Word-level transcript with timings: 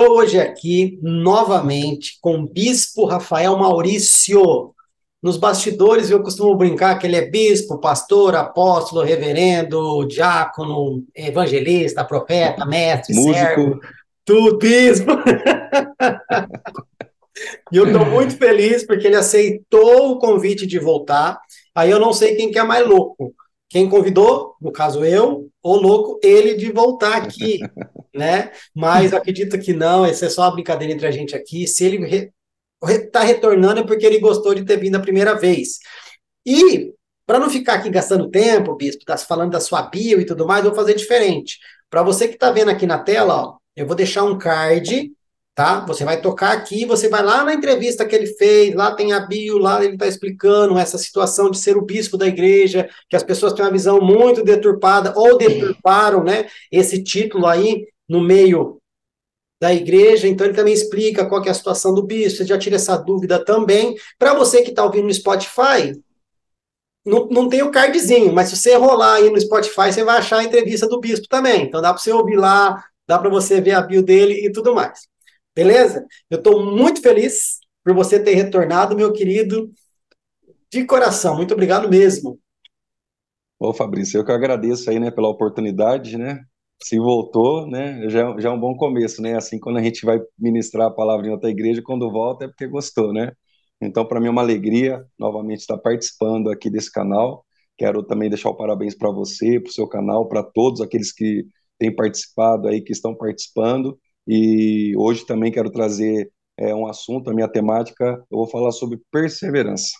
Estou 0.00 0.16
hoje 0.16 0.40
aqui 0.40 0.98
novamente 1.02 2.16
com 2.22 2.38
o 2.38 2.46
Bispo 2.46 3.04
Rafael 3.04 3.54
Maurício. 3.58 4.72
Nos 5.22 5.36
bastidores 5.36 6.08
eu 6.08 6.22
costumo 6.22 6.56
brincar 6.56 6.98
que 6.98 7.06
ele 7.06 7.16
é 7.16 7.28
bispo, 7.28 7.78
pastor, 7.78 8.34
apóstolo, 8.34 9.04
reverendo, 9.04 10.06
diácono, 10.06 11.04
evangelista, 11.14 12.02
profeta, 12.02 12.64
mestre, 12.64 13.14
Músico. 13.14 13.34
servo, 13.34 13.78
tudo 14.24 14.56
bispo. 14.56 15.12
e 17.70 17.76
eu 17.76 17.84
estou 17.84 18.06
muito 18.06 18.38
feliz 18.38 18.86
porque 18.86 19.06
ele 19.06 19.16
aceitou 19.16 20.12
o 20.12 20.18
convite 20.18 20.66
de 20.66 20.78
voltar. 20.78 21.38
Aí 21.74 21.90
eu 21.90 22.00
não 22.00 22.14
sei 22.14 22.36
quem 22.36 22.50
que 22.50 22.58
é 22.58 22.62
mais 22.62 22.88
louco. 22.88 23.34
Quem 23.70 23.88
convidou, 23.88 24.56
no 24.60 24.72
caso 24.72 25.04
eu, 25.04 25.48
ou 25.62 25.80
louco, 25.80 26.18
ele 26.24 26.54
de 26.56 26.72
voltar 26.72 27.16
aqui, 27.18 27.60
né? 28.12 28.50
Mas 28.74 29.14
acredito 29.14 29.58
que 29.60 29.72
não, 29.72 30.04
essa 30.04 30.26
é 30.26 30.28
só 30.28 30.42
uma 30.42 30.54
brincadeira 30.54 30.92
entre 30.92 31.06
a 31.06 31.10
gente 31.12 31.36
aqui. 31.36 31.68
Se 31.68 31.84
ele 31.84 32.04
está 32.82 33.20
re, 33.20 33.32
retornando 33.32 33.80
é 33.80 33.86
porque 33.86 34.04
ele 34.04 34.18
gostou 34.18 34.54
de 34.56 34.64
ter 34.64 34.76
vindo 34.76 34.96
a 34.96 35.00
primeira 35.00 35.34
vez. 35.34 35.78
E, 36.44 36.92
para 37.24 37.38
não 37.38 37.48
ficar 37.48 37.74
aqui 37.74 37.88
gastando 37.88 38.28
tempo, 38.28 38.74
Bispo, 38.74 39.04
tá 39.04 39.16
falando 39.16 39.52
da 39.52 39.60
sua 39.60 39.82
bio 39.82 40.20
e 40.20 40.26
tudo 40.26 40.44
mais, 40.44 40.64
eu 40.64 40.70
vou 40.70 40.76
fazer 40.76 40.94
diferente. 40.94 41.60
Para 41.88 42.02
você 42.02 42.26
que 42.26 42.34
está 42.34 42.50
vendo 42.50 42.70
aqui 42.70 42.86
na 42.86 42.98
tela, 42.98 43.34
ó, 43.34 43.56
eu 43.76 43.86
vou 43.86 43.94
deixar 43.94 44.24
um 44.24 44.36
card 44.36 45.12
tá? 45.54 45.80
Você 45.86 46.04
vai 46.04 46.20
tocar 46.20 46.52
aqui, 46.52 46.84
você 46.84 47.08
vai 47.08 47.22
lá 47.22 47.44
na 47.44 47.54
entrevista 47.54 48.04
que 48.04 48.14
ele 48.14 48.26
fez, 48.26 48.74
lá 48.74 48.94
tem 48.94 49.12
a 49.12 49.20
bio, 49.20 49.58
lá 49.58 49.84
ele 49.84 49.94
está 49.94 50.06
explicando 50.06 50.78
essa 50.78 50.96
situação 50.96 51.50
de 51.50 51.58
ser 51.58 51.76
o 51.76 51.82
bispo 51.82 52.16
da 52.16 52.26
igreja, 52.26 52.88
que 53.08 53.16
as 53.16 53.22
pessoas 53.22 53.52
têm 53.52 53.64
uma 53.64 53.70
visão 53.70 54.00
muito 54.00 54.42
deturpada, 54.42 55.12
ou 55.16 55.36
deturparam, 55.36 56.24
né, 56.24 56.48
esse 56.70 57.02
título 57.02 57.46
aí 57.46 57.86
no 58.08 58.20
meio 58.20 58.78
da 59.60 59.74
igreja, 59.74 60.26
então 60.26 60.46
ele 60.46 60.56
também 60.56 60.72
explica 60.72 61.26
qual 61.26 61.44
é 61.44 61.50
a 61.50 61.54
situação 61.54 61.92
do 61.94 62.02
bispo, 62.02 62.38
você 62.38 62.46
já 62.46 62.58
tira 62.58 62.76
essa 62.76 62.96
dúvida 62.96 63.44
também. 63.44 63.94
Para 64.18 64.32
você 64.32 64.62
que 64.62 64.70
está 64.70 64.82
ouvindo 64.82 65.04
no 65.04 65.12
Spotify, 65.12 65.92
não, 67.04 67.26
não 67.26 67.48
tem 67.48 67.62
o 67.62 67.70
cardzinho, 67.70 68.32
mas 68.32 68.48
se 68.48 68.56
você 68.56 68.74
rolar 68.76 69.16
aí 69.16 69.28
no 69.30 69.38
Spotify, 69.38 69.92
você 69.92 70.02
vai 70.02 70.18
achar 70.18 70.38
a 70.38 70.44
entrevista 70.44 70.88
do 70.88 70.98
bispo 70.98 71.28
também. 71.28 71.64
Então 71.64 71.82
dá 71.82 71.92
para 71.92 72.02
você 72.02 72.10
ouvir 72.10 72.36
lá, 72.36 72.82
dá 73.06 73.18
para 73.18 73.28
você 73.28 73.60
ver 73.60 73.72
a 73.72 73.82
bio 73.82 74.02
dele 74.02 74.46
e 74.46 74.50
tudo 74.50 74.74
mais. 74.74 75.09
Beleza? 75.54 76.06
Eu 76.28 76.38
estou 76.38 76.64
muito 76.64 77.00
feliz 77.02 77.58
por 77.84 77.94
você 77.94 78.22
ter 78.22 78.34
retornado, 78.34 78.96
meu 78.96 79.12
querido, 79.12 79.70
de 80.70 80.84
coração. 80.84 81.36
Muito 81.36 81.54
obrigado 81.54 81.88
mesmo. 81.88 82.38
Ô, 83.58 83.72
Fabrício, 83.74 84.18
eu 84.18 84.24
que 84.24 84.32
agradeço 84.32 84.88
aí, 84.88 84.98
né, 84.98 85.10
pela 85.10 85.28
oportunidade, 85.28 86.16
né? 86.16 86.40
Se 86.82 86.98
voltou, 86.98 87.66
né, 87.66 88.08
já, 88.08 88.34
já 88.38 88.48
é 88.48 88.52
um 88.52 88.58
bom 88.58 88.74
começo, 88.74 89.20
né? 89.20 89.36
Assim, 89.36 89.58
quando 89.58 89.78
a 89.78 89.82
gente 89.82 90.04
vai 90.04 90.18
ministrar 90.38 90.86
a 90.88 90.90
palavra 90.90 91.26
em 91.26 91.30
outra 91.30 91.50
igreja, 91.50 91.82
quando 91.84 92.10
volta 92.10 92.46
é 92.46 92.48
porque 92.48 92.66
gostou, 92.66 93.12
né? 93.12 93.32
Então, 93.80 94.06
para 94.06 94.20
mim 94.20 94.28
é 94.28 94.30
uma 94.30 94.42
alegria 94.42 95.04
novamente 95.18 95.60
estar 95.60 95.78
participando 95.78 96.50
aqui 96.50 96.70
desse 96.70 96.90
canal. 96.90 97.44
Quero 97.76 98.02
também 98.02 98.28
deixar 98.28 98.50
o 98.50 98.56
parabéns 98.56 98.94
para 98.94 99.10
você, 99.10 99.58
para 99.60 99.70
o 99.70 99.72
seu 99.72 99.88
canal, 99.88 100.28
para 100.28 100.42
todos 100.42 100.80
aqueles 100.80 101.12
que 101.12 101.46
têm 101.78 101.94
participado 101.94 102.68
aí, 102.68 102.82
que 102.82 102.92
estão 102.92 103.14
participando. 103.14 103.98
E 104.26 104.94
hoje 104.96 105.26
também 105.26 105.52
quero 105.52 105.70
trazer 105.70 106.30
é, 106.56 106.74
um 106.74 106.86
assunto, 106.86 107.30
a 107.30 107.34
minha 107.34 107.48
temática, 107.48 108.24
eu 108.30 108.38
vou 108.38 108.46
falar 108.46 108.72
sobre 108.72 109.00
perseverança. 109.10 109.90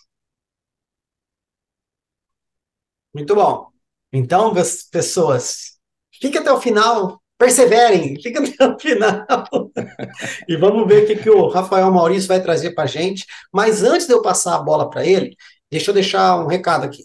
Muito 3.13 3.35
bom. 3.35 3.67
Então, 4.13 4.53
pessoas, 4.91 5.77
fiquem 6.13 6.39
até 6.41 6.51
o 6.51 6.61
final, 6.61 7.21
perseverem, 7.37 8.21
fiquem 8.21 8.45
até 8.47 8.67
o 8.67 8.79
final. 8.79 9.25
e 10.47 10.55
vamos 10.57 10.87
ver 10.87 11.03
o 11.03 11.07
que, 11.07 11.15
que 11.15 11.29
o 11.29 11.47
Rafael 11.47 11.91
Maurício 11.91 12.27
vai 12.27 12.41
trazer 12.41 12.71
para 12.73 12.83
a 12.85 12.87
gente. 12.87 13.25
Mas 13.51 13.83
antes 13.83 14.07
de 14.07 14.13
eu 14.13 14.21
passar 14.21 14.55
a 14.55 14.61
bola 14.61 14.89
para 14.89 15.05
ele, 15.05 15.35
deixa 15.69 15.91
eu 15.91 15.95
deixar 15.95 16.39
um 16.39 16.47
recado 16.47 16.85
aqui. 16.85 17.03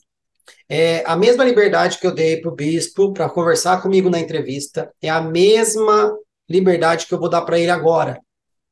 É, 0.68 1.04
a 1.06 1.16
mesma 1.16 1.44
liberdade 1.44 1.98
que 1.98 2.06
eu 2.06 2.14
dei 2.14 2.40
para 2.40 2.50
o 2.50 2.54
bispo 2.54 3.12
para 3.12 3.30
conversar 3.30 3.80
comigo 3.82 4.10
na 4.10 4.18
entrevista 4.18 4.92
é 5.00 5.08
a 5.08 5.20
mesma 5.20 6.12
liberdade 6.48 7.06
que 7.06 7.14
eu 7.14 7.19
vou 7.19 7.28
dar 7.28 7.43
para 7.43 7.58
ele 7.58 7.70
agora. 7.70 8.20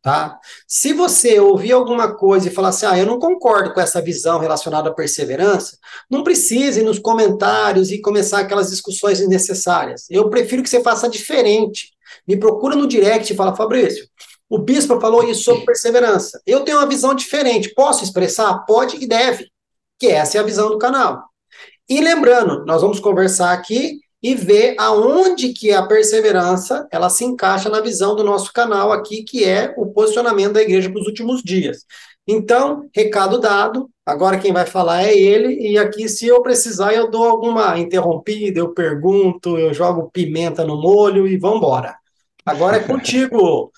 Tá? 0.05 0.39
Se 0.69 0.93
você 0.93 1.41
ouvir 1.41 1.73
alguma 1.73 2.15
coisa 2.15 2.47
e 2.47 2.51
falar 2.51 2.69
assim, 2.69 2.85
ah, 2.85 2.99
eu 2.99 3.07
não 3.07 3.19
concordo 3.19 3.73
com 3.73 3.81
essa 3.81 4.03
visão 4.03 4.39
relacionada 4.39 4.91
à 4.91 4.93
perseverança, 4.93 5.79
não 6.11 6.23
precise 6.23 6.81
ir 6.81 6.83
nos 6.83 6.99
comentários 6.99 7.91
e 7.91 8.03
começar 8.03 8.41
aquelas 8.41 8.69
discussões 8.69 9.19
desnecessárias. 9.19 10.05
Eu 10.11 10.29
prefiro 10.29 10.63
que 10.63 10.69
você 10.69 10.83
faça 10.83 11.09
diferente. 11.09 11.89
Me 12.29 12.37
procura 12.37 12.77
no 12.77 12.87
direct 12.87 13.33
e 13.33 13.37
fala, 13.37 13.57
Fabrício, 13.57 14.07
O 14.47 14.59
bispo 14.59 15.01
falou 15.01 15.25
isso 15.25 15.43
sobre 15.43 15.65
perseverança. 15.65 16.39
Eu 16.47 16.61
tenho 16.61 16.77
uma 16.77 16.87
visão 16.87 17.15
diferente. 17.15 17.73
Posso 17.75 18.05
expressar? 18.05 18.59
Pode 18.67 19.03
e 19.03 19.07
deve. 19.07 19.49
Que 19.99 20.09
essa 20.09 20.37
é 20.37 20.41
a 20.41 20.45
visão 20.45 20.69
do 20.69 20.77
canal. 20.77 21.25
E 21.89 22.03
lembrando, 22.03 22.63
nós 22.67 22.83
vamos 22.83 23.01
conversar 23.01 23.55
aqui 23.55 24.01
e 24.25 24.35
ver 24.35 24.75
aonde 24.79 25.53
que 25.53 25.71
a 25.71 25.87
perseverança 25.87 26.89
ela 26.91 27.11
se 27.11 27.27
encaixa 27.27 27.69
na 27.69 27.83
visão 27.83 28.17
do 28.17 28.25
nosso 28.25 28.51
canal 28.55 28.91
aqui, 28.91 29.23
que 29.23 29.45
é 29.45 29.75
o 29.77 29.85
posicionamento 29.85 30.55
da 30.55 30.63
igreja 30.63 30.89
para 30.91 30.99
os 30.99 31.07
últimos 31.07 31.43
dias. 31.43 31.85
Então, 32.27 32.89
recado 32.97 33.39
dado, 33.39 33.91
agora 34.07 34.39
quem 34.39 34.51
vai 34.51 34.65
falar 34.65 35.03
é 35.03 35.15
ele, 35.15 35.71
e 35.71 35.77
aqui, 35.77 36.09
se 36.09 36.27
eu 36.27 36.41
precisar, 36.41 36.95
eu 36.95 37.11
dou 37.11 37.23
alguma 37.23 37.79
interrompida, 37.79 38.61
eu 38.61 38.73
pergunto, 38.73 39.59
eu 39.59 39.75
jogo 39.75 40.11
pimenta 40.11 40.65
no 40.65 40.81
molho 40.81 41.29
e 41.29 41.37
vamos 41.37 41.59
embora. 41.59 41.95
Agora 42.47 42.79
é 42.79 42.81
contigo, 42.89 43.71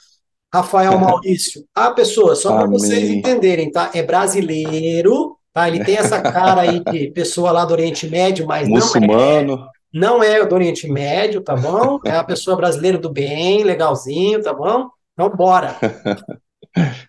Rafael 0.54 0.96
Maurício. 0.96 1.64
Ah, 1.74 1.90
pessoa, 1.90 2.36
só 2.36 2.56
para 2.56 2.68
vocês 2.68 3.10
entenderem, 3.10 3.72
tá? 3.72 3.90
É 3.92 4.00
brasileiro, 4.00 5.36
tá? 5.52 5.66
Ele 5.66 5.84
tem 5.84 5.96
essa 5.96 6.22
cara 6.22 6.60
aí 6.60 6.84
de 6.84 7.10
pessoa 7.10 7.50
lá 7.50 7.64
do 7.64 7.72
Oriente 7.72 8.08
Médio, 8.08 8.46
mas 8.46 8.68
Muçulmano. 8.68 9.56
não 9.56 9.64
é. 9.64 9.75
Não 9.96 10.22
é 10.22 10.44
do 10.44 10.54
Oriente 10.54 10.86
Médio, 10.86 11.40
tá 11.40 11.56
bom? 11.56 11.98
É 12.04 12.12
uma 12.12 12.24
pessoa 12.24 12.54
brasileira 12.54 12.98
do 12.98 13.10
bem, 13.10 13.64
legalzinho, 13.64 14.42
tá 14.42 14.52
bom? 14.52 14.90
Então, 15.14 15.34
bora. 15.34 15.74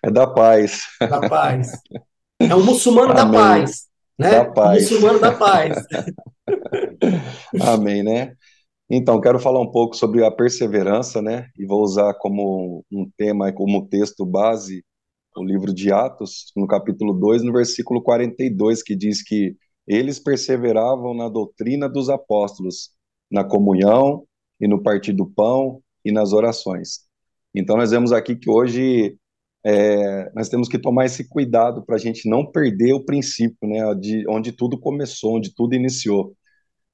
É 0.02 0.10
da 0.10 0.26
paz. 0.26 0.84
Da 0.98 1.28
paz. 1.28 1.72
É 2.40 2.54
o 2.54 2.64
muçulmano 2.64 3.12
Amém. 3.12 3.32
da 3.32 3.38
paz. 3.38 3.82
Né? 4.18 4.30
Da 4.30 4.44
paz. 4.46 4.78
O 4.78 4.80
muçulmano 4.80 5.20
da 5.20 5.32
paz. 5.32 5.84
Amém, 7.60 8.02
né? 8.02 8.32
Então, 8.88 9.20
quero 9.20 9.38
falar 9.38 9.60
um 9.60 9.70
pouco 9.70 9.94
sobre 9.94 10.24
a 10.24 10.30
perseverança, 10.30 11.20
né? 11.20 11.48
E 11.58 11.66
vou 11.66 11.82
usar 11.82 12.14
como 12.14 12.82
um 12.90 13.06
tema, 13.18 13.52
como 13.52 13.86
texto 13.86 14.24
base, 14.24 14.82
o 15.36 15.44
livro 15.44 15.74
de 15.74 15.92
Atos, 15.92 16.50
no 16.56 16.66
capítulo 16.66 17.12
2, 17.12 17.42
no 17.42 17.52
versículo 17.52 18.02
42, 18.02 18.82
que 18.82 18.96
diz 18.96 19.22
que 19.22 19.54
eles 19.88 20.18
perseveravam 20.18 21.14
na 21.14 21.28
doutrina 21.28 21.88
dos 21.88 22.10
apóstolos, 22.10 22.90
na 23.30 23.42
comunhão 23.42 24.24
e 24.60 24.68
no 24.68 24.82
partir 24.82 25.12
do 25.14 25.26
pão 25.26 25.82
e 26.04 26.12
nas 26.12 26.32
orações. 26.32 27.00
Então, 27.54 27.76
nós 27.76 27.90
vemos 27.90 28.12
aqui 28.12 28.36
que 28.36 28.50
hoje 28.50 29.16
é, 29.64 30.30
nós 30.34 30.48
temos 30.48 30.68
que 30.68 30.78
tomar 30.78 31.06
esse 31.06 31.26
cuidado 31.28 31.84
para 31.84 31.96
a 31.96 31.98
gente 31.98 32.28
não 32.28 32.44
perder 32.44 32.92
o 32.92 33.04
princípio, 33.04 33.68
né, 33.68 33.94
de 33.94 34.24
onde 34.28 34.52
tudo 34.52 34.78
começou, 34.78 35.36
onde 35.36 35.54
tudo 35.54 35.74
iniciou. 35.74 36.36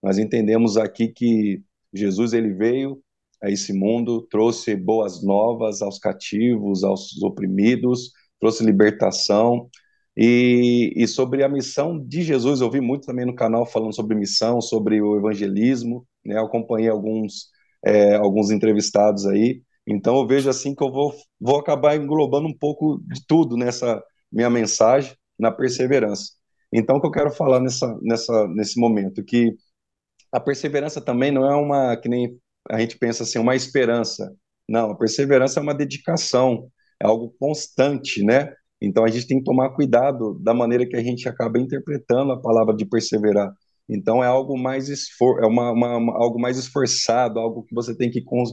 Nós 0.02 0.18
entendemos 0.18 0.76
aqui 0.76 1.08
que 1.08 1.62
Jesus 1.92 2.32
ele 2.32 2.52
veio 2.52 3.02
a 3.42 3.50
esse 3.50 3.72
mundo, 3.72 4.22
trouxe 4.30 4.76
boas 4.76 5.22
novas 5.22 5.82
aos 5.82 5.98
cativos, 5.98 6.84
aos 6.84 7.20
oprimidos, 7.22 8.12
trouxe 8.40 8.64
libertação, 8.64 9.68
e, 10.16 10.92
e, 10.96 11.08
sobre 11.08 11.42
a 11.42 11.48
missão 11.48 11.98
de 11.98 12.22
Jesus, 12.22 12.60
eu 12.60 12.70
vi 12.70 12.80
muito 12.80 13.06
também 13.06 13.26
no 13.26 13.34
canal 13.34 13.66
falando 13.66 13.94
sobre 13.94 14.16
missão, 14.16 14.60
sobre 14.60 15.00
o 15.02 15.16
evangelismo, 15.18 16.06
né? 16.24 16.36
Eu 16.36 16.46
acompanhei 16.46 16.88
alguns, 16.88 17.48
é, 17.84 18.14
alguns 18.16 18.50
entrevistados 18.50 19.26
aí, 19.26 19.62
então 19.86 20.16
eu 20.16 20.26
vejo 20.26 20.48
assim 20.48 20.74
que 20.74 20.82
eu 20.82 20.90
vou, 20.90 21.12
vou 21.40 21.58
acabar 21.58 21.96
englobando 21.96 22.46
um 22.48 22.56
pouco 22.56 23.00
de 23.06 23.24
tudo 23.26 23.56
nessa 23.56 24.02
minha 24.32 24.48
mensagem, 24.50 25.16
na 25.38 25.50
perseverança. 25.50 26.32
Então, 26.72 26.96
o 26.96 27.00
que 27.00 27.06
eu 27.06 27.10
quero 27.12 27.30
falar 27.30 27.60
nessa, 27.60 27.96
nessa, 28.02 28.48
nesse 28.48 28.80
momento, 28.80 29.24
que 29.24 29.54
a 30.32 30.40
perseverança 30.40 31.00
também 31.00 31.30
não 31.30 31.44
é 31.48 31.54
uma, 31.54 31.96
que 31.96 32.08
nem 32.08 32.36
a 32.68 32.80
gente 32.80 32.98
pensa 32.98 33.22
assim, 33.22 33.38
uma 33.38 33.54
esperança. 33.54 34.34
Não, 34.68 34.90
a 34.90 34.96
perseverança 34.96 35.60
é 35.60 35.62
uma 35.62 35.74
dedicação, 35.74 36.68
é 37.00 37.06
algo 37.06 37.34
constante, 37.38 38.24
né? 38.24 38.52
Então 38.84 39.04
a 39.04 39.08
gente 39.08 39.26
tem 39.26 39.38
que 39.38 39.44
tomar 39.44 39.70
cuidado 39.70 40.38
da 40.40 40.54
maneira 40.54 40.86
que 40.86 40.96
a 40.96 41.02
gente 41.02 41.28
acaba 41.28 41.58
interpretando 41.58 42.32
a 42.32 42.40
palavra 42.40 42.74
de 42.74 42.84
perseverar. 42.86 43.52
Então 43.88 44.22
é 44.22 44.26
algo 44.26 44.58
mais 44.58 44.88
esfor 44.88 45.42
é 45.42 45.46
uma, 45.46 45.72
uma, 45.72 45.96
uma, 45.96 46.12
algo 46.14 46.40
mais 46.40 46.58
esforçado, 46.58 47.38
algo 47.38 47.64
que 47.64 47.74
você 47.74 47.96
tem 47.96 48.10
que 48.10 48.22
con 48.22 48.44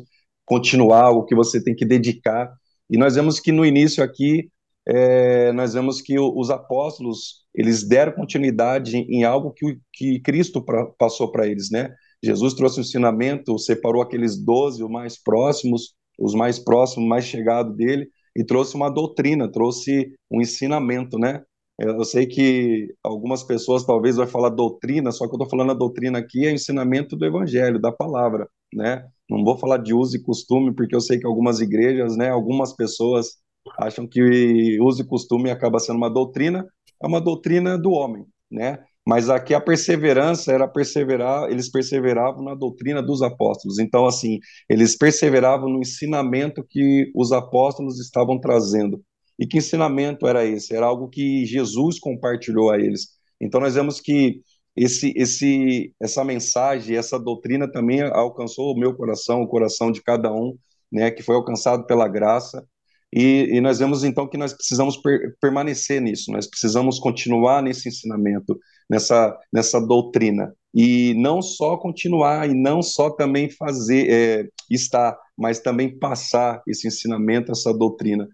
continuar, 0.45 1.05
algo 1.05 1.25
que 1.25 1.35
você 1.35 1.63
tem 1.63 1.75
que 1.75 1.85
dedicar. 1.85 2.51
E 2.89 2.97
nós 2.97 3.15
vemos 3.15 3.39
que 3.39 3.51
no 3.51 3.65
início 3.65 4.03
aqui 4.03 4.49
é, 4.87 5.51
nós 5.53 5.73
vemos 5.73 6.01
que 6.01 6.19
os 6.19 6.49
apóstolos 6.49 7.41
eles 7.53 7.87
deram 7.87 8.13
continuidade 8.13 8.97
em, 8.97 9.23
algo 9.23 9.51
que, 9.51 9.77
que 9.93 10.19
Cristo 10.21 10.63
pra, 10.63 10.85
passou 10.97 11.31
para 11.31 11.47
eles, 11.47 11.69
né? 11.69 11.93
Jesus 12.23 12.53
trouxe 12.53 12.79
o 12.79 12.81
ensinamento, 12.81 13.57
separou 13.57 14.01
aqueles 14.01 14.37
doze, 14.37 14.83
os 14.83 14.89
mais 14.89 15.21
próximos, 15.21 15.93
os 16.19 16.33
mais 16.33 16.59
próximos, 16.59 17.07
mais 17.07 17.25
chegados 17.25 17.75
dele, 17.75 18.09
e 18.35 18.43
trouxe 18.43 18.75
uma 18.75 18.89
doutrina, 18.89 19.51
trouxe 19.51 20.13
um 20.31 20.41
ensinamento, 20.41 21.17
né? 21.19 21.43
Eu 21.79 22.03
sei 22.03 22.27
que 22.27 22.93
algumas 23.03 23.43
pessoas 23.43 23.83
talvez 23.83 24.15
vão 24.15 24.27
falar 24.27 24.49
doutrina, 24.49 25.11
só 25.11 25.25
que 25.27 25.33
eu 25.33 25.37
estou 25.37 25.49
falando 25.49 25.71
a 25.71 25.75
doutrina 25.75 26.19
aqui 26.19 26.45
é 26.45 26.51
ensinamento 26.51 27.15
do 27.15 27.25
evangelho, 27.25 27.79
da 27.79 27.91
palavra, 27.91 28.47
né? 28.73 29.07
Não 29.29 29.43
vou 29.43 29.57
falar 29.57 29.77
de 29.77 29.93
uso 29.93 30.15
e 30.15 30.21
costume, 30.21 30.73
porque 30.75 30.95
eu 30.95 31.01
sei 31.01 31.17
que 31.19 31.25
algumas 31.25 31.59
igrejas, 31.59 32.15
né, 32.15 32.29
algumas 32.29 32.75
pessoas 32.75 33.37
acham 33.79 34.07
que 34.07 34.79
uso 34.81 35.01
e 35.01 35.07
costume 35.07 35.49
acaba 35.49 35.79
sendo 35.79 35.97
uma 35.97 36.09
doutrina, 36.09 36.67
é 37.01 37.07
uma 37.07 37.21
doutrina 37.21 37.77
do 37.77 37.91
homem, 37.91 38.25
né? 38.51 38.83
Mas 39.07 39.29
aqui 39.29 39.53
a 39.53 39.61
perseverança 39.61 40.51
era 40.51 40.67
perseverar, 40.67 41.49
eles 41.49 41.69
perseveravam 41.71 42.43
na 42.43 42.53
doutrina 42.53 43.01
dos 43.01 43.21
apóstolos. 43.21 43.79
Então, 43.79 44.05
assim, 44.05 44.39
eles 44.69 44.95
perseveravam 44.95 45.69
no 45.69 45.79
ensinamento 45.79 46.63
que 46.69 47.11
os 47.15 47.31
apóstolos 47.31 47.99
estavam 47.99 48.39
trazendo. 48.39 49.03
E 49.39 49.47
que 49.47 49.57
ensinamento 49.57 50.27
era 50.27 50.45
esse? 50.45 50.75
Era 50.75 50.85
algo 50.85 51.09
que 51.09 51.45
Jesus 51.45 51.99
compartilhou 51.99 52.69
a 52.71 52.77
eles. 52.77 53.07
Então, 53.39 53.59
nós 53.59 53.73
vemos 53.73 53.99
que 53.99 54.41
esse, 54.75 55.13
esse, 55.15 55.93
essa 55.99 56.23
mensagem, 56.23 56.95
essa 56.95 57.19
doutrina 57.19 57.69
também 57.69 58.01
alcançou 58.01 58.73
o 58.73 58.79
meu 58.79 58.95
coração, 58.95 59.41
o 59.41 59.47
coração 59.47 59.91
de 59.91 60.01
cada 60.01 60.31
um, 60.31 60.55
né, 60.91 61.11
que 61.11 61.23
foi 61.23 61.35
alcançado 61.35 61.85
pela 61.85 62.07
graça. 62.07 62.65
E, 63.13 63.57
e, 63.57 63.61
nós 63.61 63.79
vemos 63.79 64.03
então 64.05 64.27
que 64.27 64.37
nós 64.37 64.53
precisamos 64.53 64.95
per, 64.95 65.35
permanecer 65.41 66.01
nisso, 66.01 66.31
nós 66.31 66.47
precisamos 66.47 66.97
continuar 66.97 67.61
nesse 67.61 67.89
ensinamento, 67.89 68.57
nessa, 68.91 69.39
nessa 69.53 69.79
doutrina. 69.79 70.53
E 70.73 71.13
não 71.15 71.41
só 71.41 71.77
continuar, 71.77 72.49
e 72.49 72.53
não 72.53 72.81
só 72.81 73.09
também 73.09 73.49
fazer, 73.49 74.09
é, 74.09 74.47
estar, 74.69 75.17
mas 75.37 75.59
também 75.59 75.97
passar 75.97 76.61
esse 76.67 76.89
ensinamento, 76.89 77.53
essa 77.53 77.73
doutrina. 77.73 78.27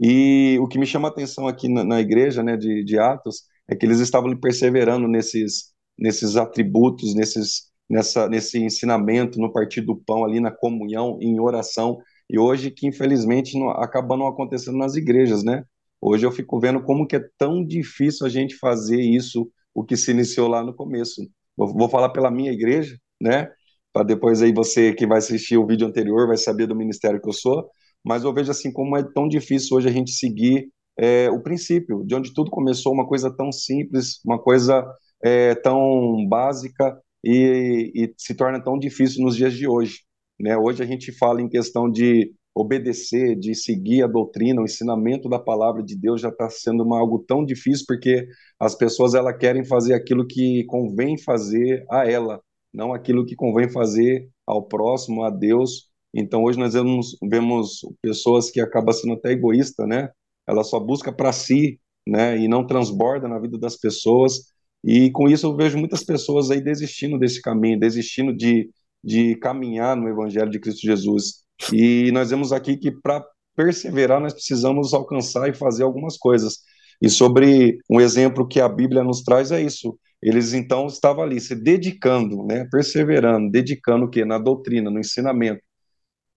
E 0.00 0.56
o 0.60 0.68
que 0.68 0.78
me 0.78 0.86
chama 0.86 1.08
a 1.08 1.10
atenção 1.10 1.48
aqui 1.48 1.68
na, 1.68 1.82
na 1.82 2.00
igreja 2.00 2.44
né, 2.44 2.56
de, 2.56 2.84
de 2.84 2.96
Atos 2.96 3.42
é 3.68 3.74
que 3.74 3.84
eles 3.84 3.98
estavam 3.98 4.36
perseverando 4.36 5.08
nesses, 5.08 5.72
nesses 5.98 6.36
atributos, 6.36 7.12
nesses, 7.12 7.72
nessa, 7.90 8.28
nesse 8.28 8.58
ensinamento, 8.62 9.40
no 9.40 9.52
partir 9.52 9.80
do 9.80 9.96
pão, 9.96 10.24
ali 10.24 10.38
na 10.38 10.52
comunhão, 10.52 11.18
em 11.20 11.40
oração 11.40 11.98
e 12.30 12.38
hoje 12.38 12.70
que 12.70 12.86
infelizmente 12.86 13.58
não, 13.58 13.70
acaba 13.70 14.16
não 14.16 14.28
acontecendo 14.28 14.78
nas 14.78 14.94
igrejas, 14.94 15.42
né? 15.44 15.64
Hoje 16.00 16.24
eu 16.24 16.32
fico 16.32 16.58
vendo 16.60 16.82
como 16.82 17.06
que 17.06 17.16
é 17.16 17.24
tão 17.36 17.64
difícil 17.64 18.26
a 18.26 18.30
gente 18.30 18.56
fazer 18.56 19.00
isso, 19.00 19.50
o 19.74 19.84
que 19.84 19.96
se 19.96 20.10
iniciou 20.10 20.48
lá 20.48 20.62
no 20.62 20.74
começo. 20.74 21.22
Vou, 21.56 21.72
vou 21.74 21.88
falar 21.88 22.10
pela 22.10 22.30
minha 22.30 22.52
igreja, 22.52 22.96
né? 23.20 23.48
Para 23.92 24.04
depois 24.04 24.42
aí 24.42 24.52
você 24.52 24.92
que 24.92 25.06
vai 25.06 25.18
assistir 25.18 25.56
o 25.56 25.66
vídeo 25.66 25.86
anterior 25.86 26.26
vai 26.26 26.36
saber 26.36 26.66
do 26.66 26.76
ministério 26.76 27.20
que 27.20 27.28
eu 27.28 27.32
sou, 27.32 27.68
mas 28.04 28.24
eu 28.24 28.32
vejo 28.34 28.50
assim 28.50 28.72
como 28.72 28.96
é 28.96 29.02
tão 29.14 29.28
difícil 29.28 29.76
hoje 29.76 29.88
a 29.88 29.92
gente 29.92 30.10
seguir 30.12 30.68
é, 30.98 31.30
o 31.30 31.42
princípio, 31.42 32.04
de 32.04 32.14
onde 32.14 32.32
tudo 32.32 32.50
começou, 32.50 32.92
uma 32.92 33.06
coisa 33.06 33.34
tão 33.34 33.50
simples, 33.50 34.20
uma 34.24 34.40
coisa 34.40 34.84
é, 35.22 35.54
tão 35.56 36.26
básica 36.28 36.96
e, 37.24 37.92
e 37.94 38.14
se 38.18 38.34
torna 38.34 38.62
tão 38.62 38.78
difícil 38.78 39.24
nos 39.24 39.36
dias 39.36 39.54
de 39.54 39.66
hoje. 39.66 40.00
Né? 40.38 40.56
Hoje 40.56 40.82
a 40.82 40.86
gente 40.86 41.12
fala 41.12 41.40
em 41.40 41.48
questão 41.48 41.90
de 41.90 42.32
obedecer, 42.54 43.36
de 43.36 43.54
seguir 43.54 44.02
a 44.02 44.06
doutrina, 44.06 44.60
o 44.62 44.64
ensinamento 44.64 45.28
da 45.28 45.38
palavra 45.38 45.82
de 45.82 45.96
Deus 45.96 46.20
já 46.20 46.28
está 46.28 46.48
sendo 46.48 46.84
uma, 46.84 46.98
algo 46.98 47.18
tão 47.26 47.44
difícil 47.44 47.84
porque 47.86 48.26
as 48.60 48.74
pessoas 48.74 49.14
ela 49.14 49.32
querem 49.32 49.64
fazer 49.64 49.94
aquilo 49.94 50.26
que 50.26 50.64
convém 50.66 51.18
fazer 51.18 51.84
a 51.90 52.08
ela, 52.08 52.40
não 52.72 52.94
aquilo 52.94 53.26
que 53.26 53.34
convém 53.34 53.68
fazer 53.68 54.28
ao 54.46 54.62
próximo, 54.66 55.24
a 55.24 55.30
Deus. 55.30 55.88
Então 56.14 56.44
hoje 56.44 56.58
nós 56.58 56.74
vemos, 56.74 57.16
vemos 57.22 57.80
pessoas 58.00 58.50
que 58.50 58.60
acabam 58.60 58.92
sendo 58.94 59.14
até 59.14 59.32
egoísta, 59.32 59.86
né? 59.86 60.10
Ela 60.46 60.62
só 60.62 60.78
busca 60.78 61.12
para 61.12 61.32
si, 61.32 61.80
né? 62.06 62.38
E 62.38 62.46
não 62.46 62.66
transborda 62.66 63.26
na 63.26 63.38
vida 63.38 63.58
das 63.58 63.76
pessoas. 63.76 64.52
E 64.84 65.10
com 65.10 65.28
isso 65.28 65.46
eu 65.46 65.56
vejo 65.56 65.78
muitas 65.78 66.04
pessoas 66.04 66.50
aí 66.50 66.60
desistindo 66.60 67.18
desse 67.18 67.40
caminho, 67.42 67.80
desistindo 67.80 68.34
de 68.36 68.70
de 69.04 69.36
caminhar 69.36 69.94
no 69.94 70.08
Evangelho 70.08 70.50
de 70.50 70.58
Cristo 70.58 70.80
Jesus. 70.80 71.43
E 71.72 72.10
nós 72.12 72.30
vemos 72.30 72.52
aqui 72.52 72.76
que 72.76 72.90
para 72.90 73.24
perseverar 73.56 74.20
nós 74.20 74.32
precisamos 74.32 74.92
alcançar 74.92 75.48
e 75.48 75.54
fazer 75.54 75.84
algumas 75.84 76.16
coisas. 76.16 76.58
E 77.00 77.08
sobre 77.08 77.78
um 77.90 78.00
exemplo 78.00 78.46
que 78.46 78.60
a 78.60 78.68
Bíblia 78.68 79.02
nos 79.02 79.22
traz 79.22 79.50
é 79.50 79.60
isso. 79.60 79.98
Eles 80.22 80.54
então 80.54 80.86
estavam 80.86 81.22
ali 81.22 81.40
se 81.40 81.54
dedicando, 81.54 82.44
né, 82.46 82.66
perseverando, 82.70 83.50
dedicando 83.50 84.06
o 84.06 84.10
quê? 84.10 84.24
Na 84.24 84.38
doutrina, 84.38 84.90
no 84.90 84.98
ensinamento. 84.98 85.62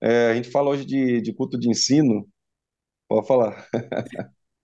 É, 0.01 0.31
a 0.31 0.35
gente 0.35 0.51
fala 0.51 0.69
hoje 0.69 0.85
de, 0.85 1.21
de 1.21 1.33
culto 1.33 1.57
de 1.57 1.69
ensino, 1.69 2.27
Pode 3.07 3.27
falar. 3.27 3.65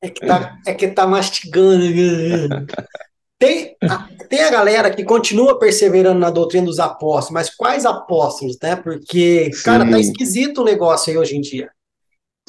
É 0.01 0.09
que 0.09 0.25
tá, 0.25 0.59
é 0.67 0.73
que 0.73 0.87
tá 0.89 1.07
mastigando. 1.07 2.65
Tem 3.39 3.75
a, 3.81 4.09
tem 4.33 4.41
a 4.41 4.49
galera 4.49 4.89
que 4.89 5.03
continua 5.03 5.59
perseverando 5.59 6.19
na 6.19 6.31
doutrina 6.31 6.65
dos 6.65 6.79
apóstolos, 6.79 7.29
mas 7.29 7.55
quais 7.55 7.85
apóstolos, 7.85 8.57
né? 8.59 8.75
Porque, 8.75 9.51
Sim. 9.53 9.61
cara, 9.61 9.87
tá 9.87 9.99
esquisito 9.99 10.61
o 10.61 10.63
negócio 10.63 11.11
aí 11.11 11.17
hoje 11.19 11.37
em 11.37 11.41
dia. 11.41 11.69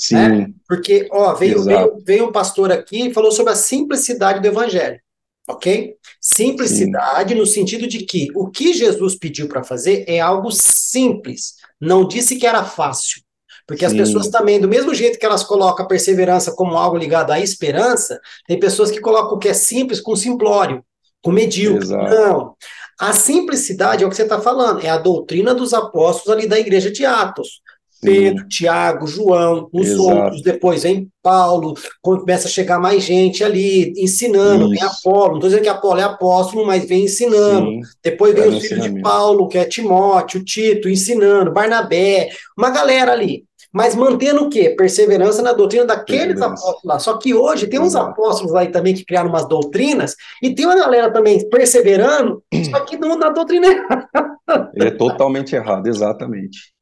Sim. 0.01 0.15
Né? 0.15 0.47
Porque, 0.67 1.07
ó, 1.13 1.35
veio, 1.35 1.63
veio, 1.63 1.99
veio 2.03 2.25
um 2.27 2.33
pastor 2.33 2.73
aqui 2.73 3.09
e 3.09 3.13
falou 3.13 3.31
sobre 3.31 3.53
a 3.53 3.57
simplicidade 3.57 4.41
do 4.41 4.47
evangelho. 4.47 4.99
Ok? 5.47 5.95
Simplicidade 6.19 7.35
Sim. 7.35 7.39
no 7.39 7.45
sentido 7.45 7.87
de 7.87 8.07
que 8.07 8.29
o 8.35 8.49
que 8.49 8.73
Jesus 8.73 9.15
pediu 9.15 9.47
para 9.47 9.63
fazer 9.63 10.07
é 10.09 10.19
algo 10.19 10.51
simples. 10.51 11.57
Não 11.79 12.09
disse 12.09 12.37
que 12.37 12.47
era 12.47 12.65
fácil. 12.65 13.21
Porque 13.67 13.87
Sim. 13.87 13.93
as 13.93 14.07
pessoas 14.07 14.29
também, 14.29 14.59
do 14.59 14.67
mesmo 14.67 14.95
jeito 14.95 15.19
que 15.19 15.27
elas 15.27 15.45
colocam 15.45 15.85
a 15.85 15.89
perseverança 15.89 16.53
como 16.53 16.79
algo 16.79 16.97
ligado 16.97 17.31
à 17.31 17.39
esperança, 17.41 18.19
tem 18.47 18.59
pessoas 18.59 18.91
que 18.91 19.03
colocam 19.03 19.37
o 19.37 19.39
que 19.39 19.49
é 19.49 19.55
simples 19.55 20.01
com 20.01 20.17
simplório, 20.17 20.83
com 21.25 21.33
medíocre. 21.33 21.83
Exato. 21.83 22.15
Não. 22.15 22.55
A 23.01 23.13
simplicidade 23.13 24.05
é 24.05 24.07
o 24.07 24.11
que 24.11 24.15
você 24.15 24.23
está 24.23 24.41
falando, 24.41 24.85
é 24.85 24.89
a 24.89 24.99
doutrina 24.99 25.53
dos 25.53 25.75
apóstolos 25.75 26.39
ali 26.39 26.47
da 26.47 26.61
igreja 26.61 26.93
de 26.93 27.05
Atos. 27.05 27.65
Pedro, 28.01 28.47
Tiago, 28.49 29.07
João, 29.07 29.67
os 29.73 29.89
Exato. 29.89 30.03
outros, 30.03 30.43
depois 30.43 30.83
vem 30.83 31.09
Paulo, 31.23 31.73
começa 32.03 32.49
a 32.49 32.51
chegar 32.51 32.79
mais 32.79 33.03
gente 33.03 33.43
ali, 33.43 33.95
ensinando, 33.97 34.67
Isso. 34.67 34.75
vem 34.75 34.83
Apolo, 34.83 35.29
não 35.29 35.35
estou 35.37 35.49
dizendo 35.49 35.63
que 35.63 35.69
Apolo 35.71 36.01
é 36.01 36.03
apóstolo, 36.03 36.67
mas 36.67 36.87
vem 36.87 37.05
ensinando. 37.05 37.67
Sim, 37.67 37.81
depois 38.03 38.35
vem 38.35 38.45
é 38.45 38.49
os 38.49 38.67
filhos 38.67 38.85
de 38.85 39.01
Paulo, 39.01 39.49
que 39.49 39.57
é 39.57 39.65
Timóteo, 39.65 40.45
Tito, 40.45 40.87
ensinando, 40.87 41.51
Barnabé, 41.51 42.29
uma 42.59 42.69
galera 42.69 43.13
ali 43.13 43.45
mas 43.75 43.97
mantendo 43.97 44.45
o 44.45 44.49
quê? 44.49 44.71
Perseverança 44.71 45.43
na 45.43 45.53
doutrina 45.53 45.85
daqueles 45.85 46.41
apóstolos 46.41 46.85
lá. 46.85 46.99
Só 47.01 47.19
que 47.19 47.35
hoje 47.35 47.67
tem 47.67 47.81
uns 47.81 47.97
apóstolos 47.97 48.55
aí 48.55 48.69
também 48.71 48.95
que 48.95 49.05
criaram 49.05 49.29
umas 49.29 49.49
doutrinas, 49.49 50.15
e 50.41 50.55
tem 50.55 50.65
uma 50.65 50.77
galera 50.77 51.13
também 51.13 51.49
perseverando, 51.51 52.41
só 52.71 52.85
que 52.85 52.97
não 52.97 53.19
na 53.19 53.31
doutrina 53.31 53.67
errada. 53.67 54.71
É 54.77 54.93
totalmente 54.93 55.57
errado, 55.57 55.89
exatamente. 55.89 56.73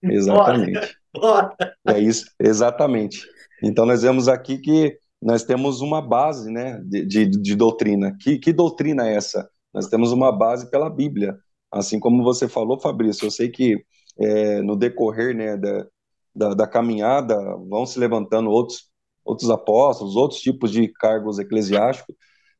Exatamente. 0.00 0.96
Bora, 1.12 1.50
bora. 1.58 1.74
É 1.88 1.98
isso, 1.98 2.26
exatamente. 2.38 3.26
Então 3.60 3.84
nós 3.84 4.02
vemos 4.02 4.28
aqui 4.28 4.58
que 4.58 4.96
nós 5.20 5.42
temos 5.42 5.80
uma 5.80 6.00
base 6.00 6.48
né, 6.52 6.80
de, 6.84 7.04
de, 7.04 7.26
de 7.26 7.56
doutrina. 7.56 8.16
Que, 8.20 8.38
que 8.38 8.52
doutrina 8.52 9.08
é 9.08 9.16
essa? 9.16 9.48
Nós 9.74 9.88
temos 9.88 10.12
uma 10.12 10.30
base 10.30 10.70
pela 10.70 10.88
Bíblia. 10.88 11.36
Assim 11.72 11.98
como 11.98 12.22
você 12.22 12.46
falou, 12.46 12.78
Fabrício, 12.78 13.26
eu 13.26 13.30
sei 13.32 13.48
que 13.48 13.76
é, 14.20 14.62
no 14.62 14.76
decorrer 14.76 15.34
né, 15.34 15.56
da, 15.56 15.84
da, 16.38 16.54
da 16.54 16.66
caminhada, 16.66 17.36
vão 17.68 17.84
se 17.86 17.98
levantando 17.98 18.50
outros, 18.50 18.88
outros 19.24 19.50
apóstolos, 19.50 20.16
outros 20.16 20.40
tipos 20.40 20.70
de 20.72 20.88
cargos 20.88 21.38
eclesiásticos, 21.38 22.14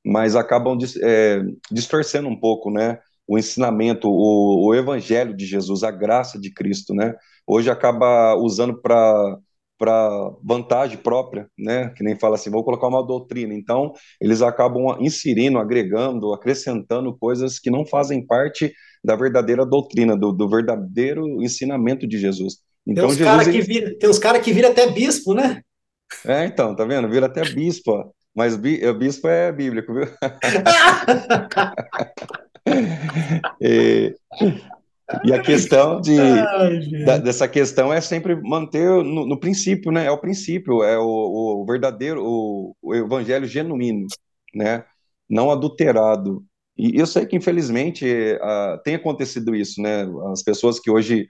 mas 0.04 0.36
acabam 0.36 0.78
é, 1.02 1.42
distorcendo 1.70 2.28
um 2.28 2.38
pouco, 2.38 2.70
né? 2.70 2.98
O 3.26 3.38
ensinamento, 3.38 4.08
o, 4.08 4.68
o 4.68 4.74
evangelho 4.74 5.36
de 5.36 5.46
Jesus, 5.46 5.82
a 5.82 5.90
graça 5.90 6.38
de 6.40 6.52
Cristo, 6.52 6.94
né? 6.94 7.14
Hoje 7.46 7.70
acaba 7.70 8.34
usando 8.36 8.80
para 8.80 9.38
para 9.78 10.32
vantagem 10.42 10.98
própria, 10.98 11.48
né? 11.56 11.90
Que 11.90 12.02
nem 12.02 12.18
fala 12.18 12.34
assim, 12.34 12.50
vou 12.50 12.64
colocar 12.64 12.88
uma 12.88 13.06
doutrina. 13.06 13.54
Então, 13.54 13.92
eles 14.20 14.42
acabam 14.42 14.96
inserindo, 15.00 15.56
agregando, 15.58 16.32
acrescentando 16.32 17.16
coisas 17.16 17.60
que 17.60 17.70
não 17.70 17.86
fazem 17.86 18.26
parte 18.26 18.72
da 19.04 19.14
verdadeira 19.14 19.64
doutrina, 19.64 20.16
do, 20.16 20.32
do 20.32 20.48
verdadeiro 20.48 21.40
ensinamento 21.42 22.08
de 22.08 22.18
Jesus. 22.18 22.58
Então, 22.88 23.06
tem 23.06 23.16
uns 23.16 23.18
caras 23.18 23.46
ele... 23.46 23.58
que 23.58 23.64
vira, 23.66 23.94
uns 24.04 24.18
cara 24.18 24.40
que 24.40 24.50
vira 24.50 24.68
até 24.68 24.90
bispo, 24.90 25.34
né? 25.34 25.60
É, 26.24 26.46
então, 26.46 26.74
tá 26.74 26.86
vendo? 26.86 27.06
Vira 27.08 27.26
até 27.26 27.44
bispo, 27.44 28.10
mas 28.34 28.56
bi, 28.56 28.80
bispo 28.94 29.28
é 29.28 29.52
bíblico, 29.52 29.92
viu? 29.92 30.06
e, 33.60 34.14
e, 35.22 35.34
a 35.34 35.42
questão 35.42 36.00
de 36.00 36.16
Ai, 36.18 36.80
da, 37.04 37.18
dessa 37.18 37.46
questão 37.46 37.92
é 37.92 38.00
sempre 38.00 38.34
manter 38.36 38.88
no, 39.04 39.26
no, 39.26 39.38
princípio, 39.38 39.92
né? 39.92 40.06
É 40.06 40.10
o 40.10 40.16
princípio, 40.16 40.82
é 40.82 40.98
o, 40.98 41.60
o 41.60 41.66
verdadeiro, 41.66 42.24
o, 42.24 42.74
o, 42.80 42.94
evangelho 42.94 43.46
genuíno, 43.46 44.06
né? 44.54 44.82
Não 45.28 45.50
adulterado. 45.50 46.42
E 46.74 46.98
eu 46.98 47.06
sei 47.06 47.26
que 47.26 47.36
infelizmente 47.36 48.06
uh, 48.06 48.78
tem 48.82 48.94
acontecido 48.94 49.54
isso, 49.54 49.82
né? 49.82 50.06
As 50.32 50.42
pessoas 50.42 50.80
que 50.80 50.90
hoje 50.90 51.28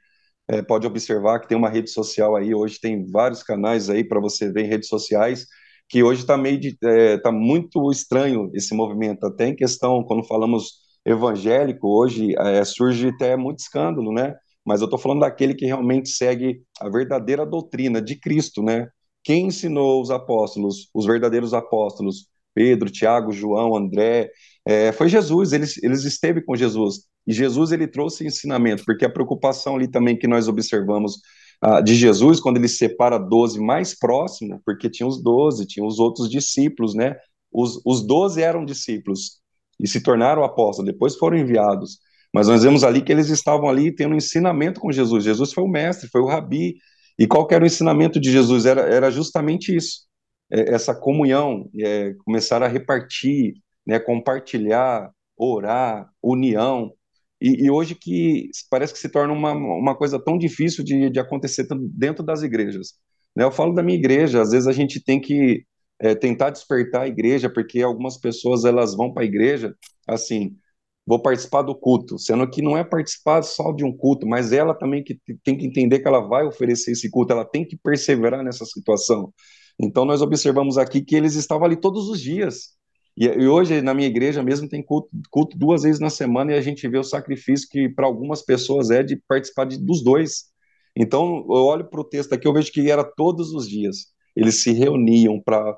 é, 0.48 0.62
pode 0.62 0.86
observar 0.86 1.40
que 1.40 1.48
tem 1.48 1.56
uma 1.56 1.68
rede 1.68 1.90
social 1.90 2.36
aí, 2.36 2.54
hoje 2.54 2.80
tem 2.80 3.06
vários 3.10 3.42
canais 3.42 3.90
aí 3.90 4.04
para 4.04 4.20
você 4.20 4.50
ver 4.50 4.64
em 4.64 4.68
redes 4.68 4.88
sociais, 4.88 5.46
que 5.88 6.02
hoje 6.02 6.20
está 6.22 6.36
meio 6.36 6.58
de, 6.58 6.76
é, 6.84 7.18
tá 7.18 7.32
muito 7.32 7.90
estranho 7.90 8.50
esse 8.54 8.74
movimento, 8.74 9.26
até 9.26 9.46
em 9.48 9.56
questão, 9.56 10.02
quando 10.04 10.24
falamos 10.24 10.80
evangélico, 11.04 11.88
hoje 11.88 12.34
é, 12.38 12.64
surge 12.64 13.08
até 13.08 13.36
muito 13.36 13.60
escândalo, 13.60 14.12
né? 14.12 14.34
Mas 14.64 14.80
eu 14.80 14.84
estou 14.84 14.98
falando 14.98 15.20
daquele 15.20 15.54
que 15.54 15.64
realmente 15.64 16.10
segue 16.10 16.62
a 16.80 16.88
verdadeira 16.90 17.46
doutrina 17.46 18.02
de 18.02 18.16
Cristo, 18.16 18.62
né? 18.62 18.88
Quem 19.24 19.46
ensinou 19.46 20.00
os 20.02 20.10
apóstolos, 20.10 20.88
os 20.94 21.06
verdadeiros 21.06 21.54
apóstolos, 21.54 22.26
Pedro, 22.54 22.90
Tiago, 22.90 23.32
João, 23.32 23.76
André, 23.76 24.30
é, 24.66 24.92
foi 24.92 25.08
Jesus, 25.08 25.52
eles, 25.52 25.82
eles 25.82 26.04
esteve 26.04 26.42
com 26.42 26.56
Jesus. 26.56 27.06
E 27.28 27.32
Jesus 27.34 27.72
ele 27.72 27.86
trouxe 27.86 28.26
ensinamento, 28.26 28.84
porque 28.86 29.04
a 29.04 29.10
preocupação 29.10 29.76
ali 29.76 29.86
também 29.86 30.18
que 30.18 30.26
nós 30.26 30.48
observamos 30.48 31.20
ah, 31.60 31.82
de 31.82 31.94
Jesus, 31.94 32.40
quando 32.40 32.56
ele 32.56 32.68
separa 32.68 33.18
12 33.18 33.60
mais 33.60 33.94
próximo, 33.96 34.62
porque 34.64 34.88
tinha 34.88 35.06
os 35.06 35.22
12, 35.22 35.66
tinha 35.66 35.84
os 35.84 35.98
outros 35.98 36.30
discípulos, 36.30 36.94
né? 36.94 37.16
Os, 37.52 37.82
os 37.84 38.06
12 38.06 38.40
eram 38.40 38.64
discípulos 38.64 39.40
e 39.78 39.86
se 39.86 40.00
tornaram 40.02 40.42
apóstolos, 40.42 40.90
depois 40.90 41.16
foram 41.16 41.36
enviados. 41.36 41.98
Mas 42.32 42.48
nós 42.48 42.62
vemos 42.62 42.82
ali 42.82 43.02
que 43.02 43.12
eles 43.12 43.28
estavam 43.28 43.68
ali 43.68 43.94
tendo 43.94 44.14
ensinamento 44.14 44.80
com 44.80 44.90
Jesus. 44.90 45.22
Jesus 45.24 45.52
foi 45.52 45.64
o 45.64 45.68
mestre, 45.68 46.08
foi 46.08 46.22
o 46.22 46.26
rabi. 46.26 46.76
E 47.18 47.26
qual 47.26 47.46
era 47.50 47.64
o 47.64 47.66
ensinamento 47.66 48.18
de 48.18 48.30
Jesus? 48.30 48.64
Era, 48.64 48.82
era 48.82 49.10
justamente 49.10 49.74
isso, 49.76 50.06
é, 50.50 50.74
essa 50.74 50.94
comunhão, 50.94 51.68
é, 51.78 52.14
começar 52.24 52.62
a 52.62 52.68
repartir, 52.68 53.54
né, 53.86 53.98
compartilhar, 53.98 55.10
orar, 55.36 56.08
união. 56.22 56.92
E, 57.40 57.66
e, 57.66 57.70
hoje 57.70 57.94
que 57.94 58.50
parece 58.70 58.92
que 58.92 58.98
se 58.98 59.08
torna 59.08 59.32
uma, 59.32 59.52
uma 59.52 59.96
coisa 59.96 60.18
tão 60.18 60.36
difícil 60.36 60.84
de, 60.84 61.08
de 61.08 61.20
acontecer 61.20 61.66
dentro 61.94 62.24
das 62.24 62.42
igrejas. 62.42 62.94
Né? 63.36 63.44
Eu 63.44 63.52
falo 63.52 63.72
da 63.72 63.82
minha 63.82 63.98
igreja, 63.98 64.42
às 64.42 64.50
vezes 64.50 64.66
a 64.66 64.72
gente 64.72 65.02
tem 65.02 65.20
que 65.20 65.64
é, 66.00 66.14
tentar 66.14 66.50
despertar 66.50 67.02
a 67.02 67.08
igreja, 67.08 67.48
porque 67.50 67.80
algumas 67.80 68.18
pessoas 68.18 68.64
elas 68.64 68.94
vão 68.94 69.12
para 69.12 69.22
a 69.22 69.26
igreja 69.26 69.74
assim, 70.06 70.56
vou 71.06 71.20
participar 71.20 71.62
do 71.62 71.74
culto, 71.74 72.18
sendo 72.18 72.48
que 72.48 72.62
não 72.62 72.76
é 72.76 72.84
participar 72.84 73.42
só 73.42 73.72
de 73.72 73.84
um 73.84 73.96
culto, 73.96 74.26
mas 74.26 74.52
ela 74.52 74.74
também 74.74 75.02
que 75.02 75.18
tem 75.44 75.56
que 75.56 75.66
entender 75.66 76.00
que 76.00 76.08
ela 76.08 76.20
vai 76.20 76.44
oferecer 76.44 76.92
esse 76.92 77.10
culto, 77.10 77.32
ela 77.32 77.44
tem 77.44 77.64
que 77.66 77.76
perseverar 77.76 78.44
nessa 78.44 78.64
situação. 78.64 79.32
Então 79.80 80.04
nós 80.04 80.20
observamos 80.22 80.76
aqui 80.76 81.00
que 81.02 81.14
eles 81.16 81.34
estavam 81.34 81.64
ali 81.64 81.76
todos 81.76 82.08
os 82.08 82.20
dias, 82.20 82.77
e, 83.18 83.26
e, 83.26 83.48
hoje, 83.48 83.82
na 83.82 83.92
minha 83.92 84.06
igreja 84.06 84.42
mesmo, 84.44 84.68
tem 84.68 84.80
culto, 84.80 85.08
culto, 85.28 85.58
duas 85.58 85.82
vezes 85.82 86.00
na 86.00 86.08
semana 86.08 86.52
e 86.52 86.54
a 86.54 86.60
gente 86.60 86.86
vê 86.86 86.98
o 86.98 87.02
sacrifício 87.02 87.68
que 87.68 87.88
para 87.88 88.06
algumas 88.06 88.42
pessoas 88.42 88.90
é 88.90 89.02
de 89.02 89.16
participar 89.16 89.64
de, 89.64 89.76
dos 89.76 90.04
dois. 90.04 90.44
Então, 90.94 91.44
eu 91.48 91.64
olho 91.64 91.84
para 91.90 92.00
o 92.00 92.04
texto 92.04 92.32
aqui, 92.32 92.46
eu 92.46 92.52
vejo 92.52 92.70
que 92.70 92.88
era 92.88 93.02
todos 93.02 93.52
os 93.52 93.68
dias. 93.68 94.06
Eles 94.36 94.62
se 94.62 94.72
reuniam 94.72 95.40
para 95.40 95.76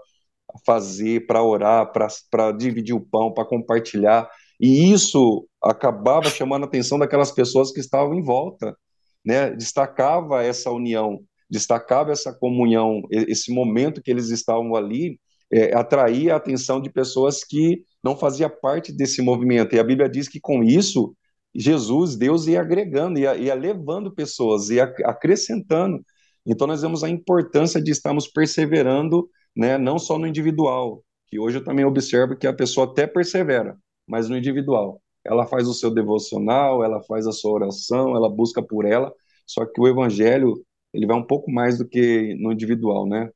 fazer, 0.66 1.26
para 1.26 1.42
orar, 1.42 1.90
para 2.30 2.52
dividir 2.52 2.94
o 2.94 3.00
pão, 3.00 3.32
para 3.32 3.46
compartilhar. 3.46 4.28
E 4.60 4.92
isso 4.92 5.48
acabava 5.62 6.28
chamando 6.28 6.64
a 6.64 6.66
atenção 6.66 6.98
daquelas 6.98 7.32
pessoas 7.32 7.72
que 7.72 7.80
estavam 7.80 8.14
em 8.14 8.22
volta. 8.22 8.76
Né? 9.24 9.50
Destacava 9.52 10.44
essa 10.44 10.70
união, 10.70 11.20
destacava 11.48 12.12
essa 12.12 12.34
comunhão, 12.34 13.00
esse 13.10 13.50
momento 13.50 14.02
que 14.02 14.10
eles 14.10 14.28
estavam 14.28 14.74
ali 14.76 15.18
é, 15.52 15.74
atrair 15.76 16.30
a 16.30 16.36
atenção 16.36 16.80
de 16.80 16.90
pessoas 16.90 17.44
que 17.44 17.84
não 18.02 18.16
faziam 18.16 18.50
parte 18.50 18.92
desse 18.92 19.20
movimento. 19.22 19.74
E 19.74 19.78
a 19.78 19.84
Bíblia 19.84 20.08
diz 20.08 20.28
que 20.28 20.40
com 20.40 20.62
isso, 20.62 21.14
Jesus, 21.54 22.16
Deus 22.16 22.46
ia 22.46 22.60
agregando, 22.60 23.18
ia, 23.18 23.36
ia 23.36 23.54
levando 23.54 24.14
pessoas, 24.14 24.70
ia 24.70 24.84
acrescentando. 25.04 26.04
Então 26.46 26.66
nós 26.66 26.82
vemos 26.82 27.04
a 27.04 27.08
importância 27.08 27.82
de 27.82 27.90
estarmos 27.90 28.26
perseverando, 28.26 29.28
né, 29.54 29.76
não 29.76 29.98
só 29.98 30.18
no 30.18 30.26
individual, 30.26 31.02
que 31.26 31.38
hoje 31.38 31.58
eu 31.58 31.64
também 31.64 31.84
observo 31.84 32.36
que 32.36 32.46
a 32.46 32.52
pessoa 32.52 32.86
até 32.86 33.06
persevera, 33.06 33.76
mas 34.06 34.28
no 34.28 34.36
individual. 34.36 35.02
Ela 35.24 35.46
faz 35.46 35.68
o 35.68 35.74
seu 35.74 35.90
devocional, 35.92 36.82
ela 36.82 37.02
faz 37.02 37.26
a 37.26 37.32
sua 37.32 37.52
oração, 37.52 38.16
ela 38.16 38.28
busca 38.28 38.62
por 38.62 38.86
ela, 38.86 39.12
só 39.46 39.66
que 39.66 39.80
o 39.80 39.86
evangelho, 39.86 40.64
ele 40.94 41.06
vai 41.06 41.16
um 41.16 41.26
pouco 41.26 41.50
mais 41.50 41.78
do 41.78 41.86
que 41.86 42.34
no 42.40 42.52
individual, 42.52 43.06
né? 43.06 43.30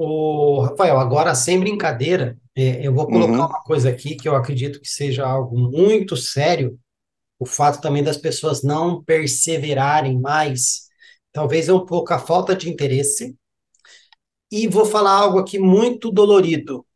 O 0.00 0.60
Rafael, 0.60 0.96
agora 0.96 1.34
sem 1.34 1.58
brincadeira, 1.58 2.38
é, 2.54 2.86
eu 2.86 2.94
vou 2.94 3.04
colocar 3.04 3.32
uhum. 3.32 3.46
uma 3.46 3.62
coisa 3.64 3.90
aqui 3.90 4.14
que 4.14 4.28
eu 4.28 4.36
acredito 4.36 4.80
que 4.80 4.88
seja 4.88 5.26
algo 5.26 5.58
muito 5.58 6.16
sério, 6.16 6.78
o 7.36 7.44
fato 7.44 7.80
também 7.80 8.04
das 8.04 8.16
pessoas 8.16 8.62
não 8.62 9.02
perseverarem 9.02 10.20
mais, 10.20 10.82
talvez 11.32 11.68
é 11.68 11.72
um 11.72 11.84
pouco 11.84 12.14
a 12.14 12.18
falta 12.20 12.54
de 12.54 12.70
interesse, 12.70 13.34
E 14.52 14.68
vou 14.68 14.84
falar 14.84 15.10
algo 15.10 15.40
aqui 15.40 15.58
muito 15.58 16.12
dolorido. 16.12 16.86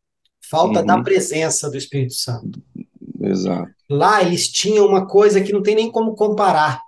Falta 0.49 0.79
uhum. 0.79 0.85
da 0.85 1.03
presença 1.03 1.69
do 1.69 1.75
Espírito 1.75 2.13
Santo. 2.13 2.63
Exato. 3.19 3.69
Lá 3.89 4.21
eles 4.21 4.47
tinham 4.47 4.87
uma 4.87 5.05
coisa 5.05 5.43
que 5.43 5.51
não 5.51 5.61
tem 5.61 5.75
nem 5.75 5.91
como 5.91 6.15
comparar. 6.15 6.81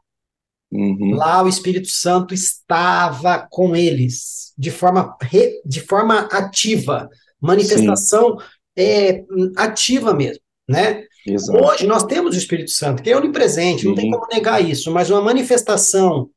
Uhum. 0.75 1.15
Lá 1.15 1.43
o 1.43 1.47
Espírito 1.47 1.89
Santo 1.89 2.33
estava 2.33 3.47
com 3.49 3.75
eles 3.75 4.53
de 4.57 4.71
forma, 4.71 5.15
re, 5.21 5.61
de 5.65 5.81
forma 5.81 6.27
ativa, 6.31 7.09
manifestação 7.39 8.37
é, 8.77 9.23
ativa 9.55 10.13
mesmo, 10.13 10.41
né? 10.67 11.03
Exato. 11.25 11.63
Hoje 11.63 11.87
nós 11.87 12.03
temos 12.03 12.35
o 12.35 12.37
Espírito 12.37 12.71
Santo, 12.71 13.01
que 13.01 13.09
é 13.09 13.17
onipresente, 13.17 13.85
uhum. 13.85 13.93
não 13.93 14.01
tem 14.01 14.11
como 14.11 14.27
negar 14.31 14.63
isso, 14.63 14.91
mas 14.91 15.09
uma 15.09 15.21
manifestação 15.21 16.29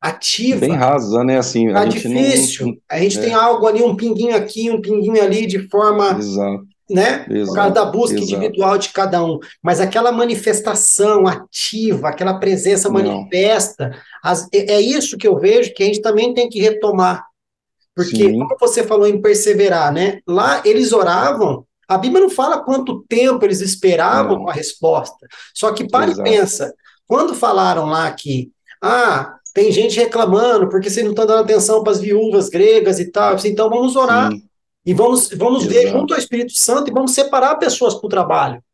ativa. 0.00 0.60
Bem 0.60 0.74
rasa, 0.74 1.24
né? 1.24 1.38
Assim, 1.38 1.70
tá 1.72 1.80
a 1.80 1.84
gente 1.84 2.08
difícil. 2.08 2.66
Não, 2.66 2.76
a 2.90 3.00
gente 3.00 3.18
é. 3.18 3.22
tem 3.22 3.34
algo 3.34 3.66
ali, 3.66 3.82
um 3.82 3.96
pinguinho 3.96 4.36
aqui, 4.36 4.70
um 4.70 4.80
pinguinho 4.80 5.22
ali, 5.22 5.46
de 5.46 5.68
forma. 5.68 6.16
Exato. 6.18 6.66
Né? 6.90 7.26
Exato. 7.28 7.46
Por 7.48 7.54
causa 7.54 7.74
da 7.74 7.84
busca 7.84 8.16
Exato. 8.16 8.32
individual 8.32 8.78
de 8.78 8.88
cada 8.90 9.22
um. 9.22 9.38
Mas 9.62 9.80
aquela 9.80 10.10
manifestação 10.10 11.26
ativa, 11.26 12.08
aquela 12.08 12.38
presença 12.38 12.88
manifesta, 12.88 13.94
as, 14.22 14.48
é, 14.52 14.74
é 14.74 14.80
isso 14.80 15.18
que 15.18 15.28
eu 15.28 15.38
vejo 15.38 15.74
que 15.74 15.82
a 15.82 15.86
gente 15.86 16.00
também 16.00 16.32
tem 16.32 16.48
que 16.48 16.60
retomar. 16.60 17.26
Porque, 17.94 18.16
Sim. 18.16 18.38
como 18.38 18.56
você 18.58 18.84
falou 18.84 19.06
em 19.06 19.20
perseverar, 19.20 19.92
né? 19.92 20.20
Lá 20.26 20.62
eles 20.64 20.92
oravam, 20.92 21.66
a 21.88 21.98
Bíblia 21.98 22.20
não 22.22 22.30
fala 22.30 22.62
quanto 22.62 23.04
tempo 23.08 23.44
eles 23.44 23.60
esperavam 23.60 24.40
não. 24.40 24.48
a 24.48 24.52
resposta. 24.52 25.26
Só 25.54 25.72
que 25.72 25.88
para 25.88 26.10
Exato. 26.10 26.28
e 26.28 26.30
pensa, 26.30 26.74
quando 27.06 27.34
falaram 27.34 27.86
lá 27.86 28.10
que, 28.12 28.52
ah, 28.82 29.34
tem 29.52 29.72
gente 29.72 29.98
reclamando 29.98 30.68
porque 30.68 30.88
vocês 30.88 31.04
não 31.04 31.12
estão 31.12 31.26
dando 31.26 31.40
atenção 31.40 31.82
para 31.82 31.92
as 31.92 32.00
viúvas 32.00 32.48
gregas 32.48 33.00
e 33.00 33.10
tal. 33.10 33.36
Então 33.44 33.68
vamos 33.68 33.96
orar 33.96 34.30
Sim. 34.30 34.47
E 34.88 34.94
vamos, 34.94 35.28
vamos 35.34 35.66
ver 35.66 35.88
junto 35.88 36.14
ao 36.14 36.18
Espírito 36.18 36.54
Santo 36.54 36.90
e 36.90 36.94
vamos 36.94 37.12
separar 37.12 37.56
pessoas 37.56 37.92
para 37.94 38.06
o 38.06 38.08
trabalho. 38.08 38.64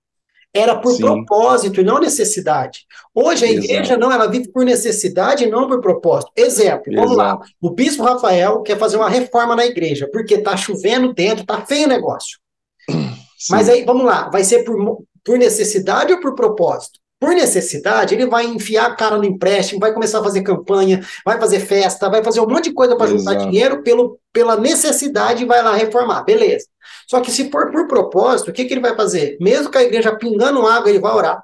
Era 0.55 0.77
por 0.77 0.93
Sim. 0.93 1.03
propósito 1.03 1.81
e 1.81 1.85
não 1.85 1.99
necessidade. 1.99 2.87
Hoje 3.13 3.45
a 3.45 3.51
Exato. 3.51 3.65
igreja 3.65 3.97
não, 3.97 4.13
ela 4.13 4.29
vive 4.29 4.49
por 4.53 4.65
necessidade 4.65 5.43
e 5.43 5.51
não 5.51 5.67
por 5.67 5.81
propósito. 5.81 6.31
Exemplo, 6.37 6.95
vamos 6.95 7.15
Exato. 7.15 7.41
lá. 7.41 7.47
O 7.61 7.69
bispo 7.69 8.05
Rafael 8.05 8.63
quer 8.63 8.79
fazer 8.79 8.97
uma 8.97 9.09
reforma 9.09 9.57
na 9.57 9.67
igreja, 9.67 10.09
porque 10.13 10.35
está 10.35 10.57
chovendo 10.57 11.13
dentro, 11.13 11.41
está 11.43 11.67
feio 11.67 11.87
o 11.87 11.89
negócio. 11.89 12.39
Sim. 12.89 13.51
Mas 13.51 13.69
aí, 13.69 13.85
vamos 13.85 14.05
lá, 14.05 14.31
vai 14.31 14.45
ser 14.45 14.63
por, 14.63 15.03
por 15.25 15.37
necessidade 15.37 16.13
ou 16.13 16.21
por 16.21 16.37
propósito? 16.37 17.01
Por 17.21 17.35
necessidade, 17.35 18.15
ele 18.15 18.27
vai 18.27 18.45
enfiar 18.45 18.87
a 18.87 18.95
cara 18.95 19.17
no 19.17 19.25
empréstimo, 19.25 19.81
vai 19.81 19.95
começar 19.95 20.21
a 20.21 20.25
fazer 20.25 20.43
campanha, 20.43 21.01
vai 21.25 21.39
fazer 21.39 21.61
festa, 21.61 22.11
vai 22.11 22.23
fazer 22.23 22.41
um 22.41 22.47
monte 22.47 22.65
de 22.65 22.73
coisa 22.75 22.97
para 22.97 23.07
juntar 23.07 23.35
dinheiro 23.35 23.83
pelo, 23.83 24.19
pela 24.33 24.57
necessidade 24.57 25.43
e 25.43 25.47
vai 25.47 25.63
lá 25.63 25.75
reformar, 25.75 26.23
beleza. 26.25 26.67
Só 27.09 27.21
que 27.21 27.31
se 27.31 27.51
for 27.51 27.71
por 27.71 27.87
propósito, 27.87 28.51
o 28.51 28.53
que, 28.53 28.65
que 28.65 28.75
ele 28.75 28.81
vai 28.81 28.95
fazer? 28.95 29.39
Mesmo 29.41 29.71
com 29.71 29.79
a 29.79 29.83
igreja 29.83 30.15
pingando 30.17 30.67
água, 30.67 30.91
ele 30.91 31.01
vai 31.01 31.13
orar. 31.13 31.43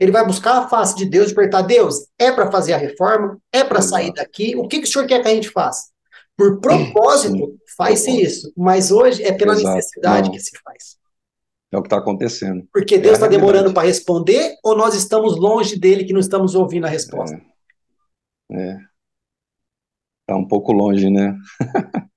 Ele 0.00 0.10
vai 0.10 0.26
buscar 0.26 0.58
a 0.58 0.68
face 0.68 0.96
de 0.96 1.04
Deus 1.04 1.30
e 1.30 1.34
perguntar: 1.34 1.62
Deus, 1.62 2.06
é 2.18 2.32
para 2.32 2.50
fazer 2.50 2.72
a 2.72 2.78
reforma? 2.78 3.38
É 3.52 3.62
para 3.62 3.80
sair 3.80 4.12
daqui? 4.12 4.56
O 4.56 4.66
que, 4.66 4.80
que 4.80 4.88
o 4.88 4.90
senhor 4.90 5.06
quer 5.06 5.22
que 5.22 5.28
a 5.28 5.34
gente 5.34 5.50
faça? 5.50 5.90
Por 6.36 6.60
propósito, 6.60 7.54
faz-se 7.76 8.10
isso. 8.10 8.52
Mas 8.56 8.90
hoje 8.90 9.22
é 9.22 9.32
pela 9.32 9.52
Exato. 9.52 9.76
necessidade 9.76 10.28
Não. 10.28 10.34
que 10.34 10.40
se 10.40 10.50
faz. 10.64 10.96
É 11.72 11.78
o 11.78 11.82
que 11.82 11.86
está 11.86 11.96
acontecendo. 11.96 12.68
Porque 12.70 12.98
Deus 12.98 13.14
está 13.14 13.26
é 13.26 13.30
demorando 13.30 13.72
para 13.72 13.86
responder 13.86 14.56
ou 14.62 14.76
nós 14.76 14.94
estamos 14.94 15.38
longe 15.38 15.78
dele 15.78 16.04
que 16.04 16.12
não 16.12 16.20
estamos 16.20 16.54
ouvindo 16.54 16.84
a 16.84 16.90
resposta? 16.90 17.40
É. 18.50 18.76
Está 20.20 20.36
um 20.36 20.46
pouco 20.46 20.70
longe, 20.70 21.08
né? 21.08 21.34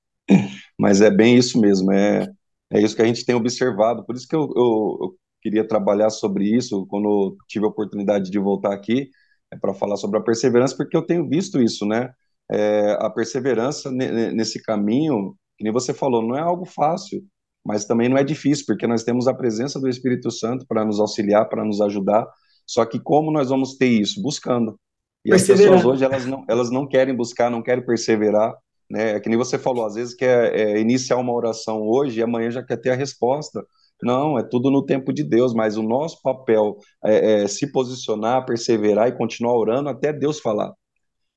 Mas 0.77 0.99
é 0.99 1.09
bem 1.09 1.37
isso 1.37 1.59
mesmo. 1.59 1.89
É, 1.93 2.29
é 2.69 2.81
isso 2.81 2.95
que 2.95 3.01
a 3.01 3.05
gente 3.05 3.25
tem 3.25 3.33
observado. 3.33 4.05
Por 4.05 4.15
isso 4.15 4.27
que 4.27 4.35
eu, 4.35 4.51
eu, 4.55 4.97
eu 5.01 5.15
queria 5.41 5.65
trabalhar 5.65 6.09
sobre 6.09 6.53
isso 6.53 6.85
quando 6.87 7.37
tive 7.47 7.65
a 7.65 7.69
oportunidade 7.69 8.29
de 8.29 8.37
voltar 8.37 8.73
aqui 8.73 9.09
é 9.53 9.57
para 9.57 9.73
falar 9.73 9.95
sobre 9.95 10.19
a 10.19 10.23
perseverança, 10.23 10.75
porque 10.75 10.97
eu 10.97 11.05
tenho 11.05 11.29
visto 11.29 11.61
isso, 11.61 11.85
né? 11.85 12.11
É, 12.51 12.97
a 12.99 13.09
perseverança 13.09 13.89
nesse 13.91 14.61
caminho, 14.61 15.35
que 15.57 15.63
nem 15.63 15.71
você 15.71 15.93
falou, 15.93 16.21
não 16.21 16.35
é 16.35 16.41
algo 16.41 16.65
fácil 16.65 17.23
mas 17.65 17.85
também 17.85 18.07
não 18.07 18.17
é 18.17 18.23
difícil, 18.23 18.65
porque 18.67 18.85
nós 18.85 19.03
temos 19.03 19.27
a 19.27 19.33
presença 19.33 19.79
do 19.79 19.89
Espírito 19.89 20.29
Santo 20.29 20.65
para 20.67 20.85
nos 20.85 20.99
auxiliar, 20.99 21.49
para 21.49 21.65
nos 21.65 21.81
ajudar. 21.81 22.27
Só 22.65 22.85
que 22.85 22.99
como 22.99 23.31
nós 23.31 23.49
vamos 23.49 23.75
ter 23.75 23.87
isso? 23.87 24.21
Buscando. 24.21 24.79
E 25.25 25.33
as 25.33 25.47
pessoas 25.47 25.83
hoje, 25.83 26.05
elas 26.05 26.25
não, 26.27 26.45
elas 26.47 26.69
não 26.69 26.87
querem 26.87 27.15
buscar, 27.15 27.49
não 27.49 27.63
querem 27.63 27.83
perseverar. 27.83 28.53
Né? 28.87 29.15
É 29.15 29.19
que 29.19 29.27
nem 29.27 29.37
você 29.37 29.57
falou, 29.57 29.83
às 29.83 29.95
vezes 29.95 30.13
quer 30.13 30.53
é, 30.53 30.79
iniciar 30.79 31.17
uma 31.17 31.33
oração 31.33 31.81
hoje 31.81 32.19
e 32.19 32.23
amanhã 32.23 32.51
já 32.51 32.63
quer 32.63 32.77
ter 32.77 32.91
a 32.91 32.95
resposta. 32.95 33.65
Não, 34.03 34.37
é 34.37 34.43
tudo 34.43 34.69
no 34.69 34.85
tempo 34.85 35.11
de 35.11 35.23
Deus, 35.23 35.53
mas 35.53 35.77
o 35.77 35.81
nosso 35.81 36.21
papel 36.21 36.77
é, 37.03 37.43
é 37.43 37.47
se 37.47 37.71
posicionar, 37.71 38.45
perseverar 38.45 39.07
e 39.07 39.17
continuar 39.17 39.57
orando 39.57 39.89
até 39.89 40.13
Deus 40.13 40.39
falar. 40.39 40.71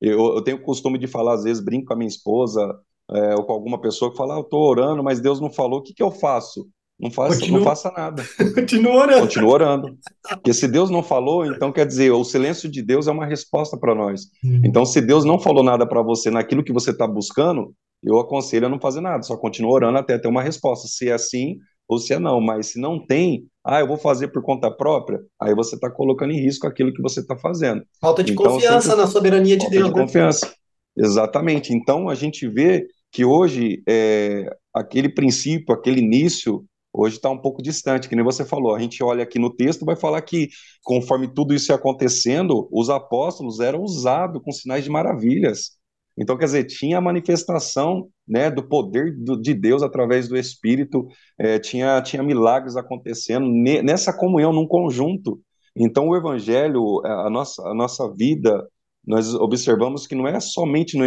Eu, 0.00 0.34
eu 0.34 0.42
tenho 0.42 0.58
o 0.58 0.62
costume 0.62 0.98
de 0.98 1.06
falar, 1.06 1.34
às 1.34 1.44
vezes, 1.44 1.64
brinco 1.64 1.86
com 1.86 1.94
a 1.94 1.96
minha 1.96 2.08
esposa, 2.08 2.78
é, 3.10 3.34
ou 3.34 3.44
com 3.44 3.52
alguma 3.52 3.80
pessoa 3.80 4.10
que 4.10 4.16
fala, 4.16 4.34
ah, 4.34 4.38
eu 4.38 4.42
estou 4.42 4.60
orando, 4.60 5.02
mas 5.02 5.20
Deus 5.20 5.40
não 5.40 5.50
falou, 5.50 5.80
o 5.80 5.82
que, 5.82 5.94
que 5.94 6.02
eu 6.02 6.10
faço? 6.10 6.68
Não 7.00 7.12
faça, 7.12 7.46
não 7.46 7.62
faça 7.62 7.92
nada. 7.92 8.24
Continua 8.56 8.94
orando. 8.94 9.20
Continua 9.20 9.52
orando. 9.52 9.98
Porque 10.28 10.52
se 10.52 10.66
Deus 10.66 10.90
não 10.90 11.02
falou, 11.02 11.46
então 11.46 11.70
quer 11.70 11.86
dizer, 11.86 12.10
o 12.10 12.24
silêncio 12.24 12.68
de 12.68 12.82
Deus 12.82 13.06
é 13.06 13.12
uma 13.12 13.24
resposta 13.24 13.78
para 13.78 13.94
nós. 13.94 14.22
Uhum. 14.42 14.62
Então, 14.64 14.84
se 14.84 15.00
Deus 15.00 15.24
não 15.24 15.38
falou 15.38 15.62
nada 15.62 15.86
para 15.86 16.02
você 16.02 16.28
naquilo 16.28 16.64
que 16.64 16.72
você 16.72 16.90
está 16.90 17.06
buscando, 17.06 17.72
eu 18.02 18.18
aconselho 18.18 18.66
a 18.66 18.68
não 18.68 18.80
fazer 18.80 19.00
nada, 19.00 19.22
só 19.22 19.36
continua 19.36 19.72
orando 19.72 19.98
até 19.98 20.18
ter 20.18 20.28
uma 20.28 20.42
resposta, 20.42 20.88
se 20.88 21.08
é 21.08 21.12
assim 21.12 21.58
ou 21.88 21.98
se 21.98 22.12
é 22.12 22.18
não. 22.18 22.40
Mas 22.40 22.68
se 22.68 22.80
não 22.80 23.04
tem, 23.04 23.44
ah, 23.64 23.80
eu 23.80 23.86
vou 23.86 23.96
fazer 23.96 24.28
por 24.28 24.42
conta 24.42 24.68
própria, 24.70 25.20
aí 25.40 25.54
você 25.54 25.76
está 25.76 25.88
colocando 25.88 26.32
em 26.32 26.40
risco 26.40 26.66
aquilo 26.66 26.92
que 26.92 27.02
você 27.02 27.20
está 27.20 27.36
fazendo. 27.36 27.82
Falta 28.00 28.24
de 28.24 28.32
então, 28.32 28.44
confiança 28.44 28.88
sempre... 28.88 29.02
na 29.02 29.06
soberania 29.06 29.56
de 29.56 29.62
Falta 29.62 29.76
Deus. 29.76 29.88
De 29.88 29.94
né? 29.94 30.02
confiança. 30.02 30.52
Exatamente. 30.96 31.72
Então, 31.72 32.08
a 32.08 32.14
gente 32.14 32.48
vê 32.48 32.86
que 33.10 33.24
hoje 33.24 33.82
é, 33.88 34.48
aquele 34.74 35.08
princípio, 35.08 35.74
aquele 35.74 36.00
início, 36.00 36.64
hoje 36.92 37.16
está 37.16 37.30
um 37.30 37.38
pouco 37.38 37.62
distante, 37.62 38.08
que 38.08 38.16
nem 38.16 38.24
você 38.24 38.44
falou. 38.44 38.74
A 38.74 38.80
gente 38.80 39.02
olha 39.02 39.22
aqui 39.22 39.38
no 39.38 39.54
texto, 39.54 39.84
vai 39.84 39.96
falar 39.96 40.20
que 40.22 40.48
conforme 40.82 41.32
tudo 41.32 41.54
isso 41.54 41.72
ia 41.72 41.76
acontecendo, 41.76 42.68
os 42.72 42.90
apóstolos 42.90 43.60
eram 43.60 43.80
usados 43.82 44.42
com 44.42 44.52
sinais 44.52 44.84
de 44.84 44.90
maravilhas. 44.90 45.78
Então, 46.20 46.36
quer 46.36 46.46
dizer, 46.46 46.64
tinha 46.64 46.98
a 46.98 47.00
manifestação 47.00 48.08
né, 48.26 48.50
do 48.50 48.66
poder 48.66 49.16
do, 49.16 49.40
de 49.40 49.54
Deus 49.54 49.82
através 49.82 50.28
do 50.28 50.36
Espírito, 50.36 51.06
é, 51.38 51.60
tinha, 51.60 52.02
tinha 52.02 52.22
milagres 52.24 52.76
acontecendo 52.76 53.46
ne, 53.46 53.80
nessa 53.82 54.12
comunhão, 54.12 54.52
num 54.52 54.66
conjunto. 54.66 55.40
Então, 55.76 56.08
o 56.08 56.16
Evangelho, 56.16 57.00
a 57.06 57.30
nossa, 57.30 57.62
a 57.68 57.72
nossa 57.72 58.12
vida, 58.12 58.66
nós 59.06 59.32
observamos 59.32 60.08
que 60.08 60.16
não 60.16 60.26
é 60.26 60.40
somente 60.40 60.98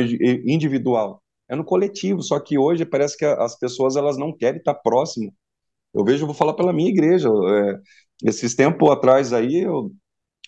individual, 0.45 1.21
é 1.51 1.55
no 1.55 1.65
coletivo, 1.65 2.23
só 2.23 2.39
que 2.39 2.57
hoje 2.57 2.85
parece 2.85 3.17
que 3.17 3.25
as 3.25 3.59
pessoas 3.59 3.97
elas 3.97 4.17
não 4.17 4.35
querem 4.35 4.59
estar 4.59 4.73
próximo. 4.73 5.33
Eu 5.93 6.05
vejo, 6.05 6.23
eu 6.23 6.27
vou 6.27 6.35
falar 6.35 6.53
pela 6.53 6.71
minha 6.71 6.89
igreja, 6.89 7.27
é, 7.27 7.77
esses 8.29 8.55
tempos 8.55 8.89
atrás 8.89 9.33
aí, 9.33 9.59
eu, 9.59 9.91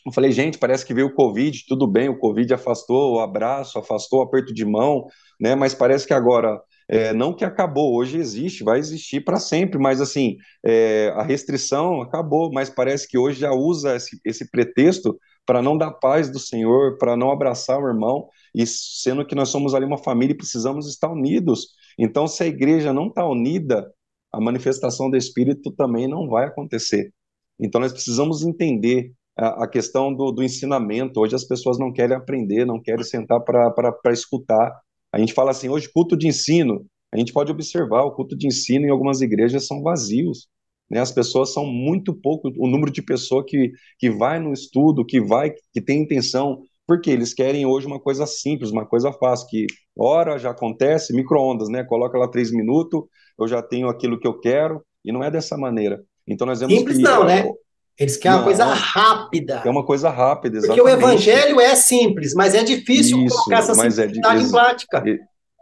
eu, 0.06 0.13
falei, 0.13 0.32
gente, 0.32 0.58
parece 0.58 0.86
que 0.86 0.94
veio 0.94 1.08
o 1.08 1.13
Covid, 1.13 1.66
tudo 1.68 1.86
bem, 1.86 2.08
o 2.08 2.18
Covid 2.18 2.54
afastou 2.54 3.16
o 3.16 3.20
abraço, 3.20 3.78
afastou 3.78 4.20
o 4.20 4.24
aperto 4.24 4.54
de 4.54 4.63
mão, 4.63 5.06
né, 5.42 5.56
mas 5.56 5.74
parece 5.76 6.08
que 6.08 6.13
agora, 6.13 6.58
é, 6.88 7.12
não 7.13 7.36
que 7.36 7.44
acabou, 7.44 7.96
hoje 7.98 8.18
existe, 8.18 8.63
vai 8.63 8.80
existir 8.80 9.26
para 9.26 9.39
sempre, 9.39 9.78
mas 9.78 10.00
assim, 10.00 10.38
é, 10.66 11.12
a 11.18 11.24
restrição 11.24 12.02
acabou, 12.02 12.50
mas 12.54 12.70
parece 12.70 13.10
que 13.10 13.18
hoje 13.18 13.42
já 13.42 13.52
usa 13.52 13.98
esse, 13.98 14.18
esse 14.24 14.50
pretexto 14.50 15.20
para 15.46 15.62
não 15.62 15.78
dar 15.78 15.92
paz 15.92 16.30
do 16.30 16.39
Senhor, 16.39 16.98
para 16.98 17.18
não 17.18 17.30
abraçar 17.30 17.78
o 17.78 17.88
irmão, 17.88 18.30
e 18.54 18.66
sendo 18.68 19.26
que 19.26 19.36
nós 19.36 19.50
somos 19.50 19.74
ali 19.74 19.86
uma 19.86 19.98
família 19.98 20.34
e 20.34 20.38
precisamos 20.38 20.88
estar 20.88 21.12
unidos. 21.12 21.70
Então, 21.98 22.28
se 22.28 22.44
a 22.44 22.48
igreja 22.48 22.94
não 22.94 23.08
está 23.08 23.28
unida, 23.28 23.92
a 24.32 24.39
manifestação 24.39 25.10
do 25.10 25.18
Espírito 25.18 25.72
também 25.72 26.08
não 26.08 26.28
vai 26.28 26.46
acontecer. 26.46 27.12
Então, 27.60 27.82
nós 27.82 27.92
precisamos 27.92 28.44
entender 28.44 29.12
a, 29.38 29.63
a 29.63 29.68
questão 29.68 30.13
do, 30.13 30.32
do, 30.32 30.44
ensinamento. 30.44 31.20
Hoje 31.20 31.36
as 31.36 31.44
pessoas 31.44 31.80
não 31.80 31.92
querem 31.92 32.16
aprender, 32.16 32.66
não 32.66 32.82
querem 32.82 33.04
sentar 33.04 33.42
para 33.44 34.12
escutar. 34.12 34.72
A 35.12 35.20
gente 35.20 35.34
fala 35.34 35.52
assim, 35.52 35.70
hoje 35.70 35.92
culto 35.92 36.16
de 36.16 36.28
ensino. 36.28 36.86
A 37.12 37.18
gente 37.18 37.34
pode 37.34 37.52
observar, 37.52 38.04
o 38.04 38.12
culto 38.12 38.36
de 38.36 38.48
ensino 38.48 38.86
em 38.86 38.89
algumas 38.89 39.22
igrejas 39.22 39.68
são 39.68 39.82
vazios. 39.82 40.48
Né? 40.89 41.00
As 41.00 41.12
pessoas 41.12 41.54
são 41.54 41.66
muito 41.66 42.13
pouco, 42.13 42.52
o 42.58 42.68
número 42.68 42.92
de 42.92 43.02
pessoa 43.02 43.46
que, 43.46 43.72
que 44.00 44.10
vai 44.10 44.39
no 44.39 44.52
estudo, 44.52 45.06
que 45.06 45.22
vai, 45.22 45.52
que 45.72 45.82
tem 45.82 46.02
intenção 46.02 46.63
porque 46.88 47.10
eles 47.10 47.34
querem 47.34 47.65
hoje 47.65 47.88
uma 47.88 48.00
coisa 48.00 48.26
simples, 48.26 48.72
uma 48.72 48.86
coisa 48.86 49.12
fácil, 49.12 49.48
que 49.48 49.67
hora 49.98 50.38
já 50.38 50.52
acontece, 50.52 51.13
micro-ondas, 51.13 51.69
né? 51.69 51.84
Coloca 51.84 52.17
lá 52.17 52.28
três 52.28 52.52
minutos, 52.52 53.04
eu 53.39 53.48
já 53.48 53.62
tenho 53.62 53.88
aquilo 53.88 54.19
que 54.19 54.28
eu 54.28 54.39
quero, 54.39 54.84
e 55.04 55.12
não 55.12 55.24
é 55.24 55.32
dessa 55.32 55.58
maneira. 55.58 56.04
Então 56.28 56.48
nós 56.48 56.60
vemos 56.60 56.76
Simples 56.76 56.98
que, 56.98 57.04
não, 57.04 57.24
né? 57.24 57.50
Eles 57.98 58.17
querem 58.17 58.38
não, 58.38 58.43
uma 58.43 58.46
coisa 58.46 58.65
rápida. 58.65 59.62
É 59.65 59.69
uma 59.69 59.86
coisa 59.86 60.10
rápida, 60.10 60.58
exatamente. 60.58 60.82
Porque 60.82 60.96
o 60.96 61.00
evangelho 61.00 61.62
é 61.62 61.76
simples, 61.76 62.34
mas 62.34 62.56
é 62.56 62.63
difícil 62.63 63.24
Isso, 63.24 63.36
colocar 63.36 63.60
essa 63.60 63.76
simplicidade 63.76 64.39
é, 64.39 64.41
em 64.41 64.52
prática. 64.52 65.04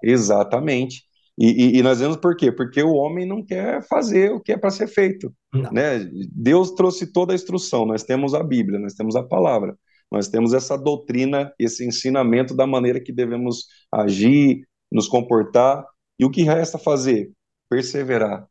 Exatamente. 0.01 1.03
E, 1.37 1.47
e, 1.47 1.79
e, 1.79 1.83
nós 1.83 1.99
vemos 1.99 2.17
por 2.17 2.35
quê? 2.35 2.51
Porque 2.51 2.81
o 2.83 2.93
homem 2.93 3.27
não 3.27 3.43
quer 3.43 3.81
fazer 3.87 4.31
o 4.31 4.39
que 4.39 4.51
é 4.51 4.57
para 4.57 4.69
ser 4.69 4.87
feito. 4.87 5.33
Né? 5.71 6.07
Deus 6.31 6.71
trouxe 6.71 7.11
toda 7.11 7.33
a 7.33 7.35
instrução, 7.35 7.85
nós 7.85 8.03
temos 8.03 8.33
a 8.33 8.43
Bíblia, 8.43 8.79
nós 8.79 8.93
temos 8.93 9.15
a 9.15 9.23
palavra, 9.23 9.75
nós 10.11 10.27
temos 10.27 10.53
essa 10.53 10.77
doutrina, 10.77 11.53
esse 11.57 11.85
ensinamento 11.87 12.55
da 12.55 12.67
maneira 12.67 12.99
que 12.99 13.13
devemos 13.13 13.67
agir, 13.91 14.67
nos 14.91 15.07
comportar, 15.07 15.85
e 16.19 16.25
o 16.25 16.29
que 16.29 16.43
resta 16.43 16.77
fazer? 16.77 17.31
Perseverar, 17.69 18.45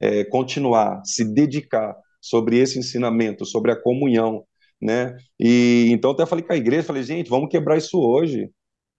é, 0.00 0.24
continuar, 0.24 1.02
se 1.04 1.24
dedicar 1.24 1.94
sobre 2.20 2.58
esse 2.58 2.78
ensinamento, 2.78 3.44
sobre 3.44 3.70
a 3.70 3.80
comunhão, 3.80 4.44
né? 4.80 5.16
E 5.38 5.88
então 5.90 6.10
até 6.10 6.26
falei 6.26 6.44
com 6.44 6.52
a 6.52 6.56
igreja, 6.56 6.82
falei, 6.82 7.02
gente, 7.02 7.28
vamos 7.30 7.50
quebrar 7.50 7.76
isso 7.76 7.98
hoje, 7.98 8.50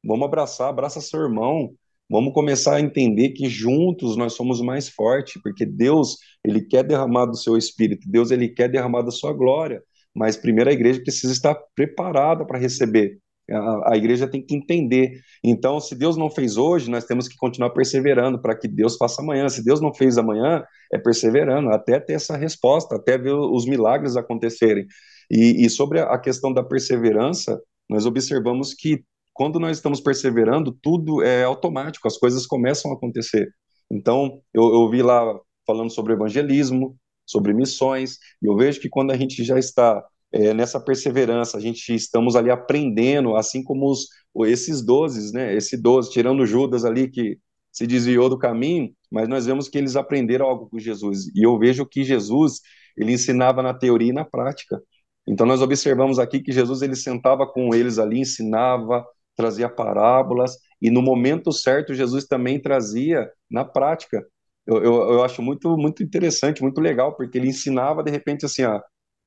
vamos 0.04 0.26
abraçar, 0.26 0.70
abraça 0.70 1.02
seu 1.02 1.22
irmão, 1.22 1.72
vamos 2.10 2.34
começar 2.34 2.76
a 2.76 2.82
entender 2.82 3.30
que 3.30 3.50
juntos 3.50 4.16
nós 4.16 4.34
somos 4.34 4.62
mais 4.62 4.88
fortes, 4.90 5.42
porque 5.42 5.66
Deus, 5.66 6.18
ele 6.44 6.62
quer 6.62 6.84
derramar 6.84 7.26
do 7.26 7.36
seu 7.36 7.58
espírito, 7.58 8.10
Deus, 8.10 8.32
ele 8.32 8.50
quer 8.50 8.70
derramar 8.70 9.02
da 9.02 9.12
sua 9.12 9.34
glória, 9.34 9.84
mas 10.18 10.36
primeiro 10.36 10.70
a 10.70 10.74
igreja 10.74 11.00
precisa 11.00 11.32
estar 11.32 11.56
preparada 11.76 12.44
para 12.44 12.58
receber. 12.58 13.20
A, 13.50 13.94
a, 13.94 13.98
igreja 13.98 14.28
tem 14.28 14.44
que 14.44 14.56
entender. 14.56 15.22
Então, 15.44 15.80
se 15.80 15.96
Deus 15.96 16.18
não 16.18 16.30
fez 16.30 16.58
hoje, 16.58 16.90
nós 16.90 17.06
temos 17.06 17.28
que 17.28 17.38
continuar 17.38 17.70
perseverando 17.70 18.42
para 18.42 18.58
que 18.58 18.68
Deus 18.68 18.98
faça 18.98 19.22
amanhã. 19.22 19.48
Se 19.48 19.64
Deus 19.64 19.80
não 19.80 19.94
fez 19.94 20.18
amanhã, 20.18 20.66
é 20.92 20.98
perseverando 20.98 21.70
até 21.70 22.00
ter 22.00 22.14
essa 22.14 22.36
resposta, 22.36 22.96
até 22.96 23.18
ver 23.18 23.34
os 23.34 23.66
milagres 23.66 24.18
acontecerem. 24.18 24.86
E, 25.32 25.66
e 25.66 25.70
sobre 25.70 26.00
a 26.00 26.18
questão 26.18 26.52
da 26.52 26.64
perseverança, 26.64 27.62
nós 27.88 28.06
observamos 28.06 28.74
que 28.74 29.04
quando 29.34 29.60
nós 29.60 29.78
estamos 29.78 30.02
perseverando, 30.02 30.76
tudo 30.82 31.22
é 31.22 31.44
automático, 31.44 32.08
as 32.08 32.18
coisas 32.18 32.48
começam 32.48 32.92
a 32.92 32.96
acontecer. 32.96 33.48
Então, 33.90 34.42
eu, 34.52 34.64
eu 34.74 34.90
vi 34.90 35.04
lá 35.04 35.40
falando 35.66 35.92
sobre 35.92 36.14
evangelismo, 36.14 36.98
sobre 37.28 37.54
missões, 37.54 38.18
e 38.42 38.48
eu 38.48 38.56
vejo 38.56 38.80
que 38.80 38.90
quando 38.90 39.12
a 39.12 39.18
gente 39.18 39.44
já 39.44 39.60
está 39.60 40.04
é, 40.32 40.54
nessa 40.54 40.80
perseverança, 40.80 41.58
a 41.58 41.62
gente 41.62 41.94
estamos 41.94 42.36
ali 42.36 42.50
aprendendo, 42.50 43.36
assim 43.36 43.64
como 43.64 43.92
os, 43.92 44.08
esses 44.48 44.84
dozes, 44.84 45.32
né? 45.32 45.56
Esse 45.56 45.78
doze, 45.78 46.12
tirando 46.12 46.46
Judas 46.46 46.86
ali 46.86 47.10
que 47.10 47.38
se 47.72 47.86
desviou 47.86 48.30
do 48.30 48.40
caminho, 48.40 48.92
mas 49.12 49.28
nós 49.28 49.46
vemos 49.46 49.70
que 49.70 49.78
eles 49.78 49.96
aprenderam 49.96 50.48
algo 50.48 50.70
com 50.70 50.80
Jesus. 50.80 51.28
E 51.36 51.46
eu 51.46 51.58
vejo 51.60 51.86
que 51.86 52.04
Jesus, 52.04 52.62
ele 52.98 53.14
ensinava 53.14 53.62
na 53.62 53.74
teoria 53.74 54.10
e 54.10 54.14
na 54.14 54.26
prática. 54.26 54.82
Então 55.28 55.46
nós 55.46 55.62
observamos 55.62 56.20
aqui 56.20 56.40
que 56.40 56.52
Jesus 56.52 56.82
ele 56.82 56.96
sentava 56.96 57.46
com 57.46 57.76
eles 57.76 58.00
ali, 58.00 58.20
ensinava, 58.20 59.06
trazia 59.36 59.70
parábolas, 59.70 60.58
e 60.82 60.90
no 60.90 61.02
momento 61.02 61.52
certo, 61.52 61.94
Jesus 61.94 62.26
também 62.26 62.60
trazia 62.60 63.30
na 63.50 63.66
prática. 63.66 64.26
Eu, 64.68 64.84
eu, 64.84 64.94
eu 65.14 65.24
acho 65.24 65.42
muito, 65.42 65.78
muito 65.78 66.04
interessante, 66.04 66.62
muito 66.62 66.82
legal, 66.82 67.16
porque 67.16 67.38
ele 67.38 67.48
ensinava 67.48 68.04
de 68.04 68.12
repente 68.12 68.46
assim, 68.46 68.64
ó, 68.64 68.82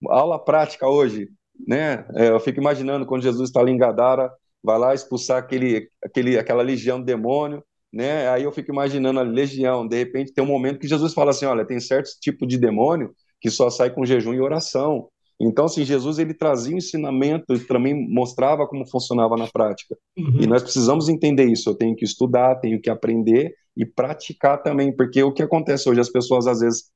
aula 0.07 0.39
prática 0.39 0.87
hoje, 0.87 1.29
né? 1.67 2.07
É, 2.15 2.29
eu 2.29 2.41
fico 2.41 2.61
imaginando 2.61 3.07
quando 3.07 3.23
Jesus 3.23 3.49
está 3.49 3.61
ali 3.61 3.73
em 3.73 3.79
Gadara, 3.79 4.31
vai 4.63 4.79
lá 4.79 4.95
expulsar 4.95 5.39
aquele, 5.39 5.89
aquele, 6.05 6.39
aquela 6.39 6.63
legião 6.63 6.99
de 6.99 7.07
demônio, 7.07 7.65
né? 7.93 8.29
Aí 8.29 8.45
eu 8.45 8.53
fico 8.53 8.71
imaginando 8.71 9.19
a 9.19 9.23
legião, 9.23 9.87
de 9.87 9.97
repente 9.97 10.33
tem 10.33 10.45
um 10.45 10.49
momento 10.49 10.79
que 10.79 10.89
Jesus 10.89 11.15
fala 11.15 11.31
assim, 11.31 11.47
olha, 11.47 11.65
tem 11.65 11.81
certo 11.81 12.11
tipo 12.21 12.47
de 12.47 12.59
demônio 12.59 13.15
que 13.41 13.51
só 13.51 13.71
sai 13.71 13.91
com 13.91 14.05
jejum 14.05 14.35
e 14.35 14.41
oração. 14.41 15.09
Então, 15.41 15.65
assim, 15.65 15.87
Jesus 15.87 16.19
ele 16.19 16.35
trazia 16.35 16.77
ensinamento 16.77 17.55
e 17.55 17.61
também 17.61 17.95
mostrava 17.95 18.67
como 18.67 18.87
funcionava 18.87 19.39
na 19.39 19.47
prática. 19.47 19.97
Uhum. 20.19 20.43
E 20.43 20.47
nós 20.47 20.63
precisamos 20.63 21.09
entender 21.09 21.47
isso. 21.47 21.71
Eu 21.71 21.75
tenho 21.75 21.97
que 21.97 22.05
estudar, 22.05 22.57
tenho 22.57 22.79
que 22.79 22.91
aprender 22.91 23.55
e 23.77 23.87
praticar 23.87 24.63
também, 24.63 24.95
porque 24.95 25.23
o 25.23 25.33
que 25.33 25.43
acontece 25.43 25.89
hoje, 25.89 26.01
as 26.01 26.11
pessoas 26.11 26.47
às 26.47 26.61
vezes 26.61 26.91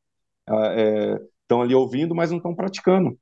estão 1.42 1.60
é, 1.60 1.64
ali 1.64 1.74
ouvindo, 1.74 2.14
mas 2.14 2.30
não 2.30 2.38
estão 2.38 2.54
praticando, 2.54 3.18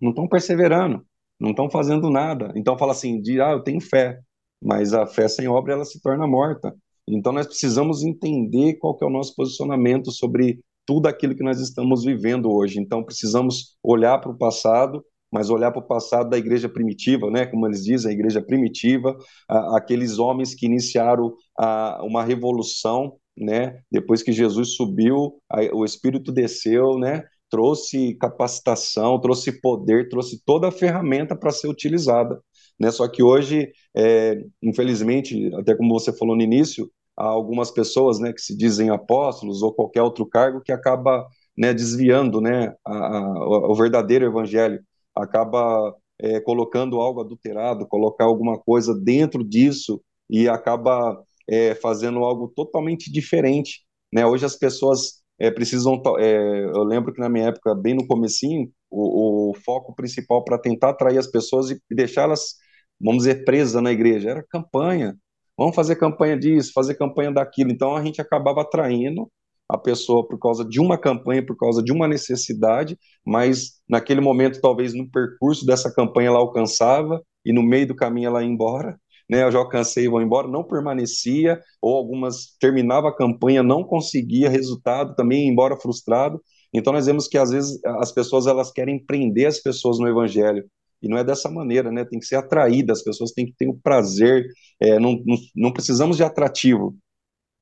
não 0.00 0.10
estão 0.10 0.28
perseverando, 0.28 1.04
não 1.38 1.50
estão 1.50 1.70
fazendo 1.70 2.10
nada. 2.10 2.52
Então, 2.56 2.78
fala 2.78 2.92
assim, 2.92 3.20
de, 3.20 3.40
ah, 3.40 3.52
eu 3.52 3.62
tenho 3.62 3.80
fé, 3.80 4.20
mas 4.62 4.94
a 4.94 5.06
fé 5.06 5.28
sem 5.28 5.48
obra, 5.48 5.74
ela 5.74 5.84
se 5.84 6.00
torna 6.00 6.26
morta. 6.26 6.74
Então, 7.06 7.32
nós 7.32 7.46
precisamos 7.46 8.02
entender 8.02 8.74
qual 8.78 8.96
que 8.96 9.04
é 9.04 9.06
o 9.06 9.10
nosso 9.10 9.34
posicionamento 9.34 10.10
sobre 10.10 10.60
tudo 10.86 11.06
aquilo 11.06 11.34
que 11.34 11.42
nós 11.42 11.60
estamos 11.60 12.04
vivendo 12.04 12.50
hoje. 12.50 12.80
Então, 12.80 13.04
precisamos 13.04 13.76
olhar 13.82 14.18
para 14.18 14.30
o 14.30 14.38
passado, 14.38 15.04
mas 15.34 15.50
olhar 15.50 15.72
para 15.72 15.80
o 15.80 15.86
passado 15.86 16.30
da 16.30 16.38
igreja 16.38 16.68
primitiva, 16.68 17.28
né? 17.28 17.44
Como 17.44 17.66
eles 17.66 17.82
dizem, 17.82 18.12
a 18.12 18.14
igreja 18.14 18.40
primitiva, 18.40 19.18
a, 19.48 19.78
aqueles 19.78 20.20
homens 20.20 20.54
que 20.54 20.64
iniciaram 20.64 21.34
a, 21.58 22.00
uma 22.04 22.22
revolução, 22.22 23.16
né? 23.36 23.80
Depois 23.90 24.22
que 24.22 24.30
Jesus 24.30 24.76
subiu, 24.76 25.34
a, 25.50 25.60
o 25.74 25.84
Espírito 25.84 26.30
desceu, 26.30 26.96
né? 27.00 27.24
Trouxe 27.50 28.14
capacitação, 28.14 29.20
trouxe 29.20 29.60
poder, 29.60 30.08
trouxe 30.08 30.40
toda 30.46 30.68
a 30.68 30.72
ferramenta 30.72 31.34
para 31.34 31.50
ser 31.50 31.66
utilizada. 31.66 32.40
Né? 32.78 32.92
Só 32.92 33.08
que 33.08 33.22
hoje, 33.22 33.72
é, 33.96 34.40
infelizmente, 34.62 35.52
até 35.56 35.74
como 35.76 35.98
você 35.98 36.12
falou 36.16 36.36
no 36.36 36.42
início, 36.42 36.88
a 37.16 37.24
algumas 37.26 37.70
pessoas, 37.70 38.18
né, 38.18 38.32
que 38.32 38.40
se 38.40 38.56
dizem 38.56 38.90
apóstolos 38.90 39.62
ou 39.62 39.72
qualquer 39.72 40.02
outro 40.02 40.26
cargo 40.26 40.60
que 40.60 40.72
acaba, 40.72 41.24
né, 41.56 41.72
desviando, 41.72 42.40
né, 42.40 42.74
a, 42.84 42.92
a, 43.18 43.70
o 43.70 43.74
verdadeiro 43.74 44.26
evangelho, 44.26 44.80
acaba 45.14 45.94
é, 46.18 46.40
colocando 46.40 47.00
algo 47.00 47.20
adulterado, 47.20 47.86
colocar 47.86 48.24
alguma 48.24 48.58
coisa 48.58 48.94
dentro 48.94 49.44
disso 49.44 50.02
e 50.28 50.48
acaba 50.48 51.22
é, 51.48 51.74
fazendo 51.76 52.20
algo 52.24 52.48
totalmente 52.54 53.10
diferente, 53.12 53.82
né? 54.12 54.26
Hoje 54.26 54.44
as 54.44 54.56
pessoas 54.56 55.22
é, 55.38 55.50
precisam, 55.50 56.00
é, 56.18 56.64
eu 56.64 56.84
lembro 56.84 57.12
que 57.12 57.20
na 57.20 57.28
minha 57.28 57.48
época, 57.48 57.74
bem 57.74 57.94
no 57.94 58.06
comecinho, 58.06 58.70
o, 58.90 59.50
o 59.50 59.54
foco 59.54 59.94
principal 59.94 60.44
para 60.44 60.58
tentar 60.58 60.90
atrair 60.90 61.18
as 61.18 61.26
pessoas 61.26 61.70
e 61.70 61.80
deixá-las, 61.90 62.54
vamos 63.00 63.24
dizer, 63.24 63.44
presas 63.44 63.82
na 63.82 63.92
igreja 63.92 64.30
era 64.30 64.44
campanha, 64.48 65.16
vamos 65.56 65.74
fazer 65.74 65.96
campanha 65.96 66.38
disso, 66.38 66.72
fazer 66.72 66.94
campanha 66.94 67.32
daquilo. 67.32 67.70
Então 67.70 67.96
a 67.96 68.04
gente 68.04 68.20
acabava 68.20 68.62
atraindo 68.62 69.30
a 69.74 69.78
pessoa 69.78 70.26
por 70.26 70.38
causa 70.38 70.64
de 70.64 70.80
uma 70.80 70.96
campanha, 70.98 71.44
por 71.44 71.56
causa 71.56 71.82
de 71.82 71.92
uma 71.92 72.08
necessidade, 72.08 72.98
mas 73.24 73.80
naquele 73.88 74.20
momento, 74.20 74.60
talvez 74.60 74.94
no 74.94 75.10
percurso 75.10 75.66
dessa 75.66 75.92
campanha 75.92 76.28
ela 76.28 76.38
alcançava 76.38 77.22
e 77.44 77.52
no 77.52 77.62
meio 77.62 77.88
do 77.88 77.94
caminho 77.94 78.28
ela 78.28 78.42
ia 78.42 78.48
embora. 78.48 78.98
Né, 79.30 79.42
eu 79.42 79.50
já 79.50 79.58
alcancei 79.58 80.04
e 80.04 80.08
vou 80.08 80.20
embora, 80.20 80.46
não 80.46 80.62
permanecia, 80.62 81.58
ou 81.80 81.96
algumas 81.96 82.56
terminava 82.60 83.08
a 83.08 83.16
campanha, 83.16 83.62
não 83.62 83.82
conseguia 83.82 84.50
resultado, 84.50 85.14
também 85.14 85.46
ia 85.46 85.50
embora 85.50 85.80
frustrado. 85.80 86.38
Então 86.74 86.92
nós 86.92 87.06
vemos 87.06 87.26
que 87.26 87.38
às 87.38 87.50
vezes 87.50 87.82
as 88.00 88.12
pessoas 88.12 88.46
elas 88.46 88.70
querem 88.70 89.02
prender 89.02 89.46
as 89.46 89.60
pessoas 89.60 89.98
no 89.98 90.06
evangelho, 90.06 90.62
e 91.04 91.08
não 91.08 91.18
é 91.18 91.22
dessa 91.22 91.50
maneira, 91.50 91.92
né? 91.92 92.02
Tem 92.02 92.18
que 92.18 92.24
ser 92.24 92.36
atraída, 92.36 92.94
as 92.94 93.02
pessoas 93.02 93.30
têm 93.30 93.44
que 93.44 93.52
ter 93.58 93.68
o 93.68 93.78
prazer. 93.78 94.46
É, 94.80 94.98
não, 94.98 95.22
não, 95.26 95.36
não, 95.54 95.72
precisamos 95.72 96.16
de 96.16 96.24
atrativo 96.24 96.96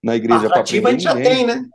na 0.03 0.15
igreja. 0.15 0.47
Atrativo 0.47 0.87
a 0.87 0.93
gente 0.93 1.09
ninguém. 1.09 1.25
já 1.25 1.31
tem, 1.31 1.47
né? 1.47 1.69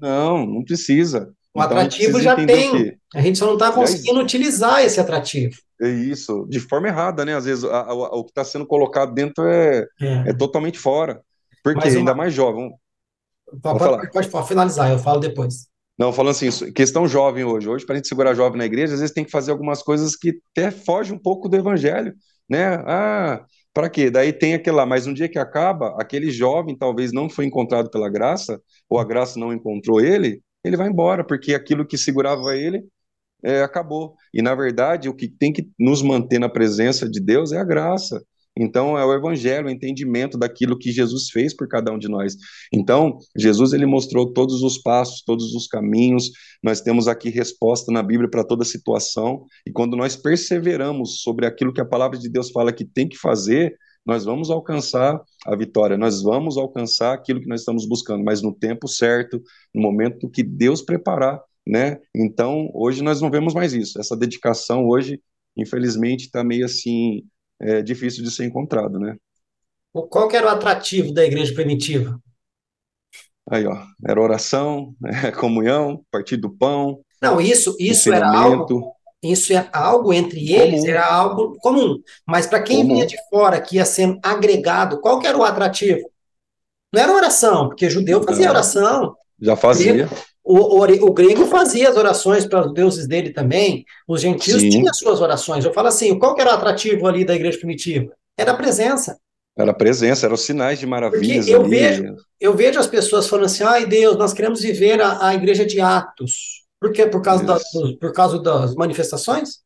Não, 0.00 0.46
não 0.46 0.64
precisa. 0.64 1.32
O 1.54 1.60
então, 1.60 1.78
atrativo 1.78 2.20
já 2.20 2.36
tem. 2.36 2.98
A 3.14 3.20
gente 3.20 3.38
só 3.38 3.46
não 3.46 3.54
está 3.54 3.72
conseguindo 3.72 4.20
é 4.20 4.22
utilizar 4.22 4.84
esse 4.84 5.00
atrativo. 5.00 5.56
É 5.80 5.88
isso, 5.88 6.46
de 6.48 6.60
forma 6.60 6.88
errada, 6.88 7.24
né? 7.24 7.34
Às 7.34 7.46
vezes 7.46 7.64
a, 7.64 7.80
a, 7.80 7.94
o 7.94 8.24
que 8.24 8.30
está 8.30 8.44
sendo 8.44 8.66
colocado 8.66 9.12
dentro 9.12 9.46
é, 9.46 9.86
é. 10.00 10.28
é 10.28 10.32
totalmente 10.32 10.78
fora. 10.78 11.20
Porque 11.62 11.88
uma... 11.88 11.98
ainda 11.98 12.14
mais 12.14 12.32
jovem. 12.32 12.70
Pode, 13.62 14.10
pode, 14.12 14.28
pode, 14.28 14.48
finalizar, 14.48 14.90
eu 14.90 14.98
falo 14.98 15.18
depois. 15.18 15.68
Não, 15.98 16.12
falando 16.12 16.30
assim, 16.30 16.72
questão 16.72 17.06
jovem 17.08 17.44
hoje. 17.44 17.68
Hoje, 17.68 17.84
para 17.84 17.94
a 17.94 17.96
gente 17.96 18.08
segurar 18.08 18.32
jovem 18.32 18.58
na 18.58 18.64
igreja, 18.64 18.94
às 18.94 19.00
vezes 19.00 19.14
tem 19.14 19.24
que 19.24 19.30
fazer 19.30 19.50
algumas 19.50 19.82
coisas 19.82 20.16
que 20.16 20.40
até 20.52 20.70
fogem 20.70 21.14
um 21.14 21.18
pouco 21.18 21.48
do 21.48 21.56
evangelho, 21.56 22.14
né? 22.48 22.76
Ah, 22.86 23.44
para 23.72 23.88
quê? 23.90 24.10
Daí 24.10 24.32
tem 24.32 24.54
aquele 24.54 24.76
lá, 24.76 24.86
mas 24.86 25.06
um 25.06 25.14
dia 25.14 25.28
que 25.28 25.38
acaba, 25.38 25.96
aquele 26.00 26.30
jovem 26.30 26.76
talvez 26.76 27.12
não 27.12 27.28
foi 27.30 27.44
encontrado 27.46 27.90
pela 27.90 28.08
graça, 28.10 28.60
ou 28.88 28.98
a 28.98 29.04
graça 29.04 29.38
não 29.38 29.52
encontrou 29.52 30.00
ele, 30.00 30.42
ele 30.64 30.76
vai 30.76 30.88
embora, 30.88 31.24
porque 31.24 31.54
aquilo 31.54 31.86
que 31.86 31.96
segurava 31.96 32.56
ele 32.56 32.84
é, 33.42 33.62
acabou. 33.62 34.14
E, 34.34 34.42
na 34.42 34.54
verdade, 34.54 35.08
o 35.08 35.14
que 35.14 35.28
tem 35.28 35.52
que 35.52 35.70
nos 35.78 36.02
manter 36.02 36.38
na 36.38 36.48
presença 36.48 37.08
de 37.08 37.20
Deus 37.20 37.52
é 37.52 37.58
a 37.58 37.64
graça. 37.64 38.22
Então, 38.60 38.98
é 38.98 39.04
o 39.04 39.14
evangelho, 39.14 39.68
o 39.68 39.70
entendimento 39.70 40.36
daquilo 40.36 40.76
que 40.76 40.92
Jesus 40.92 41.30
fez 41.30 41.56
por 41.56 41.66
cada 41.66 41.90
um 41.90 41.98
de 41.98 42.08
nós. 42.08 42.36
Então, 42.70 43.16
Jesus 43.34 43.72
ele 43.72 43.86
mostrou 43.86 44.34
todos 44.34 44.62
os 44.62 44.76
passos, 44.76 45.22
todos 45.24 45.54
os 45.54 45.66
caminhos. 45.66 46.30
Nós 46.62 46.82
temos 46.82 47.08
aqui 47.08 47.30
resposta 47.30 47.90
na 47.90 48.02
Bíblia 48.02 48.28
para 48.28 48.44
toda 48.44 48.62
situação. 48.62 49.46
E 49.66 49.72
quando 49.72 49.96
nós 49.96 50.14
perseveramos 50.14 51.22
sobre 51.22 51.46
aquilo 51.46 51.72
que 51.72 51.80
a 51.80 51.86
palavra 51.86 52.18
de 52.18 52.28
Deus 52.28 52.50
fala 52.50 52.70
que 52.70 52.84
tem 52.84 53.08
que 53.08 53.16
fazer, 53.16 53.74
nós 54.04 54.26
vamos 54.26 54.50
alcançar 54.50 55.18
a 55.46 55.56
vitória, 55.56 55.96
nós 55.96 56.22
vamos 56.22 56.58
alcançar 56.58 57.14
aquilo 57.14 57.40
que 57.40 57.48
nós 57.48 57.60
estamos 57.60 57.86
buscando, 57.86 58.22
mas 58.24 58.42
no 58.42 58.52
tempo 58.52 58.86
certo, 58.88 59.42
no 59.74 59.80
momento 59.80 60.28
que 60.28 60.42
Deus 60.42 60.82
preparar, 60.82 61.40
né? 61.66 61.98
Então, 62.14 62.70
hoje 62.74 63.02
nós 63.02 63.20
não 63.22 63.30
vemos 63.30 63.54
mais 63.54 63.72
isso. 63.72 63.98
Essa 63.98 64.16
dedicação 64.16 64.86
hoje, 64.86 65.20
infelizmente, 65.56 66.26
está 66.26 66.44
meio 66.44 66.66
assim 66.66 67.22
é 67.60 67.82
difícil 67.82 68.24
de 68.24 68.30
ser 68.30 68.44
encontrado, 68.44 68.98
né? 68.98 69.16
Qual 69.92 70.28
que 70.28 70.36
era 70.36 70.46
o 70.46 70.50
atrativo 70.50 71.12
da 71.12 71.24
igreja 71.24 71.52
primitiva? 71.52 72.18
Aí, 73.50 73.66
ó, 73.66 73.76
era 74.06 74.20
oração, 74.20 74.94
é, 75.04 75.30
comunhão, 75.32 76.04
partir 76.10 76.36
do 76.36 76.50
pão. 76.50 77.00
Não, 77.20 77.40
isso, 77.40 77.76
isso 77.78 78.12
era 78.12 78.28
algo, 78.30 78.94
isso 79.22 79.52
é 79.52 79.68
algo 79.72 80.12
entre 80.12 80.52
eles, 80.52 80.80
comum. 80.80 80.90
era 80.90 81.06
algo 81.06 81.56
comum. 81.60 81.96
Mas 82.26 82.46
para 82.46 82.62
quem 82.62 82.78
comum. 82.82 82.94
vinha 82.94 83.06
de 83.06 83.16
fora, 83.28 83.60
que 83.60 83.76
ia 83.76 83.84
sendo 83.84 84.18
agregado, 84.22 85.00
qual 85.00 85.18
que 85.18 85.26
era 85.26 85.36
o 85.36 85.42
atrativo? 85.42 86.08
Não 86.92 87.02
era 87.02 87.12
oração, 87.12 87.68
porque 87.68 87.90
judeu 87.90 88.22
fazia 88.22 88.50
oração. 88.50 89.16
Já 89.40 89.56
fazia. 89.56 90.08
O, 90.50 90.80
o, 90.80 90.82
o, 90.82 91.12
grego 91.12 91.46
fazia 91.46 91.88
as 91.88 91.96
orações 91.96 92.44
para 92.44 92.66
os 92.66 92.74
deuses 92.74 93.06
dele 93.06 93.30
também. 93.30 93.84
Os 94.08 94.20
gentios 94.20 94.60
Sim. 94.60 94.68
tinham 94.68 94.92
suas 94.92 95.20
orações. 95.20 95.64
Eu 95.64 95.72
falo 95.72 95.86
assim, 95.86 96.18
qual 96.18 96.34
que 96.34 96.40
era 96.40 96.50
o 96.50 96.54
atrativo 96.54 97.06
ali 97.06 97.24
da 97.24 97.36
igreja 97.36 97.58
primitiva? 97.58 98.12
Era 98.36 98.50
a 98.50 98.56
presença. 98.56 99.16
Era 99.56 99.70
a 99.70 99.74
presença, 99.74 100.26
eram 100.26 100.34
os 100.34 100.40
sinais 100.40 100.80
de 100.80 100.86
maravilhas. 100.88 101.46
Porque 101.46 101.54
eu 101.54 101.60
ali. 101.60 101.70
vejo, 101.70 102.16
eu 102.40 102.56
vejo 102.56 102.80
as 102.80 102.88
pessoas 102.88 103.28
falando 103.28 103.44
assim, 103.44 103.62
ai 103.62 103.86
Deus, 103.86 104.16
nós 104.16 104.32
queremos 104.32 104.60
viver 104.60 105.00
a, 105.00 105.28
a 105.28 105.34
igreja 105.36 105.64
de 105.64 105.80
Atos. 105.80 106.64
Por 106.80 106.90
quê? 106.90 107.06
Por 107.06 107.22
causa, 107.22 107.44
da, 107.44 107.56
por 108.00 108.12
causa 108.12 108.42
das 108.42 108.74
manifestações? 108.74 109.60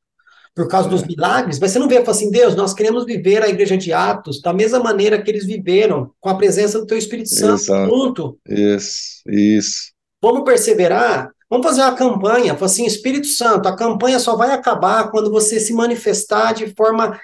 Por 0.55 0.69
causa 0.69 0.89
é. 0.89 0.91
dos 0.91 1.03
milagres? 1.03 1.59
Mas 1.59 1.73
você 1.73 1.79
não 1.79 1.89
vê 1.89 1.97
assim, 1.97 2.31
Deus, 2.31 2.55
nós 2.55 2.75
queremos 2.75 3.07
viver 3.07 3.43
a 3.43 3.49
igreja 3.49 3.79
de 3.79 3.91
Atos 3.91 4.43
da 4.43 4.53
mesma 4.53 4.81
maneira 4.81 5.23
que 5.23 5.31
eles 5.31 5.47
viveram, 5.47 6.11
com 6.21 6.29
a 6.29 6.37
presença 6.37 6.79
do 6.79 6.87
teu 6.87 6.99
Espírito 6.99 7.31
Santo 7.31 7.63
Exato. 7.63 7.89
junto. 7.89 8.39
Isso, 8.47 9.23
isso. 9.27 9.94
Vamos 10.25 10.45
perseverar? 10.45 11.31
Vamos 11.51 11.67
fazer 11.67 11.83
uma 11.83 11.95
campanha. 11.95 12.57
Assim, 12.59 12.87
Espírito 12.87 13.27
Santo, 13.27 13.69
a 13.69 13.77
campanha 13.77 14.19
só 14.19 14.35
vai 14.37 14.53
acabar 14.53 15.11
quando 15.11 15.31
você 15.31 15.61
se 15.61 15.75
manifestar 15.75 16.55
de 16.55 16.75
forma 16.75 17.21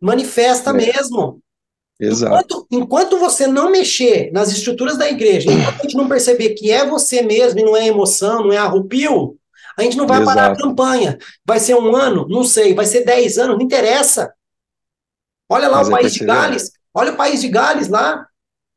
manifesta 0.00 0.70
é. 0.70 0.72
mesmo. 0.72 1.42
Exato. 2.00 2.34
Enquanto, 2.34 2.66
enquanto, 2.70 3.18
você 3.18 3.46
não 3.46 3.70
mexer 3.70 4.32
nas 4.32 4.50
estruturas 4.50 4.96
da 4.96 5.10
igreja, 5.10 5.52
enquanto 5.52 5.80
a 5.80 5.82
gente 5.82 5.96
não 5.96 6.08
perceber 6.08 6.54
que 6.54 6.70
é 6.70 6.86
você 6.86 7.20
mesmo 7.20 7.60
e 7.60 7.64
não 7.64 7.76
é 7.76 7.86
emoção, 7.86 8.42
não 8.42 8.52
é 8.52 8.56
arrupio, 8.56 9.36
a 9.78 9.82
gente 9.82 9.98
não 9.98 10.06
vai 10.06 10.22
Exato. 10.22 10.36
parar 10.36 10.52
a 10.52 10.56
campanha. 10.56 11.18
Vai 11.44 11.60
ser 11.60 11.74
um 11.74 11.94
ano? 11.94 12.26
Não 12.28 12.44
sei. 12.44 12.74
Vai 12.74 12.86
ser 12.86 13.04
dez 13.04 13.36
anos? 13.36 13.58
Não 13.58 13.64
interessa. 13.64 14.32
Olha 15.50 15.68
lá 15.68 15.78
Mas 15.78 15.88
o 15.88 15.90
é 15.90 15.94
país 16.00 16.14
de 16.14 16.24
Gales. 16.24 16.72
Olha 16.94 17.12
o 17.12 17.16
país 17.16 17.42
de 17.42 17.48
Gales 17.48 17.88
lá. 17.88 18.26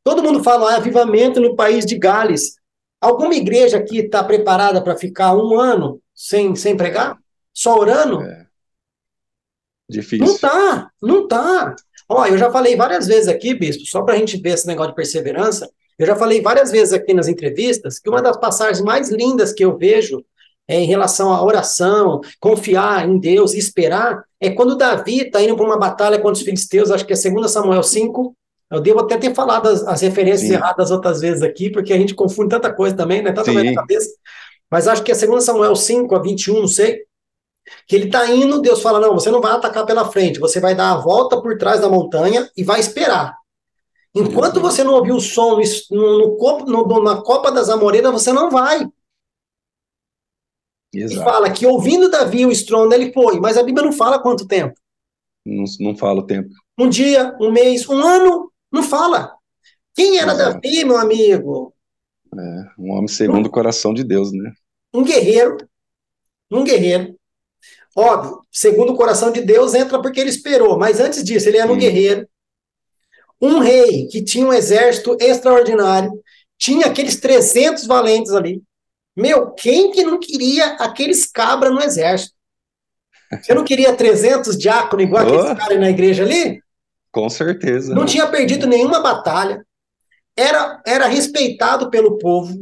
Todo 0.05 0.21
mundo 0.21 0.43
fala 0.43 0.73
ah, 0.73 0.75
avivamento 0.75 1.41
no 1.41 1.55
país 1.55 1.83
de 1.83 1.97
Gales. 1.97 2.57
Alguma 3.01 3.33
igreja 3.33 3.77
aqui 3.77 4.01
está 4.01 4.23
preparada 4.23 4.79
para 4.79 4.95
ficar 4.95 5.35
um 5.35 5.59
ano 5.59 5.99
sem, 6.13 6.55
sem 6.55 6.77
pregar? 6.77 7.17
Só 7.51 7.75
orando? 7.75 8.21
É. 8.21 8.45
Difícil. 9.89 10.27
Não 10.27 10.37
tá, 10.37 10.91
não 11.01 11.27
tá. 11.27 11.75
Ó, 12.07 12.23
eu 12.27 12.37
já 12.37 12.51
falei 12.51 12.75
várias 12.75 13.07
vezes 13.07 13.27
aqui, 13.27 13.55
bispo, 13.55 13.83
só 13.87 14.03
para 14.03 14.13
a 14.13 14.17
gente 14.17 14.37
ver 14.37 14.51
esse 14.51 14.67
negócio 14.67 14.91
de 14.91 14.95
perseverança, 14.95 15.67
eu 15.97 16.05
já 16.05 16.15
falei 16.15 16.39
várias 16.39 16.71
vezes 16.71 16.93
aqui 16.93 17.11
nas 17.11 17.27
entrevistas 17.27 17.97
que 17.97 18.09
uma 18.09 18.21
das 18.21 18.37
passagens 18.37 18.81
mais 18.81 19.09
lindas 19.09 19.53
que 19.53 19.65
eu 19.65 19.75
vejo 19.75 20.23
é, 20.67 20.79
em 20.79 20.85
relação 20.85 21.33
à 21.33 21.43
oração, 21.43 22.21
confiar 22.39 23.09
em 23.09 23.19
Deus 23.19 23.53
e 23.53 23.57
esperar, 23.57 24.23
é 24.39 24.51
quando 24.51 24.77
Davi 24.77 25.21
está 25.21 25.41
indo 25.41 25.55
para 25.55 25.65
uma 25.65 25.79
batalha 25.79 26.17
contra 26.17 26.33
os 26.33 26.41
filisteus, 26.41 26.91
acho 26.91 27.05
que 27.05 27.13
é 27.13 27.31
2 27.31 27.49
Samuel 27.49 27.81
5. 27.81 28.35
Eu 28.71 28.81
devo 28.81 28.99
até 28.99 29.17
ter 29.17 29.33
falado 29.33 29.67
as, 29.67 29.83
as 29.83 30.01
referências 30.01 30.49
Sim. 30.49 30.53
erradas 30.55 30.91
outras 30.91 31.21
vezes 31.21 31.43
aqui, 31.43 31.69
porque 31.69 31.93
a 31.93 31.97
gente 31.97 32.15
confunde 32.15 32.49
tanta 32.49 32.73
coisa 32.73 32.95
também, 32.95 33.21
né? 33.21 33.31
Tanta 33.31 33.51
coisa 33.51 33.63
na 33.63 33.75
cabeça. 33.75 34.09
Mas 34.69 34.87
acho 34.87 35.03
que 35.03 35.11
é 35.11 35.15
2 35.15 35.43
Samuel 35.43 35.75
5 35.75 36.15
a 36.15 36.19
21, 36.19 36.61
não 36.61 36.67
sei. 36.67 37.03
Que 37.87 37.95
ele 37.95 38.05
está 38.05 38.29
indo, 38.29 38.61
Deus 38.61 38.81
fala: 38.81 38.99
não, 38.99 39.13
você 39.13 39.31
não 39.31 39.41
vai 39.41 39.51
atacar 39.51 39.85
pela 39.85 40.05
frente, 40.05 40.39
você 40.39 40.59
vai 40.59 40.75
dar 40.75 40.91
a 40.91 40.97
volta 40.97 41.41
por 41.41 41.57
trás 41.57 41.81
da 41.81 41.89
montanha 41.89 42.49
e 42.55 42.63
vai 42.63 42.79
esperar. 42.79 43.35
Enquanto 44.13 44.61
você 44.61 44.83
não 44.83 44.93
ouvir 44.93 45.11
o 45.11 45.19
som 45.19 45.59
no, 45.91 46.37
no, 46.65 46.87
no, 46.87 47.03
na 47.03 47.21
copa 47.21 47.51
das 47.51 47.69
amoreiras, 47.69 48.13
você 48.13 48.31
não 48.31 48.49
vai. 48.49 48.87
Exato. 50.93 51.21
E 51.21 51.23
fala 51.23 51.51
que 51.51 51.65
ouvindo 51.65 52.09
Davi 52.09 52.45
o 52.45 52.51
estrondo, 52.51 52.95
ele 52.95 53.11
foi, 53.11 53.39
mas 53.41 53.57
a 53.57 53.63
Bíblia 53.63 53.85
não 53.85 53.91
fala 53.91 54.19
quanto 54.19 54.47
tempo. 54.47 54.79
Não, 55.45 55.65
não 55.81 55.97
fala 55.97 56.21
o 56.21 56.25
tempo. 56.25 56.49
Um 56.79 56.87
dia, 56.87 57.35
um 57.41 57.51
mês, 57.51 57.87
um 57.89 58.01
ano, 58.01 58.51
não 58.75 58.83
fala. 58.83 59.33
Quem 59.95 60.17
era 60.17 60.33
Exato. 60.33 60.61
Davi, 60.61 60.83
meu 60.83 60.97
amigo? 60.97 61.73
É, 62.37 62.65
um 62.77 62.91
homem 62.91 63.07
segundo 63.07 63.45
um, 63.45 63.49
o 63.49 63.51
coração 63.51 63.93
de 63.93 64.03
Deus, 64.03 64.31
né? 64.31 64.51
Um 64.93 65.03
guerreiro. 65.03 65.57
Um 66.51 66.63
guerreiro. 66.63 67.15
Óbvio, 67.95 68.41
segundo 68.51 68.91
o 68.91 68.97
coração 68.97 69.31
de 69.31 69.41
Deus, 69.41 69.73
entra 69.73 70.01
porque 70.01 70.19
ele 70.19 70.29
esperou, 70.29 70.77
mas 70.77 70.99
antes 70.99 71.23
disso, 71.23 71.47
ele 71.47 71.57
era 71.57 71.71
um 71.71 71.77
guerreiro. 71.77 72.27
Um 73.41 73.59
rei 73.59 74.07
que 74.07 74.21
tinha 74.21 74.45
um 74.45 74.53
exército 74.53 75.15
extraordinário, 75.19 76.11
tinha 76.57 76.87
aqueles 76.87 77.15
300 77.19 77.85
valentes 77.85 78.33
ali. 78.33 78.61
Meu, 79.15 79.51
quem 79.51 79.91
que 79.91 80.03
não 80.03 80.19
queria 80.19 80.73
aqueles 80.73 81.25
cabra 81.25 81.69
no 81.69 81.81
exército? 81.81 82.35
Você 83.41 83.53
não 83.53 83.63
queria 83.63 83.95
300 83.95 84.57
diáconos 84.57 85.05
igual 85.05 85.25
oh, 85.25 85.27
aqueles 85.27 85.57
caras 85.57 85.79
na 85.79 85.89
igreja 85.89 86.23
ali? 86.23 86.61
Com 87.15 87.29
certeza. 87.29 87.95
Não 87.95 88.05
tinha 88.05 88.27
perdido 88.27 88.67
nenhuma 88.67 88.99
batalha. 88.99 89.65
Era, 90.35 90.83
era 90.85 91.07
respeitado 91.07 91.89
pelo 91.89 92.17
povo. 92.17 92.53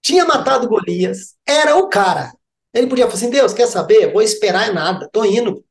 Tinha 0.00 0.24
matado 0.24 0.66
Golias. 0.66 1.36
Era 1.46 1.76
o 1.76 1.90
cara. 1.90 2.32
Ele 2.72 2.86
podia 2.86 3.04
falar 3.04 3.16
assim: 3.16 3.28
Deus, 3.28 3.52
quer 3.52 3.66
saber? 3.66 4.10
Vou 4.14 4.22
esperar 4.22 4.70
é 4.70 4.72
nada. 4.72 5.10
Tô 5.12 5.26
indo. 5.26 5.62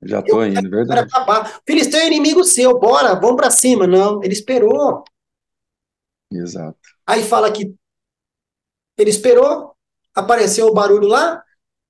Já 0.00 0.22
tô 0.22 0.42
eu, 0.42 0.48
indo, 0.48 0.70
verdade. 0.70 1.00
Acabar. 1.02 1.60
Filisteu 1.66 2.00
é 2.00 2.06
inimigo 2.06 2.42
seu, 2.44 2.80
bora, 2.80 3.14
vamos 3.14 3.36
para 3.36 3.50
cima. 3.50 3.86
Não, 3.86 4.24
ele 4.24 4.32
esperou. 4.32 5.04
Exato. 6.32 6.78
Aí 7.06 7.22
fala 7.22 7.52
que 7.52 7.74
ele 8.96 9.10
esperou, 9.10 9.76
apareceu 10.14 10.66
o 10.66 10.72
barulho 10.72 11.08
lá, 11.08 11.44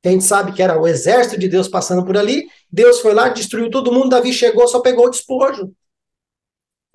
a 0.08 0.12
gente 0.12 0.24
sabe 0.24 0.52
que 0.52 0.62
era 0.62 0.80
o 0.80 0.86
exército 0.86 1.38
de 1.38 1.48
Deus 1.48 1.68
passando 1.68 2.04
por 2.04 2.16
ali. 2.16 2.48
Deus 2.70 3.00
foi 3.00 3.14
lá, 3.14 3.28
destruiu 3.28 3.70
todo 3.70 3.92
mundo. 3.92 4.08
Davi 4.08 4.32
chegou, 4.32 4.66
só 4.66 4.80
pegou 4.80 5.06
o 5.06 5.10
despojo. 5.10 5.72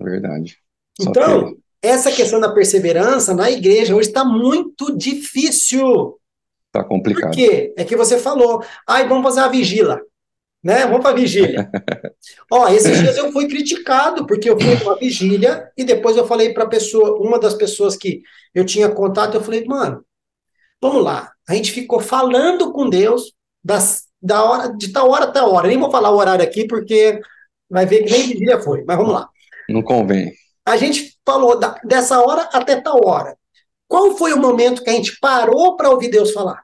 Verdade. 0.00 0.58
Só 1.00 1.10
então, 1.10 1.56
essa 1.80 2.12
questão 2.12 2.38
da 2.38 2.52
perseverança 2.52 3.34
na 3.34 3.50
igreja 3.50 3.94
hoje 3.94 4.08
está 4.08 4.24
muito 4.24 4.96
difícil. 4.96 6.18
Está 6.66 6.84
complicado. 6.84 7.30
Por 7.30 7.36
quê? 7.36 7.72
É 7.76 7.84
que 7.84 7.96
você 7.96 8.18
falou, 8.18 8.62
ai, 8.86 9.08
vamos 9.08 9.24
fazer 9.24 9.40
a 9.40 9.48
vigília. 9.48 10.00
Né? 10.62 10.86
Vamos 10.86 11.00
para 11.00 11.10
a 11.10 11.14
vigília. 11.14 11.70
Ó, 12.52 12.68
esses 12.68 12.98
dias 12.98 13.16
eu 13.16 13.32
fui 13.32 13.48
criticado, 13.48 14.26
porque 14.26 14.50
eu 14.50 14.60
fui 14.60 14.76
para 14.76 14.84
uma 14.84 14.98
vigília 14.98 15.70
e 15.76 15.84
depois 15.84 16.16
eu 16.16 16.26
falei 16.26 16.52
para 16.52 16.66
pessoa, 16.66 17.18
uma 17.20 17.38
das 17.38 17.54
pessoas 17.54 17.96
que 17.96 18.22
eu 18.54 18.66
tinha 18.66 18.88
contato, 18.90 19.34
eu 19.34 19.42
falei, 19.42 19.64
mano, 19.64 20.04
vamos 20.80 21.02
lá. 21.02 21.32
A 21.48 21.54
gente 21.54 21.72
ficou 21.72 21.98
falando 22.00 22.72
com 22.72 22.90
Deus 22.90 23.32
das, 23.64 24.06
da 24.20 24.44
hora, 24.44 24.76
de 24.76 24.92
tal 24.92 25.10
hora 25.10 25.24
até 25.24 25.40
hora. 25.40 25.68
Nem 25.68 25.78
vou 25.78 25.90
falar 25.90 26.10
o 26.10 26.16
horário 26.16 26.44
aqui, 26.44 26.66
porque 26.66 27.20
vai 27.70 27.86
ver 27.86 28.04
que 28.04 28.10
nem 28.10 28.28
vigília 28.28 28.60
foi, 28.60 28.84
mas 28.84 28.96
vamos 28.96 29.14
lá. 29.14 29.30
Não 29.68 29.82
convém. 29.82 30.32
A 30.66 30.76
gente 30.76 31.18
falou 31.24 31.58
da, 31.58 31.80
dessa 31.84 32.20
hora 32.20 32.42
até 32.52 32.78
tal 32.80 33.00
hora. 33.06 33.36
Qual 33.86 34.14
foi 34.16 34.34
o 34.34 34.38
momento 34.38 34.84
que 34.84 34.90
a 34.90 34.92
gente 34.92 35.18
parou 35.18 35.74
para 35.76 35.88
ouvir 35.88 36.10
Deus 36.10 36.32
falar? 36.32 36.62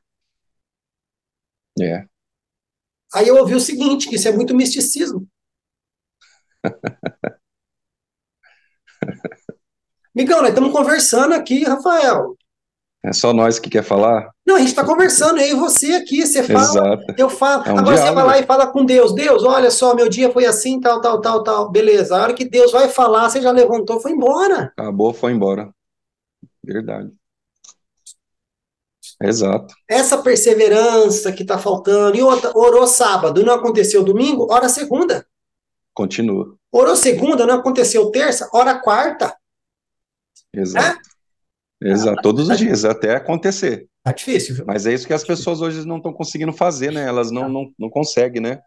É. 1.80 2.04
Aí 3.14 3.26
eu 3.26 3.36
ouvi 3.36 3.54
o 3.54 3.60
seguinte, 3.60 4.08
que 4.08 4.16
isso 4.16 4.28
é 4.28 4.32
muito 4.32 4.54
misticismo. 4.54 5.26
Migão, 10.14 10.40
nós 10.40 10.50
estamos 10.50 10.72
conversando 10.72 11.32
aqui, 11.34 11.64
Rafael. 11.64 12.36
É 13.04 13.12
só 13.12 13.34
nós 13.34 13.58
que 13.58 13.68
quer 13.68 13.84
falar? 13.84 14.30
Não, 14.46 14.56
a 14.56 14.58
gente 14.60 14.68
está 14.68 14.82
conversando, 14.82 15.38
eu 15.38 15.48
e 15.48 15.60
você 15.60 15.92
aqui, 15.92 16.24
você 16.24 16.42
fala, 16.42 16.62
Exato. 16.62 17.14
eu 17.18 17.28
falo. 17.28 17.62
É 17.64 17.72
um 17.72 17.78
Agora 17.78 17.96
diálogo. 17.96 18.06
você 18.06 18.14
vai 18.14 18.24
lá 18.24 18.38
e 18.38 18.46
fala 18.46 18.66
com 18.66 18.82
Deus. 18.82 19.14
Deus, 19.14 19.44
olha 19.44 19.70
só, 19.70 19.94
meu 19.94 20.08
dia 20.08 20.32
foi 20.32 20.46
assim, 20.46 20.80
tal, 20.80 21.02
tal, 21.02 21.20
tal, 21.20 21.42
tal. 21.42 21.70
Beleza. 21.70 22.16
A 22.16 22.22
hora 22.22 22.32
que 22.32 22.46
Deus 22.48 22.72
vai 22.72 22.88
falar, 22.88 23.28
você 23.28 23.42
já 23.42 23.50
levantou, 23.50 24.00
foi 24.00 24.12
embora. 24.12 24.72
Acabou, 24.74 25.12
foi 25.12 25.32
embora. 25.32 25.68
Verdade. 26.64 27.12
Exato. 29.22 29.74
Essa 29.86 30.16
perseverança 30.22 31.30
que 31.30 31.42
está 31.42 31.58
faltando. 31.58 32.16
E 32.16 32.22
outra, 32.22 32.52
orou 32.56 32.86
sábado, 32.86 33.44
não 33.44 33.52
aconteceu 33.52 34.02
domingo, 34.02 34.46
ora 34.50 34.68
segunda. 34.70 35.26
Continua. 35.92 36.56
Orou 36.72 36.96
segunda, 36.96 37.46
não 37.46 37.56
aconteceu 37.56 38.10
terça, 38.10 38.48
ora 38.52 38.78
quarta. 38.78 39.36
Exato. 40.54 40.98
É? 40.98 41.13
Exato, 41.82 42.22
todos 42.22 42.48
os 42.48 42.58
dias, 42.58 42.84
até 42.84 43.16
acontecer. 43.16 43.88
Tá 44.02 44.12
difícil, 44.12 44.54
viu? 44.54 44.64
Mas 44.66 44.86
é 44.86 44.94
isso 44.94 45.06
que 45.06 45.12
as 45.12 45.24
pessoas 45.24 45.60
hoje 45.60 45.86
não 45.86 45.98
estão 45.98 46.12
conseguindo 46.12 46.52
fazer, 46.52 46.92
né? 46.92 47.06
Elas 47.06 47.30
não, 47.30 47.48
não, 47.48 47.70
não 47.78 47.90
conseguem, 47.90 48.40
né? 48.40 48.60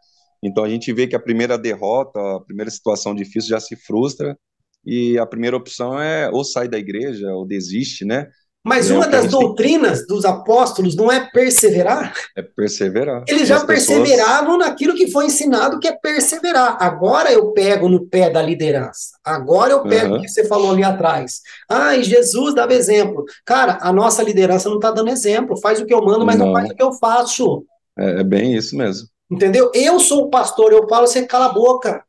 Então 0.43 0.63
a 0.63 0.69
gente 0.69 0.91
vê 0.93 1.07
que 1.07 1.15
a 1.15 1.19
primeira 1.19 1.57
derrota, 1.57 2.19
a 2.19 2.41
primeira 2.41 2.69
situação 2.69 3.15
difícil 3.15 3.49
já 3.49 3.59
se 3.59 3.75
frustra, 3.75 4.37
e 4.85 5.17
a 5.17 5.25
primeira 5.25 5.57
opção 5.57 5.99
é 5.99 6.29
ou 6.29 6.43
sai 6.43 6.67
da 6.67 6.77
igreja, 6.77 7.31
ou 7.33 7.45
desiste, 7.45 8.05
né? 8.05 8.27
Mas 8.67 8.91
é 8.91 8.93
uma 8.93 9.07
das 9.07 9.31
doutrinas 9.31 9.99
tem... 9.99 10.07
dos 10.07 10.25
apóstolos 10.25 10.93
não 10.93 11.09
é 11.09 11.25
perseverar? 11.31 12.13
É 12.35 12.41
perseverar. 12.41 13.23
Eles 13.25 13.47
já 13.47 13.65
perseveravam 13.65 14.57
pessoas... 14.57 14.67
naquilo 14.67 14.93
que 14.93 15.09
foi 15.09 15.27
ensinado, 15.27 15.79
que 15.79 15.87
é 15.87 15.93
perseverar. 15.93 16.75
Agora 16.81 17.31
eu 17.31 17.53
pego 17.53 17.87
no 17.87 18.05
pé 18.05 18.29
da 18.29 18.41
liderança. 18.41 19.17
Agora 19.23 19.71
eu 19.71 19.83
pego 19.83 20.11
uhum. 20.13 20.17
o 20.17 20.21
que 20.21 20.27
você 20.27 20.45
falou 20.45 20.71
ali 20.71 20.83
atrás. 20.83 21.41
Ah, 21.69 21.95
e 21.95 22.03
Jesus 22.03 22.53
dava 22.53 22.73
exemplo. 22.73 23.23
Cara, 23.45 23.79
a 23.81 23.93
nossa 23.93 24.21
liderança 24.21 24.67
não 24.67 24.75
está 24.75 24.91
dando 24.91 25.11
exemplo. 25.11 25.57
Faz 25.61 25.79
o 25.79 25.85
que 25.85 25.93
eu 25.93 26.03
mando, 26.03 26.25
mas 26.25 26.37
não, 26.37 26.47
não 26.47 26.53
faz 26.53 26.69
o 26.69 26.75
que 26.75 26.83
eu 26.83 26.91
faço. 26.91 27.65
É, 27.97 28.19
é 28.19 28.23
bem 28.23 28.53
isso 28.53 28.75
mesmo. 28.75 29.07
Entendeu? 29.31 29.71
Eu 29.73 29.97
sou 29.97 30.23
o 30.23 30.29
pastor, 30.29 30.73
eu 30.73 30.85
falo, 30.89 31.07
você 31.07 31.25
cala 31.25 31.45
a 31.45 31.53
boca. 31.53 32.03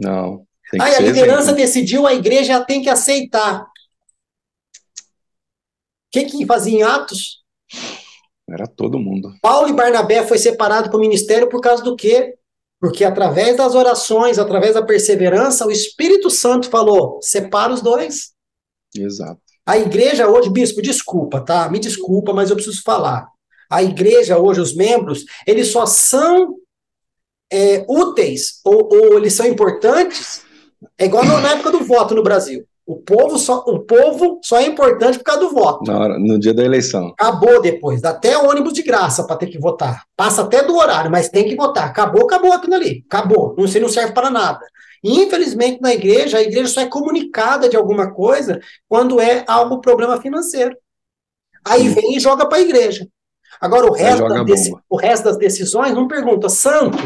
Não. 0.00 0.44
Aí 0.80 0.96
a 0.96 1.00
liderança 1.00 1.42
exemplo. 1.42 1.56
decidiu, 1.56 2.06
a 2.08 2.12
igreja 2.12 2.64
tem 2.64 2.82
que 2.82 2.90
aceitar 2.90 3.72
que 6.22 6.38
que 6.38 6.46
fazia 6.46 6.78
em 6.78 6.82
Atos? 6.82 7.42
Era 8.48 8.66
todo 8.66 8.98
mundo. 8.98 9.32
Paulo 9.42 9.68
e 9.68 9.72
Barnabé 9.72 10.24
foi 10.24 10.38
separado 10.38 10.88
para 10.88 10.96
o 10.96 11.00
ministério 11.00 11.48
por 11.48 11.60
causa 11.60 11.82
do 11.82 11.96
quê? 11.96 12.34
Porque 12.80 13.04
através 13.04 13.56
das 13.56 13.74
orações, 13.74 14.38
através 14.38 14.74
da 14.74 14.82
perseverança, 14.82 15.66
o 15.66 15.70
Espírito 15.70 16.30
Santo 16.30 16.68
falou: 16.68 17.18
separa 17.22 17.72
os 17.72 17.80
dois. 17.80 18.32
Exato. 18.94 19.40
A 19.66 19.78
igreja 19.78 20.28
hoje, 20.28 20.50
bispo, 20.50 20.82
desculpa, 20.82 21.40
tá? 21.40 21.68
Me 21.70 21.78
desculpa, 21.78 22.32
mas 22.32 22.50
eu 22.50 22.56
preciso 22.56 22.82
falar. 22.82 23.26
A 23.70 23.82
igreja 23.82 24.38
hoje, 24.38 24.60
os 24.60 24.74
membros, 24.74 25.24
eles 25.46 25.68
só 25.68 25.86
são 25.86 26.56
é, 27.50 27.84
úteis 27.88 28.60
ou, 28.62 28.88
ou, 28.92 29.16
eles 29.16 29.32
são 29.32 29.46
importantes. 29.46 30.42
É 30.98 31.06
igual 31.06 31.24
na 31.24 31.52
época 31.52 31.70
do 31.70 31.82
voto 31.82 32.14
no 32.14 32.22
Brasil. 32.22 32.66
O 32.86 32.96
povo, 32.96 33.38
só, 33.38 33.64
o 33.66 33.80
povo 33.80 34.40
só 34.42 34.58
é 34.58 34.66
importante 34.66 35.16
por 35.16 35.24
causa 35.24 35.40
do 35.40 35.50
voto. 35.50 35.90
Hora, 35.90 36.18
no 36.18 36.38
dia 36.38 36.52
da 36.52 36.62
eleição. 36.62 37.14
Acabou 37.18 37.62
depois. 37.62 38.02
Dá 38.02 38.10
até 38.10 38.36
ônibus 38.36 38.74
de 38.74 38.82
graça 38.82 39.26
para 39.26 39.36
ter 39.36 39.46
que 39.46 39.58
votar. 39.58 40.04
Passa 40.14 40.42
até 40.42 40.62
do 40.62 40.76
horário, 40.76 41.10
mas 41.10 41.30
tem 41.30 41.48
que 41.48 41.56
votar. 41.56 41.88
Acabou, 41.88 42.24
acabou 42.24 42.52
aquilo 42.52 42.74
ali. 42.74 43.02
Acabou. 43.10 43.54
Não, 43.56 43.64
não 43.64 43.88
serve 43.88 44.12
para 44.12 44.30
nada. 44.30 44.60
E, 45.02 45.18
infelizmente, 45.18 45.80
na 45.80 45.94
igreja, 45.94 46.36
a 46.36 46.42
igreja 46.42 46.68
só 46.68 46.82
é 46.82 46.86
comunicada 46.86 47.70
de 47.70 47.76
alguma 47.76 48.12
coisa 48.12 48.60
quando 48.86 49.18
é 49.18 49.44
algum 49.46 49.80
problema 49.80 50.20
financeiro. 50.20 50.76
Aí 51.64 51.88
Sim. 51.88 51.94
vem 51.94 52.16
e 52.16 52.20
joga 52.20 52.46
para 52.46 52.58
a 52.58 52.62
igreja. 52.62 53.08
Agora, 53.58 53.86
o 53.86 53.92
resto, 53.92 54.28
das 54.28 54.70
o 54.90 54.96
resto 54.96 55.24
das 55.24 55.38
decisões 55.38 55.94
não 55.94 56.06
pergunta, 56.06 56.50
santo, 56.50 56.98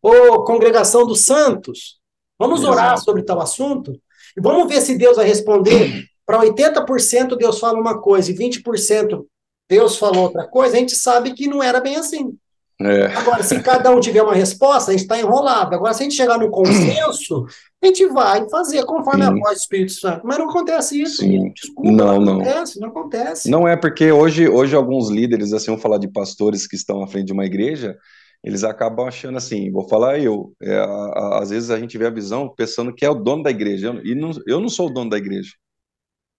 ou 0.00 0.44
congregação 0.44 1.04
dos 1.04 1.22
santos, 1.22 1.98
vamos 2.38 2.60
Exato. 2.60 2.72
orar 2.72 2.98
sobre 2.98 3.22
tal 3.22 3.40
assunto? 3.40 3.92
E 4.40 4.42
vamos 4.42 4.72
ver 4.72 4.80
se 4.80 4.96
Deus 4.96 5.16
vai 5.16 5.26
responder. 5.26 6.04
Para 6.24 6.40
80% 6.40 7.36
Deus 7.36 7.58
fala 7.58 7.78
uma 7.78 8.00
coisa 8.00 8.30
e 8.30 8.34
20% 8.34 9.24
Deus 9.68 9.96
falou 9.96 10.24
outra 10.24 10.48
coisa, 10.48 10.76
a 10.76 10.80
gente 10.80 10.96
sabe 10.96 11.32
que 11.32 11.46
não 11.46 11.62
era 11.62 11.80
bem 11.80 11.94
assim. 11.94 12.34
É. 12.82 13.06
Agora, 13.14 13.42
se 13.42 13.60
cada 13.62 13.90
um 13.90 14.00
tiver 14.00 14.22
uma 14.22 14.34
resposta, 14.34 14.90
a 14.90 14.94
gente 14.94 15.02
está 15.02 15.18
enrolado. 15.20 15.74
Agora, 15.74 15.92
se 15.92 16.00
a 16.00 16.04
gente 16.04 16.16
chegar 16.16 16.38
no 16.38 16.50
consenso, 16.50 17.44
a 17.82 17.86
gente 17.86 18.06
vai 18.06 18.48
fazer 18.48 18.84
conforme 18.84 19.22
Sim. 19.22 19.28
a 19.28 19.34
voz 19.34 19.58
do 19.58 19.60
Espírito 19.60 19.92
Santo. 19.92 20.22
Mas 20.24 20.38
não 20.38 20.48
acontece 20.48 21.00
isso. 21.00 21.18
Sim. 21.18 21.52
Desculpa, 21.52 21.90
não, 21.90 22.20
não, 22.20 22.20
não 22.20 22.40
acontece, 22.40 22.80
não 22.80 22.88
acontece. 22.88 23.50
Não 23.50 23.68
é 23.68 23.76
porque 23.76 24.10
hoje, 24.10 24.48
hoje 24.48 24.74
alguns 24.74 25.10
líderes, 25.10 25.52
assim, 25.52 25.66
vamos 25.66 25.82
falar 25.82 25.98
de 25.98 26.08
pastores 26.08 26.66
que 26.66 26.74
estão 26.74 27.02
à 27.02 27.06
frente 27.06 27.26
de 27.26 27.32
uma 27.32 27.44
igreja, 27.44 27.98
eles 28.44 28.64
acabam 28.64 29.06
achando 29.06 29.36
assim, 29.38 29.70
vou 29.70 29.88
falar 29.88 30.18
eu, 30.20 30.54
é, 30.62 30.76
a, 30.78 30.84
a, 30.84 31.42
às 31.42 31.50
vezes 31.50 31.70
a 31.70 31.78
gente 31.78 31.96
vê 31.98 32.06
a 32.06 32.10
visão 32.10 32.52
pensando 32.54 32.94
que 32.94 33.04
é 33.04 33.10
o 33.10 33.14
dono 33.14 33.42
da 33.42 33.50
igreja, 33.50 33.88
eu, 33.88 34.04
e 34.06 34.14
não, 34.14 34.30
eu 34.46 34.60
não 34.60 34.68
sou 34.68 34.88
o 34.88 34.92
dono 34.94 35.10
da 35.10 35.18
igreja, 35.18 35.52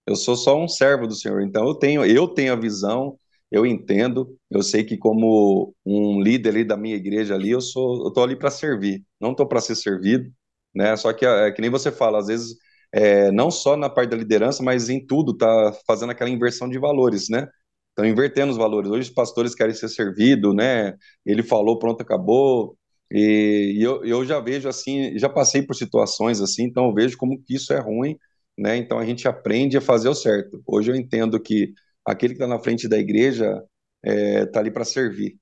eu 0.06 0.16
sou 0.16 0.36
só 0.36 0.58
um 0.60 0.68
servo 0.68 1.06
do 1.06 1.14
Senhor, 1.14 1.42
então 1.42 1.66
eu 1.66 1.74
tenho, 1.74 2.04
eu 2.04 2.28
tenho 2.28 2.52
a 2.52 2.56
visão, 2.56 3.16
eu 3.50 3.66
entendo, 3.66 4.36
eu 4.50 4.62
sei 4.62 4.84
que 4.84 4.96
como 4.96 5.74
um 5.84 6.20
líder 6.22 6.50
ali 6.50 6.64
da 6.64 6.76
minha 6.76 6.96
igreja 6.96 7.34
ali, 7.34 7.50
eu 7.50 7.60
sou, 7.60 8.04
eu 8.06 8.12
tô 8.12 8.22
ali 8.22 8.36
para 8.36 8.50
servir, 8.50 9.04
não 9.20 9.32
estou 9.32 9.46
para 9.46 9.60
ser 9.60 9.76
servido, 9.76 10.30
né, 10.74 10.96
só 10.96 11.12
que 11.12 11.24
é, 11.26 11.52
que 11.52 11.60
nem 11.60 11.70
você 11.70 11.92
fala, 11.92 12.18
às 12.18 12.26
vezes, 12.26 12.56
é, 12.92 13.30
não 13.32 13.50
só 13.50 13.76
na 13.76 13.88
parte 13.90 14.10
da 14.10 14.16
liderança, 14.16 14.62
mas 14.62 14.88
em 14.88 15.04
tudo, 15.04 15.36
tá 15.36 15.72
fazendo 15.86 16.10
aquela 16.10 16.30
inversão 16.30 16.68
de 16.68 16.78
valores, 16.78 17.28
né, 17.28 17.46
Estão 17.92 18.06
invertendo 18.06 18.50
os 18.50 18.56
valores. 18.58 18.90
Hoje 18.90 19.08
os 19.10 19.14
pastores 19.14 19.54
querem 19.54 19.74
ser 19.74 19.88
servidos, 19.88 20.54
né? 20.54 20.94
Ele 21.26 21.42
falou, 21.42 21.78
pronto, 21.78 22.00
acabou. 22.00 22.76
E, 23.10 23.76
e 23.78 23.82
eu, 23.82 24.02
eu 24.04 24.24
já 24.24 24.40
vejo 24.40 24.68
assim, 24.68 25.18
já 25.18 25.28
passei 25.28 25.62
por 25.62 25.74
situações 25.74 26.40
assim, 26.40 26.64
então 26.64 26.86
eu 26.86 26.94
vejo 26.94 27.18
como 27.18 27.38
que 27.38 27.54
isso 27.54 27.72
é 27.74 27.78
ruim, 27.78 28.16
né? 28.58 28.76
Então 28.78 28.98
a 28.98 29.04
gente 29.04 29.28
aprende 29.28 29.76
a 29.76 29.80
fazer 29.82 30.08
o 30.08 30.14
certo. 30.14 30.62
Hoje 30.66 30.90
eu 30.90 30.96
entendo 30.96 31.38
que 31.40 31.72
aquele 32.06 32.34
que 32.34 32.42
está 32.42 32.46
na 32.46 32.58
frente 32.60 32.88
da 32.88 32.98
igreja 32.98 33.62
está 34.04 34.14
é, 34.14 34.46
tá 34.46 34.60
ali 34.60 34.70
para 34.70 34.84
servir. 34.84 35.36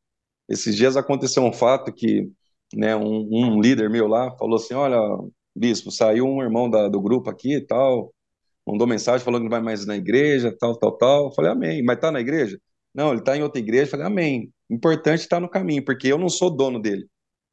Esses 0.48 0.76
dias 0.76 0.96
aconteceu 0.96 1.44
um 1.44 1.52
fato 1.52 1.92
que 1.92 2.30
né, 2.74 2.96
um, 2.96 3.28
um, 3.30 3.60
líder 3.60 3.90
meu 3.90 4.06
lá 4.08 4.36
falou 4.36 4.56
assim: 4.56 4.74
Olha, 4.74 4.98
bispo, 5.54 5.90
saiu 5.90 6.26
um 6.26 6.42
irmão 6.42 6.68
da, 6.70 6.88
do 6.88 7.00
grupo 7.00 7.30
aqui 7.30 7.56
e 7.56 7.66
tal, 7.66 8.12
mandou 8.66 8.86
mensagem 8.86 9.24
falando 9.24 9.42
que 9.42 9.44
não 9.44 9.50
vai 9.50 9.62
mais 9.62 9.86
na 9.86 9.96
igreja, 9.96 10.54
tal, 10.58 10.76
tal, 10.78 10.92
tal. 10.96 11.24
Eu 11.26 11.32
falei, 11.32 11.50
amém. 11.50 11.82
Mas 11.82 11.98
tá 11.98 12.10
na 12.10 12.20
igreja? 12.20 12.58
Não, 12.94 13.12
ele 13.12 13.22
tá 13.22 13.36
em 13.36 13.42
outra 13.42 13.60
igreja. 13.60 13.84
Eu 13.84 13.88
falei, 13.88 14.06
amém. 14.06 14.52
Importante 14.68 15.20
estar 15.20 15.36
tá 15.36 15.40
no 15.40 15.48
caminho, 15.48 15.84
porque 15.84 16.08
eu 16.08 16.18
não 16.18 16.28
sou 16.28 16.50
dono 16.50 16.80
dele. 16.80 17.06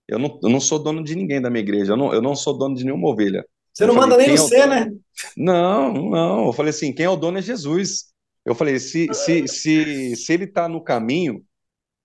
Eu 0.08 0.20
não, 0.20 0.40
eu 0.42 0.50
não 0.50 0.60
sou 0.60 0.80
dono 0.80 1.04
de 1.04 1.16
ninguém 1.16 1.42
da 1.42 1.50
minha 1.50 1.62
igreja. 1.62 1.94
Eu 1.94 1.98
não, 1.98 2.14
eu 2.14 2.22
não 2.22 2.36
sou 2.36 2.58
dono 2.58 2.76
de 2.76 2.84
nenhuma 2.84 3.10
ovelha. 3.10 3.46
Você 3.74 3.86
não 3.86 3.94
falei, 3.94 4.10
manda 4.10 4.26
nem 4.26 4.36
você, 4.36 4.58
é 4.58 4.66
o... 4.66 4.70
né? 4.70 4.92
Não, 5.36 5.94
não. 5.94 6.46
Eu 6.48 6.54
falei 6.54 6.72
assim, 6.72 6.94
quem 6.94 7.06
é 7.06 7.10
o 7.10 7.16
dono 7.16 7.38
é 7.38 7.42
Jesus. 7.42 8.06
Eu 8.46 8.56
falei, 8.56 8.80
se, 8.80 9.14
se, 9.14 9.48
se, 9.48 10.16
se 10.16 10.34
ele 10.34 10.46
está 10.46 10.70
no 10.70 10.82
caminho, 10.82 11.44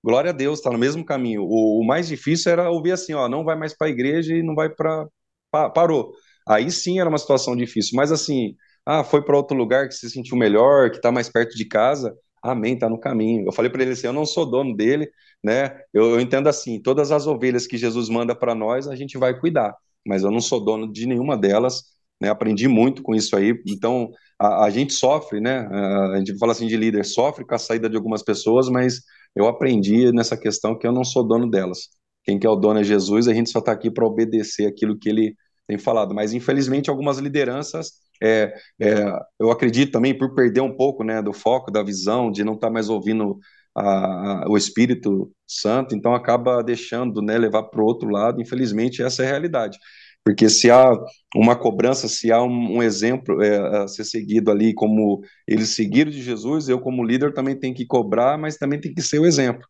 glória 0.04 0.30
a 0.30 0.34
Deus, 0.34 0.58
está 0.58 0.70
no 0.70 0.78
mesmo 0.78 1.04
caminho. 1.04 1.42
O, 1.44 1.80
o, 1.80 1.86
mais 1.86 2.08
difícil 2.08 2.50
era 2.50 2.68
ouvir 2.68 2.92
assim, 2.92 3.14
ó, 3.14 3.28
não 3.28 3.44
vai 3.44 3.56
mais 3.56 3.76
para 3.76 3.86
a 3.86 3.90
igreja 3.90 4.34
e 4.34 4.42
não 4.42 4.54
vai 4.54 4.68
para... 4.68 5.06
Pa, 5.50 5.70
parou. 5.70 6.12
Aí 6.46 6.70
sim 6.70 6.98
era 6.98 7.08
uma 7.08 7.18
situação 7.18 7.54
difícil. 7.54 7.92
Mas 7.94 8.10
assim, 8.10 8.56
ah, 8.86 9.04
foi 9.04 9.22
para 9.22 9.36
outro 9.36 9.56
lugar 9.56 9.88
que 9.88 9.94
se 9.94 10.10
sentiu 10.10 10.36
melhor, 10.36 10.90
que 10.90 10.96
está 10.96 11.12
mais 11.12 11.28
perto 11.28 11.56
de 11.56 11.64
casa. 11.64 12.14
Amém, 12.42 12.74
está 12.74 12.88
no 12.88 12.98
caminho. 12.98 13.46
Eu 13.46 13.52
falei 13.52 13.70
para 13.70 13.82
ele 13.82 13.92
assim: 13.92 14.06
eu 14.08 14.12
não 14.12 14.26
sou 14.26 14.44
dono 14.50 14.76
dele, 14.76 15.08
né? 15.42 15.80
Eu, 15.92 16.10
eu 16.10 16.20
entendo 16.20 16.48
assim: 16.48 16.80
todas 16.80 17.12
as 17.12 17.26
ovelhas 17.26 17.66
que 17.66 17.76
Jesus 17.76 18.08
manda 18.08 18.34
para 18.34 18.54
nós, 18.54 18.88
a 18.88 18.96
gente 18.96 19.16
vai 19.18 19.38
cuidar, 19.38 19.74
mas 20.06 20.22
eu 20.24 20.30
não 20.30 20.40
sou 20.40 20.64
dono 20.64 20.92
de 20.92 21.06
nenhuma 21.06 21.36
delas. 21.36 21.92
Né, 22.20 22.28
aprendi 22.28 22.68
muito 22.68 23.02
com 23.02 23.16
isso 23.16 23.34
aí. 23.36 23.52
Então, 23.66 24.08
a, 24.38 24.66
a, 24.66 24.70
gente 24.70 24.92
sofre, 24.92 25.40
né? 25.40 25.66
A 26.14 26.18
gente 26.18 26.38
fala 26.38 26.52
assim 26.52 26.68
de 26.68 26.76
líder, 26.76 27.04
sofre 27.04 27.44
com 27.44 27.54
a 27.54 27.58
saída 27.58 27.90
de 27.90 27.96
algumas 27.96 28.22
pessoas, 28.22 28.68
mas 28.68 29.00
eu 29.34 29.48
aprendi 29.48 30.12
nessa 30.12 30.36
questão 30.36 30.78
que 30.78 30.86
eu 30.86 30.92
não 30.92 31.02
sou 31.04 31.26
dono 31.26 31.50
delas. 31.50 31.88
Quem 32.24 32.38
que 32.38 32.46
é 32.46 32.50
o 32.50 32.54
dono 32.56 32.80
é 32.80 32.84
Jesus, 32.84 33.26
a 33.26 33.34
gente 33.34 33.50
só 33.50 33.58
está 33.58 33.72
aqui 33.72 33.90
para 33.90 34.06
obedecer 34.06 34.66
aquilo 34.66 34.96
que 34.96 35.08
ele 35.08 35.34
tem 35.66 35.78
falado. 35.78 36.14
Mas, 36.14 36.32
infelizmente, 36.32 36.90
algumas 36.90 37.18
lideranças 37.18 37.92
é, 38.22 38.54
é, 38.80 39.04
eu 39.40 39.50
acredito 39.50 39.92
também 39.92 40.16
por 40.16 40.35
perder 40.35 40.61
um 40.61 40.76
pouco 40.76 41.02
né, 41.04 41.20
do 41.20 41.32
foco, 41.32 41.70
da 41.70 41.82
visão, 41.82 42.30
de 42.30 42.44
não 42.44 42.54
estar 42.54 42.68
tá 42.68 42.72
mais 42.72 42.88
ouvindo 42.88 43.38
a, 43.74 44.44
a, 44.44 44.48
o 44.48 44.56
Espírito 44.56 45.32
Santo, 45.46 45.94
então 45.94 46.14
acaba 46.14 46.62
deixando 46.62 47.20
né, 47.22 47.37
levar 47.38 47.64
para 47.64 47.80
o 47.82 47.85
outro 47.85 48.08
lado. 48.08 48.40
Infelizmente, 48.40 49.02
essa 49.02 49.22
é 49.22 49.26
a 49.26 49.30
realidade. 49.30 49.78
Porque 50.24 50.48
se 50.48 50.70
há 50.70 50.92
uma 51.35 51.56
cobrança, 51.56 52.06
se 52.08 52.30
há 52.30 52.40
um, 52.42 52.76
um 52.76 52.82
exemplo 52.82 53.42
é, 53.42 53.82
a 53.82 53.88
ser 53.88 54.04
seguido 54.04 54.50
ali, 54.50 54.72
como 54.72 55.20
eles 55.48 55.70
seguiram 55.70 56.11
de 56.11 56.22
Jesus, 56.22 56.68
eu, 56.68 56.80
como 56.80 57.04
líder, 57.04 57.35
também 57.35 57.58
tenho 57.58 57.74
que 57.74 57.85
cobrar, 57.87 58.38
mas 58.38 58.56
também 58.56 58.80
tem 58.80 58.94
que 58.94 59.02
ser 59.02 59.18
o 59.18 59.26
exemplo. 59.26 59.66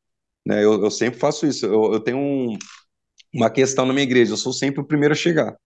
Né? 0.47 0.62
Eu, 0.65 0.83
eu 0.85 0.91
sempre 0.91 1.19
faço 1.19 1.47
isso. 1.47 1.65
Eu, 1.67 1.95
eu 1.95 2.01
tenho 2.01 2.19
um, 2.19 2.59
uma 3.35 3.51
questão 3.51 3.87
na 3.87 3.93
minha 3.95 4.05
igreja, 4.05 4.33
eu 4.33 4.37
sou 4.37 4.53
sempre 4.53 4.81
o 4.81 4.87
primeiro 4.87 5.12
a 5.15 5.17
chegar. 5.17 5.57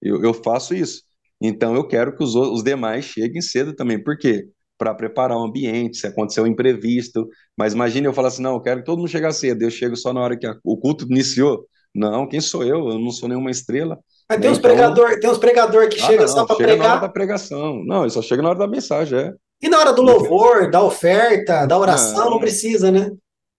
Eu, 0.00 0.22
eu 0.22 0.34
faço 0.34 0.74
isso. 0.74 1.02
Então 1.40 1.74
eu 1.74 1.86
quero 1.86 2.16
que 2.16 2.22
os, 2.22 2.34
os 2.34 2.62
demais 2.62 3.04
cheguem 3.04 3.40
cedo 3.40 3.74
também. 3.74 4.02
Por 4.02 4.18
quê? 4.18 4.48
Para 4.76 4.94
preparar 4.94 5.36
o 5.36 5.42
ambiente, 5.44 5.98
se 5.98 6.06
acontecer 6.06 6.40
um 6.40 6.46
imprevisto. 6.46 7.28
Mas 7.56 7.74
imagine 7.74 8.06
eu 8.06 8.12
falar 8.12 8.28
assim: 8.28 8.42
não, 8.42 8.54
eu 8.54 8.60
quero 8.60 8.80
que 8.80 8.86
todo 8.86 8.98
mundo 8.98 9.08
chegue 9.08 9.32
cedo, 9.32 9.62
eu 9.62 9.70
chego 9.70 9.96
só 9.96 10.12
na 10.12 10.20
hora 10.20 10.36
que 10.36 10.46
a, 10.46 10.54
o 10.64 10.78
culto 10.78 11.06
iniciou. 11.10 11.66
Não, 11.94 12.28
quem 12.28 12.40
sou 12.40 12.62
eu? 12.62 12.88
Eu 12.88 12.98
não 12.98 13.10
sou 13.10 13.28
nenhuma 13.28 13.50
estrela. 13.50 13.98
Mas 14.28 14.40
tem 14.40 14.50
uns 14.50 14.58
então... 14.58 14.70
pregador, 14.70 15.20
tem 15.20 15.30
uns 15.30 15.38
pregador 15.38 15.88
que 15.88 16.00
ah, 16.00 16.06
chega 16.06 16.20
não, 16.22 16.28
só 16.28 16.46
para 16.46 16.56
pregar. 16.56 16.78
na 16.78 16.92
hora 16.92 17.00
da 17.00 17.08
pregação. 17.08 17.82
Não, 17.84 18.02
ele 18.02 18.10
só 18.10 18.20
chega 18.20 18.42
na 18.42 18.50
hora 18.50 18.58
da 18.58 18.68
mensagem, 18.68 19.18
é. 19.18 19.32
E 19.60 19.68
na 19.68 19.78
hora 19.78 19.92
do 19.92 20.02
louvor, 20.02 20.70
da 20.70 20.82
oferta, 20.82 21.66
da 21.66 21.76
oração, 21.76 22.26
não, 22.26 22.30
não 22.32 22.38
precisa, 22.38 22.92
né? 22.92 23.10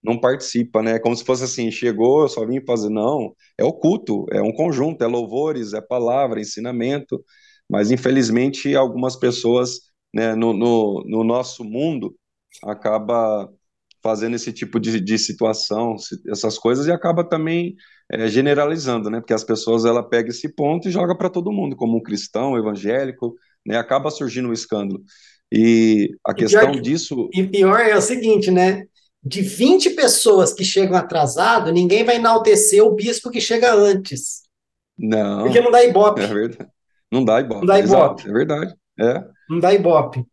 Não 0.02 0.18
participa, 0.18 0.82
né? 0.82 0.98
Como 0.98 1.14
se 1.14 1.26
fosse 1.26 1.44
assim, 1.44 1.70
chegou, 1.72 2.22
eu 2.22 2.30
só 2.30 2.46
vim 2.46 2.64
fazer. 2.66 2.90
Não, 2.90 3.34
é 3.58 3.66
o 3.66 3.74
culto, 3.74 4.26
é 4.32 4.42
um 4.42 4.54
conjunto, 4.54 5.04
é 5.04 5.08
louvores, 5.08 5.74
é 5.74 5.82
palavra, 5.82 6.40
ensinamento. 6.40 7.22
Mas, 7.70 7.92
infelizmente, 7.92 8.76
algumas 8.76 9.16
pessoas 9.16 9.80
né, 10.14 10.34
no, 10.34 10.54
no, 10.54 11.04
no, 11.06 11.24
nosso 11.24 11.64
mundo 11.64 12.16
acaba 12.64 13.48
fazendo 14.02 14.36
esse 14.36 14.52
tipo 14.52 14.80
de, 14.80 15.00
de 15.00 15.20
situação, 15.20 15.96
essas 16.28 16.58
coisas, 16.58 16.88
e 16.88 16.92
acaba 16.92 17.24
também 17.24 17.76
é, 18.12 18.28
generalizando, 18.28 19.10
né? 19.10 19.20
Porque 19.20 19.34
as 19.34 19.44
pessoas 19.44 19.86
ela 19.86 20.02
pega 20.02 20.30
esse 20.30 20.50
ponto 20.50 20.88
e 20.88 20.92
joga 20.92 21.16
para 21.16 21.30
todo 21.30 21.52
mundo, 21.52 21.76
como 21.76 21.98
um 21.98 22.02
cristão, 22.02 22.58
evangélico, 22.58 23.36
né? 23.66 23.78
Acaba 23.78 24.10
surgindo 24.10 24.50
um 24.50 24.54
escândalo. 24.54 25.04
E 25.52 26.16
a 26.26 26.32
e 26.32 26.36
questão 26.36 26.72
que, 26.72 26.82
disso. 26.82 27.30
E 27.34 27.44
pior 27.44 27.80
é 27.80 27.96
o 27.96 28.02
seguinte, 28.02 28.50
né? 28.50 28.86
De 29.22 29.42
20 29.42 29.92
pessoas 29.92 30.54
que 30.54 30.64
chegam 30.64 30.96
atrasado, 30.96 31.72
ninguém 31.72 32.04
vai 32.04 32.16
enaltecer 32.16 32.84
o 32.84 32.96
bispo 32.96 33.30
que 33.30 33.42
chega 33.42 33.74
antes. 33.74 34.44
Não. 34.98 35.44
Porque 35.44 35.60
não 35.60 35.72
dá 35.72 35.84
ibope. 35.84 36.22
É 36.22 36.28
verdade. 36.28 36.70
Não 37.12 37.24
dá 37.26 37.40
ibope. 37.40 37.62
Não 37.62 37.68
dá 37.68 37.80
ibope. 37.80 37.94
Exato, 37.96 38.30
é 38.30 38.32
verdade. 38.32 38.76
É. 39.00 39.24
Não 39.50 39.60
dá 39.60 39.74
ibope. 39.74 40.26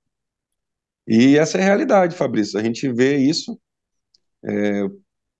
E 1.06 1.38
essa 1.38 1.58
é 1.58 1.62
a 1.62 1.64
realidade, 1.64 2.16
Fabrício. 2.16 2.58
A 2.58 2.62
gente 2.62 2.90
vê 2.92 3.16
isso. 3.16 3.58
É, 4.44 4.86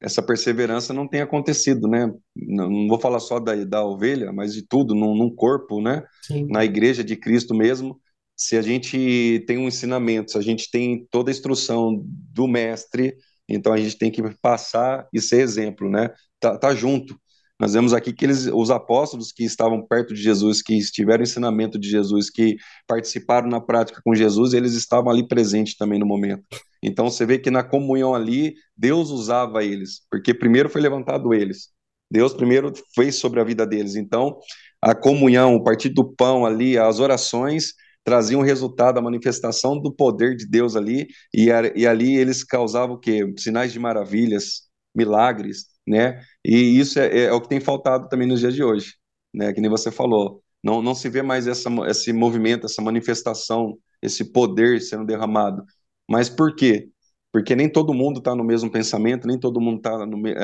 essa 0.00 0.22
perseverança 0.22 0.92
não 0.92 1.08
tem 1.08 1.20
acontecido, 1.20 1.88
né? 1.88 2.12
Não, 2.34 2.70
não, 2.70 2.88
vou 2.88 3.00
falar 3.00 3.18
só 3.18 3.40
da, 3.40 3.54
da 3.64 3.84
ovelha, 3.84 4.32
mas 4.32 4.54
de 4.54 4.62
tudo, 4.62 4.94
num, 4.94 5.16
num 5.16 5.34
corpo, 5.34 5.80
né? 5.80 6.04
Sim. 6.22 6.46
Na 6.48 6.64
igreja 6.64 7.02
de 7.02 7.16
Cristo 7.16 7.54
mesmo. 7.54 8.00
Se 8.36 8.56
a 8.56 8.62
gente 8.62 9.42
tem 9.46 9.56
um 9.56 9.66
ensinamento, 9.66 10.32
se 10.32 10.38
a 10.38 10.42
gente 10.42 10.70
tem 10.70 11.06
toda 11.10 11.30
a 11.30 11.32
instrução 11.32 12.02
do 12.04 12.46
mestre, 12.46 13.16
então 13.48 13.72
a 13.72 13.78
gente 13.78 13.96
tem 13.96 14.10
que 14.10 14.22
passar 14.42 15.08
e 15.12 15.20
ser 15.20 15.40
exemplo, 15.40 15.88
né? 15.88 16.10
Tá, 16.38 16.58
tá 16.58 16.74
junto. 16.74 17.18
Nós 17.58 17.72
vemos 17.72 17.94
aqui 17.94 18.12
que 18.12 18.24
eles, 18.26 18.46
os 18.46 18.70
apóstolos 18.70 19.32
que 19.32 19.42
estavam 19.44 19.84
perto 19.86 20.12
de 20.12 20.22
Jesus, 20.22 20.60
que 20.60 20.76
estiveram 20.76 21.22
ensinamento 21.22 21.78
de 21.78 21.88
Jesus, 21.88 22.28
que 22.28 22.56
participaram 22.86 23.48
na 23.48 23.60
prática 23.60 24.00
com 24.04 24.14
Jesus, 24.14 24.52
eles 24.52 24.74
estavam 24.74 25.10
ali 25.10 25.26
presentes 25.26 25.74
também 25.74 25.98
no 25.98 26.06
momento. 26.06 26.44
Então 26.82 27.10
você 27.10 27.24
vê 27.24 27.38
que 27.38 27.50
na 27.50 27.64
comunhão 27.64 28.14
ali, 28.14 28.54
Deus 28.76 29.10
usava 29.10 29.64
eles, 29.64 30.02
porque 30.10 30.34
primeiro 30.34 30.68
foi 30.68 30.82
levantado 30.82 31.32
eles. 31.32 31.70
Deus 32.10 32.34
primeiro 32.34 32.72
fez 32.94 33.16
sobre 33.16 33.40
a 33.40 33.44
vida 33.44 33.66
deles. 33.66 33.96
Então, 33.96 34.38
a 34.80 34.94
comunhão, 34.94 35.56
o 35.56 35.64
partir 35.64 35.88
do 35.88 36.04
pão 36.14 36.46
ali, 36.46 36.78
as 36.78 37.00
orações 37.00 37.72
traziam 38.04 38.40
resultado, 38.42 38.98
a 38.98 39.02
manifestação 39.02 39.80
do 39.80 39.92
poder 39.92 40.36
de 40.36 40.46
Deus 40.48 40.76
ali, 40.76 41.08
e, 41.34 41.46
e 41.74 41.86
ali 41.86 42.16
eles 42.16 42.44
causavam 42.44 42.94
o 42.94 42.98
quê? 43.00 43.24
Sinais 43.36 43.72
de 43.72 43.80
maravilhas, 43.80 44.62
milagres, 44.94 45.66
né? 45.86 46.20
E 46.44 46.78
isso 46.78 46.98
é, 46.98 47.24
é, 47.26 47.32
o 47.32 47.40
que 47.40 47.48
tem 47.48 47.60
faltado 47.60 48.08
também 48.08 48.26
nos 48.26 48.40
dias 48.40 48.54
de 48.54 48.62
hoje, 48.64 48.94
né? 49.34 49.52
Que 49.52 49.60
nem 49.60 49.70
você 49.70 49.90
falou. 49.90 50.42
Não, 50.62 50.82
não 50.82 50.94
se 50.94 51.08
vê 51.08 51.22
mais 51.22 51.46
essa, 51.46 51.70
esse 51.88 52.12
movimento, 52.12 52.66
essa 52.66 52.82
manifestação, 52.82 53.78
esse 54.02 54.32
poder 54.32 54.80
sendo 54.80 55.06
derramado. 55.06 55.64
Mas 56.10 56.28
por 56.28 56.54
quê? 56.56 56.88
Porque 57.32 57.54
nem 57.54 57.70
todo 57.70 57.94
mundo 57.94 58.18
está 58.18 58.34
no 58.34 58.44
mesmo 58.44 58.70
pensamento, 58.70 59.26
nem 59.26 59.38
todo 59.38 59.60
mundo 59.60 59.78
está 59.78 59.92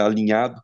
alinhado. 0.05 0.61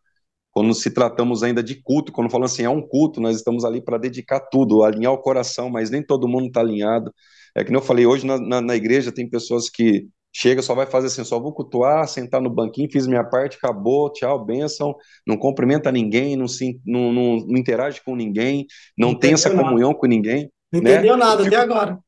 Quando 0.52 0.74
se 0.74 0.90
tratamos 0.90 1.42
ainda 1.42 1.62
de 1.62 1.80
culto, 1.82 2.12
quando 2.12 2.30
falamos 2.30 2.52
assim, 2.52 2.64
é 2.64 2.70
um 2.70 2.82
culto, 2.82 3.20
nós 3.20 3.36
estamos 3.36 3.64
ali 3.64 3.80
para 3.82 3.98
dedicar 3.98 4.40
tudo, 4.40 4.82
alinhar 4.82 5.12
o 5.12 5.18
coração, 5.22 5.70
mas 5.70 5.90
nem 5.90 6.02
todo 6.04 6.28
mundo 6.28 6.48
está 6.48 6.60
alinhado. 6.60 7.12
É 7.56 7.64
que 7.64 7.70
nem 7.70 7.80
eu 7.80 7.84
falei, 7.86 8.06
hoje 8.06 8.26
na, 8.26 8.38
na, 8.38 8.60
na 8.60 8.76
igreja 8.76 9.12
tem 9.12 9.28
pessoas 9.28 9.70
que 9.70 10.08
chega, 10.38 10.62
só 10.62 10.72
vai 10.72 10.86
fazer 10.86 11.08
assim, 11.08 11.24
só 11.24 11.40
vou 11.40 11.52
cultuar, 11.52 12.06
sentar 12.06 12.40
no 12.40 12.48
banquinho, 12.48 12.88
fiz 12.90 13.08
minha 13.08 13.24
parte, 13.24 13.56
acabou, 13.56 14.12
tchau, 14.12 14.44
bênção, 14.44 14.94
não 15.26 15.36
cumprimenta 15.36 15.90
ninguém, 15.90 16.36
não, 16.36 16.46
se, 16.46 16.80
não, 16.86 17.12
não, 17.12 17.36
não 17.38 17.58
interage 17.58 18.00
com 18.04 18.14
ninguém, 18.14 18.64
não, 18.96 19.08
não 19.08 19.18
tem 19.18 19.32
essa 19.32 19.48
nada. 19.48 19.64
comunhão 19.64 19.92
com 19.92 20.06
ninguém. 20.06 20.48
Não 20.72 20.80
né? 20.80 20.92
entendeu 20.92 21.16
nada 21.16 21.42
fico, 21.42 21.56
até 21.56 21.64
agora. 21.64 21.98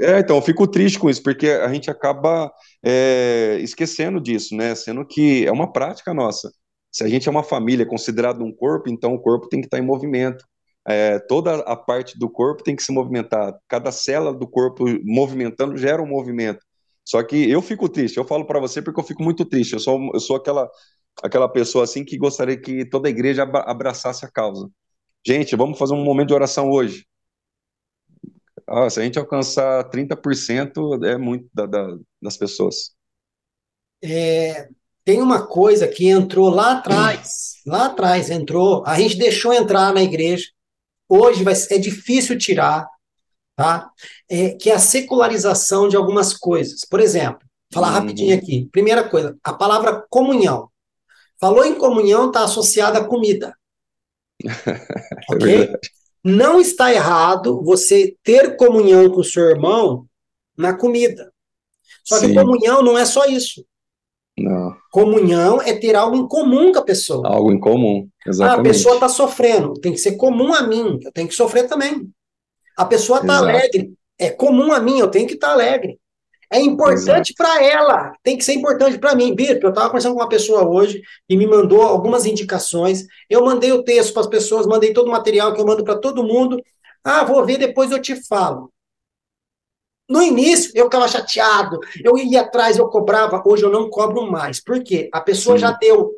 é, 0.00 0.20
então, 0.20 0.36
eu 0.36 0.42
fico 0.42 0.68
triste 0.68 1.00
com 1.00 1.10
isso, 1.10 1.20
porque 1.20 1.48
a 1.48 1.72
gente 1.72 1.90
acaba 1.90 2.52
é, 2.84 3.58
esquecendo 3.60 4.20
disso, 4.20 4.54
né, 4.54 4.72
sendo 4.76 5.04
que 5.04 5.44
é 5.44 5.50
uma 5.50 5.72
prática 5.72 6.14
nossa. 6.14 6.48
Se 6.92 7.02
a 7.02 7.08
gente 7.08 7.26
é 7.26 7.30
uma 7.30 7.42
família, 7.42 7.84
considerado 7.84 8.44
um 8.44 8.52
corpo, 8.52 8.88
então 8.88 9.14
o 9.14 9.20
corpo 9.20 9.48
tem 9.48 9.60
que 9.60 9.66
estar 9.66 9.78
em 9.78 9.86
movimento. 9.86 10.44
É, 10.86 11.18
toda 11.18 11.56
a 11.56 11.76
parte 11.76 12.16
do 12.16 12.30
corpo 12.30 12.62
tem 12.62 12.76
que 12.76 12.82
se 12.84 12.92
movimentar. 12.92 13.52
Cada 13.68 13.90
célula 13.90 14.32
do 14.32 14.48
corpo 14.48 14.84
movimentando 15.04 15.76
gera 15.76 16.00
um 16.00 16.06
movimento. 16.06 16.64
Só 17.10 17.20
que 17.24 17.50
eu 17.50 17.60
fico 17.60 17.88
triste, 17.88 18.18
eu 18.18 18.24
falo 18.24 18.46
para 18.46 18.60
você 18.60 18.80
porque 18.80 19.00
eu 19.00 19.04
fico 19.04 19.20
muito 19.20 19.44
triste. 19.44 19.72
Eu 19.72 19.80
sou, 19.80 20.12
eu 20.14 20.20
sou 20.20 20.36
aquela, 20.36 20.70
aquela 21.20 21.48
pessoa 21.48 21.82
assim 21.82 22.04
que 22.04 22.16
gostaria 22.16 22.56
que 22.56 22.84
toda 22.84 23.08
a 23.08 23.10
igreja 23.10 23.42
abraçasse 23.42 24.24
a 24.24 24.30
causa. 24.30 24.70
Gente, 25.26 25.56
vamos 25.56 25.76
fazer 25.76 25.92
um 25.92 26.04
momento 26.04 26.28
de 26.28 26.34
oração 26.34 26.70
hoje. 26.70 27.04
Ah, 28.64 28.88
se 28.88 29.00
a 29.00 29.02
gente 29.02 29.18
alcançar 29.18 29.90
30%, 29.90 31.04
é 31.04 31.18
muito 31.18 31.48
da, 31.52 31.66
da, 31.66 31.98
das 32.22 32.36
pessoas. 32.36 32.92
É, 34.00 34.68
tem 35.04 35.20
uma 35.20 35.44
coisa 35.44 35.88
que 35.88 36.06
entrou 36.06 36.48
lá 36.48 36.78
atrás, 36.78 37.54
lá 37.66 37.86
atrás 37.86 38.30
entrou, 38.30 38.84
a 38.86 38.96
gente 39.00 39.18
deixou 39.18 39.52
entrar 39.52 39.92
na 39.92 40.00
igreja, 40.00 40.46
hoje 41.08 41.42
vai, 41.42 41.54
é 41.72 41.78
difícil 41.78 42.38
tirar, 42.38 42.86
tá? 43.60 43.90
É, 44.26 44.54
que 44.54 44.70
é 44.70 44.74
a 44.74 44.78
secularização 44.78 45.86
de 45.86 45.94
algumas 45.94 46.32
coisas. 46.32 46.80
Por 46.88 46.98
exemplo, 46.98 47.46
falar 47.70 47.88
uhum. 47.88 47.94
rapidinho 47.94 48.34
aqui. 48.34 48.66
Primeira 48.72 49.06
coisa, 49.06 49.36
a 49.44 49.52
palavra 49.52 50.02
comunhão. 50.08 50.70
Falou 51.38 51.62
em 51.62 51.74
comunhão, 51.74 52.28
está 52.28 52.44
associada 52.44 53.00
à 53.00 53.04
comida. 53.04 53.54
é 54.42 55.34
ok? 55.34 55.58
Verdade. 55.58 55.90
Não 56.24 56.58
está 56.58 56.92
errado 56.92 57.62
você 57.62 58.16
ter 58.22 58.56
comunhão 58.56 59.10
com 59.10 59.20
o 59.20 59.24
seu 59.24 59.44
irmão 59.50 60.06
na 60.56 60.74
comida. 60.74 61.30
Só 62.02 62.16
Sim. 62.16 62.28
que 62.28 62.34
comunhão 62.34 62.82
não 62.82 62.96
é 62.96 63.04
só 63.04 63.26
isso. 63.26 63.62
Não. 64.38 64.74
Comunhão 64.90 65.60
é 65.60 65.74
ter 65.74 65.94
algo 65.94 66.16
em 66.16 66.26
comum 66.26 66.72
com 66.72 66.78
a 66.78 66.84
pessoa. 66.84 67.28
Algo 67.28 67.52
em 67.52 67.60
comum, 67.60 68.08
exatamente. 68.26 68.56
Ah, 68.56 68.60
a 68.60 68.72
pessoa 68.72 68.94
está 68.94 69.08
sofrendo, 69.08 69.74
tem 69.74 69.92
que 69.92 69.98
ser 69.98 70.16
comum 70.16 70.54
a 70.54 70.62
mim, 70.62 70.98
eu 71.02 71.12
tenho 71.12 71.28
que 71.28 71.34
sofrer 71.34 71.68
também. 71.68 72.10
A 72.80 72.84
pessoa 72.86 73.20
está 73.20 73.36
alegre. 73.36 73.92
É 74.18 74.30
comum 74.30 74.72
a 74.72 74.80
mim, 74.80 74.98
eu 74.98 75.10
tenho 75.10 75.26
que 75.26 75.34
estar 75.34 75.48
tá 75.48 75.52
alegre. 75.52 76.00
É 76.50 76.58
importante 76.58 77.34
para 77.36 77.62
ela, 77.62 78.12
tem 78.22 78.38
que 78.38 78.44
ser 78.44 78.54
importante 78.54 78.98
para 78.98 79.14
mim. 79.14 79.34
Birpe, 79.34 79.62
eu 79.62 79.68
estava 79.68 79.88
conversando 79.88 80.14
com 80.14 80.20
uma 80.22 80.28
pessoa 80.30 80.66
hoje 80.66 81.02
e 81.28 81.36
me 81.36 81.46
mandou 81.46 81.82
algumas 81.82 82.24
indicações. 82.24 83.04
Eu 83.28 83.44
mandei 83.44 83.70
o 83.70 83.84
texto 83.84 84.14
para 84.14 84.22
as 84.22 84.28
pessoas, 84.28 84.66
mandei 84.66 84.94
todo 84.94 85.08
o 85.08 85.10
material 85.10 85.52
que 85.52 85.60
eu 85.60 85.66
mando 85.66 85.84
para 85.84 85.98
todo 85.98 86.24
mundo. 86.24 86.58
Ah, 87.04 87.22
vou 87.22 87.44
ver, 87.44 87.58
depois 87.58 87.90
eu 87.90 88.00
te 88.00 88.16
falo. 88.26 88.72
No 90.08 90.22
início, 90.22 90.72
eu 90.74 90.86
ficava 90.86 91.06
chateado, 91.06 91.78
eu 92.02 92.16
ia 92.16 92.40
atrás, 92.40 92.78
eu 92.78 92.88
cobrava. 92.88 93.42
Hoje 93.44 93.62
eu 93.62 93.70
não 93.70 93.90
cobro 93.90 94.22
mais. 94.22 94.58
Por 94.58 94.82
quê? 94.82 95.10
A 95.12 95.20
pessoa 95.20 95.56
Sim. 95.56 95.60
já 95.60 95.72
deu 95.72 96.12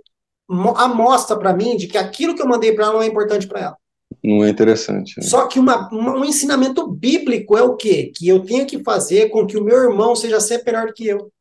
a 0.76 0.86
mostra 0.86 1.36
para 1.36 1.52
mim 1.52 1.76
de 1.76 1.88
que 1.88 1.98
aquilo 1.98 2.36
que 2.36 2.40
eu 2.40 2.48
mandei 2.48 2.72
para 2.72 2.84
ela 2.84 2.94
não 2.94 3.02
é 3.02 3.06
importante 3.06 3.48
para 3.48 3.60
ela. 3.60 3.81
Não 4.22 4.44
é 4.44 4.48
interessante. 4.48 5.14
Né? 5.18 5.24
Só 5.26 5.48
que 5.48 5.58
uma, 5.58 5.88
uma, 5.90 6.16
um 6.16 6.24
ensinamento 6.24 6.86
bíblico 6.86 7.56
é 7.56 7.62
o 7.62 7.76
quê? 7.76 8.12
Que 8.14 8.28
eu 8.28 8.44
tenho 8.44 8.66
que 8.66 8.82
fazer 8.82 9.30
com 9.30 9.46
que 9.46 9.56
o 9.56 9.64
meu 9.64 9.76
irmão 9.76 10.14
seja 10.14 10.40
sempre 10.40 10.72
melhor 10.72 10.86
do 10.86 10.94
que 10.94 11.06
eu. 11.06 11.32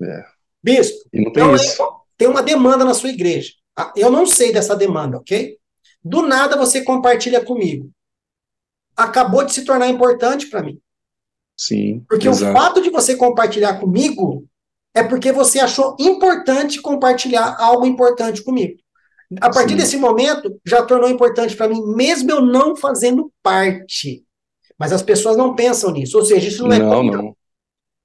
É. 0.00 0.24
Bispo, 0.62 1.08
e 1.12 1.22
não 1.22 1.32
tem, 1.32 1.42
então, 1.42 1.54
isso. 1.54 1.82
tem 2.16 2.28
uma 2.28 2.42
demanda 2.42 2.84
na 2.84 2.94
sua 2.94 3.10
igreja. 3.10 3.52
Ah, 3.76 3.92
eu 3.96 4.10
não 4.10 4.26
sei 4.26 4.52
dessa 4.52 4.76
demanda, 4.76 5.18
ok? 5.18 5.58
Do 6.02 6.22
nada 6.22 6.56
você 6.56 6.82
compartilha 6.82 7.44
comigo. 7.44 7.90
Acabou 8.96 9.44
de 9.44 9.52
se 9.52 9.64
tornar 9.64 9.88
importante 9.88 10.46
para 10.46 10.62
mim. 10.62 10.80
Sim. 11.56 12.04
Porque 12.08 12.28
exato. 12.28 12.52
o 12.52 12.60
fato 12.60 12.82
de 12.82 12.90
você 12.90 13.16
compartilhar 13.16 13.78
comigo 13.80 14.46
é 14.94 15.02
porque 15.02 15.32
você 15.32 15.58
achou 15.58 15.96
importante 15.98 16.80
compartilhar 16.80 17.56
algo 17.58 17.84
importante 17.86 18.42
comigo. 18.42 18.78
A 19.40 19.50
partir 19.50 19.70
Sim. 19.70 19.76
desse 19.76 19.96
momento, 19.96 20.60
já 20.64 20.82
tornou 20.82 21.08
importante 21.08 21.56
para 21.56 21.68
mim, 21.68 21.80
mesmo 21.94 22.30
eu 22.30 22.40
não 22.40 22.76
fazendo 22.76 23.32
parte. 23.42 24.24
Mas 24.78 24.92
as 24.92 25.02
pessoas 25.02 25.36
não 25.36 25.54
pensam 25.54 25.90
nisso. 25.90 26.18
Ou 26.18 26.24
seja, 26.24 26.48
isso 26.48 26.66
não, 26.66 26.72
é 26.72 26.78
não 26.78 26.90
comunhão. 26.90 27.36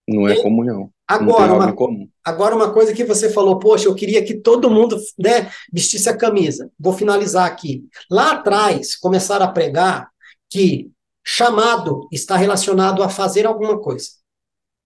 Não, 0.07 0.21
não 0.21 0.27
é 0.27 0.41
comunhão. 0.41 0.91
Agora, 1.07 1.53
uma, 1.53 1.75
agora, 2.23 2.55
uma 2.55 2.71
coisa 2.71 2.93
que 2.93 3.03
você 3.03 3.29
falou, 3.29 3.57
poxa, 3.57 3.87
eu 3.87 3.95
queria 3.95 4.23
que 4.23 4.35
todo 4.35 4.69
mundo 4.69 4.95
né, 5.17 5.51
vestisse 5.73 6.07
a 6.07 6.15
camisa. 6.15 6.71
Vou 6.79 6.93
finalizar 6.93 7.47
aqui. 7.47 7.83
Lá 8.11 8.33
atrás, 8.33 8.95
começaram 8.95 9.45
a 9.45 9.51
pregar 9.51 10.09
que 10.47 10.91
chamado 11.25 12.07
está 12.11 12.37
relacionado 12.37 13.01
a 13.01 13.09
fazer 13.09 13.47
alguma 13.47 13.79
coisa. 13.79 14.18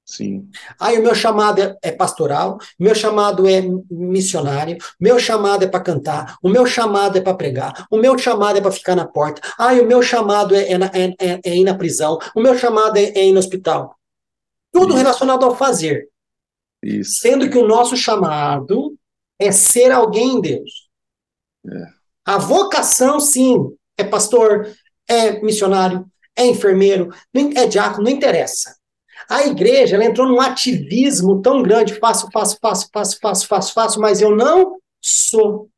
Sim. 0.06 0.50
Aí 0.80 1.00
o 1.00 1.02
meu 1.02 1.16
chamado 1.16 1.62
é, 1.62 1.78
é 1.82 1.92
pastoral, 1.92 2.58
meu 2.78 2.94
chamado 2.94 3.48
é 3.48 3.62
missionário, 3.90 4.78
meu 5.00 5.18
chamado 5.18 5.64
é 5.64 5.68
para 5.68 5.80
cantar, 5.80 6.38
o 6.44 6.50
meu 6.50 6.66
chamado 6.66 7.18
é 7.18 7.22
para 7.22 7.36
pregar, 7.36 7.88
o 7.90 7.98
meu 7.98 8.18
chamado 8.18 8.58
é 8.58 8.62
para 8.62 8.72
ficar 8.72 8.96
na 8.96 9.08
porta, 9.08 9.42
aí 9.58 9.80
o 9.80 9.88
meu 9.88 10.02
chamado 10.02 10.54
é, 10.56 10.74
é, 10.74 11.16
é, 11.20 11.40
é, 11.44 11.56
ir 11.56 11.64
na 11.64 11.74
prisão, 11.74 12.20
o 12.36 12.42
meu 12.42 12.58
chamado 12.58 12.98
é, 12.98 13.04
é 13.16 13.26
ir 13.26 13.32
no 13.32 13.40
hospital. 13.40 13.98
Tudo 14.74 14.90
Isso. 14.90 14.98
relacionado 14.98 15.46
ao 15.46 15.56
fazer. 15.56 16.10
Isso. 16.84 17.22
Sendo 17.22 17.50
que 17.50 17.58
o 17.58 17.68
nosso 17.68 17.96
chamado 17.96 18.98
é 19.40 19.52
ser 19.52 19.92
alguém 19.92 20.36
em 20.36 20.42
Deus. 20.42 20.90
É. 21.66 21.86
A 22.26 22.38
vocação, 22.38 23.22
sim, 23.22 23.74
é 23.98 24.04
pastor, 24.04 24.68
é 25.08 25.42
missionário, 25.42 26.06
é 26.36 26.46
enfermeiro, 26.46 27.10
é 27.56 27.68
diácono, 27.68 28.04
não 28.04 28.12
interessa. 28.12 28.76
A 29.30 29.46
igreja 29.46 29.96
ela 29.96 30.06
entrou 30.06 30.28
num 30.28 30.42
ativismo 30.42 31.42
tão 31.42 31.62
grande, 31.62 31.96
faço, 31.96 32.30
faço, 32.32 32.58
faço, 32.62 32.90
faço, 32.92 33.20
faço, 33.20 33.48
faço, 33.48 33.74
faço, 33.74 34.00
mas 34.00 34.22
eu 34.22 34.36
não 34.36 34.78
sou. 35.02 35.70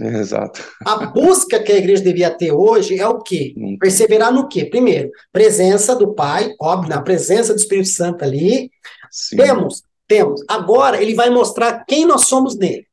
Exato. 0.00 0.62
A 0.86 1.06
busca 1.06 1.62
que 1.62 1.72
a 1.72 1.76
igreja 1.76 2.02
devia 2.02 2.30
ter 2.30 2.52
hoje 2.52 2.98
é 2.98 3.06
o 3.06 3.18
quê? 3.18 3.54
Perseverar 3.78 4.32
no 4.32 4.48
quê? 4.48 4.64
Primeiro, 4.64 5.10
presença 5.32 5.94
do 5.94 6.14
Pai, 6.14 6.54
óbvio, 6.60 6.90
na 6.90 7.02
presença 7.02 7.52
do 7.52 7.58
Espírito 7.58 7.88
Santo 7.88 8.24
ali. 8.24 8.70
Sim. 9.10 9.36
Temos, 9.36 9.82
temos. 10.08 10.42
Agora 10.48 11.02
ele 11.02 11.14
vai 11.14 11.28
mostrar 11.28 11.84
quem 11.84 12.06
nós 12.06 12.26
somos 12.26 12.56
nele. 12.56 12.86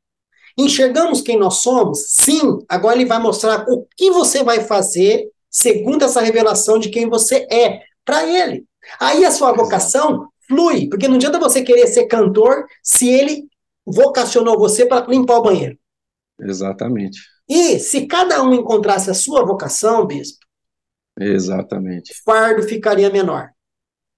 Enxergamos 0.57 1.21
quem 1.21 1.37
nós 1.37 1.55
somos? 1.57 2.07
Sim. 2.09 2.59
Agora 2.67 2.95
ele 2.95 3.05
vai 3.05 3.19
mostrar 3.19 3.65
o 3.69 3.87
que 3.95 4.09
você 4.11 4.43
vai 4.43 4.61
fazer 4.61 5.29
segundo 5.49 6.03
essa 6.03 6.21
revelação 6.21 6.77
de 6.77 6.89
quem 6.89 7.07
você 7.07 7.47
é 7.51 7.81
para 8.03 8.25
ele. 8.27 8.65
Aí 8.99 9.25
a 9.25 9.31
sua 9.31 9.51
vocação 9.53 10.27
flui, 10.47 10.87
porque 10.89 11.07
não 11.07 11.15
adianta 11.15 11.39
você 11.39 11.61
querer 11.61 11.87
ser 11.87 12.05
cantor 12.07 12.65
se 12.83 13.09
ele 13.09 13.45
vocacionou 13.85 14.57
você 14.57 14.85
para 14.85 15.05
limpar 15.07 15.37
o 15.37 15.43
banheiro. 15.43 15.77
Exatamente. 16.39 17.19
E 17.49 17.79
se 17.79 18.05
cada 18.05 18.41
um 18.43 18.53
encontrasse 18.53 19.09
a 19.09 19.13
sua 19.13 19.45
vocação, 19.45 20.05
bispo, 20.05 20.45
Exatamente. 21.19 22.11
o 22.11 22.15
fardo 22.23 22.63
ficaria 22.63 23.09
menor, 23.09 23.49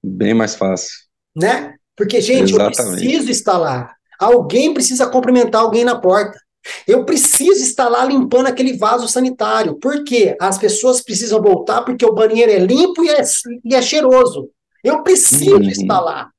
Bem 0.04 0.34
mais 0.34 0.56
fácil. 0.56 0.90
né? 1.36 1.76
Porque, 1.96 2.22
gente, 2.22 2.54
eu 2.54 2.62
Exatamente. 2.62 3.02
preciso 3.04 3.30
estar 3.30 3.58
lá. 3.58 3.94
Alguém 4.20 4.74
precisa 4.74 5.08
cumprimentar 5.08 5.62
alguém 5.62 5.84
na 5.84 6.00
porta. 6.00 6.40
Eu 6.88 7.04
preciso 7.06 7.62
estar 7.62 7.90
lá 7.90 8.06
limpando 8.06 8.48
aquele 8.48 8.78
vaso 8.78 9.08
sanitário. 9.08 9.76
Por 9.80 10.04
quê? 10.06 10.36
As 10.40 10.58
pessoas 10.58 11.02
precisam 11.02 11.42
voltar 11.42 11.82
porque 11.84 12.06
o 12.06 12.14
banheiro 12.14 12.52
é 12.52 12.60
limpo 12.60 13.04
e 13.04 13.10
é, 13.10 13.22
e 13.66 13.76
é 13.76 13.82
cheiroso. 13.82 14.50
Eu 14.84 15.04
preciso 15.04 15.56
Uhum. 15.56 15.62
estar 15.64 16.00
lá. 16.00 16.32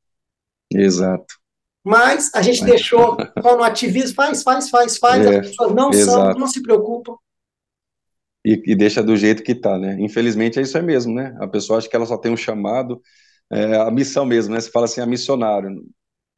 Exato. 0.72 1.34
Mas 1.84 2.30
a 2.34 2.42
gente 2.42 2.60
Mas- 2.60 2.70
deixou 2.70 3.16
só 3.42 3.56
no 3.56 3.62
ativismo, 3.64 4.14
faz, 4.14 4.42
faz, 4.42 4.68
faz, 4.70 4.98
faz. 4.98 5.26
É, 5.26 5.38
As 5.40 5.48
pessoas 5.48 5.74
não 5.74 5.92
são, 5.92 6.20
exato. 6.22 6.38
não 6.38 6.46
se 6.46 6.62
preocupam. 6.62 7.14
E, 8.44 8.72
e 8.72 8.74
deixa 8.76 9.02
do 9.02 9.16
jeito 9.16 9.42
que 9.42 9.54
tá, 9.54 9.78
né? 9.78 9.96
Infelizmente 10.00 10.58
é 10.58 10.62
isso 10.62 10.76
aí 10.76 10.82
mesmo, 10.82 11.14
né? 11.14 11.36
A 11.40 11.46
pessoa 11.46 11.78
acha 11.78 11.88
que 11.88 11.94
ela 11.96 12.06
só 12.06 12.16
tem 12.16 12.32
um 12.32 12.36
chamado, 12.36 13.00
é, 13.52 13.76
a 13.76 13.90
missão 13.90 14.24
mesmo, 14.24 14.54
né? 14.54 14.60
Você 14.60 14.70
fala 14.70 14.86
assim, 14.86 15.00
a 15.00 15.06
missionário. 15.06 15.82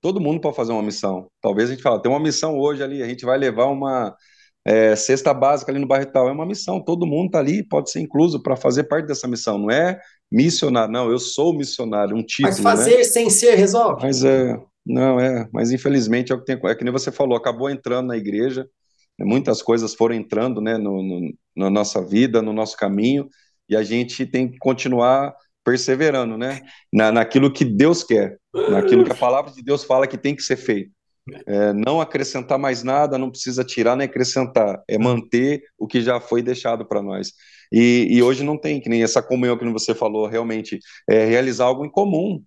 Todo 0.01 0.21
mundo 0.21 0.41
pode 0.41 0.57
fazer 0.57 0.73
uma 0.73 0.83
missão. 0.83 1.29
Talvez 1.41 1.69
a 1.71 1.73
gente 1.75 1.83
fala, 1.83 2.03
tem 2.03 2.11
uma 2.11 2.19
missão 2.21 2.59
hoje 2.59 2.83
ali, 2.83 3.03
a 3.03 3.07
gente 3.09 3.25
vai 3.25 3.39
levar 3.39 3.67
uma 3.67 4.17
é, 4.65 4.97
cesta 4.97 5.33
básica 5.33 5.71
ali 5.71 5.79
no 5.81 5.87
bairro 5.87 6.11
tal. 6.11 6.29
É 6.29 6.33
uma 6.33 6.47
missão, 6.47 6.83
todo 6.83 7.07
mundo 7.07 7.31
tá 7.31 7.39
ali, 7.39 7.63
pode 7.67 7.91
ser 7.91 8.01
incluso 8.01 8.43
para 8.43 8.57
fazer 8.57 8.85
parte 8.85 9.07
dessa 9.07 9.29
missão. 9.29 9.59
Não 9.59 9.71
é 9.71 10.01
missionário, 10.33 10.91
não, 10.93 11.11
eu 11.11 11.19
sou 11.19 11.53
missionário, 11.55 12.17
um 12.17 12.23
título, 12.23 12.49
Mas 12.49 12.59
né? 12.59 12.63
fazer 12.65 13.05
sem 13.05 13.29
ser 13.29 13.55
resolve. 13.55 14.03
Mas 14.03 14.25
é, 14.25 14.59
não 14.85 15.21
é, 15.21 15.47
mas 15.53 15.71
infelizmente 15.71 16.33
é 16.33 16.35
o 16.35 16.39
que 16.39 16.47
tem, 16.47 16.59
é 16.65 16.75
que 16.75 16.83
nem 16.85 16.93
você 16.93 17.13
falou, 17.13 17.37
acabou 17.37 17.69
entrando 17.69 18.09
na 18.09 18.17
igreja, 18.17 18.67
né, 19.19 19.25
muitas 19.27 19.61
coisas 19.61 19.95
foram 19.95 20.15
entrando, 20.15 20.61
né, 20.61 20.79
no, 20.79 21.03
no- 21.03 21.35
na 21.55 21.69
nossa 21.69 22.03
vida, 22.05 22.41
no 22.41 22.53
nosso 22.53 22.77
caminho, 22.77 23.29
e 23.69 23.77
a 23.77 23.83
gente 23.83 24.25
tem 24.27 24.51
que 24.51 24.59
continuar 24.59 25.35
perseverando, 25.65 26.37
né, 26.39 26.63
na, 26.93 27.13
naquilo 27.13 27.53
que 27.53 27.65
Deus 27.65 28.03
quer, 28.03 28.39
naquilo 28.71 29.05
que 29.05 29.13
a 29.13 29.17
palavra 29.17 29.53
de 29.53 29.63
Deus 29.63 29.85
fala 29.85 30.07
que 30.07 30.19
tem 30.19 30.35
que 30.35 30.43
ser 30.43 30.57
feito. 30.57 30.91
É, 31.47 31.73
não 31.73 32.01
acrescentar 32.01 32.59
mais 32.59 32.83
nada, 32.83 33.17
não 33.17 33.31
precisa 33.31 33.63
tirar 33.63 33.95
nem 33.95 34.07
acrescentar, 34.07 34.83
é 34.89 34.99
manter 34.99 35.63
o 35.79 35.87
que 35.87 36.01
já 36.01 36.19
foi 36.19 36.43
deixado 36.43 36.85
para 36.85 37.01
nós. 37.01 37.33
E, 37.73 38.09
e 38.11 38.23
hoje 38.23 38.45
não 38.45 38.59
tem, 38.59 38.81
que 38.81 38.89
nem 38.89 39.03
essa 39.03 39.23
comunhão 39.23 39.57
que 39.57 39.65
você 39.71 39.95
falou, 39.95 40.27
realmente, 40.27 40.79
é 41.09 41.25
realizar 41.25 41.65
algo 41.65 41.85
em 41.85 41.91
comum, 41.91 42.43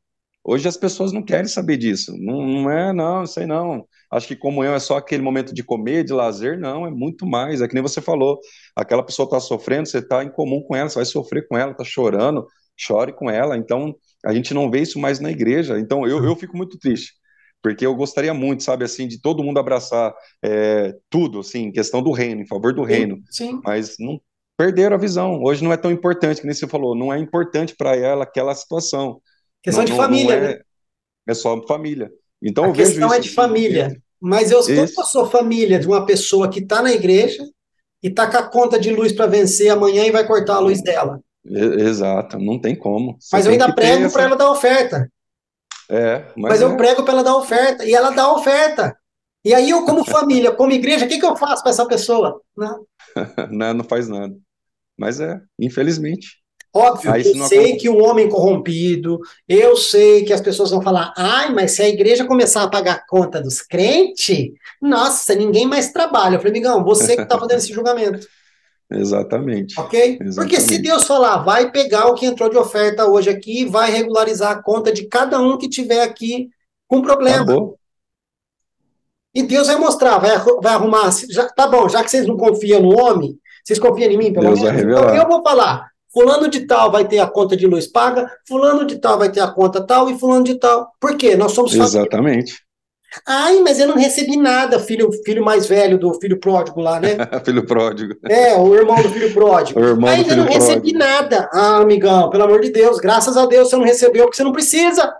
Hoje 0.47 0.67
as 0.67 0.77
pessoas 0.77 1.11
não 1.11 1.23
querem 1.23 1.47
saber 1.47 1.75
disso. 1.75 2.15
Não, 2.19 2.45
não 2.45 2.69
é, 2.69 2.93
não, 2.93 3.23
aí 3.35 3.47
não. 3.47 3.83
Acho 4.11 4.27
que 4.27 4.35
comunhão 4.35 4.75
é 4.75 4.79
só 4.79 4.97
aquele 4.97 5.23
momento 5.23 5.51
de 5.51 5.63
comer, 5.63 6.03
de 6.03 6.13
lazer. 6.13 6.59
Não, 6.59 6.85
é 6.85 6.91
muito 6.91 7.25
mais. 7.25 7.61
É 7.61 7.67
que 7.67 7.73
nem 7.73 7.81
você 7.81 7.99
falou. 7.99 8.39
Aquela 8.75 9.01
pessoa 9.01 9.25
está 9.25 9.39
sofrendo, 9.39 9.89
você 9.89 9.97
está 9.97 10.23
em 10.23 10.31
comum 10.31 10.61
com 10.61 10.75
ela, 10.75 10.87
você 10.87 10.99
vai 10.99 11.05
sofrer 11.05 11.47
com 11.47 11.57
ela, 11.57 11.71
está 11.71 11.83
chorando, 11.83 12.45
chore 12.77 13.11
com 13.11 13.27
ela. 13.27 13.57
Então, 13.57 13.95
a 14.23 14.35
gente 14.35 14.53
não 14.53 14.69
vê 14.69 14.81
isso 14.81 14.99
mais 14.99 15.19
na 15.19 15.31
igreja. 15.31 15.79
Então, 15.79 16.05
eu, 16.05 16.23
eu 16.23 16.35
fico 16.35 16.55
muito 16.55 16.77
triste. 16.77 17.13
Porque 17.59 17.83
eu 17.83 17.95
gostaria 17.95 18.31
muito, 18.31 18.61
sabe, 18.61 18.85
assim, 18.85 19.07
de 19.07 19.19
todo 19.19 19.43
mundo 19.43 19.57
abraçar 19.57 20.13
é, 20.43 20.93
tudo, 21.09 21.39
assim, 21.39 21.71
questão 21.71 22.03
do 22.03 22.11
reino, 22.11 22.41
em 22.41 22.47
favor 22.47 22.71
do 22.71 22.83
reino. 22.83 23.19
Sim. 23.31 23.59
Mas 23.63 23.95
não 23.99 24.21
perderam 24.57 24.95
a 24.95 24.99
visão. 24.99 25.41
Hoje 25.43 25.63
não 25.63 25.71
é 25.73 25.77
tão 25.77 25.91
importante, 25.91 26.41
que 26.41 26.47
nem 26.47 26.55
você 26.55 26.67
falou, 26.67 26.95
não 26.95 27.13
é 27.13 27.19
importante 27.19 27.75
para 27.75 27.95
ela 27.95 28.23
aquela 28.23 28.53
situação. 28.55 29.21
Questão 29.61 29.81
Não- 29.83 29.85
de 29.85 29.91
não- 29.91 29.97
família, 29.97 30.35
não 30.35 30.47
né? 30.47 30.53
é, 30.53 31.31
é 31.31 31.33
só 31.33 31.61
família. 31.67 32.11
Então 32.41 32.65
A 32.65 32.73
questão 32.73 33.13
é 33.13 33.19
de 33.19 33.27
assim, 33.27 33.35
família. 33.35 34.01
Mas 34.21 34.51
eu, 34.51 34.61
sou 34.63 35.29
família 35.29 35.79
de 35.79 35.87
uma 35.87 36.05
pessoa 36.05 36.49
que 36.49 36.59
está 36.59 36.81
na 36.81 36.91
igreja 36.91 37.43
e 38.01 38.07
está 38.07 38.27
com 38.29 38.37
a 38.37 38.43
conta 38.43 38.79
de 38.79 38.91
luz 38.91 39.11
para 39.11 39.27
vencer 39.27 39.69
amanhã 39.69 40.05
e 40.05 40.11
vai 40.11 40.25
cortar 40.25 40.55
a 40.55 40.59
luz 40.59 40.81
dela. 40.81 41.19
Exato, 41.45 42.39
não 42.39 42.59
tem 42.59 42.75
como. 42.75 43.17
Você 43.19 43.35
Mas 43.35 43.45
eu 43.45 43.51
ainda 43.51 43.73
prego 43.73 44.11
para 44.11 44.23
ela 44.23 44.35
dar 44.35 44.51
oferta. 44.51 45.09
É, 45.89 46.25
mas, 46.35 46.53
Mas 46.53 46.61
eu 46.61 46.71
é, 46.71 46.77
prego 46.77 47.03
para 47.03 47.13
ela 47.13 47.23
dar 47.23 47.37
oferta. 47.37 47.85
E 47.85 47.93
ela 47.93 48.09
dá 48.09 48.31
oferta. 48.31 48.97
E 49.43 49.53
aí 49.53 49.69
eu, 49.69 49.85
como 49.85 50.03
família, 50.03 50.51
como 50.51 50.71
igreja, 50.71 51.05
o 51.05 51.07
que, 51.07 51.19
que 51.19 51.25
eu 51.25 51.35
faço 51.35 51.61
para 51.61 51.71
essa 51.71 51.85
pessoa? 51.87 52.41
Não. 52.57 52.85
não, 53.51 53.73
não 53.75 53.83
faz 53.83 54.07
nada. 54.07 54.35
Mas 54.97 55.19
é, 55.19 55.39
infelizmente. 55.59 56.43
Óbvio, 56.73 57.09
Aí 57.11 57.21
eu 57.25 57.33
sei 57.47 57.59
acontece- 57.59 57.77
que 57.77 57.87
o 57.89 58.03
homem 58.03 58.27
corrompido, 58.27 59.19
eu 59.47 59.77
sei 59.77 60.25
que 60.25 60.33
as 60.33 60.41
pessoas 60.41 60.71
vão 60.71 60.81
falar, 60.81 61.13
ai, 61.15 61.53
mas 61.53 61.71
se 61.71 61.81
a 61.81 61.87
igreja 61.87 62.25
começar 62.25 62.63
a 62.63 62.69
pagar 62.69 62.95
a 62.95 63.07
conta 63.07 63.41
dos 63.41 63.61
crentes, 63.61 64.49
nossa, 64.81 65.33
ninguém 65.35 65.65
mais 65.65 65.93
trabalha. 65.93 66.35
Eu 66.35 66.39
falei, 66.39 66.51
amigão, 66.51 66.83
você 66.83 67.15
que 67.15 67.21
está 67.21 67.39
fazendo 67.39 67.59
esse 67.59 67.71
julgamento, 67.73 68.27
Exatamente. 68.91 69.79
ok? 69.79 70.17
Porque 70.17 70.27
se 70.57 70.63
Exatamente. 70.63 70.81
Deus 70.81 71.03
falar, 71.05 71.37
vai 71.43 71.71
pegar 71.71 72.07
o 72.07 72.13
que 72.13 72.25
entrou 72.25 72.49
de 72.49 72.57
oferta 72.57 73.05
hoje 73.05 73.29
aqui, 73.29 73.65
vai 73.65 73.89
regularizar 73.89 74.51
a 74.51 74.61
conta 74.61 74.91
de 74.91 75.07
cada 75.07 75.39
um 75.39 75.57
que 75.57 75.69
tiver 75.69 76.01
aqui 76.03 76.49
com 76.87 77.01
problema. 77.01 77.43
Acabou. 77.43 77.79
E 79.33 79.43
Deus 79.43 79.67
vai 79.67 79.75
mostrar, 79.77 80.17
vai, 80.17 80.37
vai 80.61 80.73
arrumar. 80.73 81.09
Já, 81.29 81.47
tá 81.49 81.67
bom, 81.67 81.89
já 81.89 82.03
que 82.03 82.11
vocês 82.11 82.25
não 82.27 82.37
confiam 82.37 82.81
no 82.81 82.97
homem, 82.99 83.37
vocês 83.65 83.79
confiam 83.79 84.11
em 84.11 84.17
mim, 84.17 84.31
pelo 84.31 84.45
Deus 84.45 84.61
menos? 84.61 84.81
Então 84.83 85.15
eu 85.15 85.27
vou 85.27 85.41
falar. 85.41 85.89
Fulano 86.13 86.47
de 86.47 86.61
tal 86.61 86.91
vai 86.91 87.05
ter 87.05 87.19
a 87.19 87.27
conta 87.27 87.57
de 87.57 87.67
luz 87.67 87.87
paga, 87.87 88.31
fulano 88.47 88.85
de 88.85 88.97
tal 88.99 89.17
vai 89.17 89.29
ter 89.29 89.41
a 89.41 89.47
conta 89.47 89.85
tal 89.85 90.09
e 90.09 90.17
fulano 90.17 90.45
de 90.45 90.55
tal. 90.55 90.89
Por 90.97 91.17
quê? 91.17 91.35
Nós 91.35 91.51
somos 91.51 91.71
família. 91.71 91.89
Exatamente. 91.89 92.63
Ai, 93.27 93.59
mas 93.59 93.79
eu 93.79 93.87
não 93.87 93.95
recebi 93.95 94.37
nada, 94.37 94.79
filho, 94.79 95.09
filho 95.25 95.43
mais 95.43 95.65
velho 95.65 95.97
do 95.97 96.13
filho 96.15 96.39
pródigo 96.39 96.79
lá, 96.81 96.99
né? 96.99 97.17
Filho 97.43 97.65
pródigo. 97.65 98.13
É, 98.25 98.55
o 98.55 98.75
irmão 98.75 99.01
do 99.01 99.09
filho 99.09 99.33
pródigo. 99.33 99.79
O 99.79 99.83
irmão 99.83 100.17
do 100.17 100.23
filho 100.23 100.37
não 100.37 100.45
recebi 100.45 100.93
pródigo. 100.93 100.99
nada. 100.99 101.49
Ah, 101.51 101.77
amigão, 101.77 102.29
pelo 102.29 102.43
amor 102.43 102.61
de 102.61 102.71
Deus, 102.71 102.97
graças 102.97 103.35
a 103.37 103.45
Deus 103.45 103.69
você 103.69 103.75
não 103.75 103.83
recebeu 103.83 104.23
porque 104.23 104.37
você 104.37 104.43
não 104.43 104.51
precisa. 104.51 105.13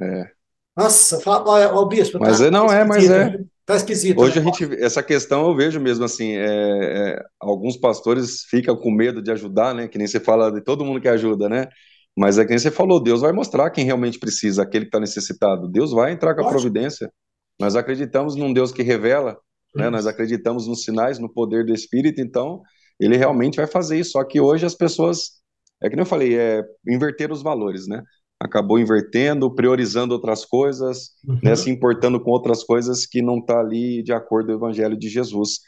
É. 0.00 0.28
Nossa, 0.76 1.20
fala, 1.20 1.72
ó, 1.72 1.82
ó, 1.82 1.84
bispo, 1.86 2.18
Mas 2.20 2.38
tá 2.38 2.46
é, 2.46 2.50
não 2.50 2.72
é, 2.72 2.84
mas 2.84 3.04
esquisito. 3.04 3.46
Tá 3.68 3.76
esquisito. 3.76 4.18
Hoje 4.18 4.38
a 4.38 4.42
né? 4.42 4.50
gente, 4.50 4.82
essa 4.82 5.02
questão 5.02 5.46
eu 5.46 5.54
vejo 5.54 5.78
mesmo 5.78 6.02
assim, 6.02 6.32
é, 6.32 6.46
é, 6.46 7.22
alguns 7.38 7.76
pastores 7.76 8.44
ficam 8.44 8.74
com 8.74 8.90
medo 8.90 9.20
de 9.20 9.30
ajudar, 9.30 9.74
né? 9.74 9.86
Que 9.86 9.98
nem 9.98 10.06
você 10.06 10.18
fala 10.18 10.50
de 10.50 10.62
todo 10.62 10.86
mundo 10.86 11.02
que 11.02 11.06
ajuda, 11.06 11.50
né? 11.50 11.68
Mas 12.16 12.38
é 12.38 12.44
que 12.44 12.48
nem 12.48 12.58
você 12.58 12.70
falou, 12.70 12.98
Deus 12.98 13.20
vai 13.20 13.30
mostrar 13.30 13.68
quem 13.70 13.84
realmente 13.84 14.18
precisa, 14.18 14.62
aquele 14.62 14.86
que 14.86 14.88
está 14.88 14.98
necessitado. 14.98 15.68
Deus 15.68 15.92
vai 15.92 16.12
entrar 16.12 16.34
com 16.34 16.46
a 16.46 16.48
providência. 16.48 17.12
Nós 17.60 17.76
acreditamos 17.76 18.34
num 18.36 18.54
Deus 18.54 18.72
que 18.72 18.82
revela, 18.82 19.36
né? 19.76 19.90
Nós 19.90 20.06
acreditamos 20.06 20.66
nos 20.66 20.82
sinais, 20.82 21.18
no 21.18 21.30
poder 21.30 21.66
do 21.66 21.74
Espírito, 21.74 22.22
então 22.22 22.62
ele 22.98 23.18
realmente 23.18 23.56
vai 23.56 23.66
fazer 23.66 23.98
isso. 23.98 24.12
Só 24.12 24.24
que 24.24 24.40
hoje 24.40 24.64
as 24.64 24.74
pessoas, 24.74 25.42
é 25.82 25.90
que 25.90 25.94
nem 25.94 26.04
eu 26.04 26.08
falei, 26.08 26.38
é 26.38 26.62
inverter 26.86 27.30
os 27.30 27.42
valores, 27.42 27.86
né? 27.86 28.02
Acabou 28.40 28.78
invertendo, 28.78 29.52
priorizando 29.52 30.14
outras 30.14 30.44
coisas, 30.44 31.10
Uhum. 31.26 31.38
né, 31.42 31.56
se 31.56 31.70
importando 31.70 32.20
com 32.22 32.30
outras 32.30 32.62
coisas 32.64 33.04
que 33.06 33.20
não 33.20 33.38
está 33.38 33.58
ali 33.60 34.02
de 34.02 34.12
acordo 34.12 34.46
com 34.48 34.52
o 34.52 34.56
Evangelho 34.56 34.96
de 34.96 35.08
Jesus. 35.08 35.60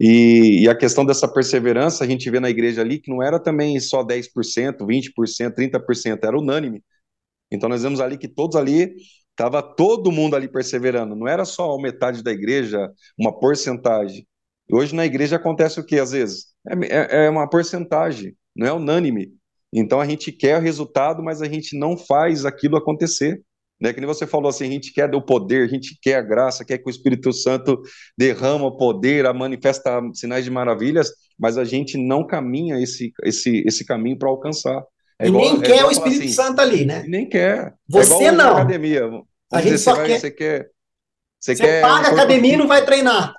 E, 0.00 0.62
e 0.62 0.68
a 0.68 0.74
questão 0.76 1.04
dessa 1.04 1.26
perseverança, 1.26 2.04
a 2.04 2.06
gente 2.06 2.30
vê 2.30 2.38
na 2.38 2.50
igreja 2.50 2.82
ali 2.82 3.00
que 3.00 3.10
não 3.10 3.22
era 3.22 3.40
também 3.40 3.78
só 3.80 4.04
10%, 4.04 4.86
20%, 4.86 5.54
30%, 5.54 6.24
era 6.24 6.38
unânime. 6.38 6.82
Então 7.50 7.68
nós 7.68 7.82
vemos 7.82 8.00
ali 8.00 8.18
que 8.18 8.28
todos 8.28 8.56
ali, 8.56 8.94
estava 9.30 9.62
todo 9.62 10.12
mundo 10.12 10.36
ali 10.36 10.48
perseverando, 10.48 11.16
não 11.16 11.26
era 11.28 11.44
só 11.44 11.76
metade 11.78 12.22
da 12.22 12.30
igreja, 12.32 12.90
uma 13.18 13.36
porcentagem. 13.38 14.26
E 14.68 14.74
hoje 14.74 14.94
na 14.94 15.06
igreja 15.06 15.36
acontece 15.36 15.80
o 15.80 15.84
que 15.84 15.98
às 15.98 16.10
vezes? 16.12 16.46
É, 16.68 17.22
é, 17.22 17.26
é 17.26 17.30
uma 17.30 17.48
porcentagem, 17.48 18.36
não 18.54 18.66
é 18.66 18.72
unânime. 18.72 19.32
Então 19.72 20.00
a 20.00 20.06
gente 20.06 20.32
quer 20.32 20.58
o 20.58 20.62
resultado, 20.62 21.22
mas 21.22 21.42
a 21.42 21.46
gente 21.46 21.78
não 21.78 21.96
faz 21.96 22.44
aquilo 22.44 22.76
acontecer. 22.76 23.42
Né? 23.80 23.92
Que 23.92 24.00
nem 24.00 24.06
você 24.06 24.26
falou 24.26 24.48
assim, 24.48 24.64
a 24.64 24.70
gente 24.70 24.92
quer 24.92 25.14
o 25.14 25.22
poder, 25.22 25.64
a 25.64 25.68
gente 25.68 25.96
quer 26.02 26.16
a 26.16 26.22
graça, 26.22 26.64
quer 26.64 26.78
que 26.78 26.88
o 26.88 26.90
Espírito 26.90 27.32
Santo 27.32 27.80
derrama 28.16 28.66
o 28.66 28.76
poder, 28.76 29.24
a 29.26 29.32
manifesta 29.32 30.00
sinais 30.14 30.44
de 30.44 30.50
maravilhas, 30.50 31.12
mas 31.38 31.56
a 31.56 31.64
gente 31.64 31.96
não 31.96 32.26
caminha 32.26 32.80
esse, 32.82 33.12
esse, 33.22 33.62
esse 33.66 33.84
caminho 33.84 34.18
para 34.18 34.28
alcançar. 34.28 34.82
É 35.18 35.26
e 35.26 35.28
igual, 35.28 35.44
nem 35.44 35.62
é 35.62 35.64
quer 35.64 35.84
o 35.84 35.90
Espírito 35.90 36.24
assim, 36.24 36.32
Santo 36.32 36.60
ali, 36.60 36.84
né? 36.84 37.04
Nem 37.06 37.28
quer. 37.28 37.74
Você 37.88 38.24
é 38.24 38.32
não. 38.32 38.54
academia. 38.56 39.06
Vamos 39.06 39.26
a 39.52 39.60
gente 39.60 39.72
dizer, 39.72 39.84
só 39.84 39.94
você, 39.94 40.02
quer... 40.02 40.08
vai, 40.08 40.18
você 40.18 40.30
quer. 40.30 40.70
Você, 41.40 41.56
você 41.56 41.62
quer 41.62 41.82
paga 41.82 42.08
a 42.08 42.12
academia 42.12 42.54
e 42.54 42.56
não 42.56 42.66
vai 42.66 42.84
treinar. 42.84 43.34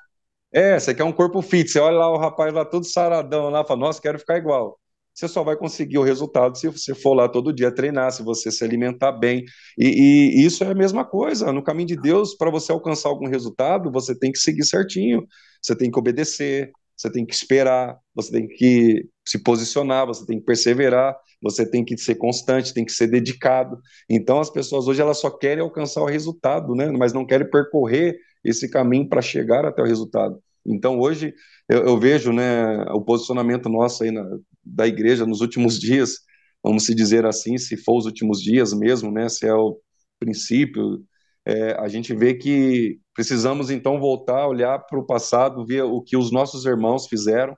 É, 0.52 0.80
você 0.80 0.96
quer 0.96 1.04
um 1.04 1.12
corpo 1.12 1.42
fit, 1.42 1.70
você 1.70 1.80
olha 1.80 1.98
lá 1.98 2.12
o 2.12 2.18
rapaz 2.18 2.52
lá 2.54 2.66
todo 2.66 2.84
saradão 2.84 3.50
lá, 3.50 3.64
fala, 3.64 3.82
nossa, 3.82 4.02
quero 4.02 4.18
ficar 4.18 4.38
igual. 4.38 4.80
Você 5.14 5.28
só 5.28 5.44
vai 5.44 5.58
conseguir 5.58 5.98
o 5.98 6.04
resultado 6.04 6.58
se 6.58 6.68
você 6.68 6.96
for 6.96 7.14
lá 7.14 7.28
todo 7.28 7.54
dia 7.54 7.74
treinar, 7.74 8.12
se 8.12 8.24
você 8.24 8.52
se 8.52 8.64
alimentar 8.64 9.12
bem. 9.12 9.44
E, 9.78 10.40
e 10.40 10.46
isso 10.46 10.64
é 10.64 10.72
a 10.72 10.76
mesma 10.76 11.04
coisa. 11.04 11.52
No 11.52 11.64
caminho 11.64 11.88
de 11.88 11.98
Deus, 11.98 12.36
para 12.36 12.50
você 12.50 12.72
alcançar 12.72 13.10
algum 13.10 13.28
resultado, 13.28 13.92
você 13.92 14.18
tem 14.18 14.32
que 14.32 14.40
seguir 14.40 14.66
certinho. 14.66 15.26
Você 15.62 15.76
tem 15.76 15.92
que 15.92 16.00
obedecer, 16.00 16.72
você 16.96 17.12
tem 17.12 17.26
que 17.26 17.34
esperar, 17.34 17.98
você 18.16 18.32
tem 18.32 18.48
que 18.48 19.08
se 19.26 19.42
posicionar, 19.44 20.06
você 20.06 20.26
tem 20.26 20.40
que 20.40 20.46
perseverar, 20.46 21.16
você 21.42 21.66
tem 21.66 21.84
que 21.86 21.98
ser 21.98 22.16
constante, 22.16 22.74
tem 22.74 22.86
que 22.86 22.92
ser 22.92 23.08
dedicado. 23.08 23.78
Então 24.10 24.40
as 24.40 24.50
pessoas 24.50 24.88
hoje 24.88 25.02
elas 25.02 25.20
só 25.20 25.30
querem 25.30 25.64
alcançar 25.64 26.02
o 26.02 26.06
resultado, 26.06 26.76
né? 26.76 26.92
Mas 26.92 27.14
não 27.14 27.26
querem 27.26 27.50
percorrer 27.50 28.18
esse 28.44 28.70
caminho 28.70 29.08
para 29.08 29.22
chegar 29.22 29.66
até 29.66 29.82
o 29.82 29.86
resultado. 29.86 30.42
Então 30.66 31.00
hoje 31.00 31.34
eu, 31.70 31.86
eu 31.86 32.00
vejo, 32.00 32.34
né, 32.34 32.84
o 32.92 33.02
posicionamento 33.02 33.70
nosso 33.70 34.04
aí 34.04 34.12
na, 34.12 34.26
da 34.70 34.88
igreja 34.88 35.26
nos 35.26 35.42
últimos 35.42 35.80
dias, 35.80 36.20
vamos 36.64 36.86
se 36.86 36.96
dizer 36.96 37.26
assim, 37.26 37.58
se 37.58 37.78
for 37.78 37.98
os 37.98 38.06
últimos 38.06 38.42
dias 38.42 38.74
mesmo, 38.74 39.12
né? 39.12 39.30
Se 39.30 39.48
é 39.48 39.54
o 39.54 39.80
princípio, 40.20 41.04
é, 41.46 41.72
a 41.80 41.88
gente 41.88 42.14
vê 42.14 42.36
que 42.36 43.00
precisamos 43.14 43.70
então 43.72 44.00
voltar, 44.00 44.48
olhar 44.48 44.80
para 44.80 45.00
o 45.00 45.06
passado, 45.06 45.66
ver 45.66 45.84
o 45.84 46.02
que 46.02 46.18
os 46.18 46.32
nossos 46.32 46.66
irmãos 46.66 47.08
fizeram, 47.08 47.56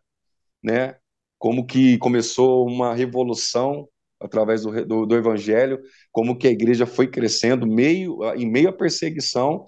né? 0.64 0.96
Como 1.38 1.66
que 1.66 1.98
começou 1.98 2.68
uma 2.68 2.94
revolução 2.94 3.88
através 4.20 4.62
do, 4.62 4.86
do, 4.86 5.06
do, 5.06 5.16
evangelho, 5.16 5.80
como 6.12 6.38
que 6.38 6.48
a 6.48 6.52
igreja 6.52 6.86
foi 6.86 7.08
crescendo 7.08 7.66
meio 7.66 8.20
em 8.36 8.50
meio 8.50 8.70
à 8.70 8.74
perseguição, 8.74 9.66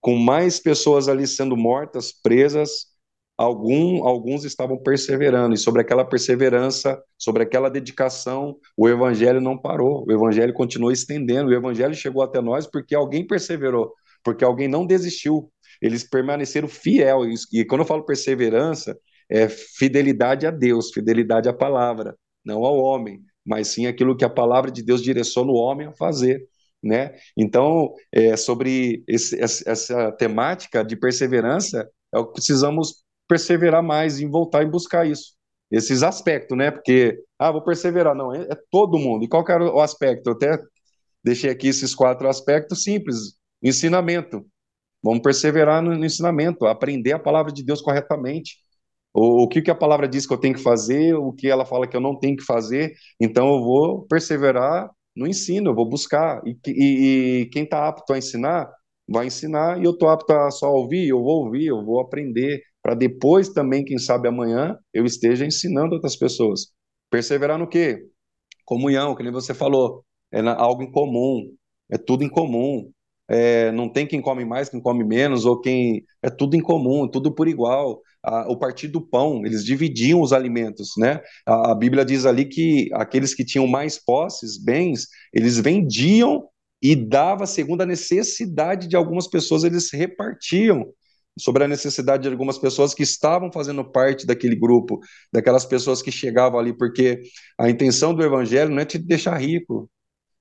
com 0.00 0.16
mais 0.16 0.58
pessoas 0.58 1.08
ali 1.08 1.26
sendo 1.26 1.56
mortas, 1.56 2.12
presas, 2.12 2.91
algum, 3.36 4.04
alguns 4.06 4.44
estavam 4.44 4.78
perseverando, 4.78 5.54
e 5.54 5.58
sobre 5.58 5.82
aquela 5.82 6.04
perseverança, 6.04 7.02
sobre 7.18 7.42
aquela 7.42 7.68
dedicação, 7.68 8.56
o 8.76 8.88
evangelho 8.88 9.40
não 9.40 9.58
parou, 9.58 10.04
o 10.06 10.12
evangelho 10.12 10.52
continuou 10.52 10.92
estendendo, 10.92 11.50
o 11.50 11.54
evangelho 11.54 11.94
chegou 11.94 12.22
até 12.22 12.40
nós 12.40 12.66
porque 12.66 12.94
alguém 12.94 13.26
perseverou, 13.26 13.92
porque 14.22 14.44
alguém 14.44 14.68
não 14.68 14.86
desistiu, 14.86 15.50
eles 15.80 16.08
permaneceram 16.08 16.68
fiel, 16.68 17.22
e 17.52 17.64
quando 17.64 17.80
eu 17.80 17.86
falo 17.86 18.04
perseverança, 18.04 18.96
é 19.28 19.48
fidelidade 19.48 20.46
a 20.46 20.50
Deus, 20.50 20.92
fidelidade 20.92 21.48
à 21.48 21.52
palavra, 21.52 22.16
não 22.44 22.64
ao 22.64 22.76
homem, 22.76 23.20
mas 23.44 23.68
sim 23.68 23.86
aquilo 23.86 24.16
que 24.16 24.24
a 24.24 24.30
palavra 24.30 24.70
de 24.70 24.82
Deus 24.82 25.02
direciona 25.02 25.50
o 25.50 25.56
homem 25.56 25.88
a 25.88 25.92
fazer. 25.92 26.46
Né? 26.82 27.14
Então, 27.36 27.94
é, 28.12 28.36
sobre 28.36 29.04
esse, 29.06 29.40
essa 29.40 30.12
temática 30.12 30.84
de 30.84 30.96
perseverança, 30.96 31.88
é 32.12 32.18
o 32.18 32.26
que 32.26 32.34
precisamos 32.34 33.01
perseverar 33.28 33.82
mais 33.82 34.20
em 34.20 34.28
voltar 34.28 34.62
e 34.62 34.66
buscar 34.70 35.06
isso. 35.06 35.34
Esses 35.70 36.02
aspectos, 36.02 36.56
né? 36.56 36.70
Porque, 36.70 37.18
ah, 37.38 37.50
vou 37.50 37.62
perseverar. 37.64 38.14
Não, 38.14 38.34
é, 38.34 38.42
é 38.42 38.56
todo 38.70 38.98
mundo. 38.98 39.24
E 39.24 39.28
qual 39.28 39.44
era 39.48 39.64
o 39.64 39.80
aspecto? 39.80 40.28
Eu 40.28 40.34
até 40.34 40.58
deixei 41.24 41.50
aqui 41.50 41.68
esses 41.68 41.94
quatro 41.94 42.28
aspectos 42.28 42.82
simples. 42.82 43.36
Ensinamento. 43.62 44.44
Vamos 45.02 45.22
perseverar 45.22 45.82
no, 45.82 45.96
no 45.96 46.04
ensinamento, 46.04 46.66
aprender 46.66 47.12
a 47.12 47.18
palavra 47.18 47.52
de 47.52 47.64
Deus 47.64 47.80
corretamente. 47.82 48.56
O, 49.14 49.44
o 49.44 49.48
que, 49.48 49.62
que 49.62 49.70
a 49.70 49.74
palavra 49.74 50.08
diz 50.08 50.26
que 50.26 50.32
eu 50.32 50.38
tenho 50.38 50.54
que 50.54 50.62
fazer, 50.62 51.14
o 51.14 51.32
que 51.32 51.48
ela 51.48 51.64
fala 51.66 51.86
que 51.86 51.96
eu 51.96 52.00
não 52.00 52.18
tenho 52.18 52.36
que 52.36 52.44
fazer. 52.44 52.94
Então, 53.20 53.48
eu 53.54 53.62
vou 53.62 54.06
perseverar 54.06 54.90
no 55.16 55.26
ensino, 55.26 55.70
eu 55.70 55.74
vou 55.74 55.88
buscar. 55.88 56.42
E, 56.46 56.56
e, 56.68 57.42
e 57.42 57.46
quem 57.50 57.64
está 57.64 57.88
apto 57.88 58.12
a 58.12 58.18
ensinar, 58.18 58.70
vai 59.08 59.26
ensinar. 59.26 59.80
E 59.80 59.84
eu 59.84 59.92
estou 59.92 60.08
apto 60.08 60.32
a 60.32 60.50
só 60.50 60.72
ouvir, 60.72 61.08
eu 61.08 61.22
vou 61.22 61.44
ouvir, 61.44 61.66
eu 61.66 61.84
vou 61.84 62.00
aprender 62.00 62.62
para 62.82 62.94
depois 62.94 63.48
também, 63.50 63.84
quem 63.84 63.98
sabe 63.98 64.28
amanhã, 64.28 64.76
eu 64.92 65.04
esteja 65.06 65.46
ensinando 65.46 65.94
outras 65.94 66.16
pessoas. 66.16 66.72
Perseverar 67.10 67.58
no 67.58 67.68
quê? 67.68 68.06
Comunhão, 68.64 69.14
que 69.14 69.22
nem 69.22 69.32
você 69.32 69.54
falou, 69.54 70.04
é 70.32 70.40
algo 70.40 70.82
em 70.82 70.90
comum, 70.90 71.54
é 71.90 71.98
tudo 71.98 72.24
em 72.24 72.28
comum. 72.28 72.90
É, 73.28 73.70
não 73.72 73.88
tem 73.88 74.06
quem 74.06 74.20
come 74.20 74.44
mais, 74.44 74.68
quem 74.68 74.80
come 74.80 75.04
menos, 75.04 75.44
ou 75.44 75.60
quem. 75.60 76.04
É 76.22 76.28
tudo 76.28 76.56
em 76.56 76.60
comum, 76.60 77.08
tudo 77.08 77.32
por 77.34 77.48
igual. 77.48 78.00
A, 78.22 78.50
o 78.50 78.56
partir 78.56 78.88
do 78.88 79.00
pão, 79.00 79.44
eles 79.46 79.64
dividiam 79.64 80.20
os 80.20 80.32
alimentos, 80.32 80.90
né? 80.98 81.20
A, 81.46 81.72
a 81.72 81.74
Bíblia 81.74 82.04
diz 82.04 82.26
ali 82.26 82.44
que 82.44 82.88
aqueles 82.94 83.34
que 83.34 83.44
tinham 83.44 83.66
mais 83.66 83.98
posses, 83.98 84.62
bens, 84.62 85.06
eles 85.32 85.58
vendiam 85.58 86.48
e 86.80 86.96
dava 86.96 87.46
segundo 87.46 87.82
a 87.82 87.86
necessidade 87.86 88.88
de 88.88 88.96
algumas 88.96 89.28
pessoas, 89.28 89.64
eles 89.64 89.92
repartiam 89.92 90.92
sobre 91.38 91.64
a 91.64 91.68
necessidade 91.68 92.24
de 92.24 92.28
algumas 92.28 92.58
pessoas 92.58 92.94
que 92.94 93.02
estavam 93.02 93.50
fazendo 93.50 93.84
parte 93.84 94.26
daquele 94.26 94.56
grupo, 94.56 95.00
daquelas 95.32 95.64
pessoas 95.64 96.02
que 96.02 96.12
chegavam 96.12 96.58
ali, 96.58 96.76
porque 96.76 97.22
a 97.58 97.70
intenção 97.70 98.14
do 98.14 98.22
evangelho 98.22 98.70
não 98.70 98.80
é 98.80 98.84
te 98.84 98.98
deixar 98.98 99.36
rico, 99.38 99.90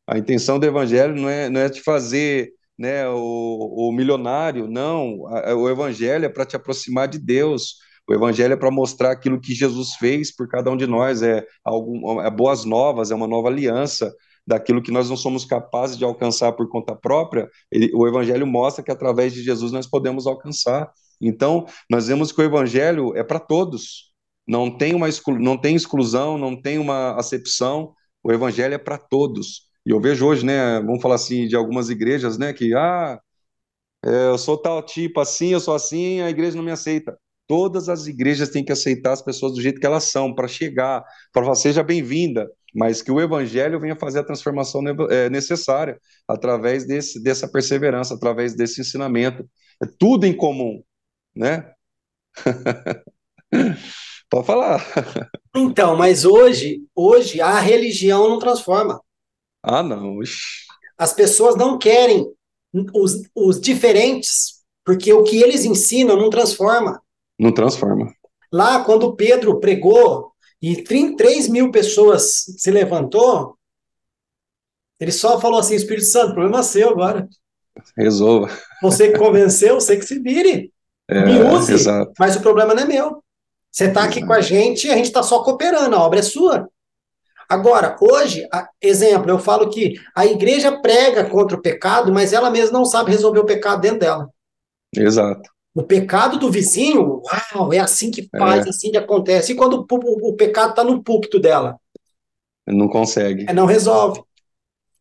a 0.08 0.18
intenção 0.18 0.60
do 0.60 0.66
evangelho 0.66 1.16
não 1.16 1.30
é, 1.30 1.50
não 1.50 1.62
é 1.62 1.70
te 1.70 1.82
fazer 1.82 2.52
né, 2.78 3.08
o, 3.08 3.90
o 3.90 3.92
milionário, 3.92 4.68
não, 4.68 5.20
o 5.20 5.70
evangelho 5.70 6.26
é 6.26 6.30
para 6.30 6.46
te 6.46 6.56
aproximar 6.56 7.08
de 7.08 7.20
Deus, 7.20 7.76
o 8.10 8.14
evangelho 8.14 8.54
é 8.54 8.58
para 8.58 8.72
mostrar 8.72 9.12
aquilo 9.12 9.40
que 9.40 9.54
Jesus 9.54 9.96
fez 9.96 10.36
por 10.36 10.48
cada 10.48 10.72
um 10.72 10.76
de 10.76 10.88
nós, 10.88 11.22
é, 11.22 11.46
algum, 11.64 12.20
é 12.22 12.30
boas 12.30 12.66
novas, 12.66 13.12
é 13.12 13.16
uma 13.16 13.28
nova 13.28 13.48
aliança, 13.48 14.12
daquilo 14.46 14.82
que 14.82 14.92
nós 14.92 15.10
não 15.10 15.18
somos 15.18 15.46
capazes 15.46 15.98
de 15.98 16.04
alcançar 16.04 16.54
por 16.54 16.68
conta 16.70 16.96
própria, 16.96 17.50
ele, 17.72 17.92
o 17.94 18.08
Evangelho 18.08 18.46
mostra 18.48 18.84
que 18.84 18.92
através 18.92 19.34
de 19.34 19.44
Jesus 19.44 19.72
nós 19.72 19.88
podemos 19.88 20.28
alcançar. 20.28 20.92
Então, 21.20 21.66
nós 21.90 22.08
vemos 22.08 22.32
que 22.32 22.42
o 22.42 22.44
Evangelho 22.44 23.16
é 23.16 23.24
para 23.24 23.40
todos, 23.40 24.12
não 24.48 24.76
tem, 24.76 24.96
uma 24.96 25.08
exclu, 25.08 25.40
não 25.40 25.58
tem 25.58 25.76
exclusão, 25.76 26.38
não 26.38 26.60
tem 26.60 26.78
uma 26.80 27.16
acepção, 27.16 27.94
o 28.24 28.32
Evangelho 28.32 28.74
é 28.74 28.78
para 28.78 28.98
todos. 28.98 29.70
E 29.86 29.92
eu 29.92 30.00
vejo 30.02 30.26
hoje, 30.26 30.46
né, 30.46 30.80
vamos 30.82 31.02
falar 31.02 31.16
assim, 31.16 31.48
de 31.48 31.56
algumas 31.56 31.90
igrejas, 31.90 32.38
né, 32.38 32.54
que, 32.54 32.74
ah, 32.74 33.20
é, 34.04 34.28
eu 34.30 34.38
sou 34.38 34.58
tal 34.58 34.82
tipo 34.84 35.20
assim, 35.20 35.50
eu 35.50 35.60
sou 35.60 35.76
assim, 35.76 36.22
a 36.22 36.30
igreja 36.30 36.58
não 36.58 36.64
me 36.64 36.72
aceita. 36.72 37.18
Todas 37.52 37.90
as 37.90 38.08
igrejas 38.08 38.48
têm 38.48 38.64
que 38.64 38.72
aceitar 38.72 39.12
as 39.12 39.22
pessoas 39.22 39.52
do 39.52 39.62
jeito 39.62 39.78
que 39.78 39.86
elas 39.86 40.06
são, 40.06 40.34
para 40.34 40.48
chegar, 40.48 41.04
para 41.34 41.44
falar, 41.44 41.56
seja 41.56 41.84
bem-vinda, 41.84 42.50
mas 42.74 43.02
que 43.02 43.12
o 43.12 43.20
evangelho 43.20 43.78
venha 43.78 43.94
fazer 43.94 44.20
a 44.20 44.24
transformação 44.24 44.82
é, 45.10 45.30
necessária 45.30 46.00
através 46.26 46.88
desse, 46.88 47.22
dessa 47.22 47.52
perseverança, 47.52 48.14
através 48.14 48.56
desse 48.56 48.80
ensinamento. 48.80 49.44
É 49.84 49.86
tudo 50.00 50.26
em 50.26 50.34
comum, 50.34 50.82
né? 51.36 51.74
Pode 54.30 54.48
falar. 54.48 54.82
Então, 55.54 55.98
mas 55.98 56.24
hoje, 56.24 56.86
hoje 56.96 57.42
a 57.42 57.60
religião 57.60 58.30
não 58.30 58.40
transforma. 58.40 59.02
Ah, 59.62 59.84
não. 59.84 60.20
As 60.98 61.12
pessoas 61.12 61.58
não 61.58 61.78
querem 61.78 62.34
os, 62.96 63.24
os 63.36 63.60
diferentes, 63.60 64.64
porque 64.86 65.12
o 65.12 65.24
que 65.24 65.36
eles 65.44 65.66
ensinam 65.66 66.16
não 66.16 66.30
transforma. 66.30 67.02
Não 67.42 67.52
transforma. 67.52 68.14
Lá, 68.54 68.84
quando 68.84 69.16
Pedro 69.16 69.60
pregou 69.60 70.32
e 70.62 70.84
3 70.84 71.48
mil 71.48 71.72
pessoas 71.72 72.46
se 72.56 72.70
levantou, 72.70 73.58
ele 75.00 75.12
só 75.12 75.42
falou 75.42 75.60
assim: 75.60 75.74
Espírito 75.74 76.06
Santo, 76.06 76.36
problema 76.36 76.62
seu 76.62 76.90
agora. 76.90 77.28
Resolva. 77.98 78.56
Você 78.84 79.12
que 79.12 79.18
convenceu, 79.18 79.76
você 79.76 79.98
que 79.98 80.06
se 80.06 80.20
vire. 80.20 80.72
É, 81.10 81.26
me 81.26 81.42
use, 81.42 81.74
exato. 81.74 82.14
mas 82.20 82.36
o 82.36 82.42
problema 82.42 82.76
não 82.76 82.84
é 82.84 82.86
meu. 82.86 83.24
Você 83.72 83.86
está 83.86 84.04
aqui 84.04 84.24
com 84.24 84.34
a 84.34 84.42
gente 84.42 84.86
e 84.86 84.92
a 84.92 84.96
gente 84.96 85.06
está 85.06 85.24
só 85.24 85.44
cooperando, 85.44 85.96
a 85.96 86.04
obra 86.04 86.20
é 86.20 86.22
sua. 86.24 86.70
Agora, 87.50 87.98
hoje, 88.00 88.48
exemplo, 88.80 89.32
eu 89.32 89.40
falo 89.40 89.70
que 89.70 89.96
a 90.16 90.26
igreja 90.26 90.80
prega 90.80 91.26
contra 91.28 91.58
o 91.58 91.62
pecado, 91.62 92.14
mas 92.14 92.34
ela 92.34 92.52
mesma 92.52 92.78
não 92.78 92.86
sabe 92.86 93.12
resolver 93.12 93.40
o 93.40 93.46
pecado 93.46 93.82
dentro 93.82 94.00
dela. 94.00 94.30
Exato. 94.96 95.50
O 95.74 95.84
pecado 95.84 96.38
do 96.38 96.52
vizinho, 96.52 97.22
uau, 97.54 97.72
é 97.72 97.80
assim 97.80 98.12
que 98.12 98.28
faz, 98.38 98.66
é. 98.66 98.70
assim 98.70 98.92
que 98.92 98.98
acontece. 98.98 99.54
E 99.54 99.56
quando 99.56 99.86
o, 99.90 99.96
o, 99.96 100.30
o 100.30 100.36
pecado 100.36 100.72
está 100.72 100.84
no 100.84 101.02
púlpito 101.02 101.40
dela? 101.40 101.80
Não 102.68 102.88
consegue. 102.88 103.46
É, 103.48 103.54
não 103.54 103.66
resolve. 103.66 104.22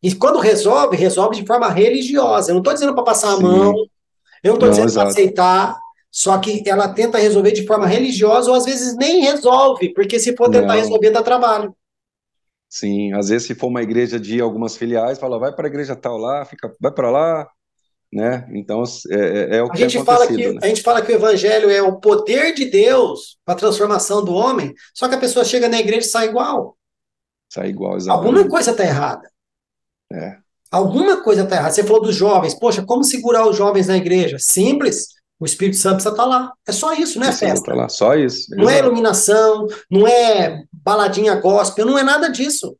E 0.01 0.15
quando 0.15 0.39
resolve, 0.39 0.95
resolve 0.97 1.35
de 1.35 1.45
forma 1.45 1.69
religiosa. 1.69 2.51
Eu 2.51 2.55
não 2.55 2.61
estou 2.61 2.73
dizendo 2.73 2.95
para 2.95 3.03
passar 3.03 3.35
Sim. 3.35 3.39
a 3.45 3.47
mão, 3.47 3.73
eu 4.43 4.49
não 4.49 4.53
estou 4.55 4.69
dizendo 4.69 4.93
para 4.93 5.09
aceitar, 5.09 5.77
só 6.09 6.37
que 6.39 6.63
ela 6.67 6.89
tenta 6.89 7.17
resolver 7.17 7.51
de 7.51 7.65
forma 7.67 7.85
religiosa 7.85 8.49
ou 8.49 8.55
às 8.55 8.65
vezes 8.65 8.95
nem 8.97 9.21
resolve, 9.21 9.93
porque 9.93 10.19
se 10.19 10.35
for 10.35 10.49
tentar 10.49 10.67
não. 10.67 10.75
resolver, 10.75 11.11
dá 11.11 11.21
trabalho. 11.21 11.75
Sim, 12.67 13.13
às 13.13 13.29
vezes 13.29 13.47
se 13.47 13.55
for 13.55 13.67
uma 13.67 13.83
igreja 13.83 14.19
de 14.19 14.41
algumas 14.41 14.77
filiais, 14.77 15.19
fala, 15.19 15.37
vai 15.37 15.53
para 15.53 15.67
a 15.67 15.69
igreja 15.69 15.95
tal 15.95 16.17
lá, 16.17 16.45
fica, 16.45 16.73
vai 16.79 16.91
para 16.91 17.11
lá, 17.11 17.47
né? 18.11 18.47
Então 18.53 18.83
é, 19.09 19.15
é, 19.15 19.57
é 19.57 19.63
o 19.63 19.67
a 19.67 19.71
que 19.71 19.77
gente 19.87 20.03
fala 20.03 20.27
que 20.27 20.53
né? 20.53 20.59
a 20.61 20.67
gente 20.67 20.81
fala 20.81 21.01
que 21.01 21.11
o 21.11 21.15
evangelho 21.15 21.69
é 21.69 21.81
o 21.81 21.97
poder 21.99 22.53
de 22.53 22.65
Deus 22.65 23.37
para 23.45 23.53
a 23.53 23.57
transformação 23.57 24.23
do 24.23 24.33
homem, 24.33 24.73
só 24.93 25.07
que 25.07 25.15
a 25.15 25.19
pessoa 25.19 25.45
chega 25.45 25.69
na 25.69 25.79
igreja 25.79 26.07
e 26.07 26.09
sai 26.09 26.27
igual. 26.27 26.77
Sai 27.49 27.69
igual, 27.69 27.95
exatamente. 27.97 28.27
Alguma 28.27 28.49
coisa 28.49 28.71
está 28.71 28.83
errada. 28.83 29.29
É. 30.11 30.37
Alguma 30.69 31.21
coisa 31.21 31.43
está 31.43 31.55
errada. 31.55 31.73
Você 31.73 31.83
falou 31.83 32.01
dos 32.01 32.15
jovens, 32.15 32.53
poxa, 32.53 32.83
como 32.83 33.03
segurar 33.03 33.47
os 33.47 33.57
jovens 33.57 33.87
na 33.87 33.97
igreja? 33.97 34.37
Simples. 34.39 35.07
O 35.39 35.45
Espírito 35.45 35.77
Santo 35.77 35.95
precisa 35.95 36.13
estar 36.13 36.25
lá. 36.25 36.53
É 36.67 36.71
só 36.71 36.93
isso, 36.93 37.17
não 37.17 37.25
é 37.25 37.29
Precisa 37.29 37.51
festa. 37.51 37.71
tá 37.71 37.75
lá, 37.75 37.89
só 37.89 38.15
isso. 38.15 38.55
Não 38.55 38.69
é 38.69 38.77
iluminação, 38.77 39.65
não 39.89 40.07
é 40.07 40.63
baladinha 40.71 41.33
gospel, 41.35 41.85
não 41.85 41.97
é 41.97 42.03
nada 42.03 42.29
disso. 42.29 42.77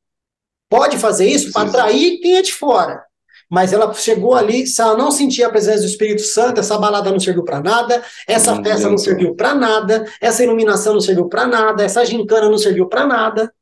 Pode 0.69 0.97
fazer 0.99 1.25
isso 1.25 1.51
para 1.51 1.67
atrair 1.67 2.19
quem 2.19 2.37
é 2.37 2.41
de 2.41 2.53
fora. 2.53 3.03
Mas 3.51 3.73
ela 3.73 3.93
chegou 3.93 4.33
ali, 4.35 4.65
se 4.65 4.81
ela 4.81 4.97
não 4.97 5.11
sentia 5.11 5.47
a 5.47 5.51
presença 5.51 5.81
do 5.81 5.85
Espírito 5.87 6.21
Santo, 6.23 6.59
essa 6.61 6.77
balada 6.79 7.11
não 7.11 7.19
serviu 7.19 7.43
para 7.43 7.61
nada, 7.61 8.01
essa 8.27 8.55
Não 8.55 8.63
festa 8.63 8.89
não 8.89 8.97
adiantou. 8.97 8.97
serviu 8.97 9.35
para 9.35 9.53
nada, 9.55 10.05
essa 10.21 10.43
iluminação 10.43 10.93
não 10.93 11.01
serviu 11.01 11.27
para 11.27 11.47
nada, 11.47 11.83
essa 11.83 12.05
gincana 12.05 12.49
não 12.49 12.57
serviu 12.57 12.87
para 12.87 13.05
nada. 13.05 13.53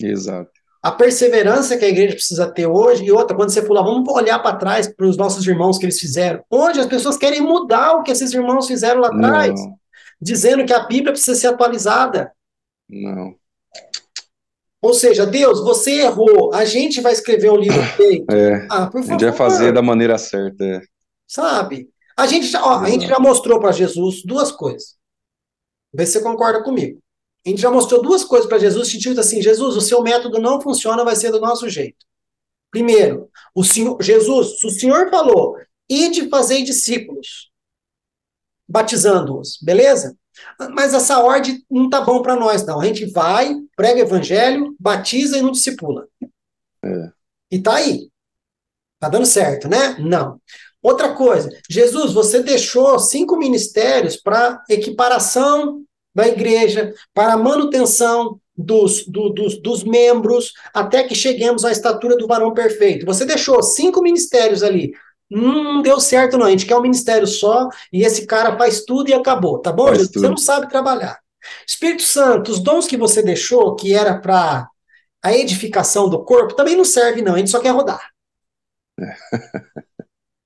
Exato. 0.00 0.52
A 0.82 0.90
perseverança 0.90 1.76
que 1.78 1.84
a 1.84 1.88
igreja 1.88 2.14
precisa 2.14 2.50
ter 2.50 2.66
hoje, 2.66 3.04
e 3.04 3.12
outra, 3.12 3.36
quando 3.36 3.50
você 3.50 3.62
for 3.64 3.72
lá, 3.74 3.82
vamos 3.82 4.08
olhar 4.12 4.38
para 4.40 4.56
trás 4.56 4.88
para 4.92 5.06
os 5.06 5.16
nossos 5.16 5.46
irmãos 5.46 5.78
que 5.78 5.84
eles 5.84 5.98
fizeram. 5.98 6.42
Hoje 6.50 6.80
as 6.80 6.86
pessoas 6.86 7.16
querem 7.16 7.40
mudar 7.40 7.94
o 7.94 8.02
que 8.02 8.10
esses 8.10 8.32
irmãos 8.32 8.66
fizeram 8.66 9.00
lá 9.00 9.08
atrás, 9.08 9.60
Não, 9.60 9.78
dizendo 10.20 10.64
que 10.66 10.72
a 10.72 10.80
Bíblia 10.86 11.12
precisa 11.12 11.36
ser 11.36 11.48
atualizada. 11.48 12.32
não. 12.88 13.38
Ou 14.82 14.92
seja, 14.92 15.24
Deus, 15.24 15.60
você 15.60 16.02
errou, 16.02 16.52
a 16.52 16.64
gente 16.64 17.00
vai 17.00 17.12
escrever 17.12 17.50
um 17.52 17.56
livro 17.56 17.80
feito. 17.96 18.30
É, 18.32 18.66
Ah, 18.68 18.88
por 18.88 18.98
a 18.98 19.02
gente 19.02 19.10
favor, 19.10 19.20
vai 19.20 19.32
fazer 19.32 19.72
da 19.72 19.80
maneira 19.80 20.18
certa. 20.18 20.64
é. 20.64 20.80
sabe? 21.26 21.88
A 22.16 22.26
gente 22.26 22.46
já, 22.46 22.62
ó, 22.64 22.80
a 22.80 22.90
gente 22.90 23.06
já 23.06 23.18
mostrou 23.18 23.58
para 23.60 23.72
Jesus 23.72 24.22
duas 24.24 24.50
coisas. 24.52 24.96
Vê 25.94 26.04
se 26.04 26.12
você 26.14 26.20
concorda 26.22 26.62
comigo. 26.62 27.00
A 27.44 27.48
gente 27.48 27.60
já 27.62 27.70
mostrou 27.70 28.02
duas 28.02 28.22
coisas 28.24 28.48
para 28.48 28.58
Jesus, 28.58 28.88
sentido 28.90 29.20
assim, 29.20 29.40
Jesus, 29.40 29.76
o 29.76 29.80
seu 29.80 30.02
método 30.02 30.38
não 30.40 30.60
funciona, 30.60 31.04
vai 31.04 31.16
ser 31.16 31.30
do 31.30 31.40
nosso 31.40 31.68
jeito. 31.68 32.04
Primeiro, 32.70 33.28
o 33.54 33.64
Senhor, 33.64 34.00
Jesus, 34.02 34.60
se 34.60 34.66
o 34.66 34.70
Senhor 34.70 35.10
falou, 35.10 35.56
ide 35.88 36.28
fazer 36.28 36.62
discípulos, 36.62 37.50
batizando-os, 38.68 39.58
beleza? 39.62 40.16
Mas 40.72 40.94
essa 40.94 41.18
ordem 41.18 41.64
não 41.70 41.88
tá 41.90 42.00
bom 42.00 42.22
para 42.22 42.36
nós, 42.36 42.64
não. 42.64 42.80
A 42.80 42.86
gente 42.86 43.06
vai, 43.06 43.54
prega 43.76 44.00
o 44.00 44.02
evangelho, 44.04 44.74
batiza 44.78 45.38
e 45.38 45.42
não 45.42 45.52
discipula. 45.52 46.06
É. 46.84 47.10
E 47.50 47.58
tá 47.60 47.74
aí. 47.74 48.08
Tá 48.98 49.08
dando 49.08 49.26
certo, 49.26 49.68
né? 49.68 49.96
Não. 49.98 50.40
Outra 50.82 51.14
coisa, 51.14 51.48
Jesus, 51.68 52.12
você 52.12 52.42
deixou 52.42 52.98
cinco 52.98 53.36
ministérios 53.36 54.16
para 54.16 54.62
equiparação 54.68 55.82
da 56.14 56.26
igreja, 56.26 56.92
para 57.14 57.36
manutenção 57.36 58.40
dos, 58.56 59.06
do- 59.06 59.30
dos, 59.30 59.60
dos 59.60 59.82
membros, 59.84 60.52
até 60.74 61.04
que 61.04 61.14
cheguemos 61.14 61.64
à 61.64 61.72
estatura 61.72 62.16
do 62.16 62.26
varão 62.26 62.52
perfeito. 62.52 63.06
Você 63.06 63.24
deixou 63.24 63.62
cinco 63.62 64.02
ministérios 64.02 64.62
ali. 64.62 64.92
Não 65.34 65.82
deu 65.82 65.98
certo, 66.00 66.36
não. 66.36 66.46
A 66.46 66.50
gente 66.50 66.66
quer 66.66 66.76
um 66.76 66.82
ministério 66.82 67.26
só 67.26 67.68
e 67.92 68.02
esse 68.04 68.26
cara 68.26 68.56
faz 68.56 68.84
tudo 68.84 69.08
e 69.10 69.14
acabou, 69.14 69.58
tá 69.58 69.72
bom? 69.72 69.86
Você 69.94 70.18
não 70.28 70.36
sabe 70.36 70.68
trabalhar. 70.68 71.18
Espírito 71.66 72.02
Santo, 72.02 72.50
os 72.52 72.60
dons 72.60 72.86
que 72.86 72.96
você 72.96 73.22
deixou, 73.22 73.74
que 73.74 73.94
era 73.94 74.18
para 74.18 74.68
a 75.24 75.32
edificação 75.32 76.08
do 76.08 76.22
corpo, 76.24 76.54
também 76.54 76.76
não 76.76 76.84
serve, 76.84 77.22
não. 77.22 77.34
A 77.34 77.38
gente 77.38 77.50
só 77.50 77.60
quer 77.60 77.70
rodar. 77.70 78.00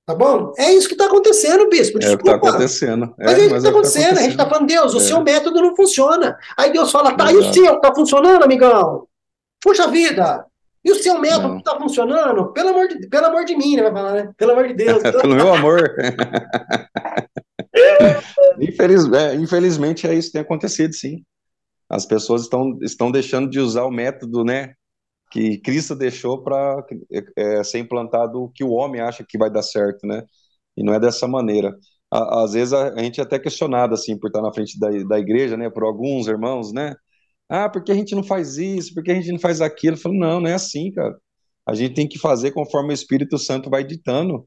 Tá 0.05 0.15
bom? 0.15 0.53
É 0.57 0.71
isso 0.71 0.87
que 0.87 0.93
está 0.93 1.07
acontecendo, 1.07 1.67
bispo. 1.67 1.97
É 1.97 2.13
o 2.13 2.17
que 2.17 2.23
está 2.23 2.31
Desculpa. 2.31 2.47
acontecendo. 2.47 3.13
Mas 3.19 3.33
é 3.33 3.39
isso 3.41 3.49
que 3.49 3.55
está 3.55 3.55
é 3.55 3.57
o 3.57 3.59
que 3.59 3.61
tá 3.63 3.69
acontecendo. 3.71 4.17
A 4.17 4.21
gente 4.21 4.31
está 4.31 4.43
acontecendo. 4.43 4.49
falando, 4.49 4.67
Deus, 4.69 4.93
o 4.93 4.97
É. 4.99 5.01
seu 5.01 5.21
método 5.21 5.61
não 5.61 5.75
funciona. 5.75 6.37
Aí 6.57 6.71
Deus 6.71 6.91
fala, 6.93 7.17
tá, 7.17 7.29
e 7.29 7.35
o 7.35 7.39
Exato. 7.41 7.53
seu 7.53 7.75
está 7.75 7.93
funcionando, 7.93 8.41
amigão? 8.41 9.05
Puxa 9.61 9.85
vida! 9.89 10.45
E 10.87 10.91
o 10.91 10.95
seu 10.95 11.19
método 11.19 11.49
Não. 11.49 11.57
está 11.57 11.77
funcionando? 11.77 12.53
Pelo 12.53 12.69
amor, 12.69 12.87
de, 12.87 13.09
pelo 13.09 13.25
amor 13.25 13.43
de 13.43 13.57
mim, 13.57 13.75
né? 13.75 13.83
Vai 13.83 13.91
falar, 13.91 14.13
né? 14.13 14.31
Pelo 14.37 14.53
amor 14.53 14.69
de 14.69 14.73
Deus. 14.73 15.03
Pelo 15.03 15.35
meu 15.35 15.53
amor. 15.53 15.81
Infeliz- 18.57 19.11
é, 19.11 19.35
infelizmente 19.35 20.07
é 20.07 20.13
isso 20.13 20.29
que 20.29 20.33
tem 20.33 20.41
acontecido, 20.41 20.93
sim. 20.93 21.25
As 21.89 22.05
pessoas 22.05 22.43
estão, 22.43 22.77
estão 22.81 23.11
deixando 23.11 23.49
de 23.49 23.59
usar 23.59 23.83
o 23.83 23.91
método, 23.91 24.45
né, 24.45 24.75
que 25.29 25.57
Cristo 25.57 25.93
deixou 25.93 26.41
para 26.41 26.81
ser 27.65 27.79
implantado 27.79 28.43
o 28.43 28.49
que 28.49 28.63
o 28.63 28.71
homem 28.71 29.01
acha 29.01 29.25
que 29.27 29.37
vai 29.37 29.51
dar 29.51 29.63
certo, 29.63 30.07
né? 30.07 30.23
E 30.77 30.83
não 30.83 30.93
é 30.93 31.01
dessa 31.01 31.27
maneira. 31.27 31.75
À- 32.09 32.43
Às 32.45 32.53
vezes 32.53 32.71
a, 32.71 32.93
a 32.93 33.03
gente 33.03 33.19
é 33.19 33.23
até 33.23 33.37
questionado, 33.37 33.93
assim, 33.93 34.17
por 34.17 34.27
estar 34.27 34.41
na 34.41 34.53
frente 34.53 34.79
da, 34.79 34.87
da 35.05 35.19
igreja, 35.19 35.57
né, 35.57 35.69
por 35.69 35.83
alguns 35.83 36.27
irmãos, 36.27 36.71
né? 36.71 36.95
Ah, 37.49 37.69
por 37.69 37.83
que 37.83 37.91
a 37.91 37.95
gente 37.95 38.13
não 38.15 38.23
faz 38.23 38.57
isso? 38.57 38.93
Por 38.93 39.03
que 39.03 39.11
a 39.11 39.15
gente 39.15 39.31
não 39.31 39.39
faz 39.39 39.61
aquilo? 39.61 39.95
Eu 39.95 39.99
falo, 40.01 40.15
não, 40.17 40.39
não 40.41 40.49
é 40.49 40.53
assim, 40.53 40.91
cara. 40.91 41.15
A 41.67 41.73
gente 41.73 41.93
tem 41.95 42.07
que 42.07 42.17
fazer 42.19 42.51
conforme 42.51 42.89
o 42.91 42.93
Espírito 42.93 43.37
Santo 43.37 43.69
vai 43.69 43.83
ditando. 43.83 44.45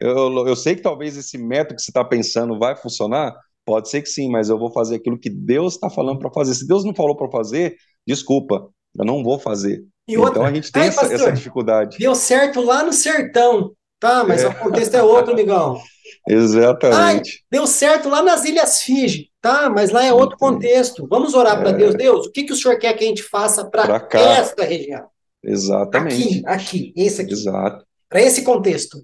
Eu, 0.00 0.46
eu 0.46 0.56
sei 0.56 0.74
que 0.76 0.82
talvez 0.82 1.16
esse 1.16 1.38
método 1.38 1.76
que 1.76 1.82
você 1.82 1.90
está 1.90 2.04
pensando 2.04 2.58
vai 2.58 2.76
funcionar, 2.76 3.34
pode 3.64 3.88
ser 3.88 4.02
que 4.02 4.08
sim, 4.08 4.30
mas 4.30 4.48
eu 4.50 4.58
vou 4.58 4.70
fazer 4.72 4.96
aquilo 4.96 5.18
que 5.18 5.30
Deus 5.30 5.74
está 5.74 5.88
falando 5.88 6.18
para 6.18 6.30
fazer. 6.32 6.54
Se 6.54 6.66
Deus 6.66 6.84
não 6.84 6.94
falou 6.94 7.16
para 7.16 7.30
fazer, 7.30 7.74
desculpa, 8.06 8.68
eu 8.98 9.04
não 9.04 9.22
vou 9.22 9.38
fazer. 9.38 9.82
E 10.06 10.16
outra, 10.16 10.32
então 10.32 10.44
a 10.44 10.52
gente 10.54 10.70
tem 10.72 10.82
Ai, 10.82 10.88
essa, 10.88 11.00
pastor, 11.00 11.14
essa 11.14 11.32
dificuldade. 11.32 11.96
deu 11.98 12.14
certo 12.14 12.60
lá 12.60 12.82
no 12.82 12.92
sertão. 12.92 13.72
Tá, 14.00 14.24
mas 14.24 14.42
É. 14.42 14.48
o 14.48 14.54
contexto 14.58 14.94
é 14.94 15.02
outro, 15.02 15.32
amigão. 15.32 15.80
Exatamente. 16.28 17.44
Deu 17.50 17.66
certo 17.66 18.08
lá 18.08 18.22
nas 18.22 18.44
Ilhas 18.44 18.82
Fiji, 18.82 19.30
tá? 19.42 19.68
Mas 19.68 19.90
lá 19.90 20.02
é 20.04 20.12
outro 20.12 20.38
contexto. 20.38 21.06
Vamos 21.06 21.34
orar 21.34 21.58
para 21.60 21.70
É. 21.70 21.72
Deus. 21.74 21.94
Deus, 21.94 22.26
o 22.26 22.32
que, 22.32 22.44
que 22.44 22.52
o 22.52 22.56
senhor 22.56 22.78
quer 22.78 22.94
que 22.94 23.04
a 23.04 23.08
gente 23.08 23.22
faça 23.22 23.68
para 23.68 24.08
esta 24.14 24.64
região? 24.64 25.06
Exatamente. 25.42 26.42
Aqui, 26.46 26.46
aqui, 26.46 26.92
esse 26.96 27.20
aqui. 27.20 27.32
Exato, 27.32 27.84
Para 28.08 28.22
esse 28.22 28.42
contexto. 28.44 28.98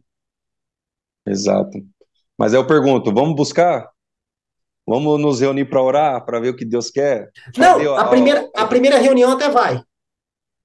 exato. 1.26 1.78
Mas 2.38 2.54
eu 2.54 2.66
pergunto, 2.66 3.12
vamos 3.12 3.34
buscar? 3.34 3.88
Vamos 4.86 5.20
nos 5.20 5.40
reunir 5.40 5.66
para 5.66 5.82
orar, 5.82 6.24
para 6.24 6.40
ver 6.40 6.50
o 6.50 6.56
que 6.56 6.64
Deus 6.64 6.90
quer? 6.90 7.30
Não, 7.58 7.78
o- 7.82 7.96
a 7.96 8.08
primeira, 8.08 8.48
a 8.56 8.64
primeira 8.66 8.98
reunião 8.98 9.32
até 9.32 9.50
vai. 9.50 9.82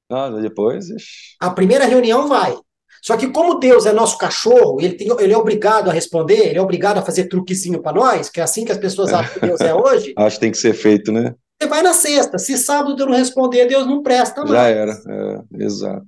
Ah, 0.10 0.30
depois, 0.30 0.90
ixi, 0.90 1.36
A 1.42 1.50
primeira 1.50 1.86
reunião 1.86 2.28
vai. 2.28 2.56
Só 3.04 3.18
que 3.18 3.28
como 3.28 3.60
Deus 3.60 3.86
é 3.86 3.92
nosso 3.92 4.18
cachorro, 4.18 4.80
ele, 4.80 4.94
tem, 4.94 5.10
ele 5.20 5.34
é 5.34 5.38
obrigado 5.38 5.90
a 5.90 5.94
responder, 5.94 6.48
ele 6.48 6.58
é 6.58 6.62
obrigado 6.62 7.00
a 7.00 7.02
fazer 7.02 7.26
truquezinho 7.26 7.82
para 7.82 7.92
nós, 7.92 8.30
que 8.30 8.40
é 8.40 8.44
assim 8.44 8.64
que 8.64 8.72
as 8.72 8.78
pessoas 8.78 9.12
acham 9.12 9.34
que 9.34 9.46
Deus 9.46 9.60
é 9.60 9.74
hoje, 9.76 10.14
acho 10.18 10.38
que 10.38 10.40
tem 10.40 10.52
que 10.52 10.58
ser 10.58 10.74
feito, 10.74 11.12
né? 11.12 11.36
você 11.62 11.68
vai 11.68 11.82
na 11.82 11.94
sexta. 11.94 12.38
Se 12.38 12.58
sábado 12.58 13.02
eu 13.02 13.06
não 13.06 13.18
responder, 13.18 13.66
Deus 13.68 13.86
não 13.86 14.02
presta 14.02 14.42
mais. 14.42 14.52
Já 14.54 14.68
era, 14.70 14.92
é, 14.94 15.64
exato. 15.64 16.06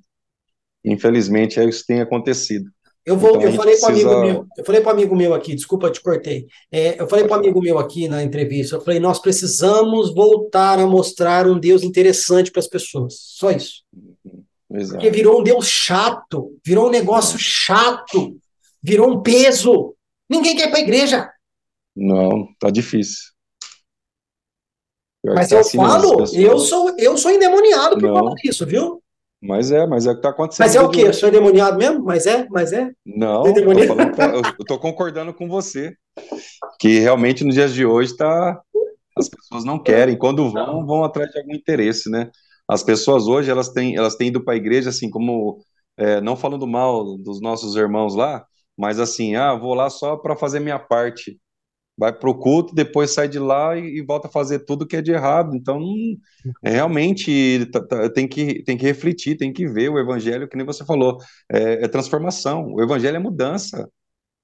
Infelizmente, 0.83 1.59
é 1.59 1.65
isso 1.65 1.81
que 1.81 1.87
tem 1.87 2.01
acontecido. 2.01 2.69
Eu 3.05 3.17
vou, 3.17 3.31
Então, 3.35 3.41
eu 3.41 3.53
falei 3.53 3.77
para 3.77 3.87
precisa- 3.87 4.09
amigo 4.09 4.25
meu, 4.25 4.47
eu 4.57 4.65
falei 4.65 4.81
para 4.81 4.91
amigo 4.91 5.15
meu 5.15 5.33
aqui, 5.33 5.53
desculpa, 5.53 5.87
eu 5.87 5.91
te 5.91 6.01
cortei. 6.01 6.47
É, 6.71 6.99
eu 6.99 7.07
falei 7.07 7.25
para 7.27 7.35
amigo 7.37 7.61
meu 7.61 7.77
aqui 7.77 8.07
na 8.07 8.23
entrevista, 8.23 8.77
eu 8.77 8.81
falei, 8.81 8.99
nós 8.99 9.19
precisamos 9.19 10.13
voltar 10.13 10.79
a 10.79 10.87
mostrar 10.87 11.45
um 11.45 11.59
Deus 11.59 11.83
interessante 11.83 12.51
para 12.51 12.61
as 12.61 12.67
pessoas. 12.67 13.15
Só 13.19 13.51
isso. 13.51 13.83
Exato. 14.71 14.95
Porque 14.95 15.11
virou 15.15 15.39
um 15.39 15.43
Deus 15.43 15.67
chato, 15.67 16.57
virou 16.65 16.87
um 16.87 16.91
negócio 16.91 17.37
chato, 17.37 18.37
virou 18.81 19.11
um 19.11 19.21
peso. 19.21 19.95
Ninguém 20.29 20.55
quer 20.55 20.67
ir 20.67 20.69
para 20.69 20.79
a 20.79 20.83
igreja. 20.83 21.29
Não, 21.95 22.47
tá 22.59 22.69
difícil. 22.69 23.31
Mas 25.23 25.49
tá 25.49 25.55
eu 25.55 25.59
assim 25.61 25.77
falo, 25.77 26.23
eu 26.33 26.59
sou, 26.59 26.95
eu 26.99 27.17
sou 27.17 27.31
endemoniado 27.31 27.97
por 27.97 28.13
causa 28.13 28.35
disso, 28.35 28.65
viu? 28.65 29.01
Mas 29.41 29.71
é, 29.71 29.85
mas 29.85 30.05
é 30.07 30.11
o 30.11 30.15
que 30.15 30.21
tá 30.21 30.29
acontecendo. 30.29 30.65
Mas 30.65 30.75
é 30.75 30.81
o 30.81 30.89
quê? 30.89 31.01
Eu 31.01 31.13
sou 31.13 31.29
endemoniado 31.29 31.77
mesmo? 31.77 32.03
Mas 32.03 32.25
é, 32.25 32.47
mas 32.49 32.73
é. 32.73 32.91
Não, 33.05 33.41
é 33.41 33.53
tô 33.53 33.53
demoniado? 33.53 33.87
falando 33.87 34.15
pra- 34.15 34.35
eu 34.35 34.41
eu 34.59 34.65
tô 34.65 34.79
concordando 34.79 35.33
com 35.33 35.47
você. 35.47 35.93
Que 36.79 36.99
realmente 36.99 37.43
nos 37.43 37.55
dias 37.55 37.73
de 37.73 37.85
hoje 37.85 38.15
tá, 38.15 38.59
as 39.17 39.29
pessoas 39.29 39.63
não 39.63 39.77
querem. 39.77 40.17
Quando 40.17 40.49
vão, 40.51 40.85
vão 40.85 41.03
atrás 41.03 41.29
de 41.31 41.39
algum 41.39 41.53
interesse, 41.53 42.09
né? 42.09 42.31
As 42.67 42.83
pessoas 42.83 43.27
hoje, 43.27 43.51
elas 43.51 43.69
têm, 43.69 43.95
elas 43.95 44.15
têm 44.15 44.29
ido 44.29 44.43
para 44.43 44.53
a 44.55 44.57
igreja, 44.57 44.89
assim, 44.89 45.09
como, 45.09 45.59
é, 45.97 46.19
não 46.21 46.35
falando 46.35 46.67
mal 46.67 47.17
dos 47.17 47.41
nossos 47.41 47.75
irmãos 47.75 48.15
lá, 48.15 48.45
mas 48.77 48.99
assim, 48.99 49.35
ah, 49.35 49.53
vou 49.55 49.73
lá 49.73 49.89
só 49.89 50.17
para 50.17 50.35
fazer 50.35 50.59
minha 50.59 50.79
parte. 50.79 51.39
Vai 51.97 52.13
pro 52.17 52.37
culto, 52.37 52.75
depois 52.75 53.11
sai 53.11 53.27
de 53.29 53.39
lá 53.39 53.77
e, 53.77 53.99
e 53.99 54.03
volta 54.05 54.27
a 54.27 54.31
fazer 54.31 54.59
tudo 54.59 54.87
que 54.87 54.97
é 54.97 55.01
de 55.01 55.11
errado. 55.13 55.55
Então, 55.55 55.81
é, 56.63 56.71
realmente 56.71 57.65
tá- 57.67 57.85
tá- 57.85 58.09
tem 58.09 58.27
que, 58.27 58.63
tem 58.63 58.77
que 58.77 58.85
refletir, 58.85 59.37
tem 59.37 59.53
que 59.53 59.67
ver 59.67 59.89
o 59.89 59.99
evangelho, 59.99 60.47
que 60.47 60.57
nem 60.57 60.65
você 60.65 60.85
falou, 60.85 61.17
é, 61.51 61.85
é 61.85 61.87
transformação. 61.87 62.67
O 62.73 62.81
evangelho 62.83 63.15
é 63.17 63.19
mudança. 63.19 63.89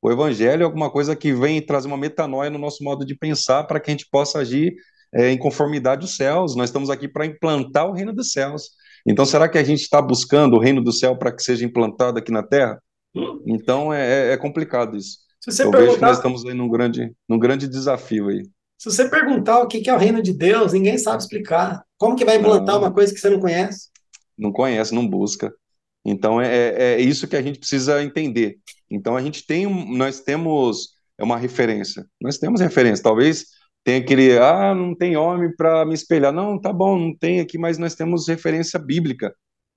O 0.01 0.11
evangelho 0.11 0.63
é 0.63 0.65
alguma 0.65 0.91
coisa 0.91 1.15
que 1.15 1.33
vem 1.33 1.61
trazer 1.65 1.87
uma 1.87 1.97
metanoia 1.97 2.49
no 2.49 2.59
nosso 2.59 2.83
modo 2.83 3.05
de 3.05 3.15
pensar 3.15 3.63
para 3.65 3.79
que 3.79 3.91
a 3.91 3.93
gente 3.93 4.07
possa 4.11 4.39
agir 4.39 4.75
é, 5.13 5.31
em 5.31 5.37
conformidade 5.37 6.03
aos 6.03 6.15
céus. 6.15 6.55
Nós 6.55 6.69
estamos 6.69 6.89
aqui 6.89 7.07
para 7.07 7.25
implantar 7.25 7.87
o 7.87 7.93
reino 7.93 8.13
dos 8.13 8.31
céus. 8.31 8.71
Então, 9.05 9.25
será 9.25 9.49
que 9.49 9.57
a 9.57 9.63
gente 9.63 9.81
está 9.81 10.01
buscando 10.01 10.55
o 10.55 10.59
reino 10.59 10.83
do 10.83 10.91
céu 10.93 11.17
para 11.17 11.31
que 11.31 11.41
seja 11.43 11.65
implantado 11.65 12.19
aqui 12.19 12.31
na 12.31 12.43
terra? 12.43 12.81
Então, 13.45 13.93
é, 13.93 14.29
é- 14.29 14.33
é 14.33 14.37
complicado 14.37 14.95
isso. 14.95 15.17
Se 15.39 15.51
você 15.51 15.63
Eu 15.63 15.71
vejo 15.71 15.77
que 15.81 15.87
perguntar, 15.87 16.07
nós 16.07 16.17
estamos 16.17 16.45
aí 16.45 16.53
num 16.53 16.69
grande, 16.69 17.11
num 17.27 17.39
grande 17.39 17.67
desafio 17.67 18.29
aí. 18.29 18.43
se 18.77 18.89
você 18.91 19.09
perguntar 19.09 19.59
o 19.61 19.67
que 19.67 19.87
é 19.89 19.93
o 19.93 19.97
reino 19.97 20.21
de 20.23 20.33
Deus, 20.33 20.73
ninguém 20.73 20.97
sabe 20.97 21.21
explicar. 21.21 21.83
Como 21.97 22.15
que 22.15 22.25
vai 22.25 22.37
implantar 22.37 22.75
Não. 22.75 22.81
uma 22.83 22.91
coisa 22.91 23.13
que 23.13 23.19
você 23.19 23.29
não 23.29 23.39
conhece? 23.39 23.89
não 24.37 24.51
conhece, 24.51 24.93
não 24.95 25.07
busca. 25.07 25.53
Então 26.03 26.41
é, 26.41 26.47
é, 26.47 26.93
é 26.93 27.01
isso 27.01 27.27
que 27.27 27.35
a 27.35 27.41
gente 27.43 27.59
precisa 27.59 28.01
entender. 28.03 28.57
Então 28.89 29.15
a 29.15 29.21
gente 29.21 29.45
tem, 29.45 29.67
nós 29.95 30.19
temos 30.21 30.95
é 31.19 31.23
uma 31.23 31.37
referência. 31.37 32.05
Nós 32.19 32.39
temos 32.39 32.59
referência. 32.59 33.03
Talvez 33.03 33.45
tenha 33.83 33.99
aquele, 33.99 34.37
ah, 34.37 34.73
não 34.75 34.95
tem 34.95 35.17
homem 35.17 35.53
para 35.55 35.85
me 35.85 35.93
espelhar. 35.93 36.31
Não, 36.31 36.59
tá 36.59 36.71
bom, 36.71 36.97
não 36.97 37.15
tem 37.15 37.39
aqui, 37.39 37.57
mas 37.57 37.77
nós 37.77 37.95
temos 37.95 38.27
referência 38.27 38.79
bíblica. 38.79 39.33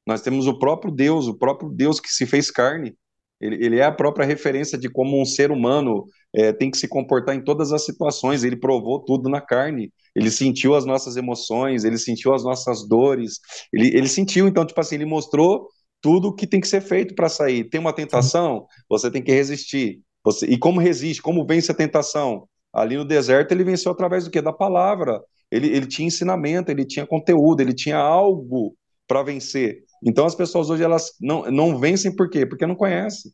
Nós 0.07 0.21
temos 0.21 0.47
o 0.47 0.59
próprio 0.59 0.93
Deus, 0.93 1.27
o 1.27 1.37
próprio 1.39 1.71
Deus 1.71 1.99
que 1.99 2.11
se 2.11 2.27
fez 2.27 2.51
carne. 2.51 2.95
Ele, 3.41 3.65
ele 3.65 3.79
é 3.79 3.85
a 3.85 3.93
própria 3.93 4.27
referência 4.27 4.79
de 4.79 4.89
como 4.89 5.21
um 5.21 5.25
ser 5.25 5.51
humano 5.51 6.05
é, 6.35 6.53
tem 6.53 6.71
que 6.71 6.79
se 6.79 6.89
comportar 6.89 7.35
em 7.35 7.43
todas 7.43 7.73
as 7.73 7.85
situações. 7.85 8.45
Ele 8.45 8.57
provou 8.57 9.01
tudo 9.05 9.29
na 9.29 9.41
carne. 9.41 9.93
Ele 10.15 10.31
sentiu 10.31 10.75
as 10.75 10.85
nossas 10.85 11.17
emoções, 11.17 11.85
ele 11.85 11.99
sentiu 11.99 12.35
as 12.35 12.45
nossas 12.45 12.87
dores. 12.87 13.41
Ele, 13.73 13.89
ele 13.89 14.09
sentiu, 14.09 14.47
então, 14.47 14.65
tipo 14.65 14.81
assim, 14.81 14.97
ele 14.97 15.07
mostrou 15.07 15.69
tudo 16.01 16.29
o 16.29 16.35
que 16.35 16.47
tem 16.47 16.61
que 16.61 16.69
ser 16.69 16.83
feito 16.83 17.15
para 17.15 17.29
sair. 17.29 17.65
Tem 17.65 17.81
uma 17.81 17.93
tentação, 17.93 18.67
você 18.89 19.11
tem 19.11 19.23
que 19.23 19.33
resistir. 19.33 20.01
Você, 20.23 20.47
e 20.47 20.59
como 20.59 20.81
resiste? 20.81 21.23
Como 21.23 21.47
vence 21.47 21.73
a 21.73 21.75
tentação? 21.75 22.47
Ali 22.75 22.97
no 22.97 23.05
deserto 23.05 23.53
ele 23.53 23.65
venceu 23.65 23.93
através 23.93 24.25
do 24.25 24.31
quê? 24.31 24.43
Da 24.43 24.53
palavra. 24.53 25.23
Ele, 25.51 25.69
ele 25.69 25.87
tinha 25.87 26.09
ensinamento, 26.09 26.71
ele 26.71 26.85
tinha 26.85 27.07
conteúdo, 27.07 27.61
ele 27.61 27.75
tinha 27.75 27.97
algo 27.97 28.77
para 29.07 29.23
vencer. 29.23 29.85
Então 30.05 30.27
as 30.27 30.35
pessoas 30.35 30.71
hoje 30.71 30.83
elas 30.83 31.13
não, 31.21 31.51
não 31.51 31.79
vencem 31.79 32.15
por 32.15 32.29
quê? 32.29 32.45
Porque 32.45 32.67
não 32.67 32.75
conhecem. 32.75 33.31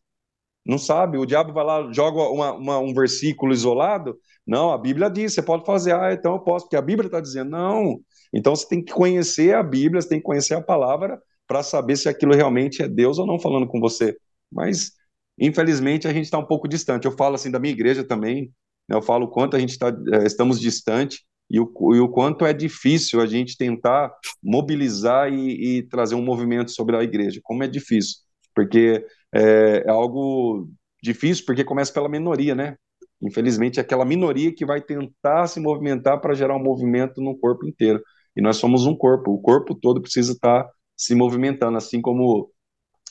Não 0.65 0.79
sabe, 0.79 1.17
o 1.17 1.25
diabo 1.25 1.53
vai 1.53 1.65
lá, 1.65 1.91
joga 1.93 2.21
uma, 2.21 2.53
uma, 2.53 2.79
um 2.79 2.93
versículo 2.93 3.53
isolado. 3.53 4.19
Não, 4.47 4.71
a 4.73 4.79
Bíblia 4.79 5.09
diz, 5.11 5.33
você 5.33 5.43
pode 5.43 5.65
fazer, 5.65 5.95
ah, 5.95 6.13
então 6.13 6.35
eu 6.35 6.41
posso, 6.41 6.67
porque 6.67 6.77
a 6.77 6.83
Bíblia 6.83 7.07
está 7.07 7.21
dizendo, 7.21 7.51
não. 7.51 8.01
Então 8.33 8.55
você 8.55 8.69
tem 8.69 8.85
que 8.85 8.93
conhecer 8.93 9.55
a 9.55 9.63
Bíblia, 9.63 10.01
você 10.01 10.09
tem 10.09 10.19
que 10.19 10.25
conhecer 10.25 10.55
a 10.55 10.63
palavra 10.63 11.19
para 11.47 11.63
saber 11.63 11.97
se 11.97 12.09
aquilo 12.09 12.35
realmente 12.35 12.83
é 12.83 12.89
Deus 12.89 13.19
ou 13.19 13.27
não 13.27 13.41
falando 13.41 13.67
com 13.67 13.81
você. 13.81 14.17
Mas, 14.53 14.93
infelizmente, 15.39 16.07
a 16.07 16.13
gente 16.13 16.25
está 16.27 16.39
um 16.39 16.47
pouco 16.47 16.69
distante. 16.69 17.07
Eu 17.07 17.13
falo 17.13 17.35
assim 17.35 17.51
da 17.51 17.59
minha 17.59 17.73
igreja 17.73 18.05
também, 18.05 18.53
eu 18.91 19.03
falo 19.03 19.27
o 19.27 19.31
quanto 19.31 19.57
a 19.57 19.59
gente 19.59 19.71
está, 19.71 19.89
é, 20.13 20.25
estamos 20.27 20.61
distante 20.61 21.25
e 21.51 21.59
o, 21.61 21.73
e 21.95 22.01
o 22.01 22.09
quanto 22.09 22.45
é 22.45 22.53
difícil 22.53 23.21
a 23.21 23.27
gente 23.27 23.57
tentar 23.57 24.13
mobilizar 24.43 25.33
e, 25.33 25.79
e, 25.79 25.83
trazer 25.85 26.15
um 26.15 26.25
movimento 26.25 26.71
sobre 26.71 26.97
a 26.97 27.03
igreja. 27.03 27.41
Como 27.43 27.63
é 27.65 27.69
difícil, 27.69 28.19
porque 28.55 29.05
é, 29.35 29.85
é 29.87 29.91
algo 29.91 30.69
difícil, 31.03 31.45
porque 31.47 31.65
começa 31.65 31.93
pela 31.93 32.09
minoria, 32.09 32.55
né? 32.55 32.77
Infelizmente, 33.23 33.79
é 33.79 33.83
aquela 33.83 34.05
minoria 34.05 34.55
que 34.55 34.65
vai 34.65 34.81
tentar 34.81 35.47
se 35.47 35.61
movimentar 35.61 36.21
para 36.21 36.35
gerar 36.35 36.57
um 36.57 36.63
movimento 36.63 37.21
no 37.21 37.37
corpo 37.39 37.67
inteiro. 37.67 38.03
E 38.37 38.41
nós 38.41 38.57
somos 38.57 38.87
um 38.87 38.97
corpo, 38.97 39.33
o 39.33 39.41
corpo 39.41 39.75
todo 39.75 40.01
precisa 40.01 40.33
estar 40.33 40.65
tá 40.65 40.71
se 40.97 41.15
movimentando, 41.15 41.77
assim 41.77 42.01
como 42.01 42.51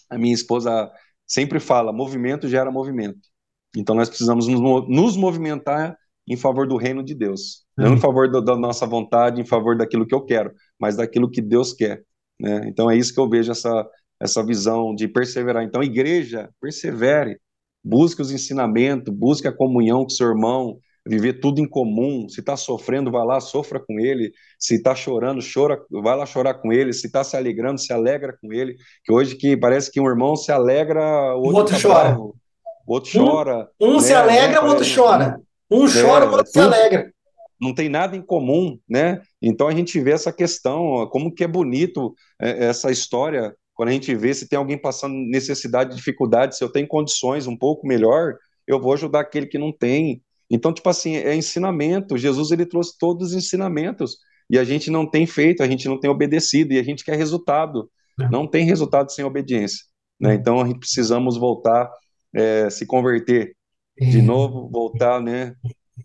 a 0.10 0.18
minha 0.18 0.34
esposa 0.34 0.90
sempre 1.28 1.60
fala, 1.60 1.94
movimento 1.94 2.48
gera 2.48 2.72
movimento. 2.72 3.20
Então 3.76 3.96
nós 3.96 4.10
precisamos 4.10 4.48
nos 4.48 5.16
movimentar 5.16 5.96
em 6.28 6.38
favor 6.38 6.68
do 6.68 6.78
reino 6.78 7.04
de 7.04 7.16
Deus, 7.16 7.66
uhum. 7.78 7.86
não 7.86 7.94
em 7.96 8.00
favor 8.00 8.30
da, 8.30 8.40
da, 8.40 8.56
nossa 8.56 8.86
vontade, 8.86 9.42
em 9.42 9.46
favor 9.46 9.78
daquilo 9.78 10.06
que 10.06 10.14
eu 10.14 10.22
quero, 10.22 10.52
mas 10.80 10.96
daquilo 10.96 11.30
que 11.30 11.42
Deus 11.42 11.74
quer. 11.74 12.04
Né? 12.40 12.68
Então 12.68 12.90
é 12.90 12.96
isso 12.96 13.14
que 13.14 13.20
eu 13.20 13.30
vejo 13.30 13.52
essa 13.52 13.88
essa 14.20 14.46
visão 14.46 14.94
de 14.94 15.08
perseverar. 15.08 15.64
Então, 15.64 15.82
igreja, 15.82 16.50
persevere, 16.60 17.40
busque 17.84 18.22
os 18.22 18.32
ensinamentos, 18.32 19.14
busque 19.14 19.48
a 19.48 19.56
comunhão 19.56 20.04
com 20.04 20.10
seu 20.10 20.28
irmão, 20.28 20.78
viver 21.08 21.40
tudo 21.40 21.62
em 21.62 21.68
comum. 21.68 22.28
Se 22.28 22.42
está 22.42 22.58
sofrendo, 22.58 23.12
vai 23.12 23.26
lá, 23.26 23.40
sofra 23.40 23.80
com 23.80 24.00
ele. 24.00 24.32
Se 24.60 24.76
está 24.76 24.94
chorando, 24.94 25.42
chora, 25.42 25.82
vai 25.90 26.18
lá 26.18 26.26
chorar 26.26 26.56
com 26.56 26.74
ele. 26.74 26.92
Se 26.92 27.08
está 27.08 27.24
se 27.24 27.38
alegrando, 27.38 27.80
se 27.80 27.94
alegra 27.94 28.38
com 28.42 28.52
ele. 28.52 28.76
Que 29.04 29.14
hoje 29.14 29.36
que 29.36 29.56
parece 29.56 29.90
que 29.90 30.02
um 30.02 30.08
irmão 30.08 30.36
se 30.36 30.52
alegra, 30.52 31.02
o 31.36 31.40
outro, 31.40 31.54
o 31.54 31.58
outro 31.60 31.76
tá 31.76 31.82
chora. 31.82 32.10
Bravo, 32.10 32.36
o 32.90 32.94
outro 32.94 33.12
chora. 33.12 33.70
Um, 33.80 33.92
um 33.92 33.94
né? 33.94 34.00
se 34.00 34.14
alegra, 34.14 34.66
o 34.66 34.68
outro 34.68 34.86
chora. 34.96 35.40
Um 35.70 35.86
é, 35.86 36.02
chora, 36.02 36.26
o 36.26 36.32
outro 36.32 36.52
se 36.52 36.60
alegra. 36.60 37.14
Não 37.62 37.74
tem 37.74 37.90
nada 37.90 38.16
em 38.16 38.22
comum, 38.22 38.80
né? 38.90 39.22
Então 39.42 39.68
a 39.68 39.72
gente 39.72 40.00
vê 40.00 40.12
essa 40.12 40.32
questão, 40.32 41.08
como 41.12 41.34
que 41.34 41.44
é 41.44 41.48
bonito 41.48 42.14
é, 42.42 42.66
essa 42.66 42.90
história 42.90 43.54
quando 43.80 43.90
a 43.90 43.94
gente 43.94 44.14
vê 44.14 44.34
se 44.34 44.46
tem 44.46 44.60
alguém 44.60 44.78
passando 44.78 45.14
necessidade, 45.16 45.96
dificuldade, 45.96 46.58
se 46.58 46.62
eu 46.62 46.70
tenho 46.70 46.86
condições 46.86 47.48
um 47.48 47.56
pouco 47.56 47.88
melhor, 47.88 48.36
eu 48.68 48.78
vou 48.78 48.92
ajudar 48.92 49.22
aquele 49.22 49.46
que 49.46 49.58
não 49.58 49.72
tem. 49.72 50.22
Então, 50.52 50.74
tipo 50.74 50.90
assim, 50.90 51.16
é 51.16 51.34
ensinamento. 51.34 52.18
Jesus 52.18 52.52
ele 52.52 52.66
trouxe 52.66 52.98
todos 53.00 53.30
os 53.30 53.34
ensinamentos 53.34 54.18
e 54.50 54.60
a 54.60 54.66
gente 54.66 54.92
não 54.92 55.10
tem 55.10 55.26
feito, 55.26 55.64
a 55.64 55.68
gente 55.68 55.88
não 55.88 55.98
tem 55.98 56.10
obedecido 56.10 56.74
e 56.74 56.78
a 56.78 56.84
gente 56.84 57.06
quer 57.06 57.16
resultado. 57.16 57.90
É. 58.20 58.28
Não 58.28 58.46
tem 58.46 58.66
resultado 58.66 59.14
sem 59.14 59.24
obediência. 59.24 59.86
Né? 60.20 60.34
É. 60.34 60.36
Então, 60.36 60.60
a 60.60 60.68
gente 60.68 60.80
precisamos 60.80 61.38
voltar, 61.38 61.90
é, 62.34 62.70
se 62.70 62.86
converter 62.86 63.56
de 64.00 64.22
novo, 64.22 64.70
voltar, 64.70 65.22
né, 65.22 65.54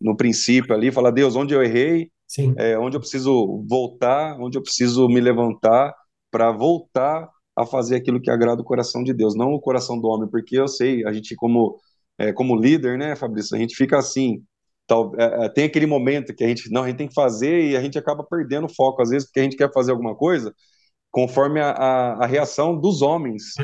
no 0.00 0.16
princípio 0.16 0.74
ali, 0.74 0.90
falar 0.90 1.10
Deus, 1.12 1.36
onde 1.36 1.54
eu 1.54 1.62
errei, 1.62 2.10
é, 2.58 2.76
onde 2.78 2.96
eu 2.96 3.00
preciso 3.00 3.64
voltar, 3.68 4.36
onde 4.40 4.58
eu 4.58 4.62
preciso 4.62 5.06
me 5.08 5.20
levantar 5.20 5.94
para 6.30 6.50
voltar 6.50 7.28
a 7.56 7.64
fazer 7.64 7.96
aquilo 7.96 8.20
que 8.20 8.30
agrada 8.30 8.60
o 8.60 8.64
coração 8.64 9.04
de 9.04 9.14
Deus, 9.14 9.36
não 9.36 9.52
o 9.52 9.60
coração 9.60 10.00
do 10.00 10.08
homem, 10.08 10.28
porque 10.28 10.58
eu 10.58 10.66
sei, 10.66 11.06
a 11.06 11.12
gente 11.12 11.36
como 11.36 11.78
é, 12.18 12.32
como 12.32 12.56
líder, 12.56 12.98
né, 12.98 13.14
Fabrício, 13.14 13.56
a 13.56 13.58
gente 13.58 13.76
fica 13.76 13.98
assim, 13.98 14.42
tal, 14.86 15.12
é, 15.16 15.46
é, 15.46 15.48
tem 15.48 15.64
aquele 15.64 15.86
momento 15.86 16.34
que 16.34 16.44
a 16.44 16.48
gente, 16.48 16.70
não, 16.70 16.82
a 16.82 16.88
gente 16.88 16.98
tem 16.98 17.08
que 17.08 17.14
fazer 17.14 17.70
e 17.70 17.76
a 17.76 17.80
gente 17.80 17.98
acaba 17.98 18.24
perdendo 18.24 18.66
o 18.66 18.74
foco, 18.74 19.02
às 19.02 19.10
vezes, 19.10 19.26
porque 19.26 19.40
a 19.40 19.42
gente 19.44 19.56
quer 19.56 19.72
fazer 19.72 19.92
alguma 19.92 20.14
coisa 20.16 20.52
conforme 21.14 21.60
a, 21.60 21.70
a, 21.70 22.24
a 22.24 22.26
reação 22.26 22.78
dos 22.78 23.00
homens 23.00 23.54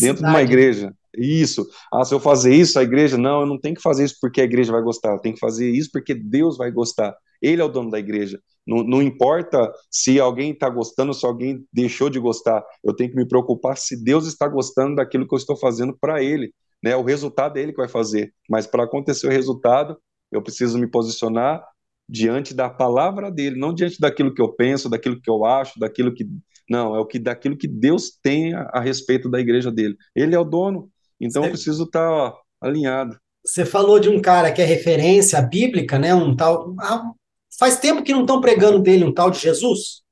dentro 0.00 0.22
de 0.22 0.28
uma 0.28 0.42
igreja. 0.42 0.92
Isso. 1.16 1.66
Ah, 1.92 2.04
se 2.04 2.14
eu 2.14 2.20
fazer 2.20 2.54
isso, 2.54 2.78
a 2.78 2.82
igreja, 2.82 3.16
não, 3.16 3.40
eu 3.40 3.46
não 3.46 3.58
tenho 3.58 3.74
que 3.74 3.82
fazer 3.82 4.04
isso 4.04 4.16
porque 4.20 4.40
a 4.40 4.44
igreja 4.44 4.70
vai 4.70 4.82
gostar, 4.82 5.12
eu 5.12 5.18
tenho 5.18 5.34
que 5.34 5.40
fazer 5.40 5.68
isso 5.68 5.90
porque 5.92 6.14
Deus 6.14 6.56
vai 6.56 6.70
gostar. 6.70 7.16
Ele 7.40 7.62
é 7.62 7.64
o 7.64 7.68
dono 7.68 7.90
da 7.90 7.98
igreja. 7.98 8.38
Não, 8.66 8.84
não 8.84 9.02
importa 9.02 9.72
se 9.90 10.20
alguém 10.20 10.52
está 10.52 10.68
gostando, 10.68 11.14
se 11.14 11.24
alguém 11.24 11.64
deixou 11.72 12.10
de 12.10 12.20
gostar. 12.20 12.62
Eu 12.84 12.94
tenho 12.94 13.10
que 13.10 13.16
me 13.16 13.26
preocupar 13.26 13.76
se 13.76 14.02
Deus 14.02 14.26
está 14.26 14.46
gostando 14.46 14.96
daquilo 14.96 15.26
que 15.26 15.34
eu 15.34 15.38
estou 15.38 15.56
fazendo 15.56 15.96
para 15.98 16.22
Ele 16.22 16.52
né? 16.82 16.96
O 16.96 17.02
resultado 17.02 17.58
é 17.58 17.62
ele 17.62 17.72
que 17.72 17.78
vai 17.78 17.88
fazer. 17.88 18.32
Mas 18.48 18.66
para 18.66 18.84
acontecer 18.84 19.26
o 19.26 19.30
resultado, 19.30 19.98
eu 20.30 20.42
preciso 20.42 20.78
me 20.78 20.86
posicionar 20.86 21.64
diante 22.08 22.54
da 22.54 22.70
palavra 22.70 23.30
dele, 23.30 23.58
não 23.58 23.74
diante 23.74 24.00
daquilo 24.00 24.32
que 24.32 24.40
eu 24.40 24.52
penso, 24.52 24.88
daquilo 24.88 25.20
que 25.20 25.28
eu 25.28 25.44
acho, 25.44 25.78
daquilo 25.78 26.14
que 26.14 26.26
não, 26.68 26.94
é 26.94 27.00
o 27.00 27.06
que 27.06 27.18
daquilo 27.18 27.56
que 27.56 27.66
Deus 27.66 28.10
tem 28.22 28.54
a, 28.54 28.62
a 28.74 28.80
respeito 28.80 29.30
da 29.30 29.40
igreja 29.40 29.72
dele. 29.72 29.96
Ele 30.14 30.34
é 30.34 30.38
o 30.38 30.44
dono, 30.44 30.90
então 31.20 31.42
Você... 31.42 31.48
eu 31.48 31.52
preciso 31.52 31.84
estar 31.84 32.30
tá, 32.30 32.38
alinhado. 32.60 33.18
Você 33.44 33.64
falou 33.64 33.98
de 33.98 34.08
um 34.08 34.20
cara 34.20 34.52
que 34.52 34.60
é 34.60 34.64
referência 34.64 35.40
bíblica, 35.40 35.98
né? 35.98 36.14
Um 36.14 36.36
tal. 36.36 36.74
Ah, 36.80 37.10
faz 37.58 37.78
tempo 37.78 38.02
que 38.02 38.12
não 38.12 38.22
estão 38.22 38.40
pregando 38.40 38.78
dele, 38.80 39.04
um 39.04 39.14
tal 39.14 39.30
de 39.30 39.38
Jesus. 39.38 40.02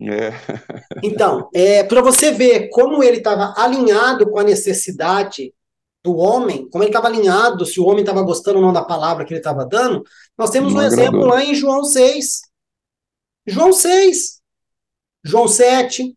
É. 0.00 0.32
Então, 1.02 1.48
é, 1.54 1.84
para 1.84 2.00
você 2.00 2.32
ver 2.32 2.68
como 2.70 3.04
ele 3.04 3.18
estava 3.18 3.54
alinhado 3.56 4.28
com 4.28 4.38
a 4.38 4.44
necessidade 4.44 5.54
do 6.02 6.16
homem, 6.16 6.68
como 6.70 6.82
ele 6.82 6.90
estava 6.90 7.06
alinhado, 7.06 7.64
se 7.64 7.78
o 7.78 7.86
homem 7.86 8.00
estava 8.00 8.22
gostando 8.22 8.58
ou 8.58 8.64
não 8.64 8.72
da 8.72 8.84
palavra 8.84 9.24
que 9.24 9.32
ele 9.32 9.38
estava 9.38 9.64
dando, 9.64 10.02
nós 10.36 10.50
temos 10.50 10.74
não 10.74 10.80
um 10.80 10.84
agradou. 10.84 11.04
exemplo 11.04 11.26
lá 11.26 11.44
em 11.44 11.54
João 11.54 11.84
6. 11.84 12.40
João 13.46 13.72
6. 13.72 14.41
João 15.24 15.48
7. 15.48 16.16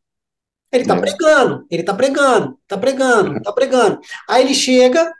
Ele 0.71 0.83
está 0.83 0.95
é. 0.95 0.99
pregando, 0.99 1.65
ele 1.69 1.81
está 1.81 1.93
pregando, 1.93 2.59
está 2.63 2.77
pregando, 2.77 3.37
está 3.37 3.53
pregando. 3.53 3.99
Aí 4.27 4.43
ele 4.43 4.53
chega 4.53 5.13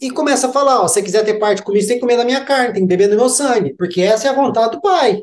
e 0.00 0.10
começa 0.10 0.48
a 0.48 0.52
falar: 0.52 0.80
ó, 0.82 0.88
se 0.88 0.94
você 0.94 1.02
quiser 1.02 1.24
ter 1.24 1.38
parte 1.38 1.62
comigo, 1.62 1.82
você 1.82 1.88
tem 1.88 1.96
que 1.96 2.00
comer 2.00 2.16
da 2.16 2.24
minha 2.24 2.44
carne, 2.44 2.72
tem 2.72 2.82
que 2.82 2.88
beber 2.88 3.08
do 3.08 3.16
meu 3.16 3.28
sangue, 3.28 3.74
porque 3.74 4.00
essa 4.00 4.26
é 4.26 4.30
a 4.30 4.34
vontade 4.34 4.72
do 4.72 4.80
Pai. 4.80 5.22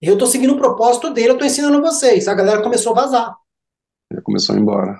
Eu 0.00 0.14
estou 0.14 0.28
seguindo 0.28 0.54
o 0.54 0.58
propósito 0.58 1.10
dele, 1.10 1.30
eu 1.30 1.32
estou 1.34 1.46
ensinando 1.46 1.80
vocês. 1.80 2.28
A 2.28 2.34
galera 2.34 2.62
começou 2.62 2.92
a 2.92 3.02
vazar. 3.02 3.34
Ele 4.10 4.20
começou 4.22 4.54
a 4.54 4.58
ir 4.58 4.60
embora. 4.62 4.98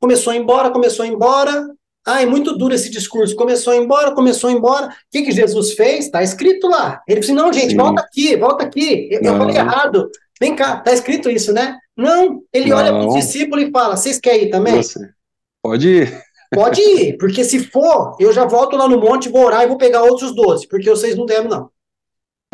Começou 0.00 0.32
a 0.32 0.36
ir 0.36 0.40
embora, 0.40 0.70
começou 0.70 1.04
a 1.04 1.08
ir 1.08 1.12
embora. 1.12 1.68
Ah, 2.06 2.22
é 2.22 2.26
muito 2.26 2.56
duro 2.56 2.72
esse 2.72 2.88
discurso. 2.90 3.36
Começou 3.36 3.72
a 3.72 3.76
ir 3.76 3.80
embora, 3.80 4.14
começou 4.14 4.48
a 4.48 4.52
ir 4.52 4.56
embora. 4.56 4.86
O 4.86 4.90
que, 5.10 5.22
que 5.22 5.32
Jesus 5.32 5.74
fez? 5.74 6.06
Está 6.06 6.22
escrito 6.22 6.68
lá. 6.68 7.02
Ele 7.06 7.20
disse: 7.20 7.32
não, 7.32 7.52
gente, 7.52 7.70
Sim. 7.70 7.76
volta 7.76 8.00
aqui, 8.00 8.36
volta 8.36 8.64
aqui. 8.64 9.08
Eu, 9.10 9.20
eu 9.20 9.36
falei 9.36 9.56
errado. 9.56 10.08
Vem 10.40 10.54
cá, 10.54 10.78
está 10.78 10.92
escrito 10.92 11.28
isso, 11.30 11.52
né? 11.52 11.78
Não, 11.96 12.42
ele 12.52 12.70
não. 12.70 12.76
olha 12.76 12.92
para 12.92 13.08
os 13.08 13.14
discípulos 13.14 13.64
e 13.64 13.70
fala: 13.70 13.96
vocês 13.96 14.20
querem 14.20 14.44
ir 14.44 14.50
também? 14.50 14.76
Você. 14.76 15.00
Pode 15.62 15.88
ir. 15.88 16.22
Pode 16.54 16.80
ir, 16.80 17.18
porque 17.18 17.44
se 17.44 17.64
for, 17.64 18.16
eu 18.18 18.32
já 18.32 18.46
volto 18.46 18.74
lá 18.76 18.88
no 18.88 18.98
monte, 18.98 19.28
vou 19.28 19.44
orar 19.44 19.64
e 19.64 19.66
vou 19.66 19.76
pegar 19.76 20.02
outros 20.02 20.34
12, 20.34 20.66
porque 20.66 20.88
vocês 20.88 21.14
não 21.14 21.26
devem, 21.26 21.50
não. 21.50 21.70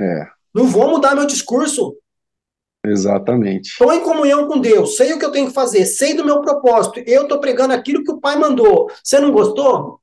É. 0.00 0.26
Não 0.52 0.66
vou 0.66 0.90
mudar 0.90 1.14
meu 1.14 1.26
discurso. 1.26 1.96
Exatamente. 2.84 3.70
Estou 3.70 3.92
em 3.92 4.02
comunhão 4.02 4.48
com 4.48 4.60
Deus, 4.60 4.96
sei 4.96 5.12
o 5.12 5.18
que 5.18 5.24
eu 5.24 5.30
tenho 5.30 5.46
que 5.46 5.54
fazer, 5.54 5.86
sei 5.86 6.14
do 6.14 6.24
meu 6.24 6.40
propósito, 6.40 7.00
eu 7.06 7.22
estou 7.22 7.38
pregando 7.38 7.72
aquilo 7.72 8.02
que 8.02 8.10
o 8.10 8.20
Pai 8.20 8.36
mandou. 8.36 8.90
Você 9.02 9.20
não 9.20 9.30
gostou? 9.30 10.00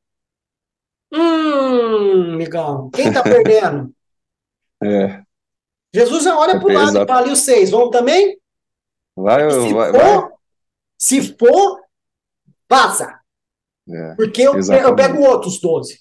Hum, 1.11 2.34
amigão, 2.34 2.89
quem 2.91 3.09
está 3.09 3.21
perdendo? 3.23 3.93
é. 4.84 5.21
Jesus 5.93 6.23
já 6.23 6.37
olha 6.37 6.59
para 6.59 6.69
o 6.69 6.73
lado 6.73 7.03
e 7.03 7.07
fala, 7.07 7.27
e 7.27 7.31
os 7.31 7.39
seis, 7.39 7.69
vão 7.69 7.89
também? 7.89 8.39
Vai, 9.15 9.49
se 9.51 9.73
vai, 9.73 9.91
for, 9.91 9.99
vai. 9.99 10.29
Se 10.97 11.37
for, 11.37 11.79
passa. 12.67 13.19
É, 13.89 14.15
Porque 14.15 14.41
eu, 14.41 14.53
eu 14.53 14.95
pego 14.95 15.21
outros 15.21 15.59
doze. 15.59 15.99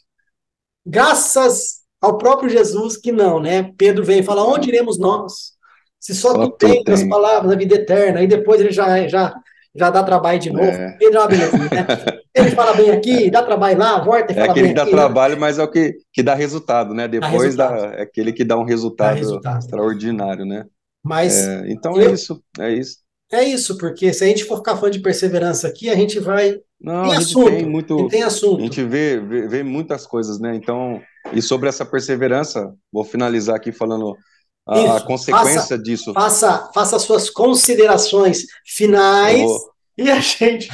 Graças 0.86 1.80
ao 2.00 2.16
próprio 2.16 2.48
Jesus 2.48 2.96
que 2.96 3.10
não, 3.10 3.40
né? 3.40 3.72
Pedro 3.76 4.04
vem 4.04 4.20
e 4.20 4.22
fala: 4.22 4.44
onde 4.44 4.68
iremos 4.68 4.98
nós? 4.98 5.52
Se 5.98 6.14
só, 6.14 6.32
só 6.34 6.48
tu 6.48 6.56
tens 6.56 6.82
as 6.88 7.08
palavras 7.08 7.50
da 7.50 7.56
vida 7.56 7.74
eterna, 7.74 8.20
aí 8.20 8.26
depois 8.26 8.60
ele 8.60 8.72
já, 8.72 9.06
já, 9.06 9.34
já 9.74 9.90
dá 9.90 10.02
trabalho 10.02 10.38
de 10.38 10.50
novo. 10.50 10.68
É. 10.68 10.96
Pedro 10.98 11.20
é 11.20 11.28
beleza, 11.28 11.56
né? 11.58 11.68
Ele 12.34 12.50
fala 12.50 12.74
bem 12.74 12.90
aqui, 12.90 13.30
dá 13.30 13.42
trabalho 13.42 13.78
lá, 13.78 14.02
volta 14.02 14.32
e 14.32 14.34
fala 14.34 14.46
É 14.46 14.50
aquele 14.50 14.68
que 14.68 14.74
dá 14.74 14.82
aqui, 14.82 14.90
né? 14.90 14.96
trabalho, 14.96 15.34
né? 15.34 15.40
mas 15.40 15.58
é 15.58 15.62
o 15.62 15.70
que, 15.70 15.96
que 16.12 16.22
dá 16.22 16.34
resultado, 16.34 16.94
né? 16.94 17.08
Depois 17.08 17.56
dá, 17.56 17.92
é 17.96 18.02
aquele 18.02 18.32
que 18.32 18.44
dá 18.44 18.56
um 18.58 18.64
resultado, 18.64 19.14
dá 19.14 19.14
resultado. 19.14 19.58
extraordinário, 19.58 20.44
né? 20.44 20.64
Mas 21.04 21.46
é, 21.46 21.64
então 21.70 21.98
é 21.98 22.04
eu, 22.04 22.10
é 22.10 22.12
isso, 22.12 22.42
é 22.58 22.72
isso. 22.72 22.98
É 23.32 23.44
isso, 23.44 23.78
porque 23.78 24.12
se 24.12 24.24
a 24.24 24.26
gente 24.26 24.44
for 24.44 24.56
ficar 24.56 24.76
falando 24.76 24.92
de 24.92 24.98
perseverança 24.98 25.68
aqui, 25.68 25.88
a 25.88 25.94
gente 25.94 26.18
vai. 26.18 26.58
Não, 26.80 27.04
tem 27.04 27.12
a 27.12 27.14
gente 27.20 27.28
assunto, 27.28 27.50
tem 27.50 27.66
muito. 27.66 28.08
Tem 28.08 28.22
assunto. 28.24 28.58
A 28.58 28.62
gente 28.62 28.82
vê, 28.82 29.20
vê, 29.20 29.46
vê, 29.46 29.62
muitas 29.62 30.04
coisas, 30.04 30.40
né? 30.40 30.54
Então, 30.56 31.00
e 31.32 31.40
sobre 31.40 31.68
essa 31.68 31.84
perseverança, 31.86 32.74
vou 32.92 33.04
finalizar 33.04 33.54
aqui 33.54 33.70
falando 33.70 34.16
a, 34.66 35.00
consequência 35.00 35.60
faça, 35.60 35.78
disso. 35.78 36.12
Faça, 36.12 36.70
faça 36.72 36.98
suas 36.98 37.30
considerações 37.30 38.44
finais. 38.64 39.50
E 39.98 40.10
a 40.10 40.18
gente 40.18 40.68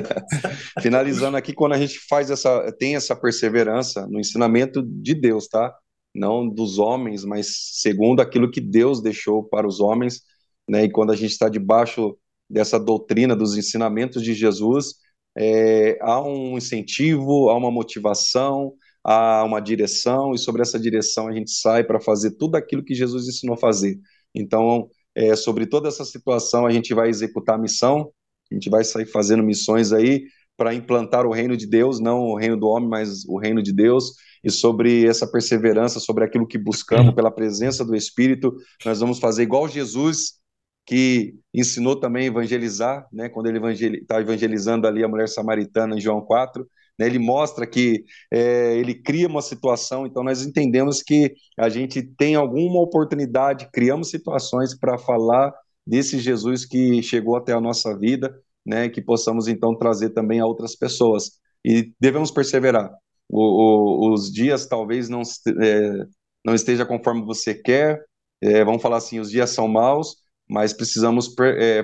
finalizando 0.82 1.36
aqui 1.36 1.52
quando 1.52 1.72
a 1.74 1.78
gente 1.78 2.00
faz 2.08 2.30
essa 2.30 2.72
tem 2.72 2.96
essa 2.96 3.14
perseverança 3.14 4.08
no 4.08 4.18
ensinamento 4.18 4.82
de 4.82 5.14
Deus, 5.14 5.46
tá? 5.46 5.72
Não 6.12 6.48
dos 6.48 6.78
homens, 6.78 7.24
mas 7.24 7.46
segundo 7.74 8.20
aquilo 8.20 8.50
que 8.50 8.60
Deus 8.60 9.00
deixou 9.00 9.44
para 9.44 9.68
os 9.68 9.78
homens 9.78 10.22
né? 10.70 10.84
E 10.84 10.90
quando 10.90 11.10
a 11.10 11.16
gente 11.16 11.32
está 11.32 11.48
debaixo 11.48 12.16
dessa 12.48 12.78
doutrina, 12.78 13.34
dos 13.34 13.56
ensinamentos 13.56 14.22
de 14.22 14.34
Jesus, 14.34 14.94
é, 15.36 15.98
há 16.00 16.22
um 16.22 16.56
incentivo, 16.56 17.50
há 17.50 17.56
uma 17.56 17.72
motivação, 17.72 18.72
há 19.04 19.44
uma 19.44 19.60
direção, 19.60 20.34
e 20.34 20.38
sobre 20.38 20.62
essa 20.62 20.78
direção 20.78 21.28
a 21.28 21.32
gente 21.32 21.50
sai 21.50 21.84
para 21.84 22.00
fazer 22.00 22.32
tudo 22.32 22.56
aquilo 22.56 22.84
que 22.84 22.94
Jesus 22.94 23.26
ensinou 23.28 23.54
a 23.54 23.58
fazer. 23.58 23.98
Então, 24.34 24.88
é, 25.14 25.34
sobre 25.34 25.66
toda 25.66 25.88
essa 25.88 26.04
situação, 26.04 26.66
a 26.66 26.70
gente 26.70 26.94
vai 26.94 27.08
executar 27.08 27.56
a 27.56 27.58
missão, 27.58 28.12
a 28.50 28.54
gente 28.54 28.68
vai 28.68 28.84
sair 28.84 29.06
fazendo 29.06 29.42
missões 29.42 29.92
aí 29.92 30.24
para 30.56 30.74
implantar 30.74 31.26
o 31.26 31.32
reino 31.32 31.56
de 31.56 31.66
Deus, 31.66 32.00
não 32.00 32.20
o 32.20 32.36
reino 32.36 32.56
do 32.56 32.66
homem, 32.66 32.88
mas 32.88 33.24
o 33.26 33.38
reino 33.38 33.62
de 33.62 33.72
Deus, 33.72 34.12
e 34.44 34.50
sobre 34.50 35.06
essa 35.06 35.26
perseverança, 35.26 35.98
sobre 36.00 36.24
aquilo 36.24 36.46
que 36.46 36.58
buscamos 36.58 37.14
pela 37.14 37.30
presença 37.30 37.84
do 37.84 37.96
Espírito, 37.96 38.54
nós 38.84 39.00
vamos 39.00 39.18
fazer 39.18 39.42
igual 39.42 39.68
Jesus 39.68 40.40
que 40.86 41.34
ensinou 41.54 41.94
também 41.96 42.24
a 42.24 42.26
evangelizar, 42.26 43.06
né, 43.12 43.28
quando 43.28 43.46
ele 43.46 43.60
está 43.98 44.20
evangelizando 44.20 44.86
ali 44.86 45.04
a 45.04 45.08
mulher 45.08 45.28
samaritana 45.28 45.96
em 45.96 46.00
João 46.00 46.20
4, 46.20 46.66
né, 47.00 47.06
ele 47.06 47.18
mostra 47.18 47.66
que 47.66 48.04
é, 48.30 48.76
ele 48.76 48.94
cria 48.94 49.26
uma 49.26 49.40
situação, 49.40 50.06
então 50.06 50.22
nós 50.22 50.44
entendemos 50.44 51.02
que 51.02 51.34
a 51.58 51.70
gente 51.70 52.02
tem 52.02 52.34
alguma 52.34 52.78
oportunidade, 52.78 53.70
criamos 53.72 54.10
situações 54.10 54.78
para 54.78 54.98
falar 54.98 55.50
desse 55.86 56.18
Jesus 56.18 56.66
que 56.66 57.02
chegou 57.02 57.36
até 57.36 57.54
a 57.54 57.60
nossa 57.60 57.96
vida, 57.98 58.38
né, 58.66 58.90
que 58.90 59.00
possamos 59.00 59.48
então 59.48 59.74
trazer 59.74 60.10
também 60.10 60.40
a 60.40 60.46
outras 60.46 60.76
pessoas. 60.76 61.40
E 61.64 61.90
devemos 61.98 62.30
perseverar. 62.30 62.92
O, 63.26 64.10
o, 64.10 64.12
os 64.12 64.30
dias 64.30 64.66
talvez 64.66 65.08
não, 65.08 65.22
é, 65.62 66.06
não 66.44 66.54
esteja 66.54 66.84
conforme 66.84 67.24
você 67.24 67.54
quer, 67.54 68.04
é, 68.42 68.62
vamos 68.62 68.82
falar 68.82 68.98
assim, 68.98 69.18
os 69.18 69.30
dias 69.30 69.48
são 69.48 69.66
maus, 69.66 70.16
mas 70.46 70.74
precisamos 70.74 71.28
per, 71.28 71.56
é, 71.58 71.82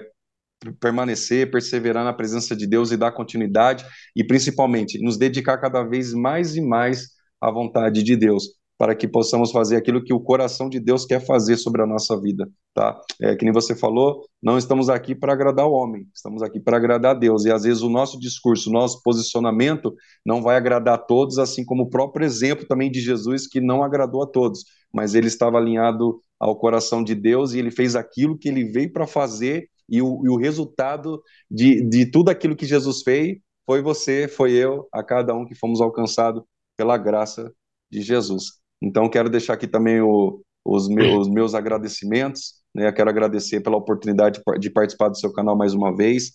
permanecer, 0.80 1.50
perseverar 1.50 2.04
na 2.04 2.12
presença 2.12 2.56
de 2.56 2.66
Deus 2.66 2.90
e 2.90 2.96
dar 2.96 3.12
continuidade 3.12 3.84
e 4.14 4.24
principalmente 4.24 5.02
nos 5.02 5.16
dedicar 5.16 5.58
cada 5.58 5.82
vez 5.82 6.12
mais 6.12 6.56
e 6.56 6.60
mais 6.60 7.08
à 7.40 7.50
vontade 7.50 8.02
de 8.02 8.16
Deus, 8.16 8.44
para 8.78 8.94
que 8.94 9.06
possamos 9.06 9.52
fazer 9.52 9.76
aquilo 9.76 10.02
que 10.02 10.12
o 10.12 10.20
coração 10.20 10.68
de 10.68 10.80
Deus 10.80 11.04
quer 11.04 11.20
fazer 11.20 11.56
sobre 11.56 11.82
a 11.82 11.86
nossa 11.86 12.18
vida, 12.20 12.48
tá? 12.74 12.98
É 13.20 13.34
que 13.36 13.44
nem 13.44 13.52
você 13.52 13.74
falou, 13.74 14.26
não 14.42 14.58
estamos 14.58 14.88
aqui 14.88 15.14
para 15.14 15.32
agradar 15.32 15.66
o 15.66 15.72
homem, 15.72 16.06
estamos 16.14 16.42
aqui 16.42 16.60
para 16.60 16.76
agradar 16.76 17.14
a 17.14 17.18
Deus. 17.18 17.44
E 17.44 17.50
às 17.50 17.62
vezes 17.62 17.82
o 17.82 17.90
nosso 17.90 18.18
discurso, 18.18 18.70
o 18.70 18.72
nosso 18.72 19.02
posicionamento 19.02 19.94
não 20.24 20.42
vai 20.42 20.56
agradar 20.56 20.94
a 20.94 20.98
todos, 20.98 21.38
assim 21.38 21.64
como 21.64 21.84
o 21.84 21.90
próprio 21.90 22.24
exemplo 22.24 22.66
também 22.66 22.90
de 22.90 23.00
Jesus 23.00 23.46
que 23.46 23.60
não 23.60 23.82
agradou 23.82 24.22
a 24.22 24.26
todos, 24.26 24.64
mas 24.92 25.14
ele 25.14 25.26
estava 25.26 25.58
alinhado 25.58 26.20
ao 26.38 26.56
coração 26.58 27.02
de 27.02 27.14
Deus 27.14 27.52
e 27.52 27.58
ele 27.58 27.70
fez 27.70 27.96
aquilo 27.96 28.38
que 28.38 28.48
ele 28.48 28.64
veio 28.64 28.92
para 28.92 29.06
fazer 29.06 29.68
e 29.88 30.02
o, 30.02 30.22
e 30.24 30.28
o 30.28 30.36
resultado 30.36 31.22
de, 31.50 31.82
de 31.82 32.10
tudo 32.10 32.30
aquilo 32.30 32.56
que 32.56 32.66
Jesus 32.66 33.02
fez 33.02 33.38
foi 33.64 33.82
você, 33.82 34.28
foi 34.28 34.52
eu, 34.52 34.88
a 34.92 35.02
cada 35.02 35.34
um 35.34 35.44
que 35.44 35.54
fomos 35.54 35.80
alcançados 35.80 36.42
pela 36.76 36.96
graça 36.96 37.52
de 37.90 38.02
Jesus. 38.02 38.60
Então, 38.80 39.08
quero 39.08 39.28
deixar 39.28 39.54
aqui 39.54 39.66
também 39.66 40.00
o, 40.00 40.40
os, 40.64 40.88
meus, 40.88 41.26
os 41.26 41.28
meus 41.28 41.54
agradecimentos. 41.54 42.54
Né? 42.74 42.90
Quero 42.92 43.10
agradecer 43.10 43.60
pela 43.60 43.76
oportunidade 43.76 44.40
de 44.60 44.70
participar 44.70 45.08
do 45.08 45.18
seu 45.18 45.32
canal 45.32 45.56
mais 45.56 45.74
uma 45.74 45.94
vez. 45.94 46.32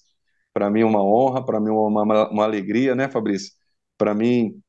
Para 0.54 0.70
mim, 0.70 0.84
uma 0.84 1.04
honra, 1.04 1.46
para 1.46 1.60
mim, 1.60 1.70
uma, 1.70 2.04
uma, 2.04 2.30
uma, 2.30 2.44
alegria, 2.44 2.96
né, 2.96 3.08
Fabrício? 3.08 3.54
Para 3.98 4.14
mim, 4.14 4.60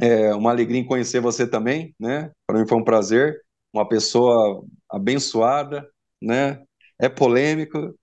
é 0.00 0.34
uma 0.34 0.50
alegria 0.50 0.80
em 0.80 0.86
conhecer 0.86 1.20
você 1.20 1.46
também, 1.46 1.94
né? 2.00 2.32
Para 2.46 2.58
mim 2.58 2.66
foi 2.66 2.78
um 2.78 2.84
prazer 2.84 3.40
uma 3.72 3.88
pessoa 3.88 4.62
abençoada, 4.90 5.88
né? 6.20 6.62
É 7.00 7.08
polêmico, 7.08 7.94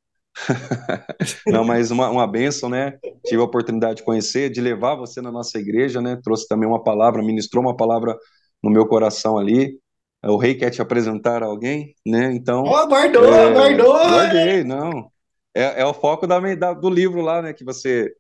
não, 1.48 1.64
mas 1.64 1.92
uma, 1.92 2.10
uma 2.10 2.28
benção, 2.28 2.70
né? 2.70 2.98
Tive 3.26 3.42
a 3.42 3.46
oportunidade 3.46 3.98
de 3.98 4.04
conhecer, 4.04 4.50
de 4.50 4.62
levar 4.62 4.96
você 4.96 5.22
na 5.22 5.32
nossa 5.32 5.58
igreja, 5.60 6.02
né? 6.02 6.20
Trouxe 6.24 6.48
também 6.48 6.68
uma 6.68 6.84
palavra, 6.84 7.24
ministrou 7.24 7.64
uma 7.64 7.76
palavra 7.76 8.18
no 8.64 8.70
meu 8.70 8.88
coração 8.88 9.38
ali. 9.38 9.80
O 10.24 10.38
rei 10.38 10.56
quer 10.56 10.70
te 10.70 10.82
apresentar 10.82 11.44
a 11.44 11.46
alguém, 11.46 11.96
né? 12.06 12.32
Então. 12.34 12.64
Oh, 12.64 12.88
guardou, 12.88 13.26
é, 13.34 13.54
guardou! 13.54 13.94
Guardei, 13.94 14.64
não. 14.64 15.10
É, 15.56 15.82
é 15.82 15.86
o 15.86 15.94
foco 15.94 16.28
da, 16.28 16.40
da, 16.56 16.74
do 16.74 16.90
livro 16.90 17.22
lá, 17.22 17.42
né? 17.42 17.54
Que 17.54 17.64
você 17.64 18.12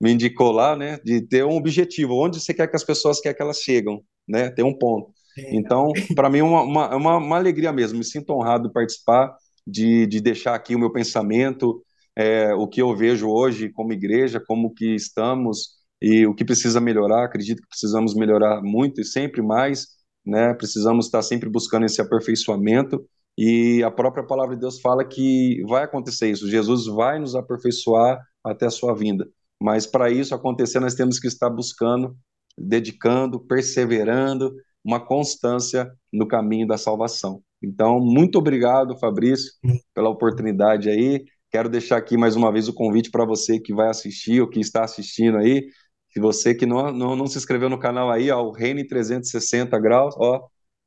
me 0.00 0.12
indicou 0.12 0.52
lá, 0.52 0.74
né? 0.74 0.98
De 1.04 1.20
ter 1.20 1.44
um 1.44 1.56
objetivo, 1.56 2.14
onde 2.14 2.40
você 2.40 2.54
quer 2.54 2.68
que 2.68 2.76
as 2.76 2.84
pessoas 2.84 3.20
querem 3.20 3.36
que 3.36 3.42
elas 3.42 3.58
chegam, 3.58 4.02
né? 4.26 4.50
Ter 4.50 4.62
um 4.62 4.76
ponto. 4.76 5.12
Então, 5.36 5.92
para 6.14 6.30
mim, 6.30 6.38
é 6.38 6.44
uma, 6.44 6.62
uma, 6.62 6.96
uma, 6.96 7.16
uma, 7.16 7.36
alegria 7.36 7.72
mesmo. 7.72 7.98
Me 7.98 8.04
sinto 8.04 8.32
honrado 8.32 8.68
de 8.68 8.72
participar, 8.72 9.34
de, 9.66 10.06
de 10.06 10.20
deixar 10.20 10.54
aqui 10.54 10.74
o 10.74 10.78
meu 10.78 10.92
pensamento, 10.92 11.82
é, 12.16 12.54
o 12.54 12.68
que 12.68 12.80
eu 12.80 12.94
vejo 12.96 13.28
hoje 13.28 13.70
como 13.70 13.92
igreja, 13.92 14.40
como 14.40 14.72
que 14.72 14.94
estamos 14.94 15.70
e 16.00 16.26
o 16.26 16.34
que 16.34 16.44
precisa 16.44 16.80
melhorar. 16.80 17.24
Acredito 17.24 17.62
que 17.62 17.68
precisamos 17.68 18.14
melhorar 18.14 18.62
muito 18.62 19.00
e 19.00 19.04
sempre 19.04 19.42
mais, 19.42 19.86
né? 20.24 20.54
Precisamos 20.54 21.06
estar 21.06 21.22
sempre 21.22 21.48
buscando 21.48 21.86
esse 21.86 22.00
aperfeiçoamento. 22.00 23.04
E 23.36 23.82
a 23.82 23.90
própria 23.90 24.24
palavra 24.24 24.54
de 24.54 24.60
Deus 24.60 24.80
fala 24.80 25.04
que 25.04 25.60
vai 25.66 25.84
acontecer 25.84 26.30
isso. 26.30 26.48
Jesus 26.48 26.86
vai 26.86 27.18
nos 27.18 27.34
aperfeiçoar 27.34 28.20
até 28.44 28.66
a 28.66 28.70
sua 28.70 28.94
vinda. 28.94 29.28
Mas 29.60 29.86
para 29.86 30.10
isso 30.10 30.34
acontecer, 30.34 30.78
nós 30.78 30.94
temos 30.94 31.18
que 31.18 31.26
estar 31.26 31.50
buscando, 31.50 32.16
dedicando, 32.56 33.40
perseverando 33.40 34.54
uma 34.84 35.04
constância 35.04 35.90
no 36.12 36.28
caminho 36.28 36.66
da 36.66 36.76
salvação. 36.76 37.42
Então, 37.64 38.00
muito 38.00 38.38
obrigado, 38.38 38.98
Fabrício, 38.98 39.52
pela 39.94 40.10
oportunidade 40.10 40.88
aí. 40.88 41.24
Quero 41.50 41.68
deixar 41.68 41.96
aqui 41.96 42.16
mais 42.16 42.36
uma 42.36 42.52
vez 42.52 42.68
o 42.68 42.74
convite 42.74 43.10
para 43.10 43.24
você 43.24 43.60
que 43.60 43.72
vai 43.72 43.88
assistir 43.88 44.40
ou 44.40 44.48
que 44.48 44.60
está 44.60 44.84
assistindo 44.84 45.38
aí. 45.38 45.66
Se 46.10 46.20
você 46.20 46.54
que 46.54 46.66
não, 46.66 46.92
não, 46.92 47.16
não 47.16 47.26
se 47.26 47.38
inscreveu 47.38 47.68
no 47.68 47.78
canal 47.78 48.10
aí, 48.10 48.30
ó, 48.30 48.42
o 48.42 48.52
Reine 48.52 48.86
360 48.86 49.78
graus, 49.78 50.14
ó, 50.18 50.42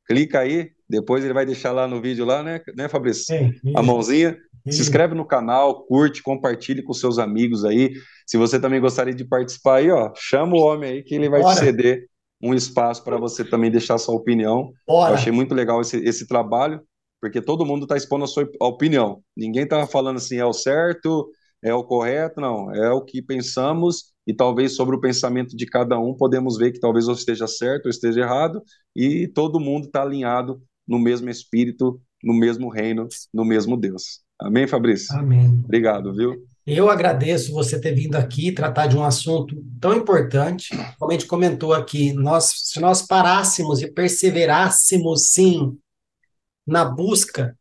clica 0.06 0.40
aí, 0.40 0.70
depois 0.88 1.24
ele 1.24 1.34
vai 1.34 1.44
deixar 1.44 1.72
lá 1.72 1.86
no 1.86 2.00
vídeo 2.00 2.24
lá, 2.24 2.42
né, 2.42 2.60
né 2.74 2.88
Fabrício? 2.88 3.24
Sim, 3.24 3.52
a 3.74 3.82
mãozinha. 3.82 4.36
Se 4.70 4.82
inscreve 4.82 5.14
no 5.14 5.24
canal, 5.24 5.86
curte, 5.86 6.22
compartilhe 6.22 6.82
com 6.82 6.92
seus 6.92 7.18
amigos 7.18 7.64
aí. 7.64 7.92
Se 8.26 8.36
você 8.36 8.60
também 8.60 8.80
gostaria 8.80 9.14
de 9.14 9.24
participar 9.24 9.76
aí, 9.76 9.90
ó, 9.90 10.12
chama 10.14 10.56
o 10.56 10.60
homem 10.60 10.90
aí 10.90 11.02
que 11.02 11.14
ele 11.14 11.28
vai 11.28 11.40
Bora. 11.40 11.54
te 11.54 11.60
ceder 11.60 12.06
um 12.42 12.54
espaço 12.54 13.02
para 13.04 13.18
você 13.18 13.44
também 13.44 13.70
deixar 13.70 13.98
sua 13.98 14.14
opinião. 14.14 14.72
Bora. 14.86 15.12
Eu 15.12 15.14
achei 15.14 15.32
muito 15.32 15.54
legal 15.54 15.80
esse, 15.80 15.96
esse 15.98 16.26
trabalho, 16.26 16.80
porque 17.20 17.40
todo 17.40 17.66
mundo 17.66 17.82
está 17.82 17.96
expondo 17.96 18.24
a 18.24 18.28
sua 18.28 18.48
opinião. 18.60 19.22
Ninguém 19.36 19.64
está 19.64 19.86
falando 19.86 20.16
assim, 20.18 20.36
é 20.36 20.44
o 20.44 20.52
certo, 20.52 21.28
é 21.62 21.74
o 21.74 21.84
correto, 21.84 22.40
não. 22.40 22.72
É 22.74 22.90
o 22.90 23.04
que 23.04 23.20
pensamos 23.20 24.12
e 24.26 24.34
talvez 24.34 24.76
sobre 24.76 24.94
o 24.94 25.00
pensamento 25.00 25.56
de 25.56 25.66
cada 25.66 25.98
um 25.98 26.14
podemos 26.14 26.56
ver 26.56 26.72
que 26.72 26.80
talvez 26.80 27.08
eu 27.08 27.14
esteja 27.14 27.46
certo 27.46 27.86
ou 27.86 27.90
esteja 27.90 28.20
errado 28.20 28.62
e 28.94 29.26
todo 29.26 29.58
mundo 29.58 29.86
está 29.86 30.02
alinhado 30.02 30.62
no 30.86 30.98
mesmo 30.98 31.28
espírito, 31.28 32.00
no 32.22 32.34
mesmo 32.34 32.68
reino, 32.68 33.08
no 33.32 33.44
mesmo 33.44 33.76
Deus. 33.76 34.20
Amém, 34.40 34.66
Fabrício? 34.66 35.14
Amém. 35.16 35.60
Obrigado, 35.64 36.14
viu? 36.14 36.47
Eu 36.70 36.90
agradeço 36.90 37.50
você 37.50 37.80
ter 37.80 37.94
vindo 37.94 38.14
aqui 38.14 38.52
tratar 38.52 38.88
de 38.88 38.94
um 38.94 39.02
assunto 39.02 39.56
tão 39.80 39.94
importante. 39.94 40.68
Como 40.98 41.10
a 41.10 41.14
gente 41.14 41.24
comentou 41.24 41.72
aqui, 41.72 42.12
nós, 42.12 42.52
se 42.64 42.78
nós 42.78 43.00
parássemos 43.00 43.80
e 43.80 43.90
perseverássemos, 43.90 45.30
sim, 45.30 45.78
na 46.66 46.84
busca 46.84 47.56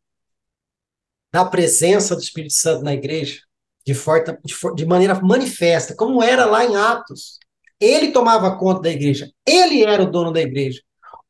da 1.31 1.45
presença 1.45 2.17
do 2.17 2.21
Espírito 2.21 2.53
Santo 2.55 2.83
na 2.83 2.93
igreja, 2.93 3.39
de, 3.85 3.93
forte, 3.93 4.37
de, 4.43 4.53
de 4.75 4.85
maneira 4.85 5.17
manifesta, 5.21 5.95
como 5.95 6.21
era 6.21 6.45
lá 6.45 6.65
em 6.65 6.75
Atos. 6.75 7.39
Ele 7.79 8.11
tomava 8.11 8.57
conta 8.57 8.81
da 8.81 8.91
igreja. 8.91 9.31
Ele 9.47 9.85
era 9.85 10.03
o 10.03 10.11
dono 10.11 10.33
da 10.33 10.41
igreja. 10.41 10.81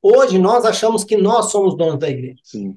Hoje 0.02 0.40
nós 0.40 0.66
achamos 0.66 1.04
que 1.04 1.16
nós 1.16 1.52
somos 1.52 1.78
donos 1.78 2.00
da 2.00 2.10
igreja. 2.10 2.40
Sim. 2.44 2.76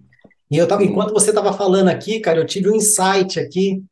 E 0.50 0.58
eu 0.58 0.68
tava, 0.68 0.84
enquanto 0.84 1.14
você 1.14 1.30
estava 1.30 1.54
falando 1.54 1.88
aqui, 1.88 2.20
cara, 2.20 2.38
eu 2.38 2.44
tive 2.44 2.68
um 2.68 2.76
insight 2.76 3.40
aqui, 3.40 3.82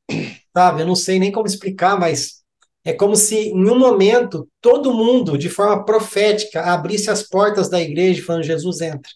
sabe? 0.55 0.83
Eu 0.83 0.87
não 0.87 0.95
sei 0.95 1.19
nem 1.19 1.33
como 1.33 1.47
explicar, 1.47 1.99
mas 1.99 2.43
é 2.85 2.93
como 2.93 3.15
se 3.17 3.51
em 3.51 3.71
um 3.71 3.79
momento 3.79 4.49
todo 4.61 4.95
mundo, 4.95 5.37
de 5.37 5.49
forma 5.49 5.85
profética, 5.85 6.63
abrisse 6.63 7.11
as 7.11 7.23
portas 7.23 7.69
da 7.69 7.81
igreja 7.81 8.25
falando: 8.25 8.45
Jesus 8.45 8.81
entra. 8.81 9.11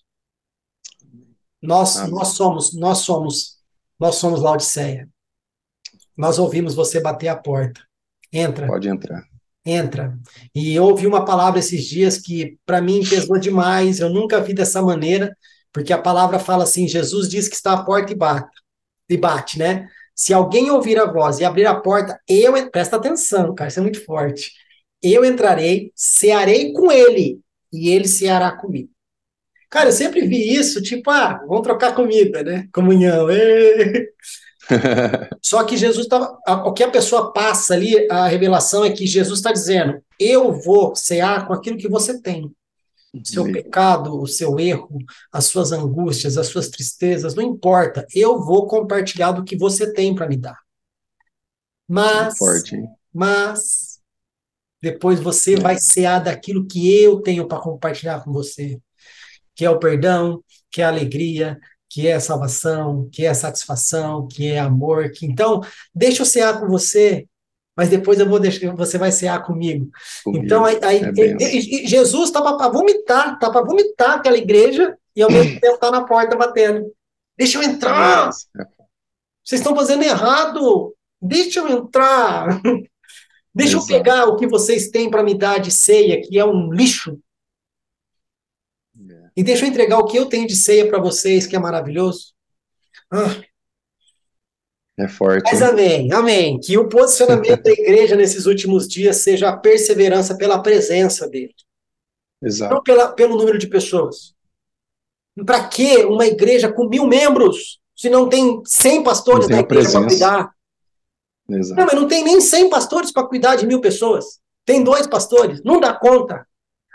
Nós, 1.61 2.09
nós 2.11 2.28
somos, 2.28 2.74
nós 2.74 2.99
somos, 2.99 3.57
nós 3.99 4.16
somos 4.16 4.43
Laodiceia. 4.43 5.09
Nós 6.16 6.39
ouvimos 6.39 6.74
você 6.74 7.01
bater 7.01 7.28
a 7.28 7.37
porta. 7.37 7.80
Entra. 8.33 8.66
Pode 8.66 8.89
entrar. 8.89 9.22
Entra. 9.64 10.18
E 10.55 10.74
eu 10.74 10.85
ouvi 10.85 11.07
uma 11.07 11.24
palavra 11.24 11.61
esses 11.61 11.85
dias 11.85 12.18
que 12.18 12.59
para 12.66 12.80
mim 12.80 13.07
pesou 13.09 13.39
demais. 13.39 14.01
Eu 14.01 14.11
nunca 14.11 14.41
vi 14.41 14.53
dessa 14.53 14.83
maneira, 14.83 15.37
porque 15.72 15.93
a 15.93 16.03
palavra 16.03 16.39
fala 16.39 16.64
assim: 16.64 16.89
Jesus 16.89 17.28
diz 17.28 17.49
que 17.49 17.55
está 17.55 17.72
à 17.74 17.85
porta 17.85 18.12
e 18.12 18.16
bate, 18.16 18.51
e 19.09 19.16
bate, 19.16 19.59
né? 19.59 19.89
Se 20.14 20.32
alguém 20.32 20.70
ouvir 20.70 20.98
a 20.98 21.10
voz 21.10 21.38
e 21.38 21.44
abrir 21.44 21.66
a 21.66 21.74
porta, 21.74 22.20
eu 22.28 22.70
presta 22.70 22.96
atenção, 22.96 23.54
cara, 23.54 23.68
isso 23.68 23.80
é 23.80 23.82
muito 23.82 24.04
forte. 24.04 24.52
Eu 25.02 25.24
entrarei, 25.24 25.90
cearei 25.96 26.72
com 26.72 26.92
ele 26.92 27.40
e 27.72 27.90
ele 27.90 28.06
ceará 28.06 28.52
comigo. 28.52 28.90
Cara, 29.70 29.88
eu 29.88 29.92
sempre 29.92 30.26
vi 30.26 30.54
isso, 30.54 30.82
tipo, 30.82 31.10
ah, 31.10 31.42
vamos 31.48 31.62
trocar 31.62 31.94
comida, 31.94 32.42
né? 32.42 32.68
Comunhão. 32.72 33.26
Só 35.40 35.64
que 35.64 35.76
Jesus 35.76 36.04
estava. 36.04 36.38
O 36.66 36.72
que 36.72 36.84
a 36.84 36.90
pessoa 36.90 37.32
passa 37.32 37.74
ali, 37.74 38.06
a 38.10 38.28
revelação 38.28 38.84
é 38.84 38.90
que 38.90 39.06
Jesus 39.06 39.38
está 39.38 39.50
dizendo: 39.50 40.00
eu 40.18 40.52
vou 40.52 40.94
cear 40.94 41.46
com 41.46 41.52
aquilo 41.52 41.78
que 41.78 41.88
você 41.88 42.20
tem. 42.20 42.52
O 43.14 43.20
seu 43.26 43.44
pecado, 43.44 44.18
o 44.18 44.26
seu 44.26 44.58
erro, 44.58 44.98
as 45.30 45.44
suas 45.44 45.70
angústias, 45.70 46.38
as 46.38 46.46
suas 46.46 46.68
tristezas, 46.68 47.34
não 47.34 47.42
importa. 47.42 48.06
Eu 48.14 48.40
vou 48.40 48.66
compartilhar 48.66 49.32
do 49.32 49.44
que 49.44 49.56
você 49.56 49.92
tem 49.92 50.14
para 50.14 50.26
me 50.26 50.36
dar. 50.36 50.58
Mas, 51.86 52.38
Forte, 52.38 52.76
mas, 53.12 54.00
depois 54.80 55.20
você 55.20 55.54
é. 55.54 55.60
vai 55.60 55.78
cear 55.78 56.20
daquilo 56.20 56.66
que 56.66 57.02
eu 57.02 57.20
tenho 57.20 57.46
para 57.46 57.60
compartilhar 57.60 58.24
com 58.24 58.32
você 58.32 58.80
que 59.54 59.64
é 59.64 59.70
o 59.70 59.78
perdão, 59.78 60.42
que 60.70 60.80
é 60.82 60.84
a 60.84 60.88
alegria, 60.88 61.58
que 61.88 62.08
é 62.08 62.14
a 62.14 62.20
salvação, 62.20 63.08
que 63.12 63.24
é 63.24 63.28
a 63.28 63.34
satisfação, 63.34 64.26
que 64.26 64.46
é 64.48 64.58
amor. 64.58 65.10
Que, 65.10 65.26
então, 65.26 65.60
deixa 65.94 66.22
eu 66.22 66.26
cear 66.26 66.58
com 66.58 66.66
você, 66.66 67.26
mas 67.77 67.89
depois 67.89 68.18
eu 68.20 68.29
vou 68.29 68.39
deixar, 68.39 68.75
você 68.75 68.99
vai 68.99 69.11
cear 69.11 69.43
comigo. 69.45 69.91
comigo. 70.25 70.45
Então, 70.45 70.64
aí, 70.64 70.79
aí 70.83 71.03
é 71.41 71.51
Jesus 71.87 72.29
estava 72.29 72.57
para 72.57 72.68
vomitar, 72.68 73.35
estava 73.35 73.53
para 73.53 73.64
vomitar 73.64 74.18
aquela 74.18 74.37
igreja 74.37 74.97
e 75.16 75.23
ao 75.23 75.31
mesmo 75.31 75.59
tempo 75.61 75.75
está 75.75 75.91
na 75.91 76.05
porta 76.05 76.37
batendo. 76.37 76.93
Deixa 77.37 77.59
eu 77.59 77.62
entrar! 77.62 78.31
Vocês 79.43 79.61
estão 79.61 79.75
fazendo 79.75 80.03
errado! 80.03 80.95
Deixa 81.20 81.61
eu 81.61 81.68
entrar! 81.68 82.61
Deixa 83.55 83.77
Exato. 83.77 83.93
eu 83.93 83.97
pegar 83.99 84.25
o 84.27 84.37
que 84.37 84.47
vocês 84.47 84.89
têm 84.89 85.11
para 85.11 85.23
me 85.23 85.35
dar 85.35 85.59
de 85.59 85.70
ceia, 85.70 86.23
que 86.23 86.39
é 86.39 86.45
um 86.45 86.73
lixo. 86.73 87.20
E 89.37 89.43
deixa 89.43 89.64
eu 89.64 89.68
entregar 89.68 89.99
o 89.99 90.07
que 90.07 90.16
eu 90.16 90.27
tenho 90.27 90.47
de 90.47 90.57
ceia 90.57 90.89
para 90.89 90.99
vocês, 90.99 91.47
que 91.47 91.55
é 91.55 91.59
maravilhoso. 91.59 92.33
Ah. 93.11 93.43
É 94.99 95.09
forte. 95.09 95.51
Mas 95.51 95.62
amém, 95.62 96.12
amém. 96.12 96.61
Que 96.61 96.76
o 96.76 96.88
posicionamento 96.88 97.62
da 97.62 97.72
igreja 97.72 98.14
nesses 98.14 98.47
últimos 98.47 98.86
dias 98.86 99.16
seja 99.18 99.49
a 99.49 99.57
perseverança 99.57 100.36
pela 100.36 100.62
presença 100.62 101.28
dele. 101.28 101.55
Exato. 102.43 102.74
Não 102.74 102.82
pela, 102.82 103.09
pelo 103.12 103.36
número 103.36 103.59
de 103.59 103.68
pessoas. 103.68 104.34
Para 105.47 105.66
que 105.66 106.05
uma 106.05 106.26
igreja 106.26 106.70
com 106.70 106.88
mil 106.88 107.07
membros 107.07 107.80
se 107.97 108.11
não 108.11 108.28
tem 108.28 108.61
100 108.64 109.03
pastores 109.03 109.49
na 109.49 109.61
igreja 109.61 109.93
para 109.93 110.07
cuidar? 110.07 110.51
Exato. 111.49 111.80
Não, 111.80 111.86
mas 111.86 111.95
não 111.95 112.09
tem 112.09 112.24
nem 112.24 112.40
100 112.40 112.68
pastores 112.68 113.12
para 113.12 113.26
cuidar 113.26 113.57
de 113.57 113.66
mil 113.66 113.80
pessoas. 113.80 114.40
Tem 114.64 114.82
dois 114.82 115.07
pastores, 115.07 115.62
não 115.64 115.80
dá 115.80 115.95
conta. 115.95 116.47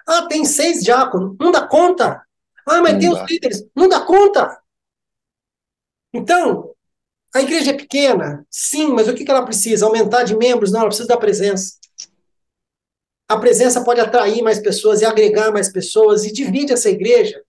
Ah, 0.08 0.26
tem 0.28 0.45
seis 0.45 0.84
diáconos, 0.84 1.36
não 1.39 1.52
dá 1.52 1.68
conta. 1.68 2.24
Ah, 2.66 2.82
mas 2.82 2.93
não 2.93 3.00
tem 3.00 3.12
dá. 3.12 3.24
os 3.24 3.30
líderes. 3.30 3.66
Não 3.76 3.89
dá 3.89 4.02
conta. 4.02 4.62
Então, 6.14 6.74
a 7.34 7.42
igreja 7.42 7.72
é 7.72 7.74
pequena, 7.74 8.46
sim, 8.50 8.88
mas 8.88 9.08
o 9.08 9.14
que 9.14 9.30
ela 9.30 9.44
precisa? 9.44 9.86
Aumentar 9.86 10.24
de 10.24 10.36
membros? 10.36 10.72
Não, 10.72 10.80
ela 10.80 10.90
precisa 10.90 11.08
da 11.08 11.18
presença. 11.18 11.74
A 13.30 13.38
presença 13.38 13.84
pode 13.84 14.00
atrair 14.00 14.42
mais 14.42 14.60
pessoas 14.60 15.02
e 15.02 15.06
agregar 15.06 15.52
mais 15.52 15.70
pessoas 15.70 16.24
e 16.24 16.32
divide 16.32 16.72
essa 16.72 16.90
igreja 16.90 17.42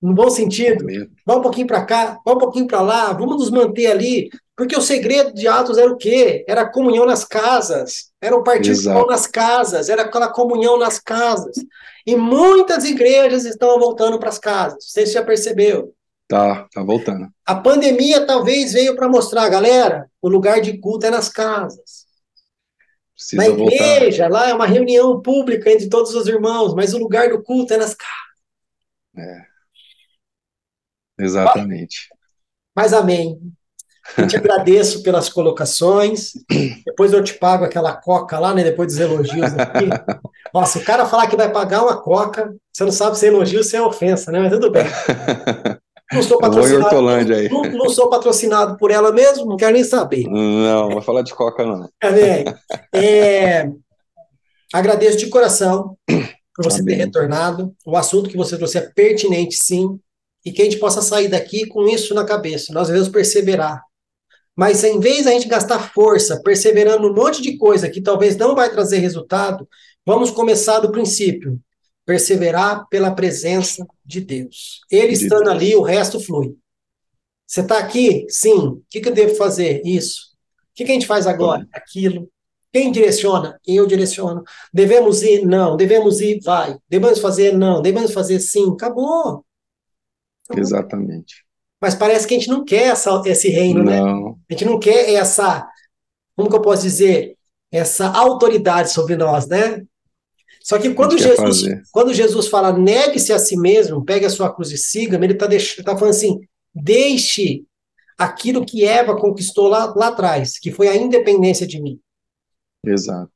no 0.00 0.12
bom 0.12 0.28
sentido. 0.28 0.84
Vá 1.24 1.36
um 1.36 1.40
pouquinho 1.40 1.66
para 1.66 1.84
cá, 1.84 2.20
vá 2.24 2.32
um 2.34 2.38
pouquinho 2.38 2.66
para 2.66 2.82
lá, 2.82 3.12
vamos 3.12 3.38
nos 3.38 3.50
manter 3.50 3.86
ali, 3.86 4.28
porque 4.54 4.76
o 4.76 4.82
segredo 4.82 5.32
de 5.32 5.48
Atos 5.48 5.78
era 5.78 5.90
o 5.90 5.96
quê? 5.96 6.44
Era 6.46 6.60
a 6.60 6.70
comunhão 6.70 7.06
nas 7.06 7.24
casas, 7.24 8.12
era 8.20 8.36
o 8.36 8.44
participar 8.44 9.06
nas 9.06 9.26
casas, 9.26 9.88
era 9.88 10.02
aquela 10.02 10.28
comunhão 10.28 10.78
nas 10.78 10.98
casas. 10.98 11.56
E 12.06 12.14
muitas 12.14 12.84
igrejas 12.84 13.46
estão 13.46 13.78
voltando 13.80 14.18
para 14.18 14.28
as 14.28 14.38
casas. 14.38 14.84
Você 14.84 15.06
já 15.06 15.24
percebeu? 15.24 15.94
Tá, 16.34 16.66
tá 16.74 16.82
voltando. 16.82 17.28
A 17.46 17.54
pandemia 17.54 18.26
talvez 18.26 18.72
veio 18.72 18.96
para 18.96 19.08
mostrar, 19.08 19.48
galera, 19.48 20.10
o 20.20 20.28
lugar 20.28 20.60
de 20.60 20.76
culto 20.78 21.06
é 21.06 21.10
nas 21.10 21.28
casas. 21.28 22.06
Precisa 23.14 23.36
Na 23.40 23.48
igreja, 23.48 24.24
voltar. 24.24 24.40
lá 24.40 24.50
é 24.50 24.54
uma 24.54 24.66
reunião 24.66 25.22
pública 25.22 25.70
entre 25.70 25.88
todos 25.88 26.12
os 26.12 26.26
irmãos, 26.26 26.74
mas 26.74 26.92
o 26.92 26.98
lugar 26.98 27.28
do 27.28 27.40
culto 27.40 27.72
é 27.72 27.76
nas 27.76 27.94
casas. 27.94 28.34
É. 29.16 29.44
Exatamente. 31.20 32.08
Mas 32.74 32.92
amém. 32.92 33.38
Eu 34.18 34.26
te 34.26 34.36
agradeço 34.36 35.04
pelas 35.04 35.28
colocações. 35.28 36.32
Depois 36.84 37.12
eu 37.12 37.22
te 37.22 37.34
pago 37.34 37.64
aquela 37.64 37.94
coca 37.94 38.40
lá, 38.40 38.52
né? 38.52 38.64
Depois 38.64 38.88
dos 38.88 38.98
elogios 38.98 39.54
aqui. 39.54 39.88
Nossa, 40.52 40.80
o 40.80 40.84
cara 40.84 41.06
falar 41.06 41.28
que 41.28 41.36
vai 41.36 41.52
pagar 41.52 41.84
uma 41.84 42.02
coca, 42.02 42.52
você 42.72 42.82
não 42.82 42.90
sabe 42.90 43.16
se 43.16 43.24
é 43.24 43.28
elogio 43.28 43.58
ou 43.58 43.64
se 43.64 43.76
é 43.76 43.80
ofensa, 43.80 44.32
né? 44.32 44.40
Mas 44.40 44.50
tudo 44.50 44.72
bem. 44.72 44.84
Não 46.12 46.22
sou 46.22 46.38
patrocinado. 46.38 47.08
Aí. 47.34 47.48
Não, 47.48 47.62
não, 47.62 47.88
sou 47.88 48.08
patrocinado 48.10 48.76
por 48.76 48.90
ela 48.90 49.12
mesmo, 49.12 49.46
não 49.46 49.56
quero 49.56 49.72
nem 49.72 49.84
saber. 49.84 50.24
Não, 50.28 50.90
vai 50.90 51.02
falar 51.02 51.22
de 51.22 51.34
coca, 51.34 51.64
não. 51.64 51.88
É, 52.02 52.44
é, 52.94 53.70
agradeço 54.72 55.18
de 55.18 55.28
coração 55.28 55.96
por 56.54 56.64
você 56.64 56.80
Amém. 56.80 56.96
ter 56.96 57.04
retornado. 57.04 57.74
O 57.86 57.96
assunto 57.96 58.28
que 58.28 58.36
você 58.36 58.56
trouxe 58.56 58.78
é 58.78 58.82
pertinente, 58.82 59.56
sim. 59.56 59.98
E 60.44 60.52
que 60.52 60.60
a 60.60 60.64
gente 60.66 60.76
possa 60.76 61.00
sair 61.00 61.28
daqui 61.28 61.66
com 61.66 61.88
isso 61.88 62.14
na 62.14 62.24
cabeça. 62.24 62.72
Nós 62.72 62.88
devemos 62.88 63.08
perseverar. 63.08 63.82
Mas 64.56 64.84
em 64.84 65.00
vez 65.00 65.24
da 65.24 65.32
gente 65.32 65.48
gastar 65.48 65.92
força 65.92 66.40
perseverando 66.42 67.08
um 67.08 67.14
monte 67.14 67.42
de 67.42 67.56
coisa 67.56 67.88
que 67.88 68.00
talvez 68.00 68.36
não 68.36 68.54
vai 68.54 68.70
trazer 68.70 68.98
resultado, 68.98 69.66
vamos 70.06 70.30
começar 70.30 70.80
do 70.80 70.92
princípio. 70.92 71.58
Perseverar 72.04 72.86
pela 72.88 73.14
presença 73.14 73.86
de 74.04 74.20
Deus. 74.20 74.80
Ele 74.90 75.12
estando 75.12 75.50
ali, 75.50 75.74
o 75.74 75.82
resto 75.82 76.20
flui. 76.20 76.54
Você 77.46 77.60
está 77.60 77.78
aqui? 77.78 78.26
Sim. 78.28 78.56
O 78.56 78.82
que, 78.90 79.00
que, 79.00 79.08
eu 79.08 79.14
devo 79.14 79.34
fazer? 79.36 79.80
Isso. 79.84 80.34
O 80.72 80.74
que, 80.74 80.84
que 80.84 80.90
a 80.90 80.94
gente 80.94 81.06
faz 81.06 81.26
agora? 81.26 81.66
Aquilo. 81.72 82.28
Quem 82.72 82.90
direciona? 82.90 83.58
Eu 83.66 83.86
direciono. 83.86 84.42
Devemos 84.72 85.22
ir? 85.22 85.46
Não. 85.46 85.76
Devemos 85.76 86.20
ir? 86.20 86.40
Vai. 86.42 86.76
Devemos 86.88 87.20
fazer? 87.20 87.56
Não. 87.56 87.80
Devemos 87.80 88.12
fazer? 88.12 88.40
Sim. 88.40 88.72
Acabou. 88.72 89.44
Acabou. 90.44 90.62
Exatamente. 90.62 91.44
Mas 91.80 91.94
parece 91.94 92.26
que 92.26 92.34
a 92.34 92.38
gente 92.38 92.48
não 92.48 92.64
quer 92.64 92.88
essa, 92.88 93.22
esse 93.26 93.48
reino, 93.48 93.84
né? 93.84 94.00
não. 94.00 94.30
né? 94.30 94.34
A 94.50 94.52
gente 94.52 94.64
não 94.64 94.78
quer 94.80 95.12
essa, 95.12 95.68
como 96.34 96.48
que 96.48 96.56
eu 96.56 96.62
posso 96.62 96.82
dizer, 96.82 97.36
essa 97.70 98.08
autoridade 98.08 98.90
sobre 98.90 99.16
nós, 99.16 99.46
né? 99.46 99.84
Só 100.64 100.78
que 100.78 100.94
quando 100.94 101.18
Jesus, 101.18 101.66
quando 101.92 102.14
Jesus 102.14 102.48
fala 102.48 102.72
negue-se 102.72 103.34
a 103.34 103.38
si 103.38 103.54
mesmo, 103.54 104.02
pegue 104.02 104.24
a 104.24 104.30
sua 104.30 104.50
cruz 104.50 104.70
e 104.70 104.78
siga-me, 104.78 105.26
ele 105.26 105.34
está 105.34 105.46
tá 105.84 105.94
falando 105.94 106.14
assim: 106.14 106.40
deixe 106.74 107.66
aquilo 108.16 108.64
que 108.64 108.82
Eva 108.82 109.14
conquistou 109.14 109.68
lá, 109.68 109.92
lá 109.94 110.08
atrás, 110.08 110.58
que 110.58 110.72
foi 110.72 110.88
a 110.88 110.96
independência 110.96 111.66
de 111.66 111.82
mim. 111.82 112.00
Exato. 112.82 113.30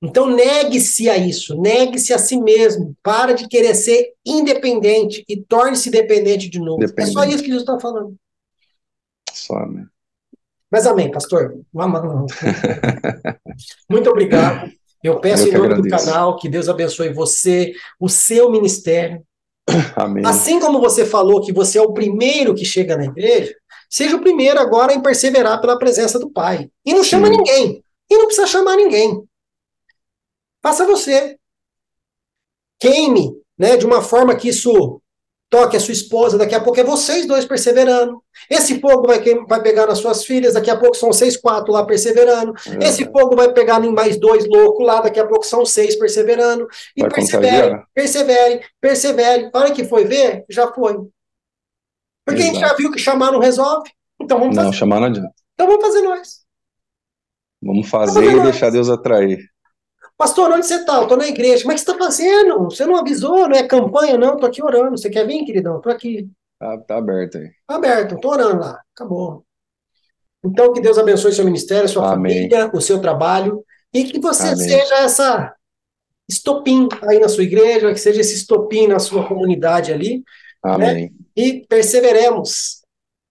Então, 0.00 0.30
negue-se 0.30 1.10
a 1.10 1.18
isso, 1.18 1.60
negue-se 1.60 2.14
a 2.14 2.18
si 2.18 2.40
mesmo, 2.40 2.96
para 3.02 3.32
de 3.32 3.48
querer 3.48 3.74
ser 3.74 4.12
independente 4.24 5.24
e 5.28 5.36
torne-se 5.36 5.90
dependente 5.90 6.48
de 6.48 6.60
novo. 6.60 6.78
Dependente. 6.78 7.10
É 7.10 7.12
só 7.12 7.24
isso 7.24 7.42
que 7.42 7.48
Jesus 7.48 7.62
está 7.62 7.80
falando. 7.80 8.14
Só, 9.32 9.66
né? 9.66 9.84
Mas 10.70 10.86
amém, 10.86 11.10
pastor. 11.10 11.60
Muito 13.90 14.08
obrigado. 14.08 14.70
Eu 15.02 15.20
peço 15.20 15.44
Eu 15.44 15.48
em 15.48 15.52
nome 15.52 15.66
agradeço. 15.66 15.96
do 15.96 16.04
canal 16.10 16.36
que 16.36 16.48
Deus 16.48 16.68
abençoe 16.68 17.12
você, 17.12 17.72
o 18.00 18.08
seu 18.08 18.50
ministério. 18.50 19.22
Amém. 19.96 20.24
Assim 20.26 20.58
como 20.58 20.80
você 20.80 21.04
falou 21.06 21.40
que 21.40 21.52
você 21.52 21.78
é 21.78 21.82
o 21.82 21.92
primeiro 21.92 22.54
que 22.54 22.64
chega 22.64 22.96
na 22.96 23.04
igreja, 23.04 23.54
seja 23.88 24.16
o 24.16 24.20
primeiro 24.20 24.58
agora 24.58 24.92
em 24.92 25.00
perseverar 25.02 25.60
pela 25.60 25.78
presença 25.78 26.18
do 26.18 26.30
Pai. 26.30 26.68
E 26.84 26.92
não 26.92 27.04
chama 27.04 27.28
Sim. 27.28 27.36
ninguém. 27.36 27.84
E 28.10 28.16
não 28.16 28.26
precisa 28.26 28.46
chamar 28.46 28.76
ninguém. 28.76 29.22
Faça 30.62 30.84
você. 30.86 31.38
queime, 32.80 33.32
né, 33.58 33.76
de 33.76 33.84
uma 33.84 34.00
forma 34.02 34.36
que 34.36 34.48
isso 34.48 35.00
toque 35.50 35.76
a 35.76 35.80
sua 35.80 35.92
esposa, 35.92 36.36
daqui 36.36 36.54
a 36.54 36.60
pouco 36.60 36.78
é 36.78 36.84
vocês 36.84 37.26
dois 37.26 37.44
perseverando. 37.44 38.22
Esse 38.50 38.80
fogo 38.80 39.06
vai, 39.06 39.22
vai 39.46 39.62
pegar 39.62 39.86
nas 39.86 39.98
suas 39.98 40.24
filhas, 40.24 40.54
daqui 40.54 40.70
a 40.70 40.76
pouco 40.76 40.96
são 40.96 41.12
seis, 41.12 41.36
quatro 41.36 41.72
lá 41.72 41.84
perseverando. 41.84 42.52
É. 42.80 42.86
Esse 42.86 43.04
fogo 43.04 43.34
vai 43.34 43.52
pegar 43.52 43.82
em 43.84 43.92
mais 43.92 44.18
dois 44.18 44.46
loucos 44.46 44.86
lá, 44.86 45.00
daqui 45.00 45.18
a 45.18 45.26
pouco 45.26 45.46
são 45.46 45.64
seis 45.64 45.96
perseverando. 45.96 46.66
E 46.96 47.00
vai 47.00 47.10
persevere, 47.10 47.82
persevere, 47.94 48.60
persevere. 48.80 49.50
A 49.52 49.58
hora 49.58 49.72
que 49.72 49.84
foi 49.84 50.04
ver, 50.04 50.44
já 50.48 50.70
foi. 50.72 50.96
Porque 52.26 52.42
Exato. 52.42 52.56
a 52.56 52.60
gente 52.60 52.68
já 52.68 52.74
viu 52.74 52.92
que 52.92 52.98
chamar 52.98 53.32
não 53.32 53.40
resolve. 53.40 53.90
Então 54.20 54.38
vamos 54.38 54.54
não, 54.54 54.64
fazer. 54.64 54.74
Não, 54.74 54.78
chamar 54.78 55.00
não 55.00 55.06
adianta. 55.06 55.32
Então 55.54 55.66
vamos 55.66 55.84
fazer 55.84 56.02
nós. 56.02 56.28
Vamos 57.62 57.88
fazer 57.88 58.20
vamos 58.20 58.32
e 58.32 58.36
nós. 58.36 58.50
deixar 58.50 58.70
Deus 58.70 58.90
atrair. 58.90 59.38
Pastor, 60.18 60.50
onde 60.50 60.66
você 60.66 60.74
está? 60.74 60.96
Eu 60.96 61.02
estou 61.04 61.16
na 61.16 61.28
igreja. 61.28 61.62
Como 61.62 61.70
é 61.70 61.76
que 61.76 61.80
você 61.80 61.90
está 61.92 62.04
fazendo? 62.04 62.64
Você 62.64 62.84
não 62.84 62.96
avisou, 62.96 63.48
não 63.48 63.56
é 63.56 63.62
campanha, 63.62 64.18
não? 64.18 64.34
Estou 64.34 64.48
aqui 64.48 64.60
orando. 64.60 64.98
Você 64.98 65.08
quer 65.08 65.24
vir, 65.24 65.44
queridão? 65.44 65.76
Estou 65.76 65.92
aqui. 65.92 66.28
Tá, 66.58 66.76
tá 66.78 66.96
aberto 66.98 67.38
aí. 67.38 67.50
Tá 67.64 67.76
aberto, 67.76 68.16
estou 68.16 68.32
orando 68.32 68.60
lá. 68.60 68.82
Acabou. 68.92 69.44
Então, 70.44 70.72
que 70.72 70.80
Deus 70.80 70.98
abençoe 70.98 71.32
seu 71.32 71.44
ministério, 71.44 71.88
sua 71.88 72.12
Amém. 72.12 72.48
família, 72.48 72.70
o 72.74 72.80
seu 72.80 73.00
trabalho. 73.00 73.64
E 73.94 74.04
que 74.04 74.18
você 74.18 74.48
Amém. 74.48 74.56
seja 74.56 74.94
essa 74.96 75.54
estopim 76.28 76.88
aí 77.08 77.20
na 77.20 77.28
sua 77.28 77.44
igreja, 77.44 77.92
que 77.92 78.00
seja 78.00 78.20
esse 78.20 78.34
estopim 78.34 78.88
na 78.88 78.98
sua 78.98 79.26
comunidade 79.26 79.92
ali. 79.92 80.16
Né? 80.16 80.22
Amém. 80.64 80.94
Né? 80.94 81.10
E 81.36 81.64
perseveremos. 81.68 82.82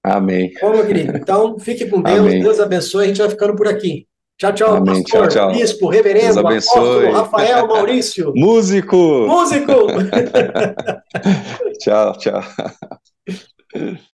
Amém. 0.02 0.54
Bom, 0.62 0.72
meu 0.72 0.88
querido. 0.88 1.18
Então, 1.18 1.60
fique 1.60 1.86
com 1.88 2.02
Deus. 2.02 2.20
Amém. 2.20 2.42
Deus 2.42 2.62
abençoe. 2.62 3.04
A 3.04 3.08
gente 3.10 3.20
vai 3.20 3.30
ficando 3.30 3.58
por 3.58 3.68
aqui. 3.68 4.07
Tchau, 4.38 4.54
tchau, 4.54 4.76
Amém. 4.76 5.02
pastor, 5.02 5.28
tchau, 5.28 5.50
tchau. 5.50 5.52
bispo, 5.52 5.90
reverendo, 5.90 6.40
apóstolo, 6.42 7.12
Rafael, 7.12 7.68
Maurício. 7.68 8.32
Músico. 8.38 9.26
Músico. 9.28 9.88
tchau, 11.82 12.18
tchau. 12.20 12.42